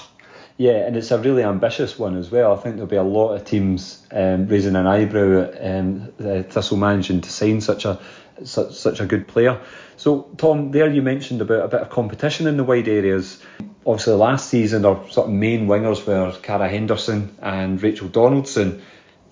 Yeah, 0.57 0.85
and 0.85 0.97
it's 0.97 1.11
a 1.11 1.17
really 1.17 1.43
ambitious 1.43 1.97
one 1.97 2.17
as 2.17 2.29
well. 2.29 2.51
I 2.51 2.57
think 2.57 2.75
there'll 2.75 2.89
be 2.89 2.97
a 2.97 3.03
lot 3.03 3.35
of 3.35 3.45
teams 3.45 4.05
um, 4.11 4.45
raising 4.49 4.75
an 4.75 4.85
eyebrow 4.85 5.43
at 5.43 5.79
um, 5.79 6.11
Thistle 6.17 6.75
managing 6.75 7.21
to 7.21 7.29
sign 7.29 7.61
such 7.61 7.85
a 7.85 8.01
such, 8.45 8.73
such 8.73 8.99
a 8.99 9.05
good 9.05 9.27
player. 9.27 9.59
So, 9.97 10.29
Tom, 10.37 10.71
there 10.71 10.89
you 10.89 11.01
mentioned 11.01 11.41
about 11.41 11.65
a 11.65 11.67
bit 11.67 11.81
of 11.81 11.89
competition 11.89 12.47
in 12.47 12.57
the 12.57 12.63
wide 12.63 12.87
areas. 12.87 13.41
Obviously, 13.85 14.13
last 14.13 14.49
season 14.49 14.85
our 14.85 15.09
sort 15.09 15.27
of 15.27 15.33
main 15.33 15.67
wingers 15.67 16.05
were 16.05 16.31
Cara 16.41 16.69
Henderson 16.69 17.35
and 17.41 17.81
Rachel 17.81 18.07
Donaldson. 18.07 18.81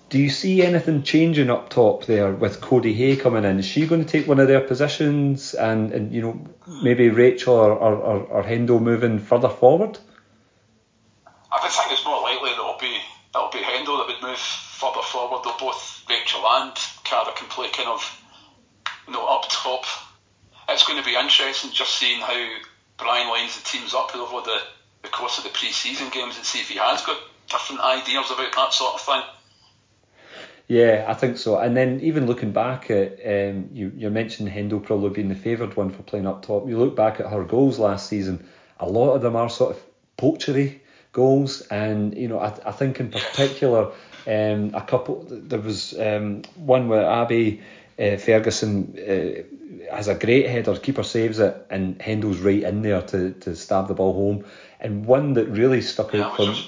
do 0.09 0.19
you 0.19 0.29
see 0.29 0.61
anything 0.61 1.03
changing 1.03 1.49
up 1.49 1.69
top 1.69 2.05
there 2.05 2.31
with 2.31 2.61
Cody 2.61 2.93
Hay 2.93 3.17
coming 3.17 3.43
in? 3.43 3.59
Is 3.59 3.65
she 3.65 3.87
going 3.87 4.03
to 4.03 4.09
take 4.09 4.27
one 4.27 4.39
of 4.39 4.47
their 4.47 4.61
positions 4.61 5.53
and, 5.53 5.91
and 5.91 6.13
you 6.13 6.21
know 6.21 6.47
maybe 6.81 7.09
Rachel 7.09 7.55
or, 7.55 7.71
or, 7.71 8.21
or 8.23 8.43
Hendo 8.43 8.81
moving 8.81 9.19
further 9.19 9.49
forward? 9.49 9.97
I 11.51 11.59
think 11.59 11.91
it's 11.91 12.05
more 12.05 12.21
likely 12.21 12.49
that 12.49 12.59
it'll 12.59 12.77
be 12.79 12.97
it'll 13.35 13.51
be 13.51 13.59
Hendo 13.59 13.97
that 13.97 14.07
would 14.07 14.29
move 14.29 14.39
further 14.39 15.01
forward. 15.01 15.43
Though 15.43 15.57
both 15.59 16.05
Rachel 16.09 16.41
and 16.45 16.73
Cara 17.03 17.33
can 17.35 17.47
play 17.49 17.69
kind 17.69 17.89
of 17.89 18.01
you 19.07 19.13
know 19.13 19.25
up 19.25 19.45
top. 19.49 19.85
It's 20.69 20.85
going 20.85 20.99
to 20.99 21.05
be 21.05 21.15
interesting 21.15 21.71
just 21.71 21.95
seeing 21.95 22.19
how 22.19 22.49
Brian 22.97 23.29
lines 23.29 23.57
the 23.57 23.63
teams 23.63 23.93
up 23.93 24.15
over 24.15 24.45
the, 24.45 24.57
the 25.03 25.07
course 25.07 25.37
of 25.37 25.45
the 25.45 25.49
pre-season 25.51 26.09
games 26.09 26.35
and 26.35 26.45
see 26.45 26.59
if 26.59 26.69
he 26.69 26.77
has 26.77 27.01
got 27.03 27.17
different 27.49 27.81
ideas 27.81 28.29
about 28.31 28.53
that 28.55 28.73
sort 28.73 28.95
of 28.95 29.01
thing. 29.01 29.21
Yeah, 30.67 31.05
I 31.07 31.13
think 31.13 31.37
so. 31.37 31.57
And 31.57 31.77
then 31.77 32.01
even 32.01 32.25
looking 32.25 32.51
back 32.51 32.91
at 32.91 33.19
um, 33.25 33.69
you, 33.71 33.91
you 33.95 34.09
mentioned 34.09 34.49
Hendo 34.49 34.83
probably 34.83 35.11
being 35.11 35.29
the 35.29 35.35
favoured 35.35 35.77
one 35.77 35.91
for 35.91 36.03
playing 36.03 36.27
up 36.27 36.45
top. 36.45 36.67
You 36.67 36.77
look 36.77 36.95
back 36.95 37.21
at 37.21 37.27
her 37.27 37.43
goals 37.45 37.79
last 37.79 38.09
season. 38.09 38.45
A 38.79 38.89
lot 38.89 39.13
of 39.13 39.21
them 39.21 39.37
are 39.37 39.49
sort 39.49 39.77
of 39.77 39.83
poachery 40.17 40.79
goals, 41.13 41.61
and 41.61 42.15
you 42.17 42.27
know 42.27 42.39
I, 42.39 42.53
I 42.65 42.71
think 42.73 42.99
in 42.99 43.11
particular 43.11 43.91
um, 44.27 44.71
a 44.73 44.83
couple. 44.85 45.25
There 45.29 45.61
was 45.61 45.97
um, 45.97 46.41
one 46.55 46.89
where 46.89 47.09
Abby 47.09 47.61
uh, 47.99 48.17
Ferguson 48.17 48.95
uh, 48.97 49.93
has 49.93 50.07
a 50.07 50.15
great 50.15 50.47
header, 50.47 50.75
keeper 50.77 51.03
saves 51.03 51.39
it, 51.39 51.65
and 51.69 51.97
Hendo's 51.99 52.39
right 52.39 52.63
in 52.63 52.81
there 52.81 53.01
to, 53.01 53.31
to 53.31 53.55
stab 53.55 53.87
the 53.87 53.93
ball 53.93 54.13
home. 54.13 54.45
And 54.79 55.05
one 55.05 55.33
that 55.33 55.47
really 55.47 55.81
stuck 55.81 56.13
yeah, 56.13 56.25
out 56.25 56.35
for 56.35 56.45
me. 56.45 56.65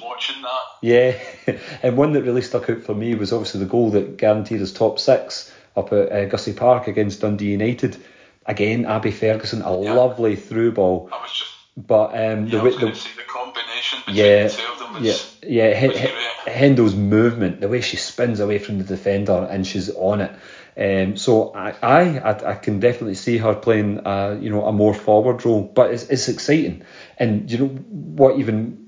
Yeah, 0.81 1.19
and 1.83 1.97
one 1.97 2.13
that 2.13 2.23
really 2.23 2.41
stuck 2.41 2.69
out 2.69 2.81
for 2.81 2.95
me 2.95 3.13
was 3.15 3.31
obviously 3.31 3.59
the 3.59 3.67
goal 3.67 3.91
that 3.91 4.17
guaranteed 4.17 4.61
us 4.61 4.71
top 4.71 4.97
six 4.99 5.53
up 5.75 5.93
at 5.93 6.11
uh, 6.11 6.25
Gussie 6.25 6.53
Park 6.53 6.87
against 6.87 7.21
Dundee 7.21 7.51
United. 7.51 7.97
Again, 8.45 8.85
Abby 8.85 9.11
Ferguson, 9.11 9.61
a 9.61 9.81
yeah. 9.81 9.93
lovely 9.93 10.35
through 10.35 10.71
ball. 10.71 11.09
I 11.11 11.21
was 11.21 11.31
just. 11.31 11.51
But 11.77 12.09
um, 12.09 12.47
yeah, 12.47 12.61
the, 12.61 12.69
the, 12.71 13.09
the 13.15 13.23
combination 13.25 13.99
between 13.99 14.17
yeah, 14.17 14.47
the 14.47 14.49
two 14.49 14.71
of 14.73 14.79
them 14.79 14.93
was, 14.95 15.37
yeah, 15.43 15.69
yeah. 15.69 15.87
was 15.87 15.97
H- 15.97 16.11
Hendo's 16.47 16.95
movement, 16.95 17.61
the 17.61 17.69
way 17.69 17.79
she 17.79 17.95
spins 17.95 18.41
away 18.41 18.59
from 18.59 18.79
the 18.79 18.83
defender 18.83 19.47
and 19.49 19.65
she's 19.65 19.89
on 19.91 20.19
it. 20.19 20.31
Um, 20.79 21.17
so 21.17 21.51
I, 21.53 21.71
I, 21.81 22.51
I 22.51 22.55
can 22.55 22.79
definitely 22.79 23.15
see 23.15 23.37
her 23.37 23.53
playing, 23.53 23.99
uh, 24.07 24.37
you 24.39 24.49
know, 24.49 24.65
a 24.65 24.71
more 24.71 24.93
forward 24.93 25.43
role. 25.45 25.61
But 25.63 25.91
it's, 25.91 26.03
it's 26.09 26.29
exciting, 26.29 26.83
and 27.17 27.51
you 27.51 27.57
know 27.57 27.67
what 27.67 28.39
even 28.39 28.85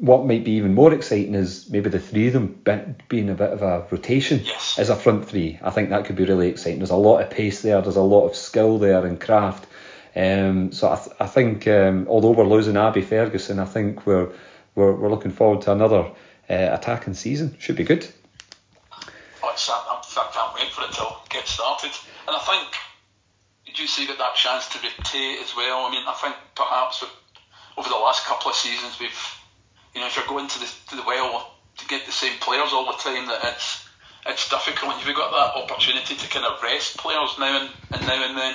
what 0.00 0.26
might 0.26 0.44
be 0.44 0.52
even 0.52 0.74
more 0.74 0.92
exciting 0.94 1.34
is 1.34 1.68
maybe 1.70 1.90
the 1.90 1.98
three 1.98 2.28
of 2.28 2.32
them 2.32 2.46
be- 2.64 2.94
being 3.08 3.28
a 3.30 3.34
bit 3.34 3.50
of 3.50 3.62
a 3.62 3.84
rotation 3.90 4.40
Yes. 4.44 4.78
as 4.78 4.90
a 4.90 4.96
front 4.96 5.28
three. 5.28 5.58
I 5.62 5.70
think 5.70 5.90
that 5.90 6.04
could 6.04 6.14
be 6.14 6.24
really 6.24 6.48
exciting. 6.48 6.78
There's 6.78 6.90
a 6.90 6.96
lot 6.96 7.18
of 7.20 7.30
pace 7.30 7.62
there. 7.62 7.80
There's 7.82 7.96
a 7.96 8.02
lot 8.02 8.26
of 8.28 8.36
skill 8.36 8.78
there 8.78 9.04
and 9.04 9.20
craft. 9.20 9.66
Um, 10.14 10.70
so 10.72 10.90
I, 10.92 10.96
th- 10.96 11.16
I 11.20 11.26
think 11.26 11.66
um, 11.66 12.06
although 12.08 12.30
we're 12.30 12.46
losing 12.46 12.76
Abby 12.76 13.02
Ferguson, 13.02 13.58
I 13.58 13.64
think 13.64 14.06
we're 14.06 14.30
we're, 14.76 14.92
we're 14.92 15.10
looking 15.10 15.32
forward 15.32 15.62
to 15.62 15.72
another 15.72 16.10
uh, 16.48 16.68
attacking 16.78 17.14
season. 17.14 17.56
Should 17.58 17.76
be 17.76 17.84
good. 17.84 18.06
Oh, 19.42 19.52
started. 21.48 21.92
And 22.26 22.36
I 22.36 22.40
think 22.40 22.68
you 23.78 23.86
see 23.86 24.06
that 24.06 24.18
that 24.18 24.34
chance 24.34 24.68
to 24.68 24.78
rotate 24.78 25.40
as 25.40 25.54
well? 25.56 25.86
I 25.86 25.90
mean, 25.90 26.04
I 26.06 26.14
think 26.14 26.34
perhaps 26.54 27.04
over 27.76 27.88
the 27.88 27.94
last 27.94 28.26
couple 28.26 28.50
of 28.50 28.56
seasons 28.56 28.98
we've, 28.98 29.22
you 29.94 30.00
know, 30.00 30.06
if 30.06 30.16
you're 30.16 30.26
going 30.26 30.48
to 30.48 30.58
the 30.58 30.68
to 30.90 30.96
the 30.96 31.04
well 31.06 31.54
to 31.78 31.86
get 31.86 32.06
the 32.06 32.12
same 32.12 32.38
players 32.40 32.72
all 32.72 32.86
the 32.86 32.98
time, 32.98 33.26
that 33.28 33.40
it's 33.44 33.86
it's 34.26 34.48
difficult. 34.48 34.94
You've 35.06 35.16
got 35.16 35.30
that 35.30 35.62
opportunity 35.62 36.16
to 36.16 36.28
kind 36.28 36.44
of 36.44 36.62
rest 36.62 36.98
players 36.98 37.36
now 37.38 37.62
and, 37.62 37.70
and 37.92 38.06
now 38.06 38.28
and 38.28 38.36
then, 38.36 38.54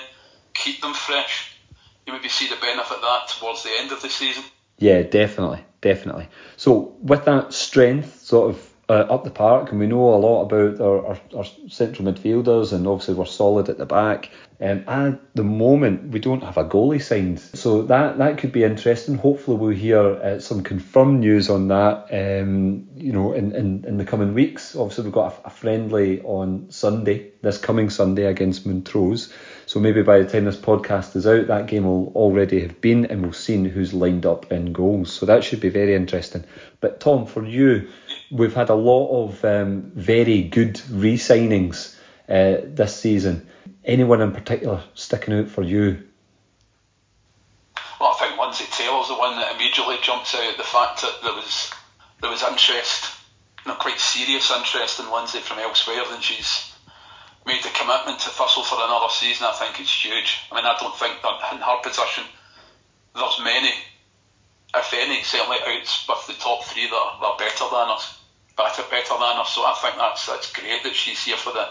keep 0.54 0.82
them 0.82 0.94
fresh. 0.94 1.58
You 2.06 2.14
maybe 2.14 2.28
see 2.28 2.50
the 2.50 2.60
benefit 2.60 2.98
of 2.98 3.02
that 3.02 3.30
towards 3.40 3.64
the 3.64 3.72
end 3.80 3.92
of 3.92 4.02
the 4.02 4.10
season. 4.10 4.44
Yeah, 4.78 5.04
definitely, 5.04 5.64
definitely. 5.80 6.28
So 6.58 6.96
with 7.02 7.24
that 7.26 7.54
strength 7.54 8.20
sort 8.20 8.50
of 8.50 8.73
uh, 8.94 9.14
up 9.14 9.24
the 9.24 9.32
park, 9.32 9.72
and 9.72 9.80
we 9.80 9.88
know 9.88 10.14
a 10.14 10.18
lot 10.18 10.44
about 10.44 10.80
our, 10.80 11.06
our, 11.08 11.18
our 11.36 11.46
central 11.68 12.12
midfielders, 12.12 12.74
and 12.74 12.88
obviously 12.88 13.16
we're 13.16 13.26
solid 13.26 13.70
at 13.70 13.78
the 13.78 13.86
back. 13.86 14.30
Um, 14.62 14.86
at 14.88 15.20
the 15.36 15.44
moment, 15.44 16.12
we 16.12 16.20
don't 16.20 16.44
have 16.44 16.58
a 16.58 16.64
goalie 16.64 17.02
signed, 17.02 17.40
so 17.40 17.82
that 17.84 18.20
that 18.20 18.38
could 18.38 18.52
be 18.52 18.64
interesting. 18.64 19.16
Hopefully, 19.16 19.58
we'll 19.58 19.76
hear 19.76 20.00
uh, 20.00 20.40
some 20.40 20.64
confirmed 20.64 21.20
news 21.20 21.50
on 21.50 21.68
that. 21.70 22.08
Um, 22.12 22.88
you 22.96 23.12
know, 23.12 23.34
in, 23.34 23.54
in, 23.54 23.84
in 23.86 23.98
the 23.98 24.06
coming 24.06 24.34
weeks. 24.34 24.76
Obviously, 24.76 25.06
we've 25.06 25.14
got 25.14 25.34
a, 25.34 25.48
a 25.48 25.50
friendly 25.50 26.22
on 26.22 26.70
Sunday, 26.70 27.32
this 27.42 27.58
coming 27.58 27.90
Sunday 27.90 28.26
against 28.26 28.66
Montrose. 28.66 29.34
So 29.66 29.80
maybe 29.80 30.04
by 30.04 30.20
the 30.20 30.30
time 30.30 30.46
this 30.46 30.58
podcast 30.58 31.16
is 31.16 31.26
out, 31.26 31.48
that 31.48 31.68
game 31.68 31.86
will 31.86 32.12
already 32.16 32.62
have 32.62 32.80
been, 32.80 33.06
and 33.06 33.22
we'll 33.22 33.34
see 33.34 33.68
who's 33.68 33.94
lined 33.94 34.26
up 34.26 34.52
in 34.52 34.72
goals. 34.72 35.12
So 35.12 35.26
that 35.26 35.44
should 35.44 35.62
be 35.62 35.70
very 35.70 35.96
interesting. 35.96 36.46
But 36.80 37.00
Tom, 37.00 37.26
for 37.26 37.46
you, 37.46 37.90
we've 38.34 38.54
had 38.54 38.70
a 38.70 38.76
lot 38.76 39.26
of 39.26 39.46
um, 39.46 39.92
very 39.96 40.44
good 40.44 40.82
re-signings 40.90 41.96
uh, 42.28 42.58
this 42.66 42.96
season. 42.96 43.48
Anyone 43.86 44.22
in 44.22 44.32
particular 44.32 44.84
sticking 44.96 45.36
out 45.36 45.50
for 45.50 45.62
you? 45.62 46.04
Well, 48.00 48.12
I 48.12 48.20
think 48.20 48.40
Lindsay 48.40 48.66
Taylor's 48.72 49.08
the 49.08 49.16
one 49.16 49.38
that 49.38 49.56
immediately 49.56 49.98
jumps 50.02 50.36
out. 50.36 50.58
The 50.58 50.64
fact 50.64 51.02
that 51.02 51.20
there 51.22 51.34
was 51.34 51.72
there 52.22 52.32
was 52.32 52.44
interest, 52.44 53.12
know, 53.66 53.76
quite 53.76 54.00
serious 54.00 54.52
interest 54.52 55.00
in 55.00 55.12
Lindsay 55.12 55.40
from 55.40 55.60
elsewhere, 55.60 56.04
and 56.10 56.24
she's 56.24 56.72
made 57.46 57.62
the 57.64 57.70
commitment 57.70 58.20
to 58.20 58.30
Thistle 58.30 58.64
for 58.64 58.76
another 58.76 59.10
season. 59.10 59.46
I 59.46 59.54
think 59.54 59.80
it's 59.80 60.04
huge. 60.04 60.40
I 60.52 60.56
mean, 60.56 60.66
I 60.66 60.78
don't 60.80 60.96
think 60.96 61.22
that 61.22 61.54
in 61.54 61.60
her 61.60 61.82
position 61.84 62.24
there's 63.16 63.40
many, 63.44 63.74
if 64.76 64.94
any, 64.94 65.22
certainly 65.24 65.58
outs 65.68 66.08
with 66.08 66.28
the 66.28 66.34
top 66.42 66.64
three 66.64 66.88
that 66.88 66.96
are, 66.96 67.20
that 67.20 67.28
are 67.28 67.38
better 67.38 67.66
than 67.70 67.90
us, 67.92 68.23
better 68.58 68.84
better 68.90 69.14
than 69.14 69.38
us. 69.38 69.54
So 69.54 69.62
I 69.62 69.74
think 69.82 69.96
that's 69.98 70.26
that's 70.28 70.52
great 70.52 70.84
that 70.84 70.96
she's 70.96 71.24
here 71.24 71.38
for 71.38 71.54
the 71.54 71.68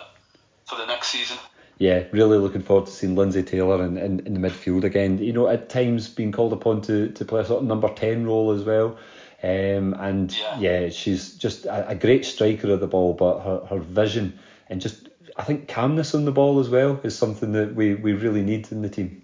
for 0.66 0.76
the 0.76 0.86
next 0.86 1.08
season. 1.08 1.38
Yeah, 1.78 2.04
really 2.12 2.38
looking 2.38 2.62
forward 2.62 2.86
to 2.86 2.92
seeing 2.92 3.16
Lindsay 3.16 3.42
Taylor 3.42 3.84
in, 3.84 3.98
in, 3.98 4.20
in 4.26 4.34
the 4.34 4.48
midfield 4.48 4.84
again. 4.84 5.18
You 5.18 5.32
know, 5.32 5.48
at 5.48 5.68
times 5.68 6.08
being 6.08 6.30
called 6.30 6.52
upon 6.52 6.82
to, 6.82 7.08
to 7.08 7.24
play 7.24 7.40
a 7.40 7.44
sort 7.44 7.62
of 7.62 7.68
number 7.68 7.88
10 7.88 8.24
role 8.24 8.52
as 8.52 8.62
well. 8.62 8.98
Um, 9.42 9.94
and 9.98 10.32
Yeah. 10.32 10.58
yeah, 10.60 10.88
she's 10.90 11.34
just 11.34 11.64
a, 11.64 11.88
a 11.88 11.94
great 11.96 12.24
striker 12.24 12.70
of 12.70 12.78
the 12.78 12.86
ball, 12.86 13.14
but 13.14 13.40
her, 13.40 13.66
her 13.68 13.78
vision 13.80 14.38
and 14.68 14.80
just, 14.80 15.08
I 15.36 15.42
think, 15.42 15.66
calmness 15.66 16.14
on 16.14 16.24
the 16.24 16.30
ball 16.30 16.60
as 16.60 16.68
well 16.68 17.00
is 17.02 17.18
something 17.18 17.52
that 17.52 17.74
we, 17.74 17.94
we 17.94 18.12
really 18.12 18.42
need 18.42 18.70
in 18.70 18.82
the 18.82 18.88
team. 18.88 19.22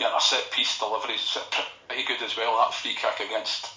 Yeah, 0.00 0.06
and 0.06 0.14
her 0.14 0.20
set 0.20 0.50
piece 0.50 0.80
delivery 0.80 1.14
is 1.14 1.38
pretty 1.86 2.04
good 2.06 2.22
as 2.22 2.36
well. 2.36 2.56
That 2.58 2.74
free 2.74 2.94
kick 2.94 3.24
against 3.24 3.67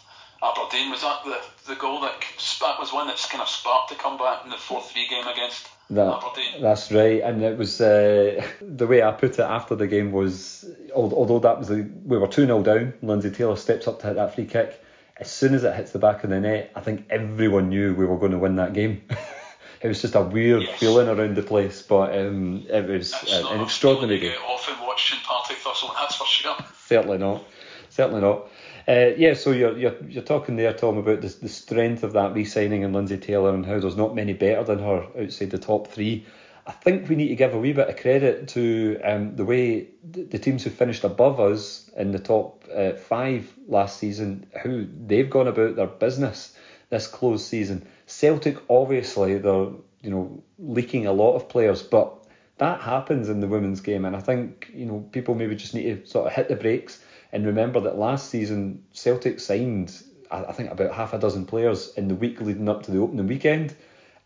Aberdeen 0.44 0.90
was 0.90 1.02
that 1.02 1.24
the 1.24 1.38
the 1.74 1.76
goal 1.80 2.02
that 2.02 2.14
that 2.62 2.80
was 2.80 2.92
one 2.92 3.08
that's 3.08 3.28
kind 3.28 3.42
of 3.42 3.48
sparked 3.50 3.90
the 3.90 3.96
comeback 3.96 4.44
in 4.44 4.50
the 4.50 4.58
four 4.58 4.82
three 4.82 5.08
game 5.08 5.28
against 5.28 5.68
That, 5.92 6.08
Aberdeen. 6.08 6.62
that's 6.62 6.92
right, 6.92 7.22
and 7.22 7.44
it 7.44 7.58
was 7.58 7.80
uh, 7.80 8.44
the 8.62 8.88
way 8.88 9.04
I 9.04 9.12
put 9.12 9.34
it 9.34 9.40
after 9.40 9.76
the 9.76 9.88
game 9.88 10.12
was, 10.12 10.66
although 10.96 11.40
that 11.40 11.60
was 11.60 11.68
the, 11.68 11.88
we 12.06 12.18
were 12.18 12.28
two 12.28 12.46
0 12.46 12.64
down, 12.64 12.94
Lindsay 13.04 13.30
Taylor 13.30 13.56
steps 13.56 13.88
up 13.88 14.00
to 14.00 14.08
hit 14.08 14.16
that 14.16 14.34
free 14.36 14.46
kick. 14.46 14.84
As 15.18 15.30
soon 15.30 15.54
as 15.54 15.64
it 15.64 15.76
hits 15.76 15.92
the 15.92 16.00
back 16.00 16.24
of 16.24 16.32
the 16.32 16.40
net, 16.40 16.72
I 16.76 16.82
think 16.82 17.06
everyone 17.12 17.70
knew 17.70 17.94
we 17.94 18.06
were 18.08 18.18
going 18.18 18.32
to 18.32 18.40
win 18.40 18.56
that 18.56 18.74
game. 18.74 19.04
it 19.82 19.88
was 19.88 20.02
just 20.02 20.16
a 20.16 20.22
weird 20.22 20.64
Yes. 20.64 20.80
feeling 20.80 21.08
around 21.08 21.36
the 21.36 21.44
place, 21.44 21.84
but 21.84 22.18
um, 22.18 22.66
it 22.68 22.88
was 22.88 23.14
uh, 23.14 23.48
an 23.52 23.62
extraordinary 23.62 24.20
game. 24.20 24.38
often 24.48 24.74
watching 24.80 25.20
Partick 25.24 25.58
Thistle, 25.58 25.92
that's 26.00 26.16
for 26.16 26.26
sure. 26.26 26.56
Certainly 26.88 27.20
not. 27.20 27.44
Certainly 27.90 28.22
not. 28.22 28.48
Uh, 28.88 29.12
yeah, 29.18 29.34
so 29.34 29.52
you're, 29.52 29.78
you're 29.78 29.96
you're 30.08 30.24
talking 30.24 30.56
there, 30.56 30.74
Tom, 30.74 30.98
about 30.98 31.22
the, 31.22 31.28
the 31.28 31.50
strength 31.50 32.04
of 32.04 32.14
that 32.14 32.34
re-signing 32.34 32.82
in 32.82 32.94
Lindsay 32.94 33.18
Taylor 33.18 33.54
and 33.54 33.66
how 33.66 33.80
there's 33.80 33.96
not 33.96 34.16
many 34.16 34.34
better 34.34 34.64
than 34.64 34.80
her 34.80 35.08
outside 35.20 35.52
the 35.52 35.58
top 35.58 35.88
three. 35.88 36.26
I 36.66 36.72
think 36.72 37.10
we 37.10 37.16
need 37.16 37.30
to 37.30 37.36
give 37.36 37.54
a 37.54 37.60
wee 37.60 37.74
bit 37.74 37.90
of 37.90 37.98
credit 37.98 38.48
to 38.50 39.00
um, 39.04 39.36
the 39.36 39.46
way 39.46 39.88
the, 40.04 40.24
the 40.24 40.40
teams 40.40 40.64
who 40.64 40.70
finished 40.70 41.04
above 41.04 41.40
us 41.40 41.90
in 41.96 42.12
the 42.12 42.20
top 42.20 42.66
uh, 42.74 42.94
five 42.94 43.52
last 43.68 43.98
season, 43.98 44.48
how 44.56 44.84
they've 45.06 45.30
gone 45.30 45.48
about 45.48 45.76
their 45.76 45.88
business 45.88 46.56
this 46.90 47.08
closed 47.08 47.46
season. 47.46 47.88
Celtic, 48.06 48.58
obviously, 48.70 49.38
they're 49.38 49.70
you 50.02 50.10
know 50.10 50.44
leaking 50.60 51.08
a 51.08 51.14
lot 51.14 51.36
of 51.36 51.50
players, 51.50 51.82
but 51.82 52.18
that 52.58 52.82
happens 52.82 53.30
in 53.30 53.40
the 53.40 53.48
women's 53.48 53.82
game, 53.82 54.06
and 54.06 54.16
I 54.16 54.20
think 54.20 54.70
you 54.74 54.86
know 54.86 55.00
people 55.12 55.34
maybe 55.34 55.56
just 55.56 55.74
need 55.74 56.04
to 56.04 56.10
sort 56.10 56.28
of 56.28 56.34
hit 56.34 56.48
the 56.48 56.56
brakes 56.56 57.04
and 57.32 57.46
remember 57.46 57.80
that 57.82 57.98
last 57.98 58.30
season 58.30 58.84
Celtic 58.94 59.40
signed 59.40 60.04
I 60.32 60.54
think 60.54 60.72
about 60.72 60.94
half 60.94 61.14
a 61.14 61.20
dozen 61.20 61.46
players 61.46 61.94
in 61.96 62.08
the 62.08 62.16
week 62.16 62.40
leading 62.40 62.70
up 62.70 62.84
to 62.84 62.92
the 62.92 63.00
opening 63.00 63.28
weekend, 63.28 63.76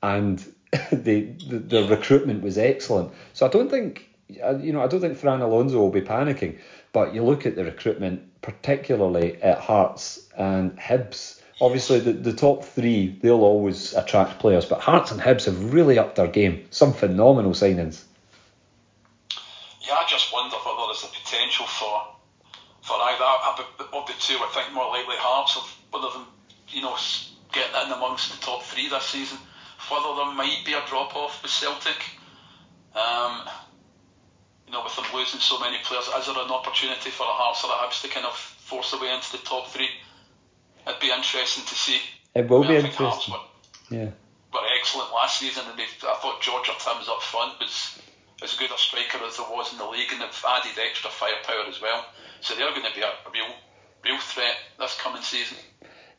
and 0.03 0.37
the, 0.91 1.21
the 1.47 1.57
the 1.59 1.87
recruitment 1.87 2.43
was 2.43 2.57
excellent. 2.57 3.11
So 3.33 3.45
I 3.45 3.49
don't 3.49 3.69
think 3.69 4.07
uh, 4.43 4.57
you 4.57 4.71
know 4.71 4.81
I 4.81 4.87
don't 4.87 5.01
think 5.01 5.17
Fran 5.17 5.41
Alonso 5.41 5.79
will 5.79 5.89
be 5.89 6.01
panicking, 6.01 6.59
but 6.93 7.13
you 7.15 7.23
look 7.23 7.45
at 7.45 7.55
the 7.55 7.63
recruitment, 7.63 8.41
particularly 8.41 9.41
at 9.41 9.57
Hearts 9.57 10.29
and 10.37 10.77
Hibs, 10.77 11.41
obviously 11.59 11.99
the, 11.99 12.13
the 12.13 12.33
top 12.33 12.63
three 12.63 13.17
they'll 13.21 13.43
always 13.43 13.93
attract 13.93 14.39
players, 14.39 14.65
but 14.65 14.81
Hearts 14.81 15.11
and 15.11 15.19
Hibs 15.19 15.45
have 15.45 15.73
really 15.73 15.97
upped 15.97 16.17
their 16.17 16.27
game. 16.27 16.65
Some 16.69 16.93
phenomenal 16.93 17.51
signings. 17.51 18.03
Yeah, 19.87 19.93
I 19.93 20.05
just 20.07 20.31
wonder 20.33 20.55
whether 20.57 20.87
there's 20.87 21.03
a 21.03 21.07
potential 21.07 21.65
for 21.65 22.14
for 22.85 23.01
either 23.01 23.25
of 23.25 24.05
the 24.05 24.13
two. 24.21 24.37
I 24.37 24.49
think 24.53 24.73
more 24.73 24.93
likely 24.93 25.17
Hearts 25.17 25.57
of 25.57 25.65
one 25.89 26.05
of 26.05 26.13
them, 26.13 26.29
you 26.69 26.85
know, 26.85 26.93
getting 27.51 27.73
in 27.81 27.91
amongst 27.91 28.29
the 28.29 28.37
top 28.45 28.61
three 28.61 28.87
this 28.87 29.09
season. 29.09 29.41
Whether 29.89 30.13
there 30.21 30.33
might 30.37 30.61
be 30.65 30.73
a 30.73 30.85
drop 30.85 31.15
off 31.17 31.41
with 31.41 31.51
Celtic. 31.51 31.97
Um, 32.93 33.49
you 34.65 34.73
know, 34.73 34.85
with 34.85 34.95
them 34.95 35.05
losing 35.13 35.41
so 35.41 35.59
many 35.59 35.77
players, 35.83 36.05
is 36.05 36.25
there 36.25 36.37
an 36.37 36.53
opportunity 36.53 37.09
for 37.09 37.25
a 37.25 37.33
Hearts 37.33 37.65
or 37.65 37.73
a 37.73 37.77
Hibs 37.81 38.01
to 38.01 38.07
kind 38.07 38.25
of 38.25 38.37
force 38.37 38.91
their 38.93 39.01
way 39.01 39.13
into 39.13 39.33
the 39.33 39.41
top 39.41 39.67
three? 39.73 39.89
It'd 40.87 41.01
be 41.01 41.09
interesting 41.09 41.65
to 41.65 41.75
see. 41.75 41.99
It 42.33 42.47
will 42.47 42.63
I 42.63 42.69
mean, 42.69 42.81
be 42.81 42.87
interesting. 42.89 43.33
Were, 43.33 43.97
yeah. 43.97 44.09
Were 44.53 44.65
excellent 44.77 45.09
last 45.09 45.41
season, 45.41 45.65
and 45.69 45.77
they, 45.77 45.89
I 46.05 46.17
thought 46.21 46.41
Georgia 46.41 46.73
Timms 46.77 47.09
up 47.09 47.21
front 47.21 47.59
was 47.59 47.97
as 48.43 48.53
good 48.57 48.69
a 48.69 48.77
striker 48.77 49.25
as 49.25 49.37
there 49.37 49.49
was 49.49 49.73
in 49.73 49.77
the 49.77 49.89
league, 49.89 50.13
and 50.13 50.21
they've 50.21 50.45
added 50.49 50.77
extra 50.77 51.09
firepower 51.09 51.65
as 51.69 51.81
well. 51.81 52.05
So 52.45 52.53
they're 52.53 52.69
going 52.69 52.83
to 52.83 52.93
be 52.93 53.01
a, 53.01 53.07
a 53.07 53.31
real, 53.33 53.55
real 54.03 54.19
threat 54.19 54.55
this 54.77 54.95
coming 55.01 55.23
season. 55.23 55.57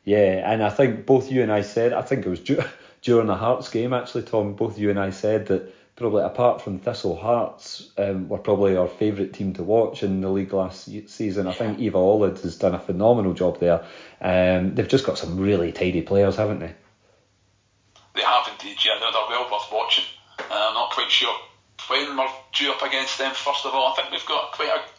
Yeah, 0.03 0.51
and 0.51 0.61
I 0.61 0.69
think 0.69 1.05
both 1.05 1.31
you 1.31 1.41
and 1.41 1.49
I 1.49 1.61
said, 1.61 1.93
I 1.93 2.01
think 2.01 2.25
it 2.25 2.29
was 2.29 2.41
during 3.01 3.27
the 3.27 3.35
Hearts 3.35 3.69
game 3.69 3.93
actually, 3.93 4.23
Tom. 4.23 4.53
Both 4.53 4.77
you 4.77 4.89
and 4.89 4.99
I 4.99 5.11
said 5.11 5.47
that 5.47 5.73
probably 5.95 6.23
apart 6.23 6.61
from 6.61 6.79
Thistle 6.79 7.15
Hearts, 7.15 7.91
um, 7.97 8.27
were 8.27 8.39
probably 8.39 8.75
our 8.75 8.89
favourite 8.89 9.31
team 9.31 9.53
to 9.53 9.63
watch 9.63 10.03
in 10.03 10.19
the 10.19 10.29
league 10.29 10.51
last 10.51 10.89
season. 11.09 11.47
I 11.47 11.53
think 11.53 11.79
Eva 11.79 11.97
Olid 11.97 12.41
has 12.41 12.57
done 12.57 12.75
a 12.75 12.79
phenomenal 12.79 13.33
job 13.33 13.61
there. 13.61 13.85
Um, 14.19 14.75
they've 14.75 14.87
just 14.87 15.05
got 15.05 15.17
some 15.17 15.39
really 15.39 15.71
tidy 15.71 16.01
players, 16.01 16.35
haven't 16.35 16.59
they? 16.59 16.75
They 18.15 18.21
have 18.21 18.49
indeed, 18.51 18.77
yeah. 18.85 18.99
They're, 18.99 19.13
they're 19.13 19.29
well 19.29 19.49
worth 19.49 19.71
watching. 19.71 20.03
Uh, 20.39 20.43
I'm 20.51 20.73
not 20.73 20.91
quite 20.91 21.09
sure 21.09 21.33
when 21.87 22.17
we're 22.17 22.27
due 22.53 22.71
up 22.73 22.81
against 22.83 23.17
them. 23.17 23.33
First 23.33 23.65
of 23.65 23.73
all, 23.73 23.93
I 23.93 23.95
think 23.95 24.11
we've 24.11 24.25
got 24.25 24.51
quite 24.51 24.69
a 24.69 24.96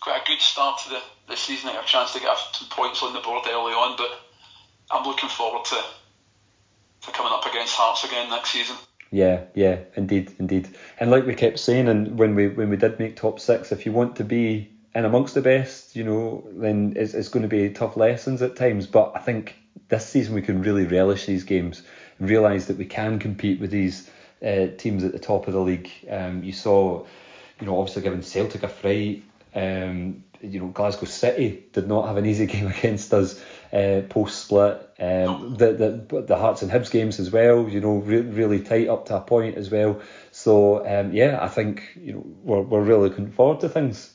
quite 0.00 0.22
a 0.22 0.26
good 0.26 0.40
start 0.40 0.80
to 0.84 0.90
the, 0.90 1.02
the 1.28 1.36
season. 1.36 1.70
A 1.70 1.82
chance 1.84 2.12
to 2.12 2.20
get 2.20 2.36
some 2.52 2.68
points 2.68 3.02
on 3.02 3.12
the 3.12 3.20
board 3.20 3.44
early 3.48 3.72
on, 3.72 3.96
but 3.96 4.10
I'm 4.90 5.04
looking 5.04 5.28
forward 5.28 5.64
to 5.66 5.82
to 7.02 7.12
coming 7.12 7.32
up 7.32 7.46
against 7.46 7.74
Hearts 7.74 8.04
again 8.04 8.28
next 8.28 8.50
season. 8.50 8.76
Yeah, 9.10 9.44
yeah, 9.54 9.78
indeed, 9.96 10.32
indeed. 10.38 10.68
And 10.98 11.10
like 11.10 11.26
we 11.26 11.34
kept 11.34 11.58
saying, 11.58 11.88
and 11.88 12.18
when 12.18 12.34
we 12.34 12.48
when 12.48 12.70
we 12.70 12.76
did 12.76 12.98
make 12.98 13.16
top 13.16 13.40
six, 13.40 13.72
if 13.72 13.86
you 13.86 13.92
want 13.92 14.16
to 14.16 14.24
be 14.24 14.70
in 14.94 15.04
amongst 15.04 15.34
the 15.34 15.40
best, 15.40 15.96
you 15.96 16.04
know, 16.04 16.46
then 16.52 16.94
it's, 16.96 17.14
it's 17.14 17.28
going 17.28 17.42
to 17.42 17.48
be 17.48 17.70
tough 17.70 17.96
lessons 17.96 18.42
at 18.42 18.56
times. 18.56 18.86
But 18.86 19.12
I 19.14 19.20
think 19.20 19.56
this 19.88 20.06
season 20.06 20.34
we 20.34 20.42
can 20.42 20.62
really 20.62 20.84
relish 20.84 21.26
these 21.26 21.44
games 21.44 21.82
and 22.18 22.28
realise 22.28 22.66
that 22.66 22.76
we 22.76 22.84
can 22.84 23.18
compete 23.18 23.60
with 23.60 23.70
these 23.70 24.10
uh, 24.44 24.66
teams 24.76 25.04
at 25.04 25.12
the 25.12 25.18
top 25.18 25.46
of 25.46 25.54
the 25.54 25.60
league. 25.60 25.90
Um, 26.10 26.42
you 26.42 26.52
saw, 26.52 27.06
you 27.60 27.66
know, 27.66 27.78
obviously 27.78 28.02
giving 28.02 28.22
Celtic 28.22 28.62
a 28.62 28.68
fright. 28.68 29.22
Um, 29.58 30.24
you 30.40 30.60
know, 30.60 30.68
Glasgow 30.68 31.06
City 31.06 31.64
did 31.72 31.88
not 31.88 32.06
have 32.06 32.16
an 32.16 32.26
easy 32.26 32.46
game 32.54 32.68
against 32.68 33.12
us 33.12 33.42
uh, 33.72 34.02
post 34.08 34.44
split. 34.44 34.88
Um, 34.98 35.56
the, 35.56 35.72
the 35.72 36.22
the 36.22 36.36
Hearts 36.36 36.62
and 36.62 36.70
Hibs 36.70 36.90
games 36.90 37.18
as 37.20 37.30
well, 37.30 37.68
you 37.68 37.80
know, 37.80 37.96
re- 37.96 38.20
really 38.20 38.60
tight 38.60 38.88
up 38.88 39.06
to 39.06 39.16
a 39.16 39.20
point 39.20 39.56
as 39.56 39.70
well. 39.70 40.00
So 40.30 40.86
um, 40.86 41.12
yeah, 41.12 41.38
I 41.40 41.48
think 41.48 41.82
you 41.96 42.14
know 42.14 42.26
we're 42.42 42.62
we're 42.62 42.82
really 42.82 43.08
looking 43.08 43.30
forward 43.30 43.60
to 43.60 43.68
things. 43.68 44.12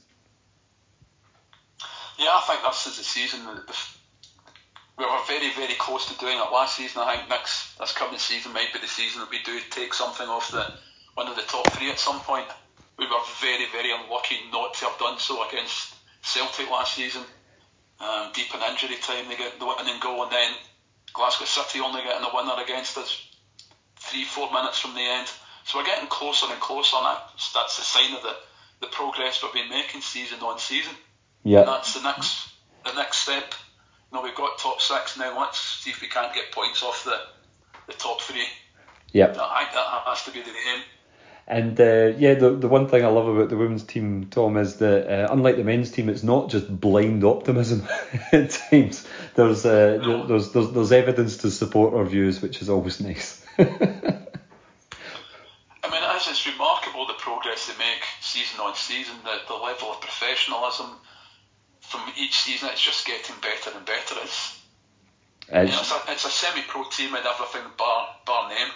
Yeah, 2.17 2.29
I 2.29 2.41
think 2.47 2.61
this 2.63 2.87
is 2.87 2.97
the 2.97 3.03
season. 3.03 3.41
We 4.97 5.05
were 5.05 5.19
very 5.27 5.51
very 5.53 5.73
close 5.73 6.11
to 6.11 6.17
doing 6.19 6.37
it 6.37 6.51
last 6.51 6.77
season. 6.77 7.01
I 7.01 7.17
think 7.17 7.29
next 7.29 7.77
this 7.77 7.93
coming 7.93 8.19
season 8.19 8.53
might 8.53 8.71
be 8.73 8.79
the 8.79 8.87
season 8.87 9.21
that 9.21 9.29
we 9.29 9.39
do 9.43 9.59
take 9.69 9.93
something 9.93 10.27
off 10.27 10.51
the 10.51 10.65
one 11.15 11.27
of 11.27 11.35
the 11.35 11.41
top 11.43 11.71
three 11.73 11.89
at 11.89 11.99
some 11.99 12.19
point. 12.19 12.47
We 12.97 13.05
were 13.05 13.23
very 13.41 13.65
very 13.71 13.91
unlucky 13.91 14.37
not 14.51 14.73
to 14.75 14.85
have 14.85 14.99
done 14.99 15.17
so 15.19 15.47
against 15.47 15.95
Celtic 16.21 16.69
last 16.69 16.95
season 16.95 17.23
um, 18.03 18.31
deep 18.33 18.53
in 18.53 18.61
injury 18.61 18.97
time, 19.01 19.29
they 19.29 19.37
get 19.37 19.59
the 19.59 19.65
winning 19.65 19.99
goal, 20.01 20.23
and 20.23 20.31
then 20.31 20.51
Glasgow 21.13 21.45
City 21.45 21.79
only 21.79 22.01
getting 22.01 22.21
the 22.21 22.29
winner 22.33 22.61
against 22.61 22.97
us 22.97 23.29
three, 23.95 24.25
four 24.25 24.51
minutes 24.51 24.79
from 24.79 24.93
the 24.93 25.01
end. 25.01 25.27
So 25.65 25.79
we're 25.79 25.85
getting 25.85 26.09
closer 26.09 26.47
and 26.51 26.59
closer, 26.59 26.97
and 26.97 27.05
that's, 27.05 27.53
that's 27.53 27.77
the 27.77 27.83
sign 27.83 28.13
of 28.15 28.21
the, 28.21 28.35
the 28.81 28.87
progress 28.87 29.41
we've 29.41 29.53
been 29.53 29.69
making 29.69 30.01
season 30.01 30.39
on 30.41 30.59
season. 30.59 30.93
Yeah. 31.43 31.59
And 31.59 31.69
that's 31.69 31.93
the 31.93 32.01
next 32.01 32.49
the 32.85 32.93
next 32.93 33.17
step. 33.17 33.53
You 34.11 34.17
know, 34.17 34.23
we've 34.23 34.35
got 34.35 34.57
top 34.57 34.81
six 34.81 35.17
now. 35.17 35.39
Let's 35.39 35.59
see 35.59 35.89
if 35.89 36.01
we 36.01 36.07
can't 36.07 36.33
get 36.33 36.51
points 36.51 36.83
off 36.83 37.03
the 37.05 37.17
the 37.87 37.93
top 37.93 38.21
three. 38.21 38.45
Yeah. 39.11 39.27
I 39.27 39.63
think 39.63 39.73
that 39.73 40.03
has 40.05 40.23
to 40.25 40.31
be 40.31 40.41
the 40.41 40.49
aim. 40.49 40.83
And 41.45 41.77
uh, 41.79 42.13
yeah, 42.17 42.35
the 42.35 42.51
the 42.51 42.69
one 42.69 42.87
thing 42.87 43.03
I 43.03 43.09
love 43.09 43.27
about 43.27 43.49
the 43.49 43.57
women's 43.57 43.83
team, 43.83 44.27
Tom, 44.31 44.55
is 44.55 44.77
that 44.77 45.07
uh, 45.11 45.27
unlike 45.33 45.57
the 45.57 45.65
men's 45.65 45.91
team, 45.91 46.07
it's 46.07 46.23
not 46.23 46.49
just 46.49 46.79
blind 46.79 47.25
optimism. 47.25 47.85
At 48.31 48.51
times, 48.51 49.05
there's, 49.35 49.65
uh, 49.65 49.99
no. 50.01 50.25
there's 50.25 50.53
there's 50.53 50.71
there's 50.71 50.93
evidence 50.93 51.37
to 51.37 51.51
support 51.51 51.93
our 51.95 52.05
views, 52.05 52.41
which 52.41 52.61
is 52.61 52.69
always 52.69 53.01
nice. 53.01 53.45
I 53.57 53.63
mean, 55.91 56.01
it's, 56.15 56.29
it's 56.29 56.47
remarkable 56.47 57.07
the 57.07 57.13
progress 57.15 57.67
they 57.67 57.77
make 57.77 58.03
season 58.21 58.61
on 58.61 58.73
season. 58.75 59.15
The 59.25 59.39
the 59.49 59.55
level 59.55 59.91
of 59.91 59.99
professionalism 59.99 60.91
from 61.81 62.09
each 62.17 62.39
season, 62.39 62.69
it's 62.71 62.81
just 62.81 63.05
getting 63.05 63.35
better 63.41 63.75
and 63.75 63.85
better. 63.85 64.15
It's 64.23 64.61
it's, 65.49 65.71
you 65.71 65.75
know, 65.75 65.81
it's 65.81 65.91
a, 65.91 66.11
it's 66.13 66.25
a 66.25 66.29
semi-pro 66.29 66.85
team 66.85 67.13
and 67.15 67.25
everything 67.25 67.69
bar 67.77 68.15
bar 68.25 68.47
name. 68.47 68.69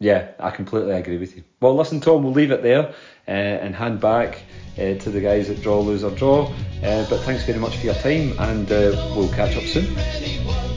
Yeah, 0.00 0.28
I 0.38 0.50
completely 0.50 0.92
agree 0.92 1.18
with 1.18 1.36
you. 1.36 1.44
Well, 1.60 1.74
listen, 1.74 2.00
Tom, 2.00 2.22
we'll 2.22 2.32
leave 2.32 2.52
it 2.52 2.62
there 2.62 2.94
uh, 3.26 3.30
and 3.30 3.74
hand 3.74 4.00
back 4.00 4.42
uh, 4.76 4.94
to 4.94 5.10
the 5.10 5.20
guys 5.20 5.50
at 5.50 5.60
Draw, 5.60 5.80
Lose 5.80 6.04
or 6.04 6.12
Draw. 6.12 6.46
Uh, 6.82 7.08
but 7.10 7.20
thanks 7.22 7.44
very 7.44 7.58
much 7.58 7.76
for 7.76 7.86
your 7.86 7.94
time, 7.94 8.38
and 8.38 8.70
uh, 8.70 9.12
we'll 9.16 9.28
catch 9.30 9.56
up 9.56 9.64
soon. 9.64 10.67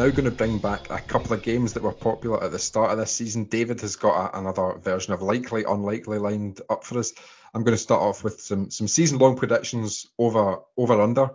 Now 0.00 0.08
going 0.08 0.24
to 0.24 0.30
bring 0.30 0.56
back 0.56 0.88
a 0.88 0.98
couple 0.98 1.34
of 1.34 1.42
games 1.42 1.74
that 1.74 1.82
were 1.82 1.92
popular 1.92 2.42
at 2.42 2.50
the 2.50 2.58
start 2.58 2.90
of 2.90 2.96
this 2.96 3.12
season. 3.12 3.44
David 3.44 3.82
has 3.82 3.96
got 3.96 4.32
a, 4.32 4.38
another 4.38 4.78
version 4.78 5.12
of 5.12 5.20
likely, 5.20 5.62
unlikely 5.64 6.16
lined 6.16 6.62
up 6.70 6.84
for 6.84 6.98
us. 6.98 7.12
I'm 7.52 7.64
going 7.64 7.76
to 7.76 7.82
start 7.82 8.00
off 8.00 8.24
with 8.24 8.40
some 8.40 8.70
some 8.70 8.88
season 8.88 9.18
long 9.18 9.36
predictions 9.36 10.06
over 10.18 10.60
over 10.78 10.98
under. 11.02 11.28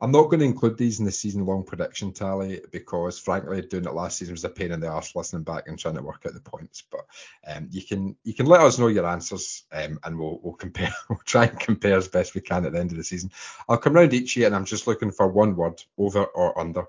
I'm 0.00 0.12
not 0.12 0.30
going 0.30 0.40
to 0.40 0.46
include 0.46 0.78
these 0.78 0.98
in 0.98 1.04
the 1.04 1.12
season 1.12 1.44
long 1.44 1.62
prediction 1.62 2.10
tally 2.10 2.62
because, 2.72 3.18
frankly, 3.18 3.60
doing 3.60 3.84
it 3.84 3.92
last 3.92 4.16
season 4.16 4.32
was 4.32 4.44
a 4.44 4.48
pain 4.48 4.72
in 4.72 4.80
the 4.80 4.88
arse 4.88 5.14
listening 5.14 5.42
back 5.42 5.68
and 5.68 5.78
trying 5.78 5.96
to 5.96 6.02
work 6.02 6.22
out 6.26 6.32
the 6.32 6.40
points. 6.40 6.84
But 6.90 7.04
um, 7.46 7.68
you 7.70 7.82
can 7.82 8.16
you 8.24 8.32
can 8.32 8.46
let 8.46 8.62
us 8.62 8.78
know 8.78 8.88
your 8.88 9.06
answers 9.06 9.64
um, 9.72 10.00
and 10.04 10.18
we'll 10.18 10.40
we'll 10.42 10.54
compare 10.54 10.94
we'll 11.10 11.20
try 11.26 11.44
and 11.44 11.60
compare 11.60 11.98
as 11.98 12.08
best 12.08 12.34
we 12.34 12.40
can 12.40 12.64
at 12.64 12.72
the 12.72 12.80
end 12.80 12.92
of 12.92 12.96
the 12.96 13.04
season. 13.04 13.30
I'll 13.68 13.76
come 13.76 13.92
round 13.92 14.14
each 14.14 14.38
year 14.38 14.46
and 14.46 14.56
I'm 14.56 14.64
just 14.64 14.86
looking 14.86 15.12
for 15.12 15.28
one 15.28 15.54
word 15.54 15.82
over 15.98 16.24
or 16.24 16.58
under. 16.58 16.86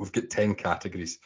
We've 0.00 0.10
got 0.10 0.30
10 0.30 0.54
categories. 0.54 1.18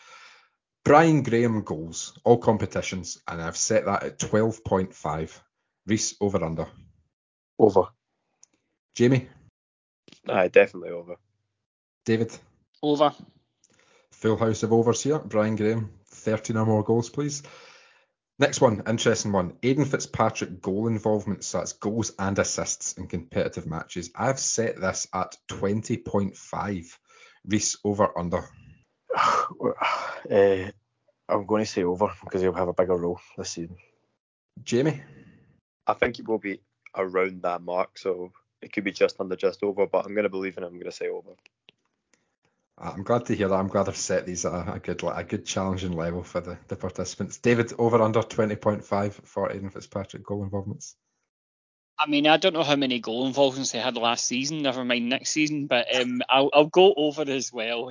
Brian 0.84 1.22
Graham 1.22 1.62
goals, 1.62 2.18
all 2.24 2.38
competitions, 2.38 3.20
and 3.28 3.40
I've 3.40 3.56
set 3.56 3.84
that 3.84 4.02
at 4.02 4.18
12.5. 4.18 5.40
Reiss, 5.86 6.16
over 6.20 6.44
under. 6.44 6.66
Over. 7.56 7.84
Jamie? 8.96 9.28
Aye, 10.28 10.48
definitely 10.48 10.90
over. 10.90 11.14
David? 12.04 12.36
Over. 12.82 13.14
Full 14.10 14.36
house 14.36 14.64
of 14.64 14.72
overs 14.72 15.04
here. 15.04 15.20
Brian 15.20 15.54
Graham, 15.54 15.90
13 16.06 16.56
or 16.56 16.66
more 16.66 16.82
goals, 16.82 17.08
please. 17.08 17.44
Next 18.40 18.60
one, 18.60 18.82
interesting 18.88 19.30
one. 19.30 19.52
Aiden 19.62 19.86
Fitzpatrick 19.86 20.60
goal 20.60 20.88
involvement, 20.88 21.44
so 21.44 21.58
that's 21.58 21.74
goals 21.74 22.10
and 22.18 22.36
assists 22.40 22.94
in 22.94 23.06
competitive 23.06 23.66
matches. 23.66 24.10
I've 24.16 24.40
set 24.40 24.80
this 24.80 25.06
at 25.14 25.36
20.5. 25.48 26.98
Reiss, 27.46 27.76
over 27.84 28.18
under. 28.18 28.44
Uh, 29.14 30.70
I'm 31.28 31.46
going 31.46 31.64
to 31.64 31.70
say 31.70 31.84
over 31.84 32.12
because 32.22 32.42
he'll 32.42 32.52
have 32.52 32.68
a 32.68 32.74
bigger 32.74 32.96
role 32.96 33.20
this 33.36 33.50
season. 33.50 33.76
Jamie? 34.62 35.02
I 35.86 35.94
think 35.94 36.18
it 36.18 36.28
will 36.28 36.38
be 36.38 36.60
around 36.94 37.42
that 37.42 37.62
mark. 37.62 37.98
So 37.98 38.32
it 38.60 38.72
could 38.72 38.84
be 38.84 38.92
just 38.92 39.20
under, 39.20 39.36
just 39.36 39.62
over. 39.62 39.86
But 39.86 40.04
I'm 40.04 40.14
going 40.14 40.24
to 40.24 40.30
believe 40.30 40.56
in 40.58 40.64
him. 40.64 40.68
I'm 40.68 40.74
going 40.74 40.90
to 40.90 40.92
say 40.92 41.08
over. 41.08 41.30
I'm 42.76 43.04
glad 43.04 43.26
to 43.26 43.34
hear 43.34 43.48
that. 43.48 43.54
I'm 43.54 43.68
glad 43.68 43.88
I've 43.88 43.96
set 43.96 44.26
these 44.26 44.44
at 44.44 44.52
a, 44.52 44.74
a 44.74 44.78
good 44.80 45.02
a 45.04 45.22
good 45.22 45.46
challenging 45.46 45.92
level 45.92 46.24
for 46.24 46.40
the, 46.40 46.58
the 46.66 46.76
participants. 46.76 47.38
David, 47.38 47.72
over 47.78 48.02
under 48.02 48.20
20.5 48.20 49.12
for 49.12 49.48
Aiden 49.48 49.72
Fitzpatrick 49.72 50.24
goal 50.24 50.42
involvements. 50.42 50.96
I 51.96 52.08
mean, 52.08 52.26
I 52.26 52.36
don't 52.36 52.54
know 52.54 52.64
how 52.64 52.74
many 52.74 52.98
goal 52.98 53.26
involvements 53.26 53.70
they 53.70 53.78
had 53.78 53.96
last 53.96 54.26
season. 54.26 54.62
Never 54.62 54.84
mind 54.84 55.08
next 55.08 55.30
season, 55.30 55.68
but 55.68 55.94
um, 55.94 56.22
I'll, 56.28 56.50
I'll 56.52 56.66
go 56.66 56.92
over 56.96 57.22
as 57.22 57.52
well. 57.52 57.90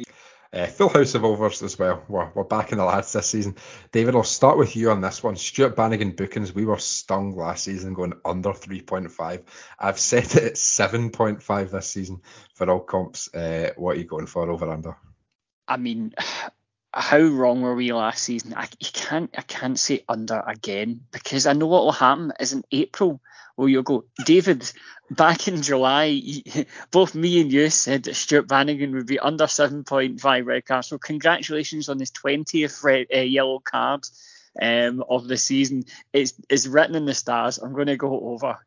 Uh, 0.53 0.67
full 0.67 0.89
house 0.89 1.15
of 1.15 1.25
overs 1.25 1.63
as 1.63 1.79
well. 1.79 2.03
We're, 2.07 2.29
we're 2.35 2.43
back 2.43 2.71
in 2.71 2.77
the 2.77 2.85
lads 2.85 3.11
this 3.11 3.27
season. 3.27 3.55
David, 3.91 4.15
I'll 4.15 4.23
start 4.23 4.57
with 4.57 4.75
you 4.75 4.91
on 4.91 5.01
this 5.01 5.23
one. 5.23 5.35
Stuart 5.35 5.75
Bannigan 5.75 6.11
bookings, 6.11 6.53
we 6.53 6.63
were 6.63 6.77
stung 6.77 7.35
last 7.35 7.63
season 7.63 7.95
going 7.95 8.13
under 8.23 8.51
3.5. 8.51 9.41
I've 9.79 9.99
set 9.99 10.35
it 10.35 10.43
at 10.43 10.53
7.5 10.53 11.71
this 11.71 11.89
season 11.89 12.21
for 12.53 12.69
all 12.69 12.81
comps. 12.81 13.33
Uh, 13.33 13.71
what 13.77 13.95
are 13.95 13.99
you 13.99 14.05
going 14.05 14.27
for 14.27 14.47
over 14.47 14.69
under? 14.69 14.95
I 15.67 15.77
mean, 15.77 16.13
how 16.93 17.19
wrong 17.19 17.61
were 17.61 17.75
we 17.75 17.91
last 17.91 18.23
season? 18.23 18.53
I 18.55 18.67
can't 18.67 19.33
I 19.37 19.41
can't 19.41 19.79
say 19.79 20.03
under 20.07 20.41
again 20.45 21.01
because 21.11 21.47
I 21.47 21.53
know 21.53 21.67
what 21.67 21.83
will 21.83 21.91
happen 21.91 22.33
is 22.39 22.53
in 22.53 22.63
April 22.71 23.19
where 23.55 23.69
you'll 23.69 23.83
go, 23.83 24.05
David, 24.25 24.71
back 25.11 25.47
in 25.47 25.61
July, 25.61 26.21
both 26.91 27.15
me 27.15 27.41
and 27.41 27.51
you 27.51 27.69
said 27.69 28.03
that 28.03 28.15
Stuart 28.15 28.47
Bannigan 28.47 28.93
would 28.93 29.05
be 29.05 29.19
under 29.19 29.45
7.5 29.45 30.45
red 30.45 30.65
cards. 30.65 30.87
So 30.87 30.97
congratulations 30.97 31.89
on 31.89 31.99
his 31.99 32.11
20th 32.11 32.83
red, 32.83 33.07
uh, 33.13 33.19
yellow 33.19 33.59
card 33.59 34.05
um, 34.59 35.03
of 35.07 35.27
the 35.27 35.37
season. 35.37 35.83
It's, 36.11 36.33
it's 36.49 36.67
written 36.67 36.95
in 36.95 37.05
the 37.05 37.13
stars. 37.13 37.59
I'm 37.59 37.73
going 37.73 37.87
to 37.87 37.97
go 37.97 38.19
over. 38.19 38.57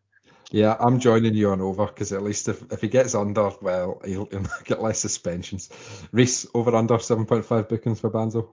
Yeah, 0.51 0.77
I'm 0.79 1.01
joining 1.01 1.35
you 1.35 1.51
on 1.51 1.61
over 1.61 1.87
because 1.87 2.13
at 2.13 2.23
least 2.23 2.49
if, 2.49 2.63
if 2.73 2.81
he 2.81 2.89
gets 2.89 3.15
under, 3.15 3.51
well, 3.61 4.01
he'll, 4.05 4.27
he'll 4.27 4.47
get 4.65 4.81
less 4.81 5.01
suspensions. 5.01 5.71
Reiss, 6.13 6.47
over 6.55 6.75
under 6.75 6.95
7.5 6.95 7.69
bookings 7.69 8.01
for 8.01 8.11
Banzo? 8.11 8.49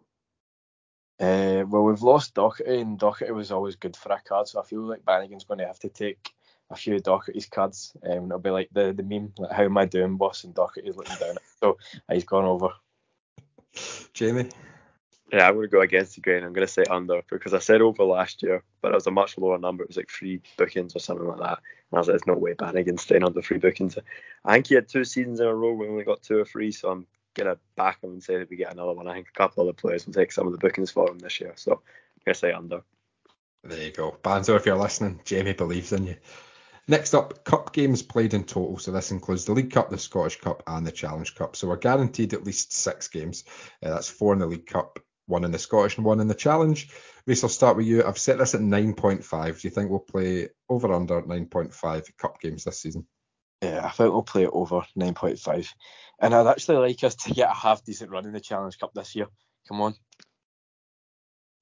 Uh, 1.19 1.63
well, 1.67 1.83
we've 1.83 2.01
lost 2.01 2.33
Docherty, 2.33 2.81
and 2.81 2.99
Docherty 2.99 3.33
was 3.33 3.51
always 3.51 3.75
good 3.75 3.95
for 3.95 4.11
a 4.11 4.19
card, 4.19 4.47
so 4.47 4.59
I 4.59 4.65
feel 4.65 4.81
like 4.81 5.05
Bannigan's 5.05 5.43
going 5.43 5.59
to 5.59 5.67
have 5.67 5.79
to 5.79 5.89
take 5.89 6.33
a 6.71 6.75
few 6.75 6.95
Docherty's 6.95 7.45
cards. 7.45 7.93
Um, 8.03 8.25
it'll 8.25 8.39
be 8.39 8.49
like 8.49 8.69
the, 8.73 8.91
the 8.93 9.03
meme, 9.03 9.31
like, 9.37 9.51
how 9.51 9.63
am 9.63 9.77
I 9.77 9.85
doing, 9.85 10.17
boss? 10.17 10.43
And 10.43 10.55
Docherty's 10.55 10.97
looking 10.97 11.15
down. 11.17 11.35
So 11.59 11.77
uh, 12.09 12.13
he's 12.13 12.25
gone 12.25 12.45
over. 12.45 12.69
Jamie? 14.13 14.49
Yeah, 15.31 15.47
I'm 15.47 15.55
going 15.55 15.67
to 15.67 15.71
go 15.71 15.81
against 15.81 16.15
the 16.15 16.21
grain. 16.21 16.43
I'm 16.43 16.53
going 16.53 16.67
to 16.67 16.71
say 16.71 16.83
under 16.89 17.23
because 17.29 17.53
I 17.53 17.59
said 17.59 17.81
over 17.81 18.03
last 18.03 18.43
year, 18.43 18.63
but 18.81 18.91
it 18.91 18.95
was 18.95 19.07
a 19.07 19.11
much 19.11 19.37
lower 19.37 19.57
number. 19.57 19.83
It 19.83 19.89
was 19.89 19.97
like 19.97 20.11
three 20.11 20.41
bookings 20.57 20.95
or 20.95 20.99
something 20.99 21.27
like 21.27 21.39
that. 21.39 21.59
And 21.93 21.97
I 21.97 21.99
was 21.99 22.07
like, 22.07 22.13
there's 22.13 22.35
no 22.35 22.41
way 22.41 22.53
Bannigan's 22.53 23.03
staying 23.03 23.23
under 23.23 23.39
three 23.39 23.59
bookings. 23.59 23.99
I 24.43 24.53
think 24.53 24.65
he 24.65 24.73
had 24.73 24.87
two 24.87 25.03
seasons 25.03 25.39
in 25.39 25.45
a 25.45 25.53
row 25.53 25.73
we 25.73 25.87
only 25.87 26.03
got 26.03 26.23
two 26.23 26.39
or 26.39 26.45
three, 26.45 26.71
so 26.71 26.89
I'm 26.89 27.05
to 27.35 27.59
back 27.75 28.03
him 28.03 28.13
and 28.13 28.23
say 28.23 28.39
that 28.39 28.49
we 28.49 28.55
get 28.55 28.73
another 28.73 28.93
one. 28.93 29.07
I 29.07 29.13
think 29.13 29.27
a 29.29 29.37
couple 29.37 29.61
other 29.61 29.73
players 29.73 30.07
will 30.07 30.13
take 30.13 30.31
some 30.31 30.47
of 30.47 30.53
the 30.53 30.57
bookings 30.57 30.89
for 30.89 31.07
him 31.07 31.19
this 31.19 31.39
year. 31.39 31.53
So 31.55 31.73
I'm 31.73 32.33
to 32.33 32.33
say 32.33 32.51
under. 32.51 32.81
There 33.63 33.79
you 33.79 33.91
go. 33.91 34.17
Banzo, 34.23 34.55
if 34.55 34.65
you're 34.65 34.75
listening, 34.75 35.19
Jamie 35.23 35.53
believes 35.53 35.93
in 35.93 36.07
you. 36.07 36.15
Next 36.87 37.13
up, 37.13 37.43
cup 37.43 37.73
games 37.73 38.01
played 38.01 38.33
in 38.33 38.43
total. 38.43 38.79
So 38.79 38.91
this 38.91 39.11
includes 39.11 39.45
the 39.45 39.53
League 39.53 39.71
Cup, 39.71 39.91
the 39.91 39.97
Scottish 39.99 40.41
Cup, 40.41 40.63
and 40.65 40.85
the 40.85 40.91
Challenge 40.91 41.35
Cup. 41.35 41.55
So 41.55 41.67
we're 41.67 41.77
guaranteed 41.77 42.33
at 42.33 42.43
least 42.43 42.73
six 42.73 43.07
games. 43.07 43.43
Uh, 43.83 43.91
that's 43.91 44.09
four 44.09 44.33
in 44.33 44.39
the 44.39 44.47
League 44.47 44.65
Cup, 44.65 44.97
one 45.27 45.43
in 45.43 45.51
the 45.51 45.59
Scottish, 45.59 45.97
and 45.97 46.05
one 46.05 46.19
in 46.19 46.27
the 46.27 46.33
Challenge. 46.33 46.89
Reiss, 47.25 47.43
I'll 47.43 47.49
start 47.49 47.77
with 47.77 47.85
you. 47.85 48.03
I've 48.03 48.17
set 48.17 48.37
this 48.37 48.53
at 48.53 48.61
9.5. 48.61 49.61
Do 49.61 49.67
you 49.67 49.73
think 49.73 49.89
we'll 49.89 49.99
play 49.99 50.49
over 50.67 50.91
under 50.91 51.21
9.5 51.21 52.17
cup 52.17 52.41
games 52.41 52.65
this 52.65 52.79
season? 52.79 53.07
Yeah, 53.61 53.85
I 53.85 53.89
think 53.89 54.11
we'll 54.11 54.23
play 54.23 54.43
it 54.43 54.49
over 54.51 54.81
9.5. 54.97 55.69
And 56.19 56.35
I'd 56.35 56.47
actually 56.47 56.77
like 56.77 57.01
us 57.03 57.15
to 57.15 57.33
get 57.33 57.49
a 57.49 57.53
half 57.53 57.83
decent 57.83 58.11
run 58.11 58.25
in 58.25 58.33
the 58.33 58.41
Challenge 58.41 58.77
Cup 58.77 58.93
this 58.93 59.15
year. 59.15 59.27
Come 59.69 59.79
on. 59.79 59.95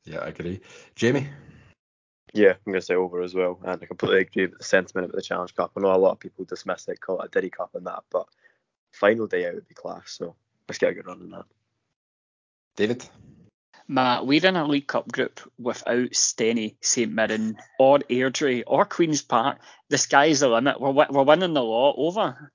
Yeah, 0.04 0.20
I 0.20 0.30
agree. 0.30 0.62
Jamie? 0.96 1.28
Yeah, 2.34 2.54
I'm 2.54 2.72
going 2.72 2.80
to 2.80 2.86
say 2.86 2.96
over 2.96 3.22
as 3.22 3.36
well. 3.36 3.60
And 3.64 3.84
I 3.84 3.86
completely 3.86 4.22
agree 4.22 4.48
with 4.48 4.58
the 4.58 4.64
sentiment 4.64 5.12
of 5.12 5.16
the 5.16 5.22
Challenge 5.22 5.54
Cup. 5.54 5.74
I 5.78 5.82
know 5.82 5.94
a 5.94 5.98
lot 5.98 6.14
of 6.14 6.20
people 6.20 6.44
dismiss 6.46 6.88
it, 6.88 7.00
call 7.00 7.22
it 7.22 7.26
a 7.26 7.30
Diddy 7.30 7.52
Cup 7.52 7.76
and 7.76 7.86
that, 7.86 8.04
but 8.10 8.28
final 8.94 9.28
day 9.28 9.48
out 9.48 9.54
would 9.54 9.68
be 9.68 9.76
class. 9.76 10.12
So 10.18 10.36
let's 10.68 10.80
get 10.80 10.90
a 10.90 10.94
good 10.96 11.06
run 11.06 11.22
in 11.22 11.30
that. 11.30 11.46
David? 12.76 13.08
Matt, 13.92 14.26
we're 14.26 14.46
in 14.46 14.56
a 14.56 14.66
League 14.66 14.88
Cup 14.88 15.12
group 15.12 15.42
without 15.60 16.12
Stenny, 16.12 16.78
St 16.82 17.12
Mirren, 17.12 17.58
or 17.78 18.00
Airdrie, 18.00 18.64
or 18.66 18.86
Queen's 18.86 19.22
Park. 19.22 19.60
The 19.90 19.98
sky's 19.98 20.40
the 20.40 20.48
limit. 20.48 20.80
We're, 20.80 20.92
we're 20.92 21.24
winning 21.24 21.54
the 21.54 21.62
lot 21.62 21.96
over. 21.98 22.54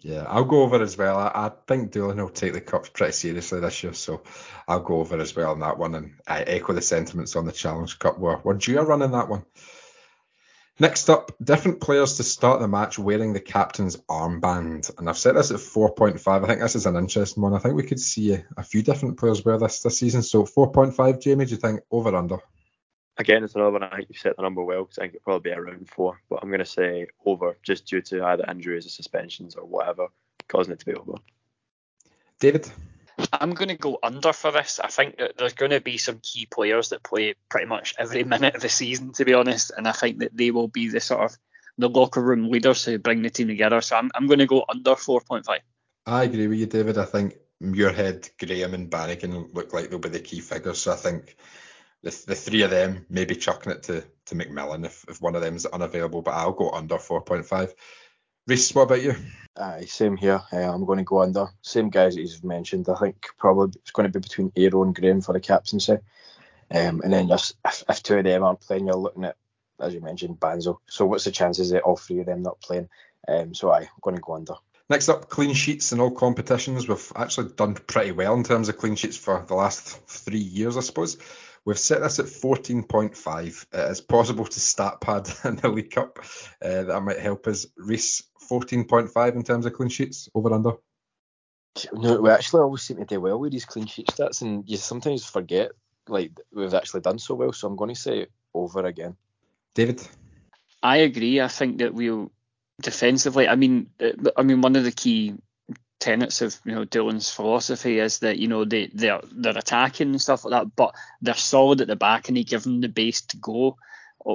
Yeah, 0.00 0.24
I'll 0.28 0.44
go 0.44 0.62
over 0.62 0.82
as 0.82 0.98
well. 0.98 1.16
I, 1.16 1.30
I 1.32 1.52
think 1.68 1.92
Doolan 1.92 2.16
will 2.16 2.28
take 2.28 2.54
the 2.54 2.60
cups 2.60 2.88
pretty 2.88 3.12
seriously 3.12 3.60
this 3.60 3.84
year, 3.84 3.94
so 3.94 4.24
I'll 4.66 4.80
go 4.80 4.96
over 4.96 5.16
as 5.20 5.36
well 5.36 5.52
on 5.52 5.60
that 5.60 5.78
one. 5.78 5.94
And 5.94 6.14
I 6.26 6.42
echo 6.42 6.72
the 6.72 6.82
sentiments 6.82 7.36
on 7.36 7.46
the 7.46 7.52
Challenge 7.52 7.96
Cup. 8.00 8.18
We're, 8.18 8.40
we're 8.42 8.54
due 8.54 8.80
a 8.80 8.84
run 8.84 9.02
in 9.02 9.12
that 9.12 9.28
one. 9.28 9.44
Next 10.80 11.08
up, 11.08 11.30
different 11.42 11.80
players 11.80 12.16
to 12.16 12.24
start 12.24 12.58
the 12.58 12.66
match 12.66 12.98
wearing 12.98 13.32
the 13.32 13.40
captain's 13.40 13.96
armband. 14.08 14.90
And 14.98 15.08
I've 15.08 15.18
set 15.18 15.36
this 15.36 15.52
at 15.52 15.58
4.5. 15.58 16.42
I 16.42 16.46
think 16.48 16.60
this 16.60 16.74
is 16.74 16.86
an 16.86 16.96
interesting 16.96 17.44
one. 17.44 17.54
I 17.54 17.58
think 17.58 17.76
we 17.76 17.84
could 17.84 18.00
see 18.00 18.36
a, 18.56 18.62
few 18.64 18.82
different 18.82 19.16
players 19.16 19.44
wear 19.44 19.56
this 19.56 19.82
this 19.82 19.98
season. 20.00 20.22
So 20.22 20.42
4.5, 20.42 21.20
Jamie, 21.20 21.44
do 21.44 21.52
you 21.52 21.58
think 21.58 21.80
over 21.92 22.10
or 22.10 22.16
under? 22.16 22.38
Again, 23.16 23.44
it's 23.44 23.54
another 23.54 23.70
one. 23.70 23.84
I 23.84 23.96
think 23.96 24.08
you 24.08 24.18
set 24.18 24.34
the 24.34 24.42
number 24.42 24.64
well 24.64 24.82
because 24.82 24.98
I 24.98 25.02
think 25.02 25.14
it'll 25.14 25.24
probably 25.24 25.50
be 25.50 25.56
around 25.56 25.88
four. 25.88 26.20
But 26.28 26.40
I'm 26.42 26.48
going 26.48 26.58
to 26.58 26.64
say 26.64 27.06
over 27.24 27.56
just 27.62 27.86
due 27.86 28.02
to 28.02 28.24
either 28.24 28.44
injuries 28.50 28.86
or 28.86 28.88
suspensions 28.88 29.54
or 29.54 29.64
whatever 29.64 30.08
causing 30.48 30.72
it 30.72 30.80
to 30.80 30.86
be 30.86 30.94
over. 30.94 31.14
David? 32.40 32.68
I'm 33.40 33.54
going 33.54 33.68
to 33.68 33.76
go 33.76 33.98
under 34.02 34.32
for 34.32 34.50
this. 34.50 34.80
I 34.82 34.88
think 34.88 35.18
that 35.18 35.36
there's 35.36 35.54
going 35.54 35.70
to 35.70 35.80
be 35.80 35.98
some 35.98 36.20
key 36.22 36.46
players 36.46 36.90
that 36.90 37.02
play 37.02 37.34
pretty 37.48 37.66
much 37.66 37.94
every 37.98 38.24
minute 38.34 38.54
of 38.54 38.62
the 38.62 38.68
season, 38.68 39.12
to 39.14 39.24
be 39.24 39.34
honest, 39.34 39.72
and 39.76 39.86
I 39.88 39.92
think 39.92 40.18
that 40.18 40.36
they 40.36 40.50
will 40.50 40.68
be 40.68 40.88
the 40.88 41.00
sort 41.00 41.30
of 41.30 41.38
the 41.78 41.88
locker 41.88 42.20
room 42.20 42.50
leaders 42.50 42.84
who 42.84 42.98
bring 42.98 43.22
the 43.22 43.30
team 43.30 43.48
together. 43.48 43.80
So 43.80 43.96
I'm, 43.96 44.10
I'm 44.14 44.26
going 44.26 44.38
to 44.38 44.46
go 44.46 44.64
under 44.68 44.92
4.5. 44.92 45.58
I 46.06 46.24
agree 46.24 46.46
with 46.46 46.58
you, 46.58 46.66
David. 46.66 46.98
I 46.98 47.04
think 47.04 47.36
Muirhead, 47.62 48.30
Graham, 48.38 48.74
and 48.74 48.90
Bannigan 48.90 49.50
look 49.52 49.72
like 49.72 49.90
they'll 49.90 49.98
be 49.98 50.08
the 50.08 50.20
key 50.20 50.40
figures. 50.40 50.80
So 50.80 50.92
I 50.92 50.96
think 50.96 51.36
the, 52.02 52.10
the 52.26 52.34
three 52.34 52.62
of 52.62 52.70
them 52.70 53.06
maybe 53.08 53.34
chucking 53.34 53.72
it 53.72 53.82
to, 53.84 54.04
to 54.26 54.34
McMillan 54.34 54.84
if, 54.84 55.04
if 55.08 55.20
one 55.20 55.34
of 55.34 55.42
them 55.42 55.56
is 55.56 55.66
unavailable, 55.66 56.22
but 56.22 56.34
I'll 56.34 56.52
go 56.52 56.70
under 56.70 56.96
4.5. 56.96 57.72
Reiss, 58.46 58.74
what 58.74 58.82
about 58.82 59.02
you? 59.02 59.14
Aye, 59.56 59.86
same 59.86 60.18
here. 60.18 60.42
Uh, 60.52 60.56
I'm 60.56 60.84
going 60.84 60.98
to 60.98 61.04
go 61.04 61.22
under. 61.22 61.46
Same 61.62 61.88
guys 61.88 62.14
that 62.14 62.20
you've 62.20 62.44
mentioned. 62.44 62.86
I 62.90 62.94
think 62.96 63.26
probably 63.38 63.78
it's 63.80 63.90
going 63.90 64.10
to 64.10 64.12
be 64.12 64.22
between 64.22 64.52
Aero 64.54 64.82
and 64.82 64.94
Graham 64.94 65.22
for 65.22 65.32
the 65.32 65.40
captaincy. 65.40 65.94
Um, 66.70 67.00
and 67.02 67.10
then 67.10 67.28
just 67.28 67.56
if, 67.64 67.84
if 67.88 68.02
two 68.02 68.18
of 68.18 68.24
them 68.24 68.42
aren't 68.42 68.60
playing, 68.60 68.86
you're 68.86 68.96
looking 68.96 69.24
at, 69.24 69.36
as 69.80 69.94
you 69.94 70.02
mentioned, 70.02 70.38
Banzo. 70.40 70.78
So 70.90 71.06
what's 71.06 71.24
the 71.24 71.30
chances 71.30 71.70
that 71.70 71.84
all 71.84 71.96
three 71.96 72.20
of 72.20 72.26
them 72.26 72.42
not 72.42 72.60
playing? 72.60 72.90
Um, 73.26 73.54
so 73.54 73.72
aye, 73.72 73.80
I'm 73.80 74.00
going 74.02 74.16
to 74.16 74.22
go 74.22 74.34
under. 74.34 74.54
Next 74.90 75.08
up, 75.08 75.30
clean 75.30 75.54
sheets 75.54 75.92
in 75.92 76.00
all 76.00 76.10
competitions. 76.10 76.86
We've 76.86 77.12
actually 77.16 77.52
done 77.56 77.74
pretty 77.74 78.12
well 78.12 78.34
in 78.34 78.44
terms 78.44 78.68
of 78.68 78.76
clean 78.76 78.96
sheets 78.96 79.16
for 79.16 79.42
the 79.48 79.54
last 79.54 80.06
three 80.06 80.36
years, 80.36 80.76
I 80.76 80.80
suppose. 80.80 81.16
We've 81.64 81.78
set 81.78 82.02
this 82.02 82.18
at 82.18 82.26
14.5. 82.26 83.66
Uh, 83.72 83.90
it's 83.90 84.02
possible 84.02 84.44
to 84.44 84.60
stat 84.60 85.00
pad 85.00 85.30
in 85.44 85.56
the 85.56 85.68
League 85.68 85.90
Cup. 85.90 86.18
Uh, 86.62 86.82
that 86.82 87.00
might 87.02 87.18
help 87.18 87.46
us. 87.46 87.66
Reiss, 87.78 88.22
14.5 88.48 89.34
in 89.34 89.42
terms 89.42 89.66
of 89.66 89.72
clean 89.72 89.88
sheets, 89.88 90.28
over 90.34 90.52
under. 90.52 90.72
No, 91.92 92.20
we 92.20 92.30
actually 92.30 92.60
always 92.60 92.82
seem 92.82 92.98
to 92.98 93.04
do 93.04 93.20
well 93.20 93.38
with 93.38 93.52
these 93.52 93.64
clean 93.64 93.86
sheet 93.86 94.06
stats, 94.08 94.42
and 94.42 94.68
you 94.68 94.76
sometimes 94.76 95.24
forget 95.24 95.72
like 96.08 96.38
we've 96.52 96.74
actually 96.74 97.00
done 97.00 97.18
so 97.18 97.34
well. 97.34 97.52
So 97.52 97.66
I'm 97.66 97.76
going 97.76 97.94
to 97.94 98.00
say 98.00 98.26
over 98.52 98.84
again. 98.84 99.16
David, 99.74 100.06
I 100.82 100.98
agree. 100.98 101.40
I 101.40 101.48
think 101.48 101.78
that 101.78 101.94
we'll 101.94 102.30
defensively. 102.80 103.48
I 103.48 103.56
mean, 103.56 103.90
I 104.36 104.42
mean, 104.42 104.60
one 104.60 104.76
of 104.76 104.84
the 104.84 104.92
key 104.92 105.34
tenets 105.98 106.42
of 106.42 106.58
you 106.64 106.74
know 106.74 106.84
Doolan's 106.84 107.30
philosophy 107.30 107.98
is 107.98 108.18
that 108.20 108.38
you 108.38 108.46
know 108.46 108.64
they 108.64 108.90
they're 108.92 109.20
they're 109.32 109.58
attacking 109.58 110.10
and 110.10 110.22
stuff 110.22 110.44
like 110.44 110.52
that, 110.52 110.76
but 110.76 110.94
they're 111.22 111.34
solid 111.34 111.80
at 111.80 111.88
the 111.88 111.96
back 111.96 112.28
and 112.28 112.36
they 112.36 112.44
give 112.44 112.62
them 112.62 112.80
the 112.80 112.88
base 112.88 113.22
to 113.22 113.36
go 113.38 113.76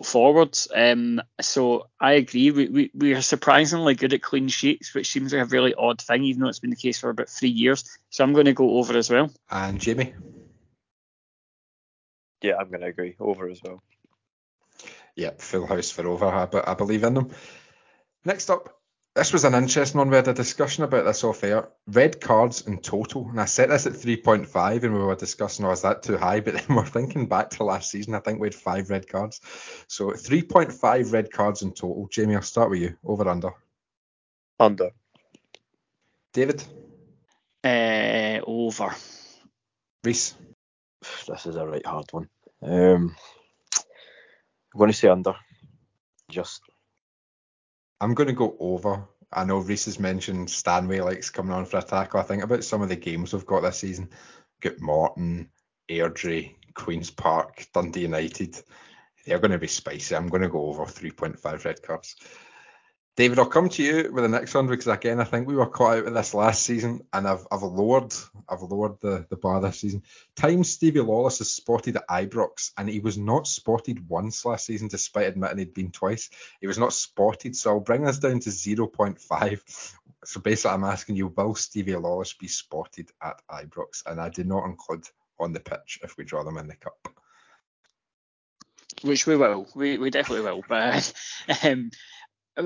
forwards. 0.03 0.67
Um, 0.73 1.21
so 1.41 1.87
I 1.99 2.13
agree. 2.13 2.51
We, 2.51 2.67
we 2.67 2.91
we 2.93 3.13
are 3.13 3.21
surprisingly 3.21 3.95
good 3.95 4.13
at 4.13 4.21
clean 4.21 4.47
sheets, 4.47 4.93
which 4.93 5.11
seems 5.11 5.33
like 5.33 5.41
a 5.41 5.45
really 5.45 5.73
odd 5.73 6.01
thing, 6.01 6.23
even 6.23 6.41
though 6.41 6.49
it's 6.49 6.59
been 6.59 6.69
the 6.69 6.75
case 6.75 6.99
for 6.99 7.09
about 7.09 7.29
three 7.29 7.49
years. 7.49 7.97
So 8.09 8.23
I'm 8.23 8.33
going 8.33 8.45
to 8.45 8.53
go 8.53 8.77
over 8.77 8.97
as 8.97 9.09
well. 9.09 9.31
And 9.49 9.79
Jamie. 9.79 10.13
Yeah, 12.41 12.57
I'm 12.57 12.69
going 12.69 12.81
to 12.81 12.87
agree. 12.87 13.15
Over 13.19 13.49
as 13.49 13.61
well. 13.63 13.83
Yeah, 15.15 15.31
full 15.37 15.65
house 15.65 15.91
for 15.91 16.07
over. 16.07 16.25
I, 16.25 16.47
I 16.71 16.73
believe 16.75 17.03
in 17.03 17.13
them. 17.13 17.31
Next 18.23 18.49
up, 18.49 18.78
This 19.19 19.33
was 19.33 19.43
an 19.43 19.53
interesting 19.53 19.99
one. 19.99 20.09
We 20.09 20.15
had 20.15 20.29
a 20.29 20.33
discussion 20.33 20.85
about 20.85 21.03
this 21.03 21.25
off 21.25 21.43
air. 21.43 21.67
Red 21.87 22.21
cards 22.21 22.65
in 22.65 22.77
total, 22.77 23.27
and 23.27 23.41
I 23.41 23.43
set 23.43 23.67
this 23.67 23.85
at 23.85 23.91
3.5, 23.91 24.83
and 24.83 24.93
we 24.93 24.99
were 25.01 25.13
discussing, 25.13 25.65
oh, 25.65 25.71
is 25.71 25.81
that 25.81 26.03
too 26.03 26.17
high? 26.17 26.39
But 26.45 26.53
then 26.53 26.73
we're 26.73 26.85
thinking 26.85 27.27
back 27.27 27.49
to 27.49 27.65
last 27.65 27.91
season. 27.91 28.15
I 28.15 28.19
think 28.19 28.39
we 28.39 28.47
had 28.47 28.55
five 28.55 28.89
red 28.89 29.09
cards. 29.09 29.41
So 29.89 30.11
3.5 30.11 31.11
red 31.11 31.33
cards 31.33 31.63
in 31.63 31.73
total. 31.73 32.07
Jamie, 32.09 32.37
I'll 32.37 32.41
start 32.41 32.69
with 32.69 32.79
you. 32.79 32.95
Over 33.03 33.27
under. 33.27 33.51
Under. 34.57 34.91
David. 36.31 36.63
Uh, 37.61 38.39
over. 38.47 38.95
Reiss. 40.05 40.33
This 41.27 41.45
is 41.45 41.57
a 41.57 41.67
right 41.67 41.85
hard 41.85 42.05
one. 42.11 42.29
Um, 42.61 43.17
I'm 44.73 44.77
going 44.77 44.91
to 44.91 44.97
say 44.97 45.09
under. 45.09 45.35
Just. 46.31 46.61
I'm 48.01 48.13
going 48.13 48.27
to 48.27 48.34
go 48.34 48.55
over. 48.59 49.07
I 49.31 49.43
know 49.43 49.59
Reiss 49.59 49.85
has 49.85 49.99
mentioned 49.99 50.49
Stanway 50.49 51.01
likes 51.01 51.30
coming 51.30 51.51
on 51.51 51.65
for 51.65 51.77
a 51.77 51.81
tackle. 51.81 52.19
I 52.19 52.23
think 52.23 52.43
about 52.43 52.63
some 52.63 52.81
of 52.81 52.89
the 52.89 52.95
games 52.95 53.34
we've 53.34 53.45
got 53.45 53.61
this 53.61 53.80
season. 53.80 54.09
Got 54.61 54.80
Morton, 54.80 55.49
Airdrie, 55.89 56.55
Queen's 56.73 57.11
Park, 57.11 57.67
Dundee 57.73 58.01
United. 58.01 58.61
They're 59.26 59.39
going 59.39 59.51
to 59.51 59.57
be 59.59 59.67
spicy. 59.67 60.15
I'm 60.15 60.27
going 60.27 60.41
to 60.41 60.49
go 60.49 60.65
over 60.67 60.85
3.5 60.85 61.65
red 61.65 61.81
cards. 61.81 62.15
David, 63.19 63.37
I'll 63.37 63.47
come 63.47 63.67
to 63.67 63.83
you 63.83 64.09
with 64.13 64.23
the 64.23 64.29
next 64.29 64.53
one 64.55 64.67
because 64.67 64.87
again, 64.87 65.19
I 65.19 65.25
think 65.25 65.45
we 65.45 65.53
were 65.53 65.65
caught 65.65 65.97
out 65.97 66.05
with 66.05 66.13
this 66.13 66.33
last 66.33 66.63
season, 66.63 67.01
and 67.11 67.27
I've 67.27 67.45
I've 67.51 67.63
lowered 67.63 68.13
I've 68.47 68.61
lowered 68.61 69.01
the, 69.01 69.25
the 69.29 69.35
bar 69.35 69.59
this 69.59 69.81
season. 69.81 70.03
Times 70.37 70.69
Stevie 70.69 71.01
Lawless 71.01 71.41
is 71.41 71.53
spotted 71.53 71.97
at 71.97 72.07
Ibrox, 72.07 72.71
and 72.77 72.87
he 72.87 73.01
was 73.01 73.17
not 73.17 73.45
spotted 73.45 74.07
once 74.07 74.45
last 74.45 74.67
season, 74.67 74.87
despite 74.87 75.27
admitting 75.27 75.57
he'd 75.57 75.73
been 75.73 75.91
twice. 75.91 76.29
He 76.61 76.67
was 76.67 76.77
not 76.77 76.93
spotted, 76.93 77.57
so 77.57 77.71
I'll 77.71 77.81
bring 77.81 78.03
this 78.03 78.19
down 78.19 78.39
to 78.39 78.51
0.5. 78.51 79.95
So 80.23 80.39
basically, 80.39 80.71
I'm 80.71 80.85
asking 80.85 81.17
you, 81.17 81.27
will 81.27 81.55
Stevie 81.55 81.97
Lawless 81.97 82.31
be 82.31 82.47
spotted 82.47 83.11
at 83.21 83.41
Ibrox? 83.51 84.01
And 84.05 84.21
I 84.21 84.29
do 84.29 84.45
not 84.45 84.63
include 84.63 85.09
on 85.41 85.51
the 85.51 85.59
pitch 85.59 85.99
if 86.03 86.15
we 86.15 86.23
draw 86.23 86.45
them 86.45 86.57
in 86.57 86.69
the 86.69 86.75
cup. 86.77 87.09
Which 89.01 89.27
we 89.27 89.35
will, 89.35 89.67
we, 89.75 89.97
we 89.97 90.09
definitely 90.09 90.45
will. 90.45 90.63
But 90.69 91.13
um, 91.65 91.91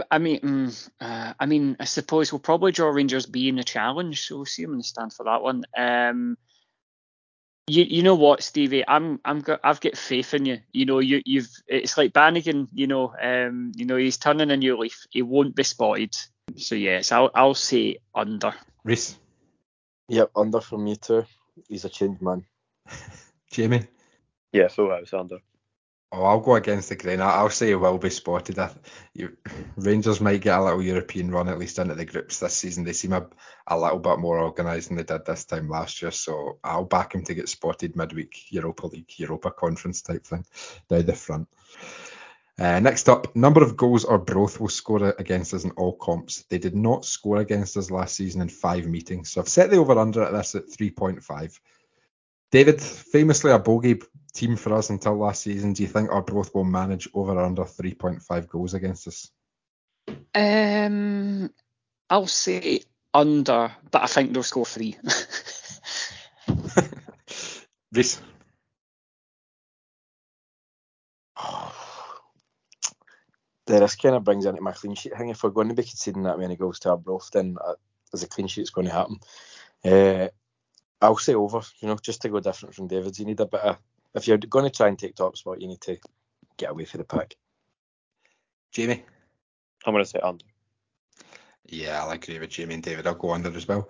I 0.09 0.17
mean, 0.17 0.39
mm, 0.39 0.89
uh, 0.99 1.33
I 1.39 1.45
mean, 1.45 1.77
I 1.79 1.85
suppose 1.85 2.31
we'll 2.31 2.39
probably 2.39 2.71
draw 2.71 2.89
Rangers 2.89 3.25
B 3.25 3.49
in 3.49 3.55
the 3.55 3.63
challenge, 3.63 4.27
so 4.27 4.37
we'll 4.37 4.45
see 4.45 4.63
them 4.63 4.73
in 4.73 4.79
the 4.79 4.83
stand 4.83 5.13
for 5.13 5.25
that 5.25 5.41
one. 5.41 5.63
Um, 5.77 6.37
you, 7.67 7.83
you 7.83 8.03
know 8.03 8.15
what, 8.15 8.43
Stevie? 8.43 8.83
I'm 8.87 9.19
I'm 9.23 9.39
got 9.39 9.61
I've 9.63 9.79
got 9.79 9.97
faith 9.97 10.33
in 10.33 10.45
you. 10.45 10.59
You 10.73 10.85
know, 10.85 10.99
you 10.99 11.21
you've 11.25 11.49
it's 11.67 11.97
like 11.97 12.11
Bannigan. 12.13 12.67
You 12.73 12.87
know, 12.87 13.13
um, 13.21 13.71
you 13.75 13.85
know 13.85 13.95
he's 13.95 14.17
turning 14.17 14.51
a 14.51 14.57
new 14.57 14.77
leaf. 14.77 15.05
He 15.11 15.21
won't 15.21 15.55
be 15.55 15.63
spotted. 15.63 16.15
So 16.57 16.75
yes, 16.75 17.11
I'll 17.11 17.31
I'll 17.33 17.53
say 17.53 17.97
under. 18.13 18.53
Reiss. 18.83 19.17
Yep, 20.09 20.31
under 20.35 20.59
for 20.59 20.77
me 20.77 20.97
too. 20.97 21.25
He's 21.69 21.85
a 21.85 21.89
changed 21.89 22.21
man. 22.21 22.45
Jamie. 23.51 23.87
Yeah, 24.51 24.67
so 24.67 24.91
I 24.91 24.99
was 24.99 25.13
under. 25.13 25.39
Oh, 26.15 26.25
I'll 26.25 26.39
go 26.41 26.53
against 26.53 26.89
the 26.89 26.95
grain. 26.95 27.21
I'll 27.21 27.49
say 27.49 27.69
he 27.69 27.75
will 27.75 27.97
be 27.97 28.11
spotted. 28.11 28.59
I, 28.59 28.69
you, 29.15 29.35
Rangers 29.77 30.21
might 30.21 30.41
get 30.41 30.59
a 30.59 30.63
little 30.63 30.83
European 30.83 31.31
run 31.31 31.49
at 31.49 31.57
least 31.57 31.79
into 31.79 31.95
the 31.95 32.05
groups 32.05 32.39
this 32.39 32.55
season. 32.55 32.83
They 32.83 32.93
seem 32.93 33.13
a, 33.13 33.25
a 33.65 33.79
little 33.79 33.97
bit 33.97 34.19
more 34.19 34.39
organised 34.39 34.89
than 34.89 34.97
they 34.97 35.03
did 35.03 35.25
this 35.25 35.45
time 35.45 35.69
last 35.69 36.03
year. 36.03 36.11
So 36.11 36.59
I'll 36.63 36.85
back 36.85 37.15
him 37.15 37.23
to 37.23 37.33
get 37.33 37.49
spotted 37.49 37.95
midweek 37.95 38.51
Europa 38.51 38.85
League, 38.85 39.11
Europa 39.17 39.49
Conference 39.49 40.03
type 40.03 40.23
thing 40.23 40.45
down 40.87 41.07
the 41.07 41.15
front. 41.15 41.47
Uh, 42.59 42.79
next 42.79 43.09
up, 43.09 43.35
number 43.35 43.63
of 43.63 43.75
goals 43.75 44.05
Arbroath 44.05 44.59
will 44.59 44.69
score 44.69 45.15
against 45.17 45.55
us 45.55 45.63
in 45.63 45.71
all 45.71 45.93
comps. 45.93 46.43
They 46.43 46.59
did 46.59 46.75
not 46.75 47.05
score 47.05 47.37
against 47.37 47.75
us 47.75 47.89
last 47.89 48.15
season 48.15 48.41
in 48.41 48.49
five 48.49 48.85
meetings. 48.85 49.31
So 49.31 49.41
I've 49.41 49.49
set 49.49 49.71
the 49.71 49.77
over 49.77 49.97
under 49.97 50.21
at 50.21 50.31
this 50.31 50.53
at 50.53 50.67
3.5. 50.67 51.59
David, 52.53 52.79
famously 52.79 53.49
a 53.51 53.57
bogey 53.57 53.99
team 54.31 54.55
for 54.57 54.75
us 54.75 54.91
until 54.91 55.17
last 55.17 55.41
season. 55.41 55.73
Do 55.73 55.81
you 55.81 55.89
think 55.89 56.11
our 56.11 56.17
Arbroath 56.17 56.53
will 56.53 56.63
manage 56.63 57.09
over 57.15 57.31
or 57.31 57.43
under 57.43 57.63
3.5 57.63 58.47
goals 58.47 58.75
against 58.75 59.07
us? 59.07 59.31
Um, 60.35 61.49
I'll 62.11 62.27
say 62.27 62.81
under, 63.11 63.71
but 63.89 64.03
I 64.03 64.05
think 64.05 64.33
they'll 64.33 64.43
score 64.43 64.67
three. 64.67 64.95
Reiss. 67.91 68.21
This 73.65 73.95
kind 73.95 74.13
of 74.15 74.23
brings 74.23 74.45
into 74.45 74.61
my 74.61 74.73
clean 74.73 74.93
sheet 74.93 75.17
thing. 75.17 75.29
If 75.29 75.41
we're 75.41 75.49
going 75.49 75.69
to 75.69 75.73
be 75.73 75.81
conceding 75.81 76.21
that 76.23 76.37
many 76.37 76.55
goals 76.55 76.77
to 76.81 76.91
Arbroath, 76.91 77.31
then 77.31 77.57
uh, 77.65 77.73
there's 78.11 78.21
a 78.21 78.27
clean 78.27 78.45
sheet 78.45 78.61
that's 78.61 78.69
going 78.69 78.85
to 78.85 78.93
happen. 78.93 79.19
Uh, 79.83 80.27
I'll 81.03 81.17
say 81.17 81.35
over, 81.35 81.61
you 81.81 81.89
know, 81.89 81.97
just 81.97 82.21
to 82.21 82.29
go 82.29 82.39
different 82.39 82.73
from 82.73 82.87
David's. 82.87 83.19
You 83.19 83.25
need 83.25 83.39
a 83.41 83.45
bit 83.45 83.59
of, 83.59 83.77
if 84.15 84.25
you're 84.25 84.37
going 84.37 84.63
to 84.63 84.71
try 84.71 84.87
and 84.87 84.97
take 84.97 85.15
top 85.15 85.35
spot, 85.35 85.59
you 85.59 85.67
need 85.67 85.81
to 85.81 85.97
get 86.55 86.71
away 86.71 86.85
from 86.85 86.99
the 86.99 87.03
pack. 87.03 87.35
Jamie? 88.71 89.03
I'm 89.85 89.93
going 89.93 90.03
to 90.03 90.09
say 90.09 90.19
under. 90.19 90.45
Yeah, 91.65 92.01
I'll 92.01 92.11
agree 92.11 92.39
with 92.39 92.51
Jamie 92.51 92.75
and 92.75 92.83
David. 92.83 93.05
I'll 93.05 93.15
go 93.15 93.31
under 93.31 93.53
as 93.53 93.67
well. 93.67 93.89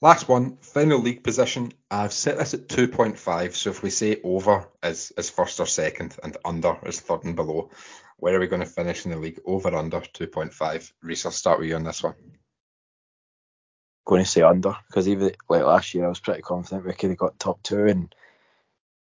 Last 0.00 0.28
one, 0.28 0.56
final 0.56 0.98
league 0.98 1.22
position. 1.22 1.72
I've 1.92 2.12
set 2.12 2.38
this 2.38 2.54
at 2.54 2.66
2.5. 2.66 3.54
So 3.54 3.70
if 3.70 3.84
we 3.84 3.90
say 3.90 4.20
over 4.24 4.68
is, 4.82 5.12
is 5.16 5.30
first 5.30 5.60
or 5.60 5.66
second 5.66 6.16
and 6.24 6.36
under 6.44 6.76
is 6.86 6.98
third 7.00 7.22
and 7.22 7.36
below, 7.36 7.70
where 8.16 8.34
are 8.34 8.40
we 8.40 8.48
going 8.48 8.62
to 8.62 8.66
finish 8.66 9.04
in 9.04 9.12
the 9.12 9.16
league? 9.16 9.40
Over, 9.44 9.76
under 9.76 10.00
2.5. 10.00 10.92
Reiss, 11.02 11.24
I'll 11.24 11.30
start 11.30 11.60
with 11.60 11.68
you 11.68 11.76
on 11.76 11.84
this 11.84 12.02
one. 12.02 12.14
Going 14.08 14.24
to 14.24 14.30
say 14.30 14.40
under 14.40 14.74
because 14.86 15.06
even 15.06 15.32
like 15.50 15.62
last 15.64 15.92
year, 15.92 16.06
I 16.06 16.08
was 16.08 16.18
pretty 16.18 16.40
confident 16.40 16.86
we 16.86 16.94
could 16.94 17.10
have 17.10 17.18
got 17.18 17.38
top 17.38 17.62
two. 17.62 17.84
And 17.84 18.14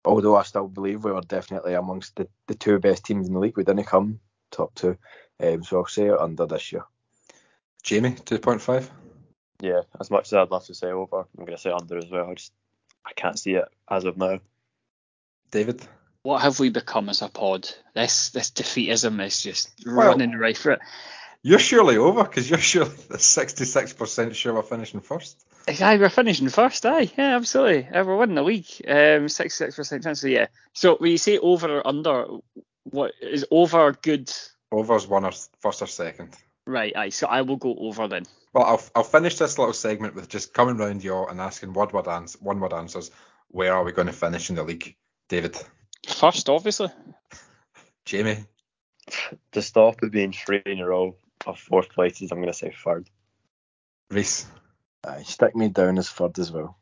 although 0.06 0.38
I 0.38 0.44
still 0.44 0.70
believe 0.70 1.04
we 1.04 1.12
were 1.12 1.20
definitely 1.20 1.74
amongst 1.74 2.16
the, 2.16 2.30
the 2.48 2.56
two 2.56 2.80
best 2.80 3.04
teams 3.04 3.28
in 3.28 3.34
the 3.34 3.40
league, 3.42 3.58
we 3.58 3.66
didn't 3.66 3.84
come 3.84 4.22
top 4.50 4.74
two. 4.76 4.98
Um, 5.42 5.62
so 5.62 5.80
I'll 5.80 5.88
say 5.88 6.08
under 6.08 6.46
this 6.46 6.72
year. 6.72 6.86
Jamie, 7.84 8.12
2.5. 8.12 8.90
Yeah, 9.60 9.82
as 10.00 10.10
much 10.10 10.28
as 10.28 10.34
I'd 10.36 10.52
love 10.52 10.66
to 10.68 10.74
say 10.74 10.88
over, 10.88 11.26
I'm 11.38 11.46
going 11.46 11.58
to 11.58 11.62
say 11.62 11.72
under 11.72 11.98
as 11.98 12.10
well. 12.10 12.30
I 12.30 12.36
just 12.36 12.54
I 13.06 13.12
can't 13.12 13.38
see 13.38 13.56
it 13.56 13.66
as 13.90 14.06
of 14.06 14.16
now. 14.16 14.40
David. 15.52 15.86
What 16.22 16.44
have 16.44 16.62
we 16.62 16.70
become 16.70 17.10
as 17.10 17.22
a 17.22 17.28
pod? 17.28 17.70
This 17.94 18.30
this 18.30 18.52
defeatism 18.52 19.22
is 19.22 19.42
just 19.42 19.70
Well- 19.86 20.08
running 20.08 20.38
right 20.38 20.58
for 20.58 20.72
it. 20.72 20.80
You're 21.46 21.60
surely 21.60 21.98
over 21.98 22.24
because 22.24 22.50
you're 22.50 22.58
surely 22.60 22.90
66% 22.92 24.34
sure 24.34 24.54
we're 24.54 24.62
finishing 24.62 25.02
first. 25.02 25.46
Aye, 25.68 25.98
we're 25.98 26.08
finishing 26.10 26.48
first. 26.48 26.86
Aye, 26.86 27.12
yeah, 27.18 27.36
absolutely. 27.36 27.88
We're 27.92 28.16
winning 28.16 28.36
the 28.36 28.44
league. 28.44 28.68
Um, 28.88 29.28
sixty-six 29.28 29.76
percent 29.76 30.04
chance. 30.04 30.22
So 30.22 30.28
yeah. 30.28 30.48
So 30.74 30.96
when 30.96 31.12
you 31.12 31.18
say 31.18 31.38
over 31.38 31.78
or 31.78 31.88
under, 31.88 32.26
what 32.84 33.14
is 33.22 33.46
over 33.52 33.92
good? 33.92 34.32
Over's 34.72 35.08
one 35.08 35.26
or 35.26 35.32
first 35.60 35.82
or 35.82 35.88
second. 35.88 36.36
Right. 36.66 36.96
Aye. 36.96 37.10
So 37.10 37.28
I 37.28 37.42
will 37.42 37.58
go 37.58 37.76
over 37.78 38.08
then. 38.08 38.24
Well, 38.54 38.64
I'll, 38.66 38.82
I'll 38.96 39.04
finish 39.04 39.38
this 39.38 39.58
little 39.58 39.74
segment 39.74 40.16
with 40.16 40.30
just 40.30 40.54
coming 40.54 40.78
round 40.78 41.04
you 41.04 41.14
all 41.14 41.28
and 41.28 41.42
asking 41.42 41.74
one 41.74 41.90
word, 41.90 42.08
ans- 42.08 42.38
one 42.40 42.60
word 42.60 42.74
answers. 42.74 43.12
Where 43.50 43.74
are 43.74 43.84
we 43.84 43.92
going 43.92 44.08
to 44.08 44.14
finish 44.14 44.50
in 44.50 44.56
the 44.56 44.64
league? 44.64 44.96
David. 45.28 45.58
First, 46.08 46.50
obviously. 46.50 46.90
Jamie. 48.06 48.46
To 49.54 49.62
stop 49.62 50.04
it 50.04 50.12
being 50.12 50.32
three 50.32 50.62
in 50.66 50.80
a 50.80 50.88
row 50.88 51.16
of 51.46 51.60
fourth 51.60 51.90
places, 51.90 52.32
I'm 52.32 52.40
going 52.40 52.52
to 52.52 52.58
say 52.58 52.74
third. 52.84 53.10
Reiss. 54.10 54.46
Aye, 55.06 55.24
stick 55.24 55.56
me 55.56 55.70
down 55.70 55.98
as 55.98 56.10
third 56.10 56.40
as 56.40 56.52
well. 56.52 56.78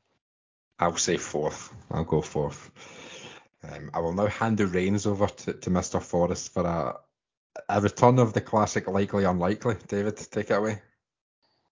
I'll 0.80 0.98
say 0.98 1.18
fourth. 1.18 1.74
I'll 1.90 2.04
go 2.04 2.22
fourth. 2.22 2.72
Um, 3.64 3.92
I 3.94 4.00
will 4.00 4.14
now 4.14 4.28
hand 4.28 4.58
the 4.58 4.68
reins 4.68 5.06
over 5.06 5.28
to, 5.28 5.54
to 5.54 5.70
Mr. 5.70 6.02
Forrest 6.02 6.54
for 6.54 6.66
a, 6.66 6.96
a 7.70 7.82
return 7.82 8.20
of 8.20 8.34
the 8.34 8.42
classic 8.42 8.88
likely 8.88 9.24
unlikely. 9.24 9.76
David, 9.88 10.18
take 10.18 10.50
it 10.50 10.56
away. 10.56 10.82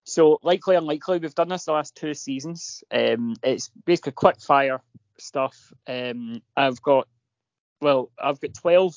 So 0.03 0.40
likely, 0.44 0.76
unlikely. 0.76 1.20
We've 1.20 1.36
done 1.36 1.49
this 1.49 1.66
the 1.66 1.74
last 1.74 1.95
two 1.95 2.14
seasons. 2.14 2.84
Um, 2.91 3.36
it's 3.44 3.70
basically 3.86 4.14
quick 4.14 4.41
fire 4.41 4.82
stuff. 5.18 5.74
Um, 5.88 6.41
I've 6.56 6.82
got, 6.82 7.07
well, 7.82 8.11
I've 8.18 8.40
got 8.40 8.53
12 8.56 8.95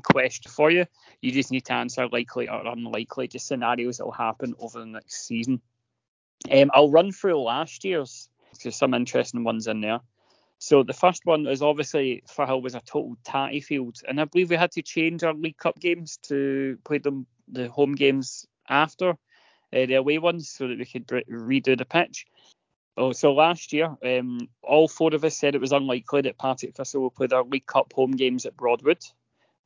questions 0.00 0.54
for 0.54 0.70
you. 0.70 0.86
You 1.20 1.32
just 1.32 1.50
need 1.50 1.66
to 1.66 1.74
answer 1.74 2.08
likely 2.08 2.48
or 2.48 2.66
unlikely, 2.66 3.28
just 3.28 3.46
scenarios 3.46 3.98
that 3.98 4.04
will 4.04 4.12
happen 4.12 4.54
over 4.58 4.78
the 4.78 4.86
next 4.86 5.26
season. 5.26 5.60
Um, 6.50 6.70
I'll 6.72 6.90
run 6.90 7.12
through 7.12 7.40
last 7.40 7.84
year's. 7.84 8.28
There's 8.62 8.76
some 8.76 8.94
interesting 8.94 9.44
ones 9.44 9.66
in 9.66 9.80
there. 9.80 10.00
So 10.58 10.82
the 10.82 10.92
first 10.92 11.22
one 11.24 11.46
is 11.46 11.62
obviously 11.62 12.22
Firhill 12.28 12.62
was 12.62 12.74
a 12.74 12.80
total 12.80 13.16
tatty 13.24 13.60
field, 13.60 13.98
and 14.06 14.20
I 14.20 14.24
believe 14.24 14.50
we 14.50 14.56
had 14.56 14.70
to 14.72 14.82
change 14.82 15.24
our 15.24 15.34
League 15.34 15.56
Cup 15.56 15.78
games 15.78 16.18
to 16.28 16.78
play 16.84 16.98
them 16.98 17.26
the 17.48 17.68
home 17.68 17.94
games 17.94 18.46
after 18.68 19.10
uh, 19.10 19.14
the 19.72 19.94
away 19.94 20.18
ones 20.18 20.48
so 20.48 20.68
that 20.68 20.78
we 20.78 20.84
could 20.84 21.10
re- 21.10 21.24
redo 21.28 21.76
the 21.76 21.84
pitch. 21.84 22.26
Oh, 22.96 23.12
so 23.12 23.32
last 23.32 23.72
year, 23.72 23.96
um, 24.04 24.48
all 24.62 24.86
four 24.86 25.14
of 25.14 25.24
us 25.24 25.36
said 25.36 25.54
it 25.54 25.60
was 25.60 25.72
unlikely 25.72 26.20
that 26.22 26.38
Partick 26.38 26.76
Thistle 26.76 27.02
would 27.02 27.14
play 27.14 27.26
their 27.26 27.42
League 27.42 27.66
Cup 27.66 27.92
home 27.92 28.12
games 28.12 28.46
at 28.46 28.56
Broadwood, 28.56 29.02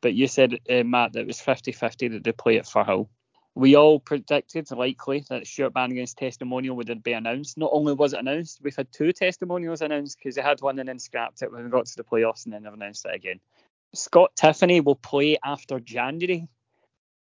but 0.00 0.14
you 0.14 0.26
said, 0.26 0.58
uh, 0.70 0.82
Matt, 0.84 1.12
that 1.12 1.20
it 1.20 1.26
was 1.26 1.40
50-50 1.40 2.12
that 2.12 2.24
they 2.24 2.32
play 2.32 2.58
at 2.58 2.66
Firhill. 2.66 3.08
We 3.54 3.74
all 3.74 3.98
predicted 3.98 4.70
likely 4.70 5.24
that 5.30 5.46
Stuart 5.46 5.72
Bannigan's 5.72 6.12
testimonial 6.12 6.76
would 6.76 7.02
be 7.02 7.14
announced. 7.14 7.56
Not 7.56 7.70
only 7.72 7.94
was 7.94 8.12
it 8.12 8.20
announced, 8.20 8.60
we've 8.62 8.76
had 8.76 8.92
two 8.92 9.12
testimonials 9.12 9.80
announced 9.80 10.18
because 10.18 10.34
they 10.34 10.42
had 10.42 10.60
one 10.60 10.78
and 10.78 10.88
then 10.88 10.98
scrapped 10.98 11.40
it 11.40 11.50
when 11.50 11.64
we 11.64 11.70
got 11.70 11.86
to 11.86 11.96
the 11.96 12.04
playoffs 12.04 12.44
and 12.44 12.52
then 12.52 12.64
never 12.64 12.76
announced 12.76 13.06
it 13.06 13.14
again. 13.14 13.40
Scott 13.94 14.32
Tiffoney 14.36 14.84
will 14.84 14.96
play 14.96 15.38
after 15.42 15.80
January. 15.80 16.48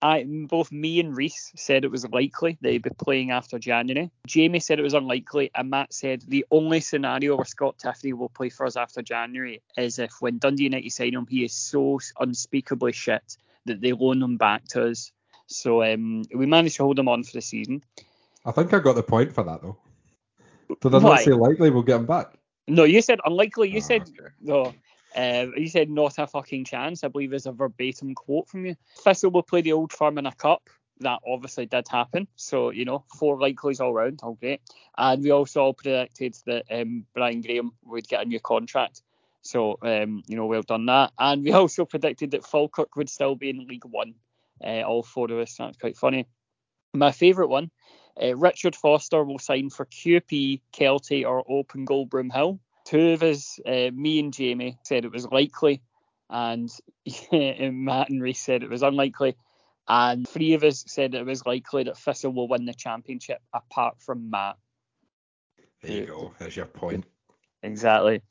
I, 0.03 0.25
both 0.27 0.73
me 0.73 0.99
and 1.01 1.15
Reiss 1.17 1.53
said 1.57 1.85
it 1.85 1.91
was 1.91 2.09
likely 2.09 2.57
they'd 2.61 2.83
be 2.83 2.91
playing 2.91 3.31
after 3.31 3.59
January. 3.59 4.11
Jamie 4.27 4.61
said 4.61 4.79
it 4.79 4.83
was 4.83 4.95
unlikely, 4.95 5.51
and 5.55 5.69
Matt 5.71 5.93
said 5.93 6.23
the 6.27 6.47
only 6.51 6.81
scenario 6.81 7.37
where 7.37 7.45
Scott 7.45 7.77
Tiffoney 7.79 8.15
will 8.15 8.31
play 8.31 8.49
for 8.49 8.65
us 8.65 8.77
after 8.77 9.03
January 9.03 9.61
is 9.77 9.99
if 9.99 10.13
when 10.21 10.39
Dundee 10.39 10.65
United 10.65 10.91
sign 10.91 11.15
him, 11.15 11.27
he 11.29 11.45
is 11.45 11.53
so 11.53 12.01
unspeakably 12.19 12.93
shit 12.93 13.37
that 13.67 13.81
they 13.83 13.93
loan 13.93 14.23
him 14.23 14.37
back 14.37 14.65
to 14.69 14.87
us. 14.89 15.13
So 15.47 15.83
um, 15.83 16.23
we 16.35 16.47
managed 16.47 16.77
to 16.77 16.85
hold 16.85 16.99
him 16.99 17.09
on 17.09 17.23
for 17.25 17.33
the 17.33 17.43
season. 17.43 17.83
I 18.47 18.53
think 18.53 18.73
I 18.73 18.79
got 18.79 18.95
the 18.95 19.03
point 19.03 19.35
for 19.35 19.45
that 19.45 19.61
though. 19.61 19.77
Did 20.81 20.95
I 20.95 20.99
not 21.01 21.21
say 21.21 21.33
likely 21.33 21.71
we'll 21.71 21.83
get 21.83 21.97
him 21.97 22.07
back? 22.07 22.39
No, 22.69 22.85
you 22.85 23.03
said 23.03 23.19
unlikely. 23.25 23.69
You 23.69 23.79
Oh, 23.79 23.81
said 23.81 24.03
okay. 24.03 24.31
no. 24.41 24.73
Uh, 25.15 25.47
you 25.57 25.69
said 25.69 25.91
not 25.91 26.19
a 26.19 26.27
fucking 26.27 26.65
chance. 26.65 27.03
I 27.03 27.09
believe 27.09 27.32
is 27.32 27.47
a 27.47 27.53
verbatim 27.53 28.15
quote 28.15 28.49
from 28.49 28.66
you. 28.66 28.77
Thistle 28.99 29.31
will 29.31 29.43
play 29.43 29.61
the 29.61 29.73
Old 29.73 29.93
Firm 29.93 30.19
in 30.19 30.27
a 30.27 30.32
cup. 30.32 30.69
That 31.01 31.20
obviously 31.27 31.66
did 31.66 31.89
happen. 31.89 32.28
So 32.37 32.70
you 32.70 32.85
know, 32.85 33.05
four 33.19 33.39
likelies 33.39 33.81
all 33.81 33.93
round. 33.93 34.20
All 34.23 34.35
great. 34.35 34.61
And 34.97 35.23
we 35.23 35.31
also 35.31 35.62
all 35.62 35.74
predicted 35.74 36.37
that 36.47 36.65
um, 36.70 37.07
Brian 37.15 37.41
Graham 37.41 37.73
would 37.85 38.07
get 38.07 38.23
a 38.23 38.27
new 38.27 38.41
contract. 38.41 39.03
So 39.43 39.78
um, 39.82 40.23
you 40.27 40.37
know, 40.37 40.47
well 40.47 40.62
done 40.62 40.87
that. 40.87 41.12
And 41.19 41.43
we 41.43 41.53
also 41.53 41.85
predicted 41.85 42.32
that 42.32 42.47
Falkirk 42.47 42.95
would 42.97 43.09
still 43.09 43.35
be 43.35 43.51
in 43.51 43.66
League 43.66 43.87
One. 43.87 44.15
Uh, 44.62 44.82
all 44.82 45.03
four 45.03 45.31
of 45.31 45.39
us. 45.39 45.57
That's 45.57 45.78
quite 45.78 45.97
funny. 45.97 46.27
My 46.93 47.12
favourite 47.12 47.49
one. 47.49 47.70
Uh, 48.20 48.37
Richard 48.37 48.77
Foster 48.77 49.24
will 49.24 49.39
sign 49.39 49.70
for 49.70 49.87
QP, 49.87 50.61
Kelty, 50.73 51.24
or 51.24 51.45
Open 51.49 51.85
Goal 51.85 52.07
Broomhill. 52.07 52.59
Two 52.91 53.11
of 53.11 53.23
us, 53.23 53.61
uh, 53.65 53.91
me 53.95 54.19
and 54.19 54.33
Jamie, 54.33 54.77
said 54.83 55.05
it 55.05 55.12
was 55.12 55.25
likely, 55.25 55.81
and 56.29 56.69
Matt 57.31 58.11
and 58.11 58.21
Reiss 58.21 58.41
said 58.41 58.65
it 58.65 58.69
was 58.69 58.83
unlikely, 58.83 59.37
and 59.87 60.29
three 60.29 60.55
of 60.55 60.65
us 60.65 60.83
said 60.89 61.15
it 61.15 61.25
was 61.25 61.47
likely 61.47 61.85
that 61.85 61.99
Thistle 61.99 62.33
will 62.33 62.49
win 62.49 62.65
the 62.65 62.75
championship, 62.75 63.41
apart 63.55 64.01
from 64.01 64.31
Matt. 64.31 64.57
There 65.81 65.93
you 65.93 66.07
go. 66.07 66.35
There's 66.41 66.57
your 66.57 66.67
point. 66.67 67.05
Exactly. 67.62 68.23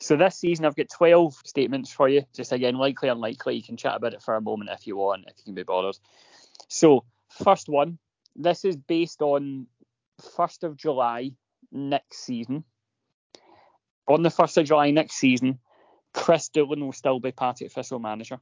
So 0.00 0.16
this 0.16 0.40
season 0.40 0.64
I've 0.64 0.74
got 0.74 0.88
12 0.88 1.36
statements 1.44 1.92
for 1.92 2.08
you. 2.08 2.22
Just 2.34 2.50
again, 2.50 2.74
likely, 2.74 3.10
unlikely. 3.10 3.54
You 3.54 3.62
can 3.62 3.76
chat 3.76 3.94
about 3.94 4.14
it 4.14 4.22
for 4.22 4.34
a 4.34 4.40
moment 4.40 4.70
if 4.72 4.88
you 4.88 4.96
want, 4.96 5.26
if 5.28 5.34
you 5.38 5.44
can 5.44 5.54
be 5.54 5.62
bothered. 5.62 5.96
So 6.66 7.04
first 7.28 7.68
one, 7.68 7.98
this 8.34 8.64
is 8.64 8.74
based 8.74 9.22
on 9.22 9.68
1st 10.36 10.64
of 10.64 10.76
July 10.76 11.30
next 11.70 12.24
season. 12.24 12.64
On 14.08 14.22
the 14.22 14.28
1st 14.28 14.58
of 14.58 14.66
July 14.66 14.90
next 14.90 15.14
season, 15.14 15.58
Kris 16.12 16.48
Doolan 16.48 16.80
will 16.80 16.92
still 16.92 17.20
be 17.20 17.32
Partick 17.32 17.72
Thistle 17.72 17.98
manager. 17.98 18.40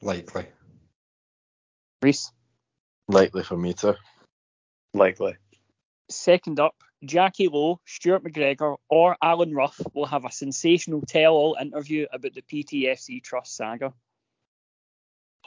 Likely. 0.00 0.46
Reiss. 2.02 2.32
Likely 3.08 3.42
for 3.42 3.56
me 3.56 3.74
too. 3.74 3.94
Likely. 4.94 5.36
Second 6.10 6.58
up, 6.58 6.74
Jacqui 7.04 7.50
Low, 7.50 7.80
Stuart 7.86 8.24
McGregor, 8.24 8.76
or 8.88 9.16
Alan 9.22 9.54
Ruff 9.54 9.80
will 9.94 10.06
have 10.06 10.24
a 10.24 10.30
sensational 10.30 11.02
tell-all 11.06 11.56
interview 11.60 12.06
about 12.12 12.34
the 12.34 12.42
PTFC 12.42 13.22
Trust 13.22 13.56
saga. 13.56 13.92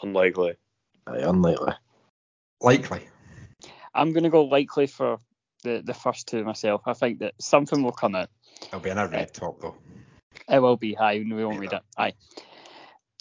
Unlikely. 0.01 0.55
Aye, 1.07 1.19
unlikely. 1.19 1.73
Likely. 2.61 3.01
I'm 3.93 4.11
going 4.11 4.23
to 4.23 4.29
go 4.29 4.45
likely 4.45 4.87
for 4.87 5.19
the, 5.65 5.81
the 5.83 5.93
first 5.93 6.27
two 6.27 6.43
myself. 6.45 6.83
I 6.85 6.93
think 6.93 7.19
that 7.19 7.33
something 7.39 7.83
will 7.83 7.91
come 7.91 8.15
out. 8.15 8.29
It'll 8.67 8.79
be 8.79 8.91
in 8.91 8.97
a 8.97 9.07
red 9.07 9.33
top 9.33 9.59
though. 9.59 9.75
It 10.47 10.59
will 10.59 10.77
be 10.77 10.93
high. 10.93 11.17
We 11.17 11.43
won't 11.43 11.59
read 11.59 11.73
it. 11.73 11.81
Aye. 11.97 12.13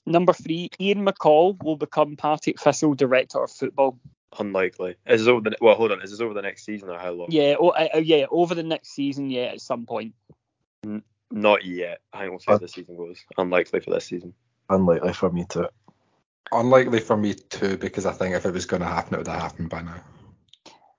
Number 0.07 0.33
three, 0.35 0.71
Ian 0.79 1.07
McCall 1.07 1.61
will 1.62 1.77
become 1.77 2.16
Partick 2.16 2.61
Thistle 2.61 2.95
Director 2.95 3.43
of 3.43 3.51
Football. 3.51 3.99
Unlikely. 4.39 4.97
Is 5.07 5.23
this 5.23 5.29
over 5.29 5.49
the 5.49 5.57
well? 5.61 5.75
Hold 5.77 5.93
on. 5.93 6.03
Is 6.03 6.11
this 6.11 6.21
over 6.21 6.35
the 6.35 6.43
next 6.43 6.65
season 6.65 6.91
or 6.91 6.99
how 6.99 7.12
long? 7.12 7.29
Yeah, 7.31 7.55
oh, 7.59 7.71
uh, 7.71 7.89
uh, 7.95 7.99
yeah, 7.99 8.27
over 8.31 8.55
the 8.55 8.62
next 8.62 8.91
season, 8.91 9.31
yeah, 9.31 9.45
at 9.45 9.61
some 9.61 9.87
point. 9.87 10.15
Not 11.31 11.65
yet. 11.65 12.01
I 12.12 12.21
think 12.21 12.31
we'll 12.31 12.41
see 12.41 12.51
how 12.51 12.59
the 12.59 12.69
season 12.69 12.97
goes. 12.97 13.25
Unlikely 13.39 13.81
for 13.81 13.91
this 13.91 14.07
season. 14.07 14.35
Unlikely 14.69 15.15
for 15.15 15.31
me 15.31 15.47
too. 15.49 15.69
Unlikely 16.53 17.01
for 17.01 17.16
me 17.16 17.35
too, 17.35 17.79
because 17.79 18.05
I 18.07 18.12
think 18.12 18.35
if 18.35 18.45
it 18.45 18.53
was 18.53 18.66
going 18.66 18.83
to 18.83 18.89
happen, 18.89 19.15
it 19.15 19.19
would 19.19 19.29
have 19.29 19.41
happened 19.41 19.71
by 19.71 19.83
now. 19.83 20.03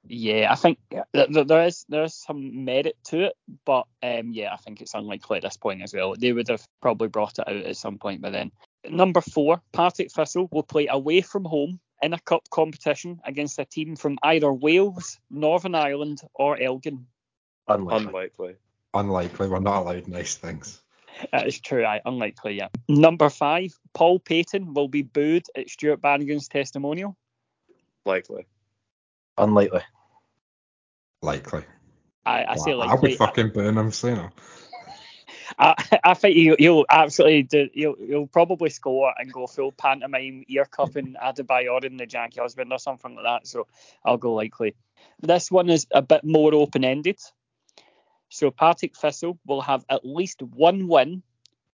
Yeah, 0.08 0.52
I 0.52 0.56
think 0.56 0.78
th- 0.92 1.30
th- 1.34 1.48
there 1.48 1.66
is 1.66 1.86
there 1.90 2.04
is 2.04 2.14
some 2.14 2.64
merit 2.66 2.96
to 3.06 3.26
it, 3.26 3.34
but 3.66 3.88
um, 4.04 4.32
yeah, 4.32 4.54
I 4.54 4.58
think 4.58 4.82
it's 4.82 4.94
unlikely 4.94 5.38
at 5.38 5.44
this 5.44 5.58
point 5.58 5.82
as 5.82 5.94
well. 5.94 6.16
They 6.18 6.32
would 6.32 6.48
have 6.50 6.66
probably 6.82 7.08
brought 7.08 7.40
it 7.40 7.48
out 7.48 7.56
at 7.56 7.78
some 7.78 7.98
point 7.98 8.22
by 8.22 8.30
then. 8.30 8.52
Number 8.88 9.22
four, 9.22 9.62
Partick 9.72 10.12
Thistle 10.12 10.48
will 10.52 10.64
play 10.64 10.88
away 10.88 11.22
from 11.22 11.44
home 11.44 11.80
in 12.02 12.14
a 12.14 12.20
cup 12.20 12.48
competition 12.52 13.20
against 13.26 13.58
a 13.58 13.66
team 13.66 13.96
from 13.96 14.20
either 14.22 14.54
Wales, 14.54 15.20
Northern 15.32 15.74
Ireland, 15.74 16.22
or 16.36 16.60
Elgin. 16.60 17.08
Unlikely. 17.68 18.06
Unlikely. 18.06 18.56
Unlikely. 18.94 19.48
We're 19.48 19.60
not 19.60 19.82
allowed 19.82 20.08
nice 20.08 20.36
things. 20.36 20.82
That 21.32 21.48
is 21.48 21.60
true, 21.60 21.86
I 21.86 22.02
unlikely, 22.06 22.56
yeah. 22.56 22.68
Number 22.90 23.30
five, 23.30 23.72
Paul 23.94 24.20
Paton 24.20 24.74
will 24.74 24.90
be 24.90 25.02
booed 25.02 25.46
at 25.56 25.70
Stuart 25.70 26.02
Bannigan's 26.02 26.48
testimonial. 26.48 27.16
Likely. 28.06 28.46
Unlikely. 29.38 29.82
Likely. 31.26 31.64
I, 32.24 32.46
I 32.50 32.56
say 32.56 32.76
Wow, 32.76 32.82
I 32.82 32.92
likely. 32.92 33.10
would 33.10 33.18
fucking 33.18 33.50
burn 33.50 33.78
him, 33.80 33.92
so 33.92 34.08
you 34.10 34.16
know. 34.16 34.30
I, 35.58 36.00
I 36.04 36.14
think 36.14 36.36
he'll, 36.36 36.56
he'll 36.60 36.86
absolutely 36.88 37.42
do. 37.44 37.68
He'll, 37.74 37.96
he'll 37.96 38.28
probably 38.28 38.70
score 38.70 39.12
and 39.18 39.34
go 39.34 39.48
full 39.48 39.72
pantomime 39.72 40.44
ear 40.48 40.66
cupping 40.66 41.16
Adebayor 41.24 41.84
in 41.84 41.98
the 41.98 42.06
Jackie 42.06 42.42
husband 42.42 42.72
or 42.72 42.78
something 42.78 43.16
like 43.16 43.26
that. 43.26 43.48
So 43.48 43.66
I'll 44.04 44.18
go 44.18 44.34
likely. 44.36 44.76
This 45.20 45.50
one 45.50 45.72
is 45.72 45.88
a 45.92 46.04
bit 46.04 46.24
more 46.24 46.54
open 46.54 46.86
ended. 46.86 47.20
So 48.30 48.52
Partick 48.52 48.96
Thistle 48.96 49.40
will 49.48 49.62
have 49.62 49.84
at 49.90 50.06
least 50.06 50.44
one 50.44 50.88
win 50.88 51.24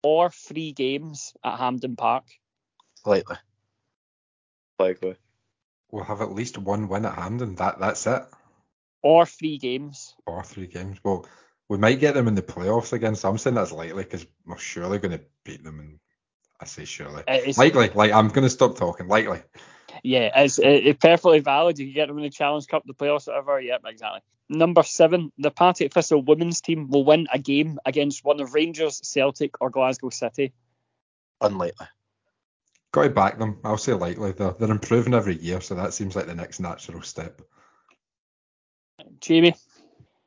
or 0.01 0.29
three 0.29 0.71
games 0.71 1.33
at 1.43 1.57
Hampden 1.57 1.97
Park. 1.97 2.23
Likely. 3.05 3.37
Likely. 4.79 5.15
We'll 5.91 6.05
have 6.05 6.21
at 6.21 6.31
least 6.31 6.57
one 6.57 6.87
win 6.87 7.05
at 7.05 7.15
Hampden. 7.15 7.55
That 7.55 7.79
that's 7.79 8.07
it. 8.07 8.23
Or 9.03 9.25
three 9.25 9.57
games. 9.57 10.15
Or 10.25 10.43
three 10.43 10.67
games. 10.67 10.99
Well, 11.03 11.27
we 11.69 11.77
might 11.77 11.99
get 11.99 12.13
them 12.13 12.27
in 12.27 12.35
the 12.35 12.41
playoffs 12.41 12.93
again. 12.93 13.15
So 13.15 13.29
I'm 13.29 13.37
saying 13.37 13.55
that's 13.55 13.71
likely 13.71 14.03
because 14.03 14.25
we're 14.45 14.57
surely 14.57 14.99
going 14.99 15.17
to 15.17 15.23
beat 15.43 15.63
them. 15.63 15.79
And 15.79 15.99
I 16.59 16.65
say 16.65 16.85
surely. 16.85 17.23
It 17.27 17.47
is- 17.47 17.57
Likely. 17.57 17.89
Like 17.89 18.11
I'm 18.11 18.27
going 18.27 18.43
to 18.43 18.49
stop 18.49 18.77
talking. 18.77 19.07
Likely. 19.07 19.41
Yeah, 20.03 20.31
it's, 20.35 20.59
it's 20.59 20.99
perfectly 20.99 21.39
valid. 21.39 21.77
You 21.77 21.87
can 21.87 21.93
get 21.93 22.07
them 22.07 22.17
in 22.17 22.23
the 22.23 22.29
Challenge 22.29 22.65
Cup, 22.67 22.83
the 22.85 22.93
playoffs, 22.93 23.27
whatever. 23.27 23.59
Yep, 23.59 23.81
exactly. 23.85 24.21
Number 24.49 24.83
seven, 24.83 25.31
the 25.37 25.51
Partick 25.51 25.93
Thistle 25.93 26.21
women's 26.21 26.59
team 26.61 26.89
will 26.89 27.05
win 27.05 27.27
a 27.31 27.39
game 27.39 27.79
against 27.85 28.25
one 28.25 28.41
of 28.41 28.53
Rangers, 28.53 28.99
Celtic, 29.03 29.61
or 29.61 29.69
Glasgow 29.69 30.09
City. 30.09 30.53
Unlikely. 31.39 31.87
Got 32.91 33.03
to 33.03 33.09
back 33.09 33.39
them. 33.39 33.59
I'll 33.63 33.77
say 33.77 33.93
likely. 33.93 34.33
They're, 34.33 34.51
they're 34.59 34.71
improving 34.71 35.13
every 35.13 35.37
year, 35.37 35.61
so 35.61 35.75
that 35.75 35.93
seems 35.93 36.15
like 36.15 36.25
the 36.25 36.35
next 36.35 36.59
natural 36.59 37.01
step. 37.01 37.41
Jamie? 39.19 39.55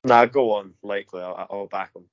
Nah, 0.05 0.27
go 0.27 0.53
on. 0.53 0.75
Likely. 0.83 1.23
I'll, 1.23 1.47
I'll 1.51 1.67
back 1.67 1.93
them. 1.95 2.05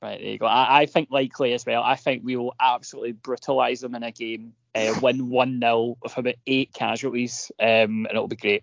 Right, 0.00 0.20
there 0.20 0.30
you 0.30 0.38
go. 0.38 0.46
I, 0.46 0.82
I 0.82 0.86
think 0.86 1.08
likely 1.10 1.52
as 1.54 1.66
well. 1.66 1.82
I 1.82 1.96
think 1.96 2.22
we 2.24 2.36
will 2.36 2.54
absolutely 2.60 3.12
brutalise 3.12 3.80
them 3.80 3.96
in 3.96 4.04
a 4.04 4.12
game, 4.12 4.52
uh, 4.74 4.94
win 5.02 5.28
1 5.28 5.60
0 5.60 5.98
with 6.02 6.16
about 6.16 6.36
eight 6.46 6.72
casualties, 6.72 7.50
um, 7.58 8.06
and 8.06 8.08
it'll 8.10 8.28
be 8.28 8.36
great. 8.36 8.62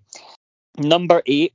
Number 0.77 1.21
eight, 1.25 1.53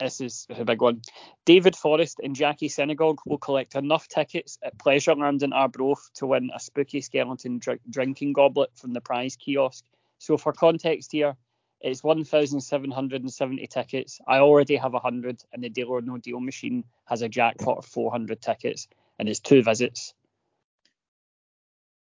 this 0.00 0.20
is 0.20 0.46
a 0.50 0.64
big 0.64 0.80
one. 0.80 1.02
David 1.44 1.76
Forrest 1.76 2.18
and 2.22 2.34
Jackie 2.34 2.68
Synagogue 2.68 3.20
will 3.26 3.38
collect 3.38 3.74
enough 3.74 4.08
tickets 4.08 4.58
at 4.62 4.78
Pleasureland 4.78 5.42
in 5.42 5.52
Arbroath 5.52 6.10
to 6.14 6.26
win 6.26 6.50
a 6.54 6.60
spooky 6.60 7.00
skeleton 7.00 7.58
dr- 7.58 7.80
drinking 7.88 8.32
goblet 8.32 8.70
from 8.74 8.92
the 8.92 9.00
prize 9.00 9.36
kiosk. 9.36 9.84
So, 10.18 10.38
for 10.38 10.52
context 10.52 11.12
here, 11.12 11.36
it's 11.84 12.02
1,770 12.02 13.66
tickets. 13.66 14.18
I 14.26 14.38
already 14.38 14.76
have 14.76 14.94
100, 14.94 15.44
and 15.52 15.62
the 15.62 15.68
Deal 15.68 15.88
or 15.88 16.00
No 16.00 16.16
Deal 16.16 16.40
machine 16.40 16.84
has 17.04 17.20
a 17.20 17.28
jackpot 17.28 17.78
of 17.78 17.84
400 17.84 18.40
tickets, 18.40 18.88
and 19.18 19.28
it's 19.28 19.38
two 19.38 19.62
visits. 19.62 20.14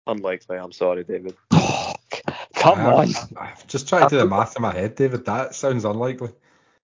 Unlikely. 0.08 0.58
I'm 0.58 0.72
sorry, 0.72 1.04
David. 1.04 1.36
Come 1.52 2.80
I- 2.80 2.94
on. 2.94 3.10
I've 3.40 3.68
just 3.68 3.88
tried 3.88 4.10
to 4.10 4.16
do 4.16 4.18
the 4.18 4.26
math 4.26 4.56
in 4.56 4.64
my 4.64 4.74
head, 4.74 4.96
David. 4.96 5.26
That 5.26 5.54
sounds 5.54 5.86
unlikely. 5.86 6.30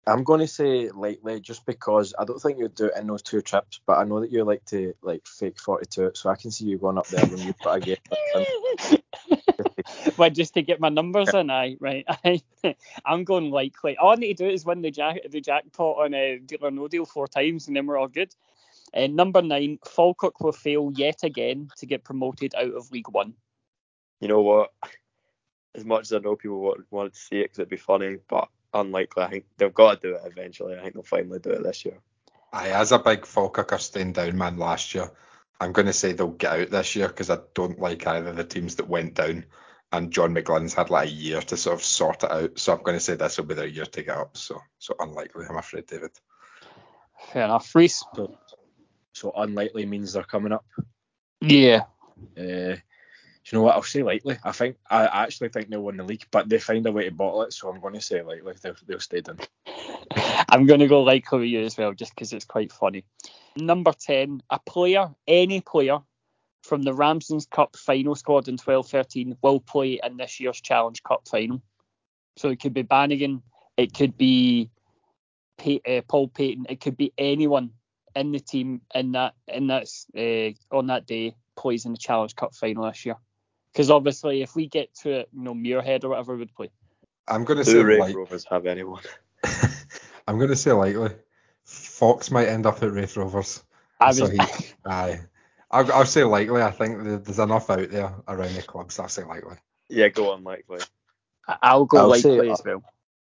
I'm 0.05 0.23
going 0.23 0.39
to 0.41 0.47
say 0.47 0.89
likely 0.89 1.39
just 1.39 1.65
because 1.65 2.13
I 2.19 2.26
don't 2.26 2.41
think 2.41 2.57
you'd 2.57 2.76
do 2.76 2.88
it 2.88 2.93
in 2.97 3.07
those 3.07 3.22
two 3.22 3.41
trips, 3.41 3.80
but 3.85 3.99
I 3.99 4.03
know 4.03 4.19
that 4.19 4.31
you 4.31 4.43
like 4.43 4.65
to 4.65 4.95
like 5.01 5.26
fake 5.27 5.59
42 5.59 6.11
so 6.15 6.30
I 6.30 6.35
can 6.35 6.51
see 6.51 6.65
you 6.65 6.80
going 6.80 6.97
up 6.97 7.07
there 7.07 7.26
when 7.26 7.38
you 7.38 7.53
put 7.53 7.76
a 7.76 7.80
game. 7.80 7.97
well, 10.18 10.30
just 10.30 10.53
to 10.56 10.61
get 10.61 10.80
my 10.80 10.90
numbers 10.90 11.34
in, 11.34 11.49
I 11.49 11.78
right. 11.80 12.06
I, 12.26 12.41
I'm 13.06 13.23
going 13.23 13.52
likely. 13.52 13.98
All 13.98 14.11
I 14.11 14.15
need 14.15 14.38
to 14.38 14.45
do 14.45 14.49
is 14.49 14.65
win 14.65 14.82
the 14.82 14.91
jack 14.91 15.19
the 15.30 15.41
jackpot 15.41 15.98
on 16.06 16.14
a 16.14 16.40
deal 16.40 16.60
or 16.61 16.72
no 16.72 16.88
deal 16.88 17.06
four 17.06 17.28
times, 17.28 17.68
and 17.68 17.76
then 17.76 17.86
we're 17.86 17.98
all 17.98 18.07
good. 18.07 18.34
Uh, 18.94 19.07
number 19.07 19.41
nine, 19.41 19.80
Falkirk 19.86 20.41
will 20.41 20.52
fail 20.52 20.91
yet 20.95 21.23
again 21.23 21.69
to 21.78 21.86
get 21.86 22.03
promoted 22.03 22.53
out 22.56 22.73
of 22.73 22.91
League 22.91 23.10
One. 23.10 23.34
You 24.19 24.28
know 24.28 24.41
what? 24.41 24.72
As 25.73 25.86
much 25.86 26.02
as 26.03 26.14
I 26.14 26.19
know 26.19 26.36
people 26.36 26.60
want, 26.60 26.82
wanted 26.91 27.14
to 27.14 27.19
see 27.19 27.40
it 27.40 27.44
because 27.44 27.60
it'd 27.60 27.69
be 27.69 27.78
funny, 27.78 28.18
but 28.28 28.49
unlikely. 28.73 29.23
I 29.23 29.30
think 29.30 29.45
they've 29.57 29.73
got 29.73 30.02
to 30.02 30.07
do 30.07 30.15
it 30.15 30.22
eventually. 30.26 30.78
I 30.78 30.82
think 30.82 30.94
they'll 30.94 31.03
finally 31.03 31.40
do 31.40 31.52
it 31.52 31.64
this 31.64 31.86
year. 31.86 31.98
Aye, 32.53 32.69
as 32.69 32.91
a 32.91 32.99
big 32.99 33.26
Falkirk 33.26 33.80
staying 33.80 34.11
down 34.11 34.38
man 34.38 34.57
last 34.57 34.94
year, 34.94 35.10
I'm 35.61 35.72
going 35.72 35.86
to 35.86 35.94
say 35.94 36.11
they'll 36.11 36.28
get 36.28 36.60
out 36.60 36.69
this 36.69 36.95
year 36.95 37.07
because 37.07 37.30
I 37.30 37.38
don't 37.53 37.80
like 37.80 38.06
either 38.06 38.30
of 38.30 38.36
the 38.36 38.44
teams 38.44 38.76
that 38.76 38.90
went 38.90 39.14
down. 39.14 39.45
And 39.93 40.11
John 40.11 40.34
McGlynn's 40.34 40.73
had 40.73 40.89
like 40.89 41.09
a 41.09 41.11
year 41.11 41.41
to 41.41 41.57
sort 41.57 41.76
of 41.76 41.84
sort 41.84 42.23
it 42.23 42.31
out. 42.31 42.59
So 42.59 42.73
I'm 42.73 42.84
going 42.84 42.97
to 42.97 43.03
say 43.03 43.15
this 43.15 43.38
will 43.38 43.45
be 43.45 43.55
their 43.55 43.68
year 43.68 43.85
to 43.85 44.03
get 44.03 44.18
up. 44.18 44.38
So 44.38 44.61
so 44.80 44.95
unlikely, 44.99 45.45
I'm 45.49 45.57
afraid, 45.57 45.85
David. 45.85 46.11
Fair 47.31 47.45
enough, 47.45 47.73
Reiss. 47.76 48.03
So, 48.15 48.38
so 49.13 49.31
unlikely 49.35 49.85
means 49.85 50.13
they're 50.13 50.23
coming 50.23 50.53
up. 50.53 50.65
Yeah. 51.41 51.84
Uh, 52.38 52.76
you 53.45 53.57
know 53.57 53.63
what? 53.63 53.76
I'll 53.76 53.84
say 53.84 54.03
likely. 54.03 54.38
I 54.43 54.51
think 54.51 54.77
I 54.89 55.23
actually 55.23 55.49
think 55.49 55.69
they'll 55.69 55.81
win 55.81 55.97
the 55.97 56.03
league, 56.03 56.26
but 56.31 56.47
they 56.47 56.59
find 56.59 56.85
a 56.85 56.91
way 56.91 57.05
to 57.05 57.11
bottle 57.11 57.43
it. 57.43 57.53
So 57.53 57.69
I'm 57.69 57.81
going 57.81 57.95
to 57.95 58.01
say 58.01 58.22
likely 58.22 58.53
they'll, 58.61 58.76
they'll 58.88 58.99
stay 58.99 59.22
down. 59.22 59.39
I'm 60.49 60.65
going 60.65 60.80
to 60.81 60.88
go 60.88 61.01
likely 61.01 61.39
with 61.39 61.49
you 61.49 61.63
as 61.63 61.77
well, 61.77 61.93
just 61.93 62.13
because 62.13 62.34
it's 62.34 62.45
quite 62.45 62.72
funny. 62.72 63.03
Number 63.57 63.93
10, 63.93 64.43
a 64.49 64.59
player, 64.59 65.09
any 65.27 65.61
player 65.61 65.99
from 66.61 66.83
the 66.83 66.93
Ramsden's 66.93 67.45
Cup 67.45 67.75
final 67.75 68.15
squad 68.15 68.47
in 68.47 68.57
12 68.57 68.89
13 68.89 69.38
will 69.41 69.59
play 69.59 69.99
in 70.03 70.17
this 70.17 70.39
year's 70.39 70.61
Challenge 70.61 71.01
Cup 71.03 71.27
final. 71.27 71.61
So 72.38 72.49
it 72.49 72.61
could 72.61 72.73
be 72.73 72.83
Bannigan, 72.83 73.41
it 73.77 73.93
could 73.93 74.17
be 74.17 74.69
Pay, 75.57 75.81
uh, 75.88 76.01
Paul 76.07 76.27
Paton, 76.27 76.67
it 76.69 76.79
could 76.79 76.97
be 76.97 77.13
anyone 77.17 77.71
in 78.15 78.31
the 78.31 78.39
team 78.39 78.81
in 78.93 79.13
that 79.13 79.33
in 79.47 79.67
that 79.67 79.88
uh, 80.17 80.75
on 80.75 80.88
that 80.88 81.05
day 81.05 81.35
plays 81.55 81.85
in 81.85 81.91
the 81.91 81.97
Challenge 81.97 82.35
Cup 82.35 82.55
final 82.55 82.85
this 82.85 83.05
year. 83.05 83.17
Because 83.71 83.89
obviously, 83.89 84.41
if 84.41 84.55
we 84.55 84.67
get 84.67 84.93
to 84.95 85.11
it, 85.11 85.29
you 85.33 85.43
know, 85.43 85.53
Muirhead 85.53 86.03
or 86.03 86.09
whatever 86.09 86.35
would 86.35 86.53
play. 86.53 86.69
I'm 87.27 87.45
going 87.45 87.57
to 87.57 87.65
say 87.65 87.81
Raith 87.81 87.99
like, 87.99 88.15
Rovers 88.15 88.45
have 88.49 88.65
anyone? 88.65 89.01
I'm 90.27 90.38
going 90.38 90.49
to 90.49 90.55
say 90.57 90.73
likely. 90.73 91.11
Fox 91.63 92.31
might 92.31 92.47
end 92.47 92.65
up 92.65 92.83
at 92.83 92.91
Raith 92.91 93.15
Rovers. 93.15 93.63
I 93.99 94.07
was, 94.07 94.17
So 94.17 94.27
he, 94.27 94.39
aye. 94.85 95.21
I'll, 95.72 95.91
I'll 95.91 96.06
say 96.06 96.23
likely. 96.23 96.61
I 96.61 96.72
think 96.72 97.03
there's 97.03 97.39
enough 97.39 97.69
out 97.69 97.89
there 97.89 98.14
around 98.27 98.56
the 98.56 98.61
clubs. 98.61 98.95
so 98.95 99.03
I'll 99.03 99.10
say 99.10 99.23
likely. 99.23 99.56
Yeah, 99.89 100.10
go 100.10 100.31
on 100.31 100.43
likely. 100.43 100.80
I'll 101.61 101.85
go 101.85 101.98
I'll 101.99 102.07
likely 102.10 102.49
uh, 102.49 102.53
as 102.53 102.61
well. 102.64 102.84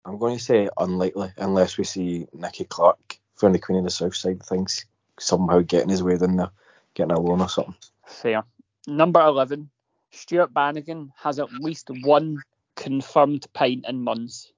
I'm 0.06 0.18
going 0.18 0.38
to 0.38 0.44
say 0.44 0.70
unlikely 0.78 1.32
unless 1.38 1.78
we 1.78 1.86
see 1.86 2.28
Nicky 2.34 2.65
Clark 2.65 3.18
from 3.36 3.53
the 3.53 3.60
Queen 3.60 3.80
of 3.80 3.86
the 3.86 3.90
South 3.90 4.15
side 4.15 4.41
of 4.41 4.45
things 4.45 4.86
somehow 5.20 5.61
getting 5.61 5.90
his 5.90 6.03
way 6.03 6.18
in 6.20 6.36
there, 6.36 6.52
getting 6.94 7.11
a 7.11 7.20
loan 7.20 7.41
or 7.41 7.49
something. 7.49 7.76
Fair. 8.06 8.44
Number 8.86 9.22
11, 9.22 9.70
Stuart 10.11 10.53
Bannigan 10.53 11.11
has 11.15 11.40
at 11.40 11.52
least 11.53 11.90
one 12.02 12.38
confirmed 12.76 13.45
pint 13.53 13.86
in 13.88 14.03
months. 14.03 14.52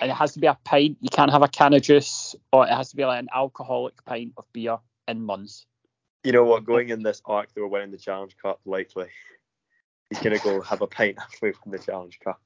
And 0.00 0.10
it 0.10 0.14
has 0.14 0.32
to 0.32 0.40
be 0.40 0.46
a 0.46 0.58
pint. 0.64 0.98
You 1.00 1.10
can't 1.10 1.30
have 1.30 1.42
a 1.42 1.48
can 1.48 1.74
of 1.74 1.82
juice, 1.82 2.34
or 2.52 2.66
it 2.66 2.70
has 2.70 2.90
to 2.90 2.96
be 2.96 3.04
like 3.04 3.20
an 3.20 3.28
alcoholic 3.34 4.04
pint 4.04 4.32
of 4.36 4.44
beer 4.52 4.78
in 5.06 5.22
months. 5.22 5.66
You 6.24 6.32
know 6.32 6.44
what? 6.44 6.64
Going 6.64 6.88
in 6.88 7.02
this 7.02 7.20
arc, 7.24 7.52
they 7.54 7.60
were 7.60 7.68
winning 7.68 7.90
the 7.90 7.98
Challenge 7.98 8.36
Cup. 8.36 8.60
Likely, 8.64 9.08
he's 10.08 10.18
gonna 10.20 10.38
go 10.38 10.60
have 10.62 10.82
a 10.82 10.86
pint 10.86 11.18
halfway 11.20 11.52
from 11.52 11.72
the 11.72 11.78
Challenge 11.78 12.18
Cup. 12.20 12.40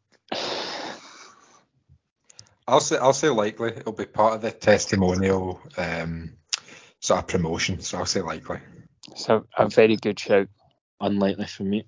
I'll 2.66 2.80
say 2.80 2.96
I'll 2.96 3.12
say 3.12 3.28
likely. 3.28 3.70
It'll 3.70 3.92
be 3.92 4.06
part 4.06 4.34
of 4.34 4.40
the 4.42 4.50
testimonial 4.50 5.60
um, 5.76 6.34
sort 7.00 7.20
of 7.20 7.28
promotion, 7.28 7.80
so 7.80 7.98
I'll 7.98 8.06
say 8.06 8.22
likely. 8.22 8.58
So 9.16 9.46
a 9.56 9.68
very 9.68 9.96
good 9.96 10.18
shout. 10.18 10.48
Unlikely 11.00 11.46
for 11.46 11.64
me. 11.64 11.86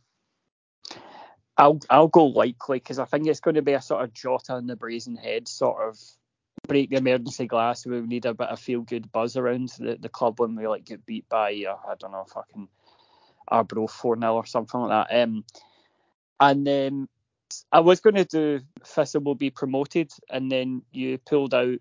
I'll 1.58 1.80
I'll 1.88 2.08
go 2.08 2.26
likely 2.26 2.78
because 2.78 2.98
I 2.98 3.06
think 3.06 3.26
it's 3.26 3.40
going 3.40 3.54
to 3.54 3.62
be 3.62 3.72
a 3.72 3.80
sort 3.80 4.04
of 4.04 4.12
Jota 4.12 4.56
in 4.56 4.66
the 4.66 4.76
brazen 4.76 5.16
head 5.16 5.48
sort 5.48 5.88
of 5.88 5.98
break 6.68 6.90
the 6.90 6.96
emergency 6.96 7.46
glass. 7.46 7.86
We 7.86 8.00
need 8.00 8.26
a 8.26 8.34
bit 8.34 8.48
of 8.48 8.60
feel 8.60 8.82
good 8.82 9.10
buzz 9.10 9.36
around 9.36 9.70
the, 9.78 9.96
the 9.98 10.08
club 10.08 10.38
when 10.38 10.54
we 10.54 10.66
like 10.68 10.84
get 10.84 11.06
beat 11.06 11.28
by 11.28 11.64
uh, 11.68 11.76
I 11.88 11.94
don't 11.98 12.12
know 12.12 12.24
fucking 12.24 12.68
Arbro 13.50 13.88
four 13.88 14.18
0 14.18 14.34
or 14.34 14.46
something 14.46 14.80
like 14.80 15.08
that. 15.08 15.22
Um, 15.22 15.44
and 16.40 16.66
then 16.66 17.08
I 17.72 17.80
was 17.80 18.00
going 18.00 18.16
to 18.16 18.24
do 18.24 18.60
Thistle 18.84 19.22
will 19.22 19.34
be 19.34 19.50
promoted, 19.50 20.10
and 20.28 20.50
then 20.50 20.82
you 20.92 21.18
pulled 21.18 21.54
out. 21.54 21.78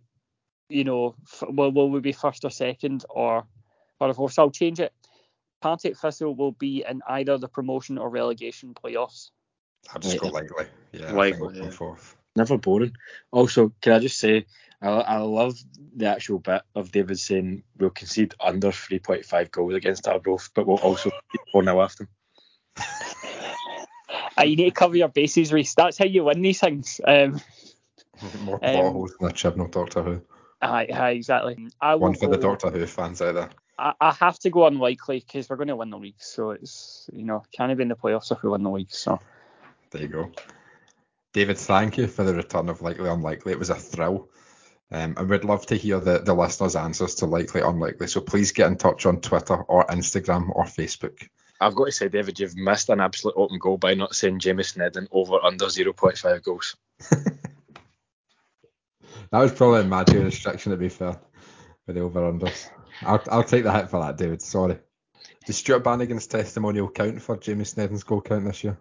You 0.69 0.83
know, 0.83 1.15
f- 1.31 1.43
well, 1.49 1.71
will 1.71 1.91
we 1.91 1.99
be 1.99 2.11
first 2.11 2.43
or 2.43 2.49
second 2.49 3.05
or 3.09 3.45
or 3.99 4.09
of 4.09 4.15
course 4.15 4.39
I'll 4.39 4.51
change 4.51 4.79
it. 4.79 4.93
Partick 5.61 5.97
Thistle 5.97 6.35
will 6.35 6.51
be 6.51 6.85
in 6.87 7.01
either 7.07 7.37
the 7.37 7.47
promotion 7.47 7.97
or 7.97 8.09
relegation 8.09 8.73
playoffs. 8.73 9.31
I'll 9.93 9.99
just 10.01 10.17
go 10.19 10.27
Yeah. 10.27 10.33
likely. 10.33 10.65
Yeah, 10.93 11.03
I 11.05 11.07
think 11.07 11.17
Likely, 11.17 11.39
we'll 11.39 11.63
yeah. 11.63 11.69
fourth. 11.69 12.15
Never 12.35 12.57
boring. 12.57 12.93
Also, 13.31 13.71
can 13.81 13.93
I 13.93 13.99
just 13.99 14.17
say, 14.17 14.45
I, 14.81 14.89
I 14.89 15.17
love 15.17 15.57
the 15.95 16.07
actual 16.07 16.39
bit 16.39 16.61
of 16.75 16.91
David 16.91 17.19
saying 17.19 17.63
we'll 17.77 17.89
concede 17.91 18.35
under 18.39 18.69
3.5 18.69 19.51
goals 19.51 19.73
against 19.73 20.07
Arbroath, 20.07 20.49
but 20.53 20.67
we'll 20.67 20.77
also 20.77 21.11
keep 21.31 21.41
4 21.51 21.63
0 21.63 21.81
after 21.81 22.03
them. 22.05 22.09
Uh, 24.37 24.43
you 24.43 24.57
need 24.57 24.65
to 24.65 24.71
cover 24.71 24.97
your 24.97 25.07
bases, 25.07 25.53
Reiss. 25.53 25.75
That's 25.75 25.97
how 25.97 26.05
you 26.05 26.25
win 26.25 26.41
these 26.41 26.59
things. 26.59 26.99
Um, 27.05 27.39
More 28.41 28.59
Um, 28.61 28.73
holes 28.73 29.15
than 29.19 29.29
a 29.29 29.33
Chibnall 29.33 29.71
Doctor 29.71 30.01
Who. 30.01 30.21
aye, 30.61 30.87
aye, 30.93 31.11
exactly. 31.11 31.67
I 31.79 31.95
One 31.95 32.13
for 32.15 32.27
the 32.27 32.37
Doctor 32.37 32.69
Who 32.69 32.85
fans 32.85 33.21
out 33.21 33.35
there. 33.35 33.49
I, 33.77 33.93
I 33.99 34.11
have 34.11 34.39
to 34.39 34.49
go 34.49 34.67
unlikely 34.67 35.19
because 35.19 35.49
we're 35.49 35.57
going 35.57 35.67
to 35.69 35.75
win 35.75 35.89
the 35.89 35.97
league. 35.97 36.15
So 36.19 36.51
it's 36.51 37.09
you 37.13 37.23
know 37.25 37.43
can't 37.51 37.75
be 37.77 37.81
in 37.81 37.89
the 37.89 37.95
playoffs 37.95 38.31
if 38.31 38.41
we 38.43 38.49
win 38.49 38.63
the 38.63 38.69
league. 38.71 38.91
So 38.91 39.19
There 39.95 40.03
you 40.03 40.09
go. 40.09 40.31
David, 41.31 41.57
thank 41.57 41.97
you 41.97 42.07
for 42.07 42.25
the 42.25 42.33
return 42.33 42.67
of 42.67 42.81
Likely 42.81 43.09
Unlikely. 43.09 43.53
It 43.53 43.59
was 43.59 43.69
a 43.69 43.75
thrill. 43.75 44.29
Um, 44.91 45.15
and 45.15 45.29
we'd 45.29 45.45
love 45.45 45.65
to 45.67 45.75
hear 45.75 46.01
the, 46.01 46.19
the 46.19 46.33
listeners' 46.33 46.75
answers 46.75 47.15
to 47.15 47.25
Likely 47.25 47.61
Unlikely. 47.61 48.07
So 48.07 48.19
please 48.19 48.51
get 48.51 48.67
in 48.67 48.75
touch 48.75 49.05
on 49.05 49.21
Twitter 49.21 49.55
or 49.55 49.85
Instagram 49.85 50.49
or 50.53 50.65
Facebook. 50.65 51.25
I've 51.61 51.75
got 51.75 51.85
to 51.85 51.91
say, 51.93 52.09
David, 52.09 52.41
you've 52.41 52.57
missed 52.57 52.89
an 52.89 52.99
absolute 52.99 53.35
open 53.37 53.57
goal 53.57 53.77
by 53.77 53.93
not 53.93 54.13
saying 54.13 54.39
Jamie 54.39 54.63
Sneddon 54.63 55.07
over 55.13 55.41
under 55.41 55.67
0.5 55.67 56.43
goals. 56.43 56.75
That 59.31 59.39
was 59.39 59.53
probably 59.53 59.81
a 59.81 59.85
magic 59.85 60.23
restriction 60.23 60.71
to 60.71 60.77
be 60.77 60.89
fair 60.89 61.19
with 61.87 61.95
the 61.95 62.01
over 62.03 62.31
unders. 62.31 62.69
I'll, 63.01 63.23
I'll 63.31 63.43
take 63.43 63.63
the 63.63 63.71
hit 63.71 63.89
for 63.89 63.99
that, 63.99 64.17
David. 64.17 64.41
Sorry. 64.41 64.77
Does 65.45 65.57
Stuart 65.57 65.83
Bannigan's 65.83 66.27
testimonial 66.27 66.89
count 66.89 67.21
for 67.21 67.37
Jamie 67.37 67.65
Sneddon's 67.65 68.03
goal 68.03 68.21
count 68.21 68.45
this 68.45 68.63
year? 68.63 68.77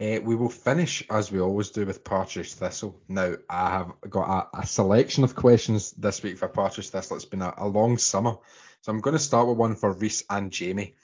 Uh, 0.00 0.20
we 0.22 0.36
will 0.36 0.48
finish 0.48 1.02
as 1.10 1.32
we 1.32 1.40
always 1.40 1.70
do 1.70 1.84
with 1.84 2.04
Partridge 2.04 2.52
Thistle. 2.54 3.00
Now, 3.08 3.34
I 3.50 3.70
have 3.70 3.92
got 4.08 4.48
a, 4.54 4.60
a 4.60 4.66
selection 4.66 5.24
of 5.24 5.34
questions 5.34 5.90
this 5.92 6.22
week 6.22 6.38
for 6.38 6.46
Partridge 6.46 6.90
Thistle. 6.90 7.16
It's 7.16 7.24
been 7.24 7.42
a, 7.42 7.52
a 7.56 7.66
long 7.66 7.98
summer. 7.98 8.36
So 8.82 8.92
I'm 8.92 9.00
going 9.00 9.16
to 9.16 9.22
start 9.22 9.48
with 9.48 9.56
one 9.56 9.74
for 9.74 9.92
Reiss 9.92 10.22
and 10.30 10.52
Jamie. 10.52 10.94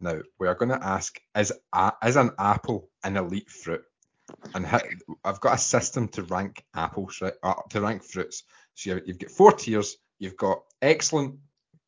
Now, 0.00 0.20
we 0.38 0.46
are 0.46 0.54
going 0.54 0.68
to 0.68 0.86
ask 0.86 1.20
is, 1.36 1.52
a, 1.72 1.92
is 2.04 2.14
an 2.14 2.30
apple 2.38 2.90
an 3.02 3.16
elite 3.16 3.50
fruit? 3.50 3.82
And 4.54 4.66
I've 5.24 5.40
got 5.40 5.54
a 5.54 5.58
system 5.58 6.06
to 6.08 6.22
rank 6.22 6.64
apples, 6.74 7.18
right? 7.20 7.32
Uh, 7.42 7.54
to 7.70 7.80
rank 7.80 8.04
fruits. 8.04 8.44
So 8.74 8.90
you, 8.90 9.02
you've 9.04 9.18
got 9.18 9.30
four 9.32 9.52
tiers. 9.52 9.96
You've 10.20 10.36
got 10.36 10.62
excellent, 10.80 11.38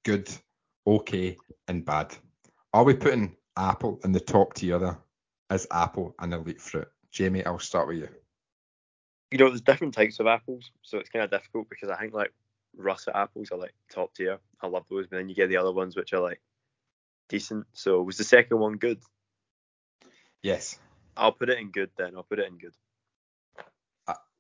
good, 0.05 0.29
okay, 0.85 1.37
and 1.69 1.85
bad. 1.85 2.17
Are 2.73 2.83
we 2.83 2.95
putting 2.95 3.37
apple 3.57 4.01
in 4.03 4.11
the 4.11 4.21
top 4.21 4.55
tier 4.55 4.79
there? 4.81 4.99
Is 5.51 5.67
apple 5.71 6.15
an 6.19 6.33
elite 6.33 6.61
fruit? 6.61 6.89
Jamie, 7.11 7.45
I'll 7.45 7.59
start 7.59 7.89
with 7.89 7.99
you. 7.99 8.09
You 9.31 9.39
know, 9.39 9.49
there's 9.49 9.61
different 9.61 9.95
types 9.95 10.21
of 10.21 10.27
apples, 10.27 10.71
so 10.83 10.99
it's 10.99 11.11
kind 11.11 11.25
of 11.25 11.31
difficult 11.31 11.69
because 11.69 11.89
I 11.89 11.97
think 11.97 12.15
like 12.15 12.33
russet 12.77 13.15
apples 13.15 13.51
are 13.51 13.59
like 13.59 13.75
top 13.91 14.15
tier. 14.15 14.39
I 14.61 14.67
love 14.67 14.85
those, 14.89 15.07
but 15.07 15.17
then 15.17 15.29
you 15.29 15.35
get 15.35 15.49
the 15.49 15.57
other 15.57 15.73
ones 15.73 15.97
which 15.97 16.13
are 16.13 16.21
like 16.21 16.41
decent. 17.29 17.67
So 17.73 18.03
was 18.03 18.17
the 18.17 18.25
second 18.25 18.59
one 18.59 18.77
good? 18.77 19.01
Yes. 20.43 20.79
I'll 21.17 21.33
put 21.33 21.51
it 21.51 21.59
in 21.59 21.71
good 21.71 21.91
then. 21.97 22.17
I'll 22.17 22.23
put 22.23 22.39
it 22.39 22.49
in 22.49 22.59
good. 22.59 22.75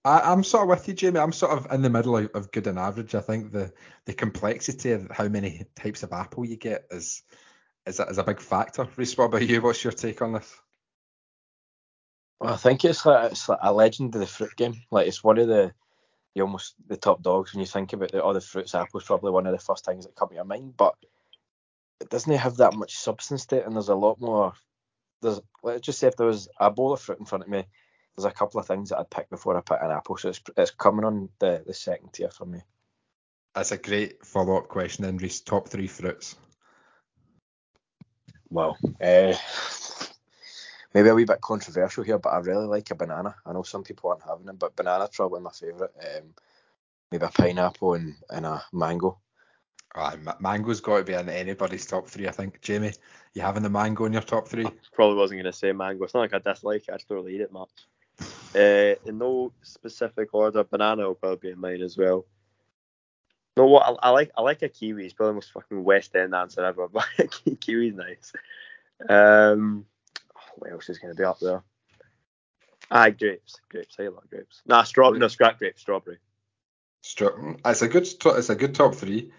I, 0.04 0.20
I'm 0.32 0.42
sort 0.42 0.62
of 0.62 0.70
with 0.70 0.88
you, 0.88 0.94
Jamie. 0.94 1.18
I'm 1.18 1.32
sort 1.32 1.52
of 1.52 1.70
in 1.70 1.82
the 1.82 1.90
middle 1.90 2.16
of, 2.16 2.30
of 2.34 2.50
good 2.52 2.66
and 2.66 2.78
average. 2.78 3.14
I 3.14 3.20
think 3.20 3.52
the 3.52 3.72
the 4.06 4.14
complexity 4.14 4.92
of 4.92 5.10
how 5.10 5.28
many 5.28 5.66
types 5.76 6.02
of 6.02 6.12
apple 6.12 6.46
you 6.46 6.56
get 6.56 6.86
is 6.90 7.22
is 7.86 8.00
a, 8.00 8.04
is 8.04 8.18
a 8.18 8.24
big 8.24 8.40
factor. 8.40 8.88
Reiss, 8.96 9.16
what 9.16 9.26
about 9.26 9.46
you? 9.46 9.60
What's 9.60 9.84
your 9.84 9.92
take 9.92 10.22
on 10.22 10.32
this? 10.32 10.59
Well, 12.40 12.54
I 12.54 12.56
think 12.56 12.84
it's 12.84 13.04
like 13.04 13.32
it's 13.32 13.48
like 13.48 13.58
a 13.62 13.72
legend 13.72 14.14
of 14.14 14.20
the 14.20 14.26
fruit 14.26 14.56
game. 14.56 14.74
Like 14.90 15.06
it's 15.06 15.22
one 15.22 15.38
of 15.38 15.48
the 15.48 15.72
the 16.34 16.42
almost 16.42 16.74
the 16.88 16.96
top 16.96 17.22
dogs 17.22 17.52
when 17.52 17.60
you 17.60 17.66
think 17.66 17.92
about 17.92 18.14
it. 18.14 18.20
All 18.20 18.32
the 18.32 18.40
fruits, 18.40 18.74
apples 18.74 19.04
probably 19.04 19.30
one 19.30 19.46
of 19.46 19.52
the 19.52 19.58
first 19.58 19.84
things 19.84 20.06
that 20.06 20.16
come 20.16 20.30
to 20.30 20.34
your 20.36 20.44
mind, 20.44 20.74
but 20.76 20.94
it 22.00 22.08
doesn't 22.08 22.32
have 22.32 22.56
that 22.56 22.74
much 22.74 22.96
substance 22.96 23.46
to 23.46 23.58
it, 23.58 23.66
and 23.66 23.74
there's 23.74 23.88
a 23.88 23.94
lot 23.94 24.20
more 24.20 24.54
there's 25.22 25.40
let's 25.62 25.82
just 25.82 25.98
say 25.98 26.08
if 26.08 26.16
there 26.16 26.26
was 26.26 26.48
a 26.58 26.70
bowl 26.70 26.92
of 26.92 27.00
fruit 27.00 27.18
in 27.18 27.26
front 27.26 27.44
of 27.44 27.50
me, 27.50 27.64
there's 28.16 28.24
a 28.24 28.30
couple 28.30 28.60
of 28.60 28.66
things 28.66 28.88
that 28.88 28.98
I'd 28.98 29.10
pick 29.10 29.30
before 29.30 29.56
I 29.56 29.60
pick 29.60 29.78
an 29.82 29.90
apple. 29.90 30.16
So 30.16 30.30
it's, 30.30 30.40
it's 30.56 30.70
coming 30.70 31.04
on 31.04 31.28
the, 31.38 31.62
the 31.66 31.74
second 31.74 32.12
tier 32.12 32.30
for 32.30 32.46
me. 32.46 32.60
That's 33.54 33.72
a 33.72 33.76
great 33.76 34.24
follow 34.24 34.56
up 34.56 34.68
question, 34.68 35.04
then, 35.04 35.16
Reiss. 35.16 35.40
Top 35.40 35.68
three 35.68 35.88
fruits. 35.88 36.36
Well, 38.48 38.76
uh, 39.00 39.34
maybe 40.94 41.08
a 41.08 41.14
wee 41.14 41.24
bit 41.24 41.40
controversial 41.40 42.04
here, 42.04 42.18
but 42.18 42.30
I 42.30 42.38
really 42.38 42.66
like 42.66 42.90
a 42.90 42.94
banana. 42.94 43.34
I 43.46 43.52
know 43.52 43.62
some 43.62 43.84
people 43.84 44.10
aren't 44.10 44.22
having 44.22 44.46
them, 44.46 44.56
but 44.56 44.76
banana's 44.76 45.10
probably 45.12 45.40
my 45.40 45.50
favourite. 45.50 45.92
Um, 45.98 46.34
maybe 47.10 47.24
a 47.24 47.28
pineapple 47.28 47.94
and, 47.94 48.14
and 48.28 48.46
a 48.46 48.62
mango. 48.72 49.18
Oh, 49.94 50.12
mango's 50.38 50.80
got 50.80 50.98
to 50.98 51.04
be 51.04 51.14
in 51.14 51.28
anybody's 51.28 51.86
top 51.86 52.08
three, 52.08 52.28
I 52.28 52.30
think. 52.30 52.60
Jamie, 52.60 52.92
you 53.34 53.42
having 53.42 53.64
the 53.64 53.70
mango 53.70 54.04
in 54.04 54.12
your 54.12 54.22
top 54.22 54.46
three? 54.46 54.64
I 54.64 54.72
probably 54.92 55.16
wasn't 55.16 55.42
going 55.42 55.52
to 55.52 55.58
say 55.58 55.72
mango. 55.72 56.04
It's 56.04 56.14
not 56.14 56.20
like 56.20 56.34
I 56.34 56.38
dislike 56.38 56.82
it. 56.88 56.92
I 56.92 56.96
just 56.96 57.08
don't 57.08 57.18
really 57.18 57.34
eat 57.34 57.40
it 57.40 57.52
much. 57.52 57.70
Uh, 58.54 58.94
in 59.06 59.18
no 59.18 59.52
specific 59.62 60.32
order, 60.32 60.62
banana 60.62 61.06
will 61.06 61.14
probably 61.14 61.48
be 61.48 61.52
in 61.52 61.60
mine 61.60 61.82
as 61.82 61.96
well. 61.96 62.24
No, 63.56 63.66
what 63.66 63.82
I, 63.82 64.08
I, 64.08 64.10
like 64.10 64.30
I 64.36 64.42
like 64.42 64.62
a 64.62 64.68
kiwi. 64.68 65.04
It's 65.04 65.14
probably 65.14 65.30
the 65.30 65.34
most 65.34 65.52
fucking 65.52 65.82
West 65.82 66.14
End 66.14 66.34
answer 66.34 66.64
ever, 66.64 66.88
but 66.92 67.06
kiwi's 67.60 67.94
nice. 67.94 68.32
Um, 69.08 69.86
what 70.60 70.70
else 70.70 70.88
is 70.88 70.98
going 70.98 71.14
to 71.14 71.18
be 71.18 71.24
up 71.24 71.38
there? 71.40 71.62
Ah, 72.90 73.08
grapes, 73.10 73.60
grapes. 73.68 73.96
I 73.98 74.08
like 74.08 74.28
grapes. 74.30 74.62
Nah, 74.66 74.82
strawberry. 74.82 75.20
No, 75.20 75.28
scrap 75.28 75.58
grapes, 75.58 75.82
strawberry. 75.82 76.18
Stra- 77.02 77.56
it's 77.64 77.82
a 77.82 77.88
good. 77.88 78.06
It's 78.06 78.50
a 78.50 78.56
good 78.56 78.74
top 78.74 78.94
three. 78.94 79.32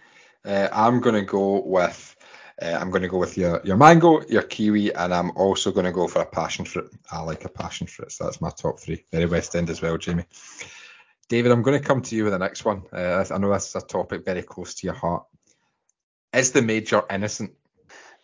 Uh, 0.46 0.68
I'm 0.72 1.00
going 1.02 1.16
to 1.16 1.22
go 1.22 1.62
with. 1.62 2.16
Uh, 2.62 2.78
I'm 2.80 2.92
going 2.92 3.02
to 3.02 3.08
go 3.08 3.18
with 3.18 3.38
your 3.38 3.62
your 3.64 3.78
mango, 3.78 4.26
your 4.28 4.44
kiwi, 4.44 4.94
and 4.94 5.14
I'm 5.14 5.32
also 5.36 5.72
going 5.72 5.86
to 5.86 5.92
go 5.92 6.08
for 6.08 6.22
a 6.22 6.26
passion 6.26 6.66
fruit. 6.66 6.92
I 7.12 7.22
like 7.22 7.46
a 7.46 7.50
passion 7.50 7.88
fruit, 7.88 8.12
so 8.12 8.24
that's 8.24 8.42
my 8.42 8.52
top 8.52 8.80
three. 8.80 9.06
Very 9.12 9.26
West 9.26 9.56
End 9.56 9.70
as 9.70 9.82
well, 9.82 9.98
Jamie. 9.98 10.26
David, 11.28 11.52
I'm 11.52 11.62
going 11.62 11.80
to 11.80 11.86
come 11.86 12.02
to 12.02 12.16
you 12.16 12.26
with 12.26 12.34
the 12.34 12.40
next 12.40 12.66
one. 12.66 12.84
Uh, 12.92 13.24
I 13.30 13.38
know 13.38 13.54
this 13.54 13.70
is 13.70 13.76
a 13.76 13.86
topic 13.86 14.26
very 14.26 14.44
close 14.44 14.74
to 14.76 14.88
your 14.88 14.96
heart. 14.96 15.24
Is 16.34 16.52
the 16.52 16.62
Major 16.62 17.04
innocent? 17.10 17.54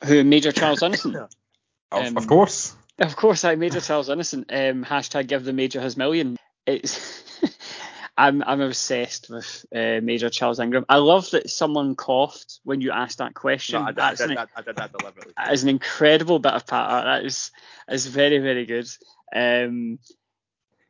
Who, 0.04 0.24
Major 0.24 0.52
Charles 0.52 0.84
Innocent? 0.84 1.16
of, 1.92 2.06
um, 2.06 2.18
of, 2.18 2.28
course. 2.28 2.76
Of 3.00 3.16
course, 3.16 3.44
I 3.44 3.56
Major 3.56 3.82
Charles 3.82 4.10
Innocent. 4.10 4.52
Um, 4.52 4.84
hashtag 4.84 5.28
give 5.28 5.44
the 5.44 5.54
Major 5.54 5.82
his 5.82 5.98
million. 5.98 6.38
It's 6.66 7.24
I'm 8.18 8.42
I'm 8.44 8.62
obsessed 8.62 9.30
with 9.30 9.66
uh, 9.74 10.02
Major 10.02 10.30
Charles 10.30 10.60
Ingram. 10.60 10.86
I 10.90 10.98
love 10.98 11.30
that 11.32 11.50
someone 11.50 11.96
coughed 11.96 12.60
when 12.64 12.82
you 12.82 12.92
asked 12.92 13.20
that 13.20 13.36
question. 13.36 13.80
No, 13.80 13.88
I, 13.88 13.92
That's 13.92 14.22
I, 14.22 14.28
did, 14.28 14.38
an, 14.38 14.48
I, 14.56 14.62
did 14.64 14.76
that 14.78 14.98
deliberately. 14.98 15.34
That 15.38 15.54
is 15.54 15.64
an 15.64 15.70
incredible 15.70 16.40
bit 16.40 16.54
of 16.54 16.66
patter. 16.66 17.06
That 17.06 17.26
is 17.26 17.52
is 17.88 18.08
very 18.08 18.40
very 18.40 18.66
good. 18.66 18.90
Um, 19.36 20.00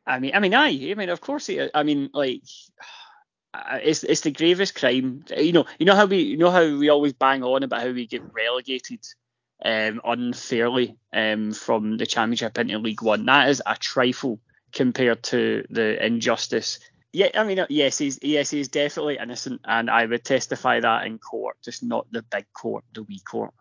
I 0.06 0.20
mean, 0.20 0.32
I 0.34 0.38
mean, 0.38 0.54
I, 0.54 0.68
I 0.68 0.94
mean, 0.94 1.10
of 1.10 1.20
course, 1.20 1.48
he, 1.48 1.68
I 1.74 1.82
mean, 1.82 2.08
like, 2.14 2.42
it's 3.82 4.02
it's 4.02 4.22
the 4.22 4.30
gravest 4.30 4.74
crime. 4.74 5.24
You 5.36 5.52
know, 5.52 5.66
you 5.78 5.84
know 5.84 5.94
how 5.94 6.06
we, 6.06 6.22
you 6.22 6.38
know 6.38 6.50
how 6.50 6.62
we 6.62 6.88
always 6.88 7.12
bang 7.12 7.44
on 7.44 7.62
about 7.62 7.82
how 7.82 7.90
we 7.90 8.06
get 8.06 8.22
relegated 8.32 9.00
um, 9.64 10.00
unfairly 10.04 10.96
um, 11.12 11.52
from 11.52 11.96
the 11.96 12.06
Championship 12.06 12.58
into 12.58 12.78
League 12.78 13.02
One. 13.02 13.26
That 13.26 13.48
is 13.48 13.62
a 13.64 13.76
trifle 13.76 14.40
compared 14.72 15.22
to 15.24 15.64
the 15.70 16.04
injustice. 16.04 16.78
Yeah, 17.12 17.28
I 17.34 17.44
mean, 17.44 17.64
yes, 17.70 17.98
he's 17.98 18.18
yes, 18.22 18.50
he's 18.50 18.68
definitely 18.68 19.18
innocent, 19.20 19.62
and 19.64 19.90
I 19.90 20.04
would 20.04 20.24
testify 20.24 20.80
that 20.80 21.06
in 21.06 21.18
court, 21.18 21.56
just 21.64 21.82
not 21.82 22.06
the 22.12 22.22
big 22.22 22.44
court, 22.52 22.84
the 22.92 23.02
wee 23.02 23.20
court. 23.20 23.54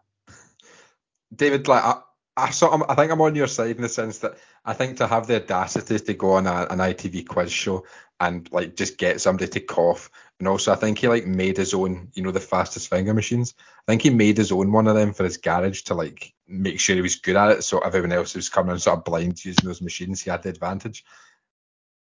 David, 1.33 1.67
like, 1.67 1.83
I, 1.83 2.01
I 2.35 2.49
sort 2.51 2.73
of, 2.73 2.83
I 2.89 2.95
think 2.95 3.11
I'm 3.11 3.21
on 3.21 3.35
your 3.35 3.47
side 3.47 3.75
in 3.75 3.81
the 3.81 3.89
sense 3.89 4.19
that 4.19 4.37
I 4.65 4.73
think 4.73 4.97
to 4.97 5.07
have 5.07 5.27
the 5.27 5.37
audacity 5.37 5.97
to 5.97 6.13
go 6.13 6.31
on 6.33 6.45
a, 6.45 6.67
an 6.69 6.79
ITV 6.79 7.27
quiz 7.27 7.51
show 7.51 7.85
and 8.19 8.49
like 8.51 8.75
just 8.75 8.97
get 8.97 9.21
somebody 9.21 9.49
to 9.51 9.59
cough, 9.59 10.09
and 10.39 10.47
also 10.47 10.71
I 10.71 10.75
think 10.75 10.99
he 10.99 11.07
like 11.07 11.25
made 11.25 11.57
his 11.57 11.73
own, 11.73 12.09
you 12.13 12.23
know, 12.23 12.31
the 12.31 12.39
fastest 12.39 12.89
finger 12.89 13.13
machines. 13.13 13.55
I 13.87 13.91
think 13.91 14.01
he 14.03 14.09
made 14.09 14.37
his 14.37 14.51
own 14.51 14.71
one 14.71 14.87
of 14.87 14.95
them 14.95 15.13
for 15.13 15.23
his 15.23 15.37
garage 15.37 15.81
to 15.83 15.93
like 15.93 16.33
make 16.47 16.79
sure 16.79 16.95
he 16.95 17.01
was 17.01 17.15
good 17.15 17.35
at 17.35 17.51
it, 17.51 17.63
so 17.63 17.79
everyone 17.79 18.11
else 18.11 18.35
was 18.35 18.49
coming 18.49 18.77
sort 18.77 18.99
of 18.99 19.05
blind 19.05 19.43
using 19.43 19.65
those 19.65 19.81
machines, 19.81 20.21
he 20.21 20.29
had 20.29 20.43
the 20.43 20.49
advantage. 20.49 21.03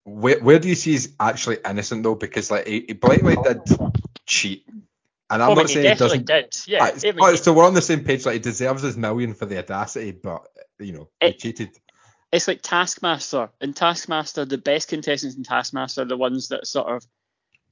Where, 0.03 0.39
where 0.39 0.59
do 0.59 0.67
you 0.67 0.75
see 0.75 0.91
he's 0.91 1.13
actually 1.19 1.57
innocent 1.63 2.03
though? 2.03 2.15
Because 2.15 2.49
like 2.49 2.67
he, 2.67 2.85
he 2.87 2.93
blatantly 2.93 3.37
did 3.43 3.61
cheat 4.25 4.65
and 5.31 5.41
I'm 5.41 5.55
not 5.55 5.69
saying 5.69 5.89
he 5.89 5.95
doesn't. 5.95 6.25
Did. 6.25 6.55
Yeah. 6.67 6.87
It's, 6.93 7.05
oh, 7.05 7.35
so 7.35 7.53
we're 7.53 7.65
on 7.65 7.73
the 7.73 7.81
same 7.81 8.03
page. 8.03 8.25
Like 8.25 8.33
he 8.33 8.39
deserves 8.39 8.83
his 8.83 8.97
million 8.97 9.33
for 9.33 9.45
the 9.45 9.59
audacity, 9.59 10.11
but 10.11 10.43
you 10.77 10.91
know 10.91 11.09
it, 11.21 11.33
he 11.33 11.37
cheated. 11.37 11.69
It's 12.31 12.47
like 12.47 12.61
Taskmaster. 12.61 13.49
In 13.61 13.73
Taskmaster, 13.73 14.45
the 14.45 14.57
best 14.57 14.89
contestants 14.89 15.37
in 15.37 15.43
Taskmaster 15.43 16.01
are 16.01 16.05
the 16.05 16.17
ones 16.17 16.49
that 16.49 16.67
sort 16.67 16.89
of, 16.89 17.05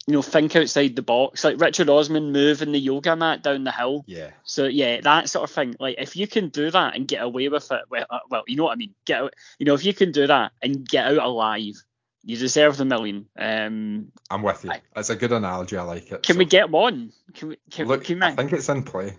you 0.07 0.13
know, 0.13 0.21
think 0.21 0.55
outside 0.55 0.95
the 0.95 1.01
box. 1.01 1.43
Like 1.43 1.59
Richard 1.59 1.89
Osman 1.89 2.31
moving 2.31 2.71
the 2.71 2.79
yoga 2.79 3.15
mat 3.15 3.43
down 3.43 3.63
the 3.63 3.71
hill. 3.71 4.03
Yeah. 4.07 4.31
So 4.43 4.65
yeah, 4.65 5.01
that 5.01 5.29
sort 5.29 5.49
of 5.49 5.53
thing. 5.53 5.75
Like 5.79 5.95
if 5.99 6.15
you 6.15 6.27
can 6.27 6.49
do 6.49 6.71
that 6.71 6.95
and 6.95 7.07
get 7.07 7.21
away 7.21 7.47
with 7.47 7.71
it, 7.71 7.81
well, 7.89 8.05
uh, 8.09 8.19
well 8.29 8.43
you 8.47 8.55
know 8.55 8.63
what 8.63 8.73
I 8.73 8.75
mean. 8.75 8.95
Get 9.05 9.21
out. 9.21 9.33
You 9.59 9.65
know, 9.65 9.75
if 9.75 9.85
you 9.85 9.93
can 9.93 10.11
do 10.11 10.25
that 10.27 10.51
and 10.63 10.87
get 10.87 11.05
out 11.05 11.23
alive, 11.23 11.75
you 12.23 12.37
deserve 12.37 12.77
the 12.77 12.85
million. 12.85 13.27
Um, 13.37 14.11
I'm 14.29 14.41
with 14.41 14.63
you. 14.63 14.71
That's 14.95 15.09
a 15.09 15.15
good 15.15 15.31
analogy. 15.31 15.77
I 15.77 15.83
like 15.83 16.11
it. 16.11 16.23
Can 16.23 16.35
so. 16.35 16.39
we 16.39 16.45
get 16.45 16.69
one? 16.69 17.13
Can 17.33 17.49
we? 17.49 17.57
Can, 17.71 17.87
Look, 17.87 18.05
can 18.05 18.19
we... 18.19 18.25
I 18.25 18.35
think 18.35 18.53
it's 18.53 18.69
in 18.69 18.83
play. 18.83 19.15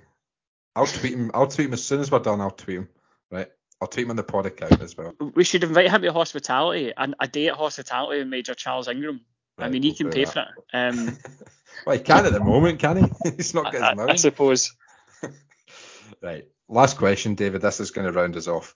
I'll 0.74 0.86
tweet 0.86 1.14
him. 1.14 1.30
I'll 1.34 1.46
tweet 1.46 1.68
him 1.68 1.74
as 1.74 1.84
soon 1.84 2.00
as 2.00 2.10
we're 2.10 2.18
done. 2.18 2.40
I'll 2.40 2.50
tweet 2.50 2.78
him. 2.78 2.88
Right. 3.30 3.48
I'll 3.80 3.88
tweet 3.88 4.04
him 4.04 4.10
on 4.10 4.16
the 4.16 4.22
pod 4.22 4.46
account 4.46 4.80
as 4.82 4.96
well. 4.96 5.14
We 5.34 5.44
should 5.44 5.64
invite 5.64 5.90
him 5.90 6.02
to 6.02 6.12
hospitality 6.12 6.92
and 6.96 7.14
a 7.18 7.26
day 7.26 7.48
at 7.48 7.54
hospitality 7.54 8.18
with 8.18 8.28
Major 8.28 8.54
Charles 8.54 8.88
Ingram. 8.88 9.22
I 9.62 9.68
mean, 9.68 9.82
he 9.82 9.94
can 9.94 10.10
pay 10.10 10.24
that. 10.24 10.32
for 10.32 10.40
it. 10.40 10.46
Um, 10.72 11.18
well, 11.86 11.96
he 11.96 12.02
can 12.02 12.26
at 12.26 12.32
the 12.32 12.44
moment, 12.44 12.78
can 12.78 12.96
he? 12.96 13.30
He's 13.36 13.54
not 13.54 13.72
getting 13.72 13.86
his 13.86 13.96
money. 13.96 14.12
I 14.12 14.16
suppose. 14.16 14.74
right. 16.22 16.46
Last 16.68 16.98
question, 16.98 17.34
David. 17.34 17.62
This 17.62 17.80
is 17.80 17.90
going 17.90 18.06
to 18.06 18.12
round 18.12 18.36
us 18.36 18.48
off. 18.48 18.74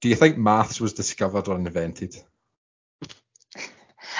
Do 0.00 0.08
you 0.08 0.16
think 0.16 0.36
maths 0.36 0.80
was 0.80 0.92
discovered 0.92 1.48
or 1.48 1.56
invented? 1.56 2.16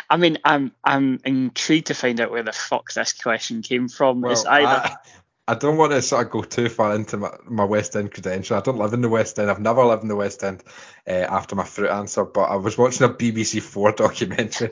I 0.09 0.17
mean, 0.17 0.39
I'm 0.45 0.73
I'm 0.85 1.21
intrigued 1.25 1.89
to 1.89 1.95
find 1.95 2.21
out 2.21 2.31
where 2.31 2.43
the 2.43 2.53
fuck 2.53 2.93
this 2.93 3.13
question 3.13 3.63
came 3.63 3.89
from. 3.89 4.21
Well, 4.21 4.33
it's 4.33 4.45
either... 4.45 4.67
I, 4.67 4.97
I 5.49 5.55
don't 5.55 5.77
want 5.77 5.93
to 5.93 6.01
sort 6.01 6.25
of 6.25 6.33
go 6.33 6.43
too 6.43 6.69
far 6.69 6.95
into 6.95 7.17
my, 7.17 7.31
my 7.49 7.65
West 7.65 7.97
End 7.97 8.13
credential. 8.13 8.57
I 8.57 8.61
don't 8.61 8.79
live 8.79 8.93
in 8.93 9.01
the 9.01 9.09
West 9.09 9.39
End. 9.39 9.51
I've 9.51 9.61
never 9.61 9.85
lived 9.85 10.03
in 10.03 10.09
the 10.09 10.17
West 10.17 10.45
End 10.45 10.63
uh, 11.07 11.11
after 11.11 11.57
my 11.57 11.65
fruit 11.65 11.91
answer, 11.91 12.25
but 12.25 12.43
I 12.43 12.57
was 12.57 12.79
watching 12.79 13.05
a 13.05 13.11
BBC 13.13 13.61
Four 13.61 13.93
documentary 13.93 14.71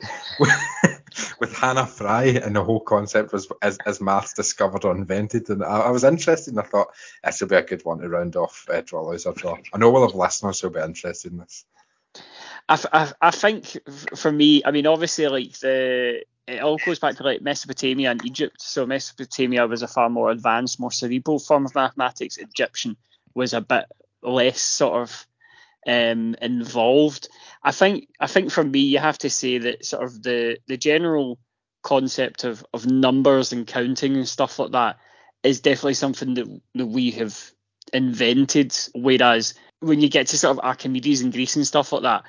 with, 1.39 1.53
Hannah 1.53 1.85
Fry, 1.85 2.25
and 2.25 2.55
the 2.55 2.63
whole 2.63 2.79
concept 2.79 3.33
was 3.33 3.47
as, 3.61 3.77
as 3.85 4.01
maths 4.01 4.33
discovered 4.33 4.85
or 4.85 4.95
invented. 4.95 5.49
And 5.49 5.63
I, 5.63 5.81
I, 5.81 5.89
was 5.89 6.03
interested, 6.03 6.51
and 6.51 6.59
I 6.59 6.63
thought 6.63 6.87
this 7.23 7.41
will 7.41 7.47
be 7.47 7.55
a 7.55 7.61
good 7.61 7.83
one 7.85 7.99
to 7.99 8.09
round 8.09 8.35
off 8.35 8.67
uh, 8.71 8.81
Draw 8.81 9.01
Lose 9.03 9.25
or 9.25 9.33
Draw. 9.33 9.57
I 9.73 9.77
know 9.77 9.91
we'll 9.91 10.07
have 10.07 10.15
listeners 10.15 10.59
who'll 10.59 10.71
be 10.71 10.79
interested 10.79 11.31
in 11.31 11.39
this. 11.39 11.65
I, 12.69 12.79
I, 12.91 13.11
I 13.21 13.31
think 13.31 13.77
for 14.15 14.31
me, 14.31 14.63
I 14.65 14.71
mean, 14.71 14.87
obviously, 14.87 15.27
like 15.27 15.59
the 15.59 16.23
it 16.47 16.59
all 16.59 16.77
goes 16.77 16.99
back 16.99 17.15
to 17.15 17.23
like 17.23 17.41
Mesopotamia 17.41 18.11
and 18.11 18.25
Egypt. 18.25 18.61
So 18.61 18.85
Mesopotamia 18.85 19.67
was 19.67 19.83
a 19.83 19.87
far 19.87 20.09
more 20.09 20.31
advanced, 20.31 20.79
more 20.79 20.91
cerebral 20.91 21.39
form 21.39 21.65
of 21.65 21.75
mathematics. 21.75 22.37
Egyptian 22.37 22.97
was 23.33 23.53
a 23.53 23.61
bit 23.61 23.85
less 24.21 24.59
sort 24.59 25.01
of 25.01 25.27
um, 25.87 26.35
involved. 26.41 27.27
I 27.63 27.71
think 27.71 28.07
I 28.19 28.27
think 28.27 28.51
for 28.51 28.63
me, 28.63 28.79
you 28.79 28.99
have 28.99 29.17
to 29.19 29.29
say 29.29 29.57
that 29.59 29.85
sort 29.85 30.03
of 30.03 30.21
the 30.23 30.57
the 30.67 30.77
general 30.77 31.39
concept 31.83 32.43
of 32.43 32.65
of 32.73 32.85
numbers 32.85 33.51
and 33.53 33.67
counting 33.67 34.15
and 34.15 34.27
stuff 34.27 34.59
like 34.59 34.71
that 34.71 34.97
is 35.43 35.61
definitely 35.61 35.95
something 35.95 36.35
that, 36.35 36.61
that 36.75 36.85
we 36.85 37.11
have 37.11 37.51
invented. 37.93 38.75
Whereas 38.93 39.55
when 39.79 40.01
you 40.01 40.09
get 40.09 40.27
to 40.27 40.37
sort 40.37 40.57
of 40.57 40.63
Archimedes 40.63 41.21
and 41.21 41.33
Greece 41.33 41.55
and 41.55 41.65
stuff 41.65 41.91
like 41.91 42.03
that, 42.03 42.23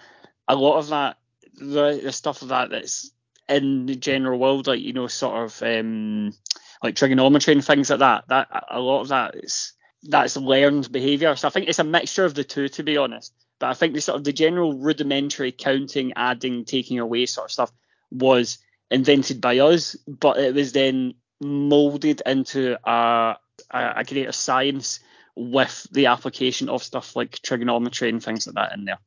a 0.49 0.57
lot 0.57 0.79
of 0.79 0.89
that, 0.89 1.19
the, 1.55 2.01
the 2.03 2.13
stuff 2.13 2.43
of 2.43 2.49
that 2.49 2.71
that's 2.71 3.11
in 3.49 3.87
the 3.87 3.97
general 3.97 4.39
world, 4.39 4.67
like 4.67 4.81
you 4.81 4.93
know, 4.93 5.07
sort 5.07 5.45
of 5.45 5.63
um, 5.63 6.33
like 6.83 6.97
trigonometry 6.97 7.53
and 7.53 7.65
things 7.65 7.91
like 7.91 8.01
that. 8.01 8.25
That 8.29 8.65
a 8.71 8.81
lot 8.81 9.03
of 9.03 9.09
that 9.09 9.35
is 9.37 9.75
that's 10.03 10.37
learned 10.37 10.91
behaviour. 10.91 11.37
So 11.37 11.49
I 11.49 11.51
think 11.51 11.69
it's 11.69 11.79
a 11.79 11.85
mixture 11.85 12.25
of 12.25 12.35
the 12.35 12.45
two, 12.45 12.69
to 12.69 12.83
be 12.83 12.97
honest. 12.97 13.33
But 13.63 13.71
I 13.71 13.75
think 13.75 13.95
the 13.95 14.01
sort 14.01 14.17
of 14.17 14.25
the 14.25 14.33
general 14.33 14.77
rudimentary 14.77 15.53
counting, 15.53 16.15
adding, 16.17 16.65
taking 16.65 16.99
away 16.99 17.27
sort 17.27 17.45
of 17.45 17.53
stuff 17.53 17.71
was 18.11 18.59
invented 18.91 19.41
by 19.41 19.61
us, 19.61 19.95
but 20.09 20.37
it 20.37 20.53
was 20.53 20.73
then 20.73 21.15
molded 21.41 22.23
into 22.27 22.77
a, 22.83 23.37
a, 23.71 23.93
a 23.99 24.05
greater 24.05 24.33
science 24.33 24.99
with 25.37 25.87
the 25.93 26.07
application 26.07 26.69
of 26.69 26.83
stuff 26.83 27.15
like 27.15 27.39
trigonometry 27.43 28.09
and 28.09 28.21
things 28.21 28.49
like 28.49 28.57
that 28.57 28.77
in 28.77 28.85
there. 28.85 28.99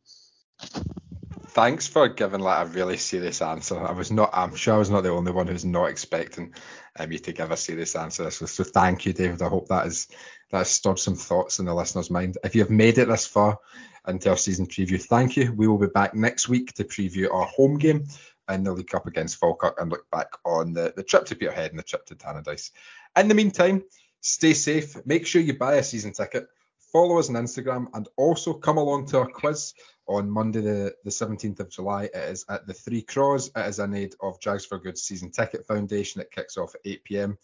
thanks 1.49 1.85
for 1.85 2.07
giving 2.07 2.39
like 2.39 2.65
a 2.65 2.69
really 2.69 2.95
serious 2.95 3.41
answer. 3.41 3.77
I 3.77 3.91
was 3.91 4.09
not. 4.09 4.29
I'm 4.31 4.55
sure 4.55 4.75
I 4.75 4.77
was 4.77 4.89
not 4.89 5.03
the 5.03 5.09
only 5.09 5.33
one 5.33 5.47
who's 5.47 5.65
not 5.65 5.89
expecting 5.89 6.53
um, 6.97 7.11
you 7.11 7.19
to 7.19 7.33
give 7.33 7.51
a 7.51 7.57
serious 7.57 7.93
answer. 7.97 8.31
So, 8.31 8.45
so 8.45 8.63
thank 8.63 9.05
you, 9.05 9.11
David. 9.11 9.41
I 9.41 9.49
hope 9.49 9.67
that 9.67 9.87
is 9.87 10.07
that 10.51 10.59
has 10.59 10.69
stirred 10.69 10.99
some 10.99 11.15
thoughts 11.15 11.59
in 11.59 11.65
the 11.65 11.75
listener's 11.75 12.09
mind. 12.09 12.37
If 12.41 12.55
you 12.55 12.61
have 12.61 12.71
made 12.71 12.97
it 12.97 13.09
this 13.09 13.25
far 13.25 13.59
into 14.07 14.29
our 14.29 14.37
season 14.37 14.65
preview, 14.67 15.01
thank 15.01 15.37
you. 15.37 15.53
We 15.53 15.67
will 15.67 15.77
be 15.77 15.87
back 15.87 16.13
next 16.13 16.49
week 16.49 16.73
to 16.73 16.83
preview 16.83 17.31
our 17.33 17.45
home 17.45 17.77
game 17.77 18.07
in 18.49 18.63
the 18.63 18.71
League 18.71 18.87
Cup 18.87 19.07
against 19.07 19.37
Falkirk 19.37 19.79
and 19.79 19.91
look 19.91 20.09
back 20.11 20.27
on 20.45 20.73
the, 20.73 20.93
the 20.95 21.03
trip 21.03 21.25
to 21.25 21.35
Peterhead 21.35 21.71
and 21.71 21.79
the 21.79 21.83
trip 21.83 22.05
to 22.07 22.15
Tannadice. 22.15 22.71
In 23.17 23.27
the 23.27 23.35
meantime, 23.35 23.83
stay 24.21 24.53
safe. 24.53 24.95
Make 25.05 25.25
sure 25.25 25.41
you 25.41 25.57
buy 25.57 25.75
a 25.75 25.83
season 25.83 26.13
ticket. 26.13 26.47
Follow 26.91 27.19
us 27.19 27.29
on 27.29 27.35
Instagram 27.35 27.87
and 27.93 28.07
also 28.15 28.53
come 28.53 28.77
along 28.77 29.07
to 29.07 29.19
our 29.19 29.27
quiz 29.27 29.73
on 30.07 30.29
Monday, 30.29 30.61
the, 30.61 30.95
the 31.03 31.09
17th 31.09 31.59
of 31.59 31.69
July. 31.69 32.03
It 32.05 32.15
is 32.15 32.45
at 32.49 32.67
the 32.67 32.73
Three 32.73 33.01
Craws. 33.01 33.51
It 33.55 33.67
is 33.67 33.79
in 33.79 33.93
aid 33.93 34.15
of 34.21 34.39
Jags 34.39 34.65
for 34.65 34.77
Good 34.77 34.97
Season 34.97 35.31
Ticket 35.31 35.65
Foundation. 35.65 36.21
It 36.21 36.31
kicks 36.31 36.57
off 36.57 36.75
at 36.75 36.81
8 36.85 37.03
pm. 37.03 37.37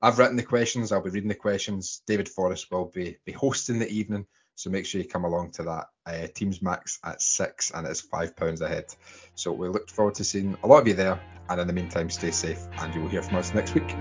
I've 0.00 0.18
written 0.18 0.36
the 0.36 0.42
questions. 0.42 0.92
I'll 0.92 1.02
be 1.02 1.10
reading 1.10 1.28
the 1.28 1.34
questions. 1.34 2.02
David 2.06 2.28
Forrest 2.28 2.70
will 2.70 2.86
be, 2.86 3.16
be 3.24 3.32
hosting 3.32 3.78
the 3.78 3.88
evening. 3.88 4.26
So 4.56 4.70
make 4.70 4.86
sure 4.86 5.00
you 5.00 5.08
come 5.08 5.24
along 5.24 5.50
to 5.52 5.62
that. 5.64 5.88
Uh, 6.06 6.26
Teams 6.34 6.62
Max 6.62 6.98
at 7.04 7.20
six 7.20 7.70
and 7.70 7.86
it's 7.86 8.00
five 8.00 8.36
pounds 8.36 8.60
ahead. 8.60 8.86
So 9.34 9.52
we 9.52 9.68
look 9.68 9.90
forward 9.90 10.14
to 10.16 10.24
seeing 10.24 10.56
a 10.62 10.66
lot 10.66 10.82
of 10.82 10.88
you 10.88 10.94
there. 10.94 11.20
And 11.48 11.60
in 11.60 11.66
the 11.66 11.72
meantime, 11.72 12.08
stay 12.08 12.30
safe 12.30 12.66
and 12.78 12.94
you 12.94 13.02
will 13.02 13.08
hear 13.08 13.22
from 13.22 13.36
us 13.36 13.52
next 13.52 13.74
week. 13.74 13.94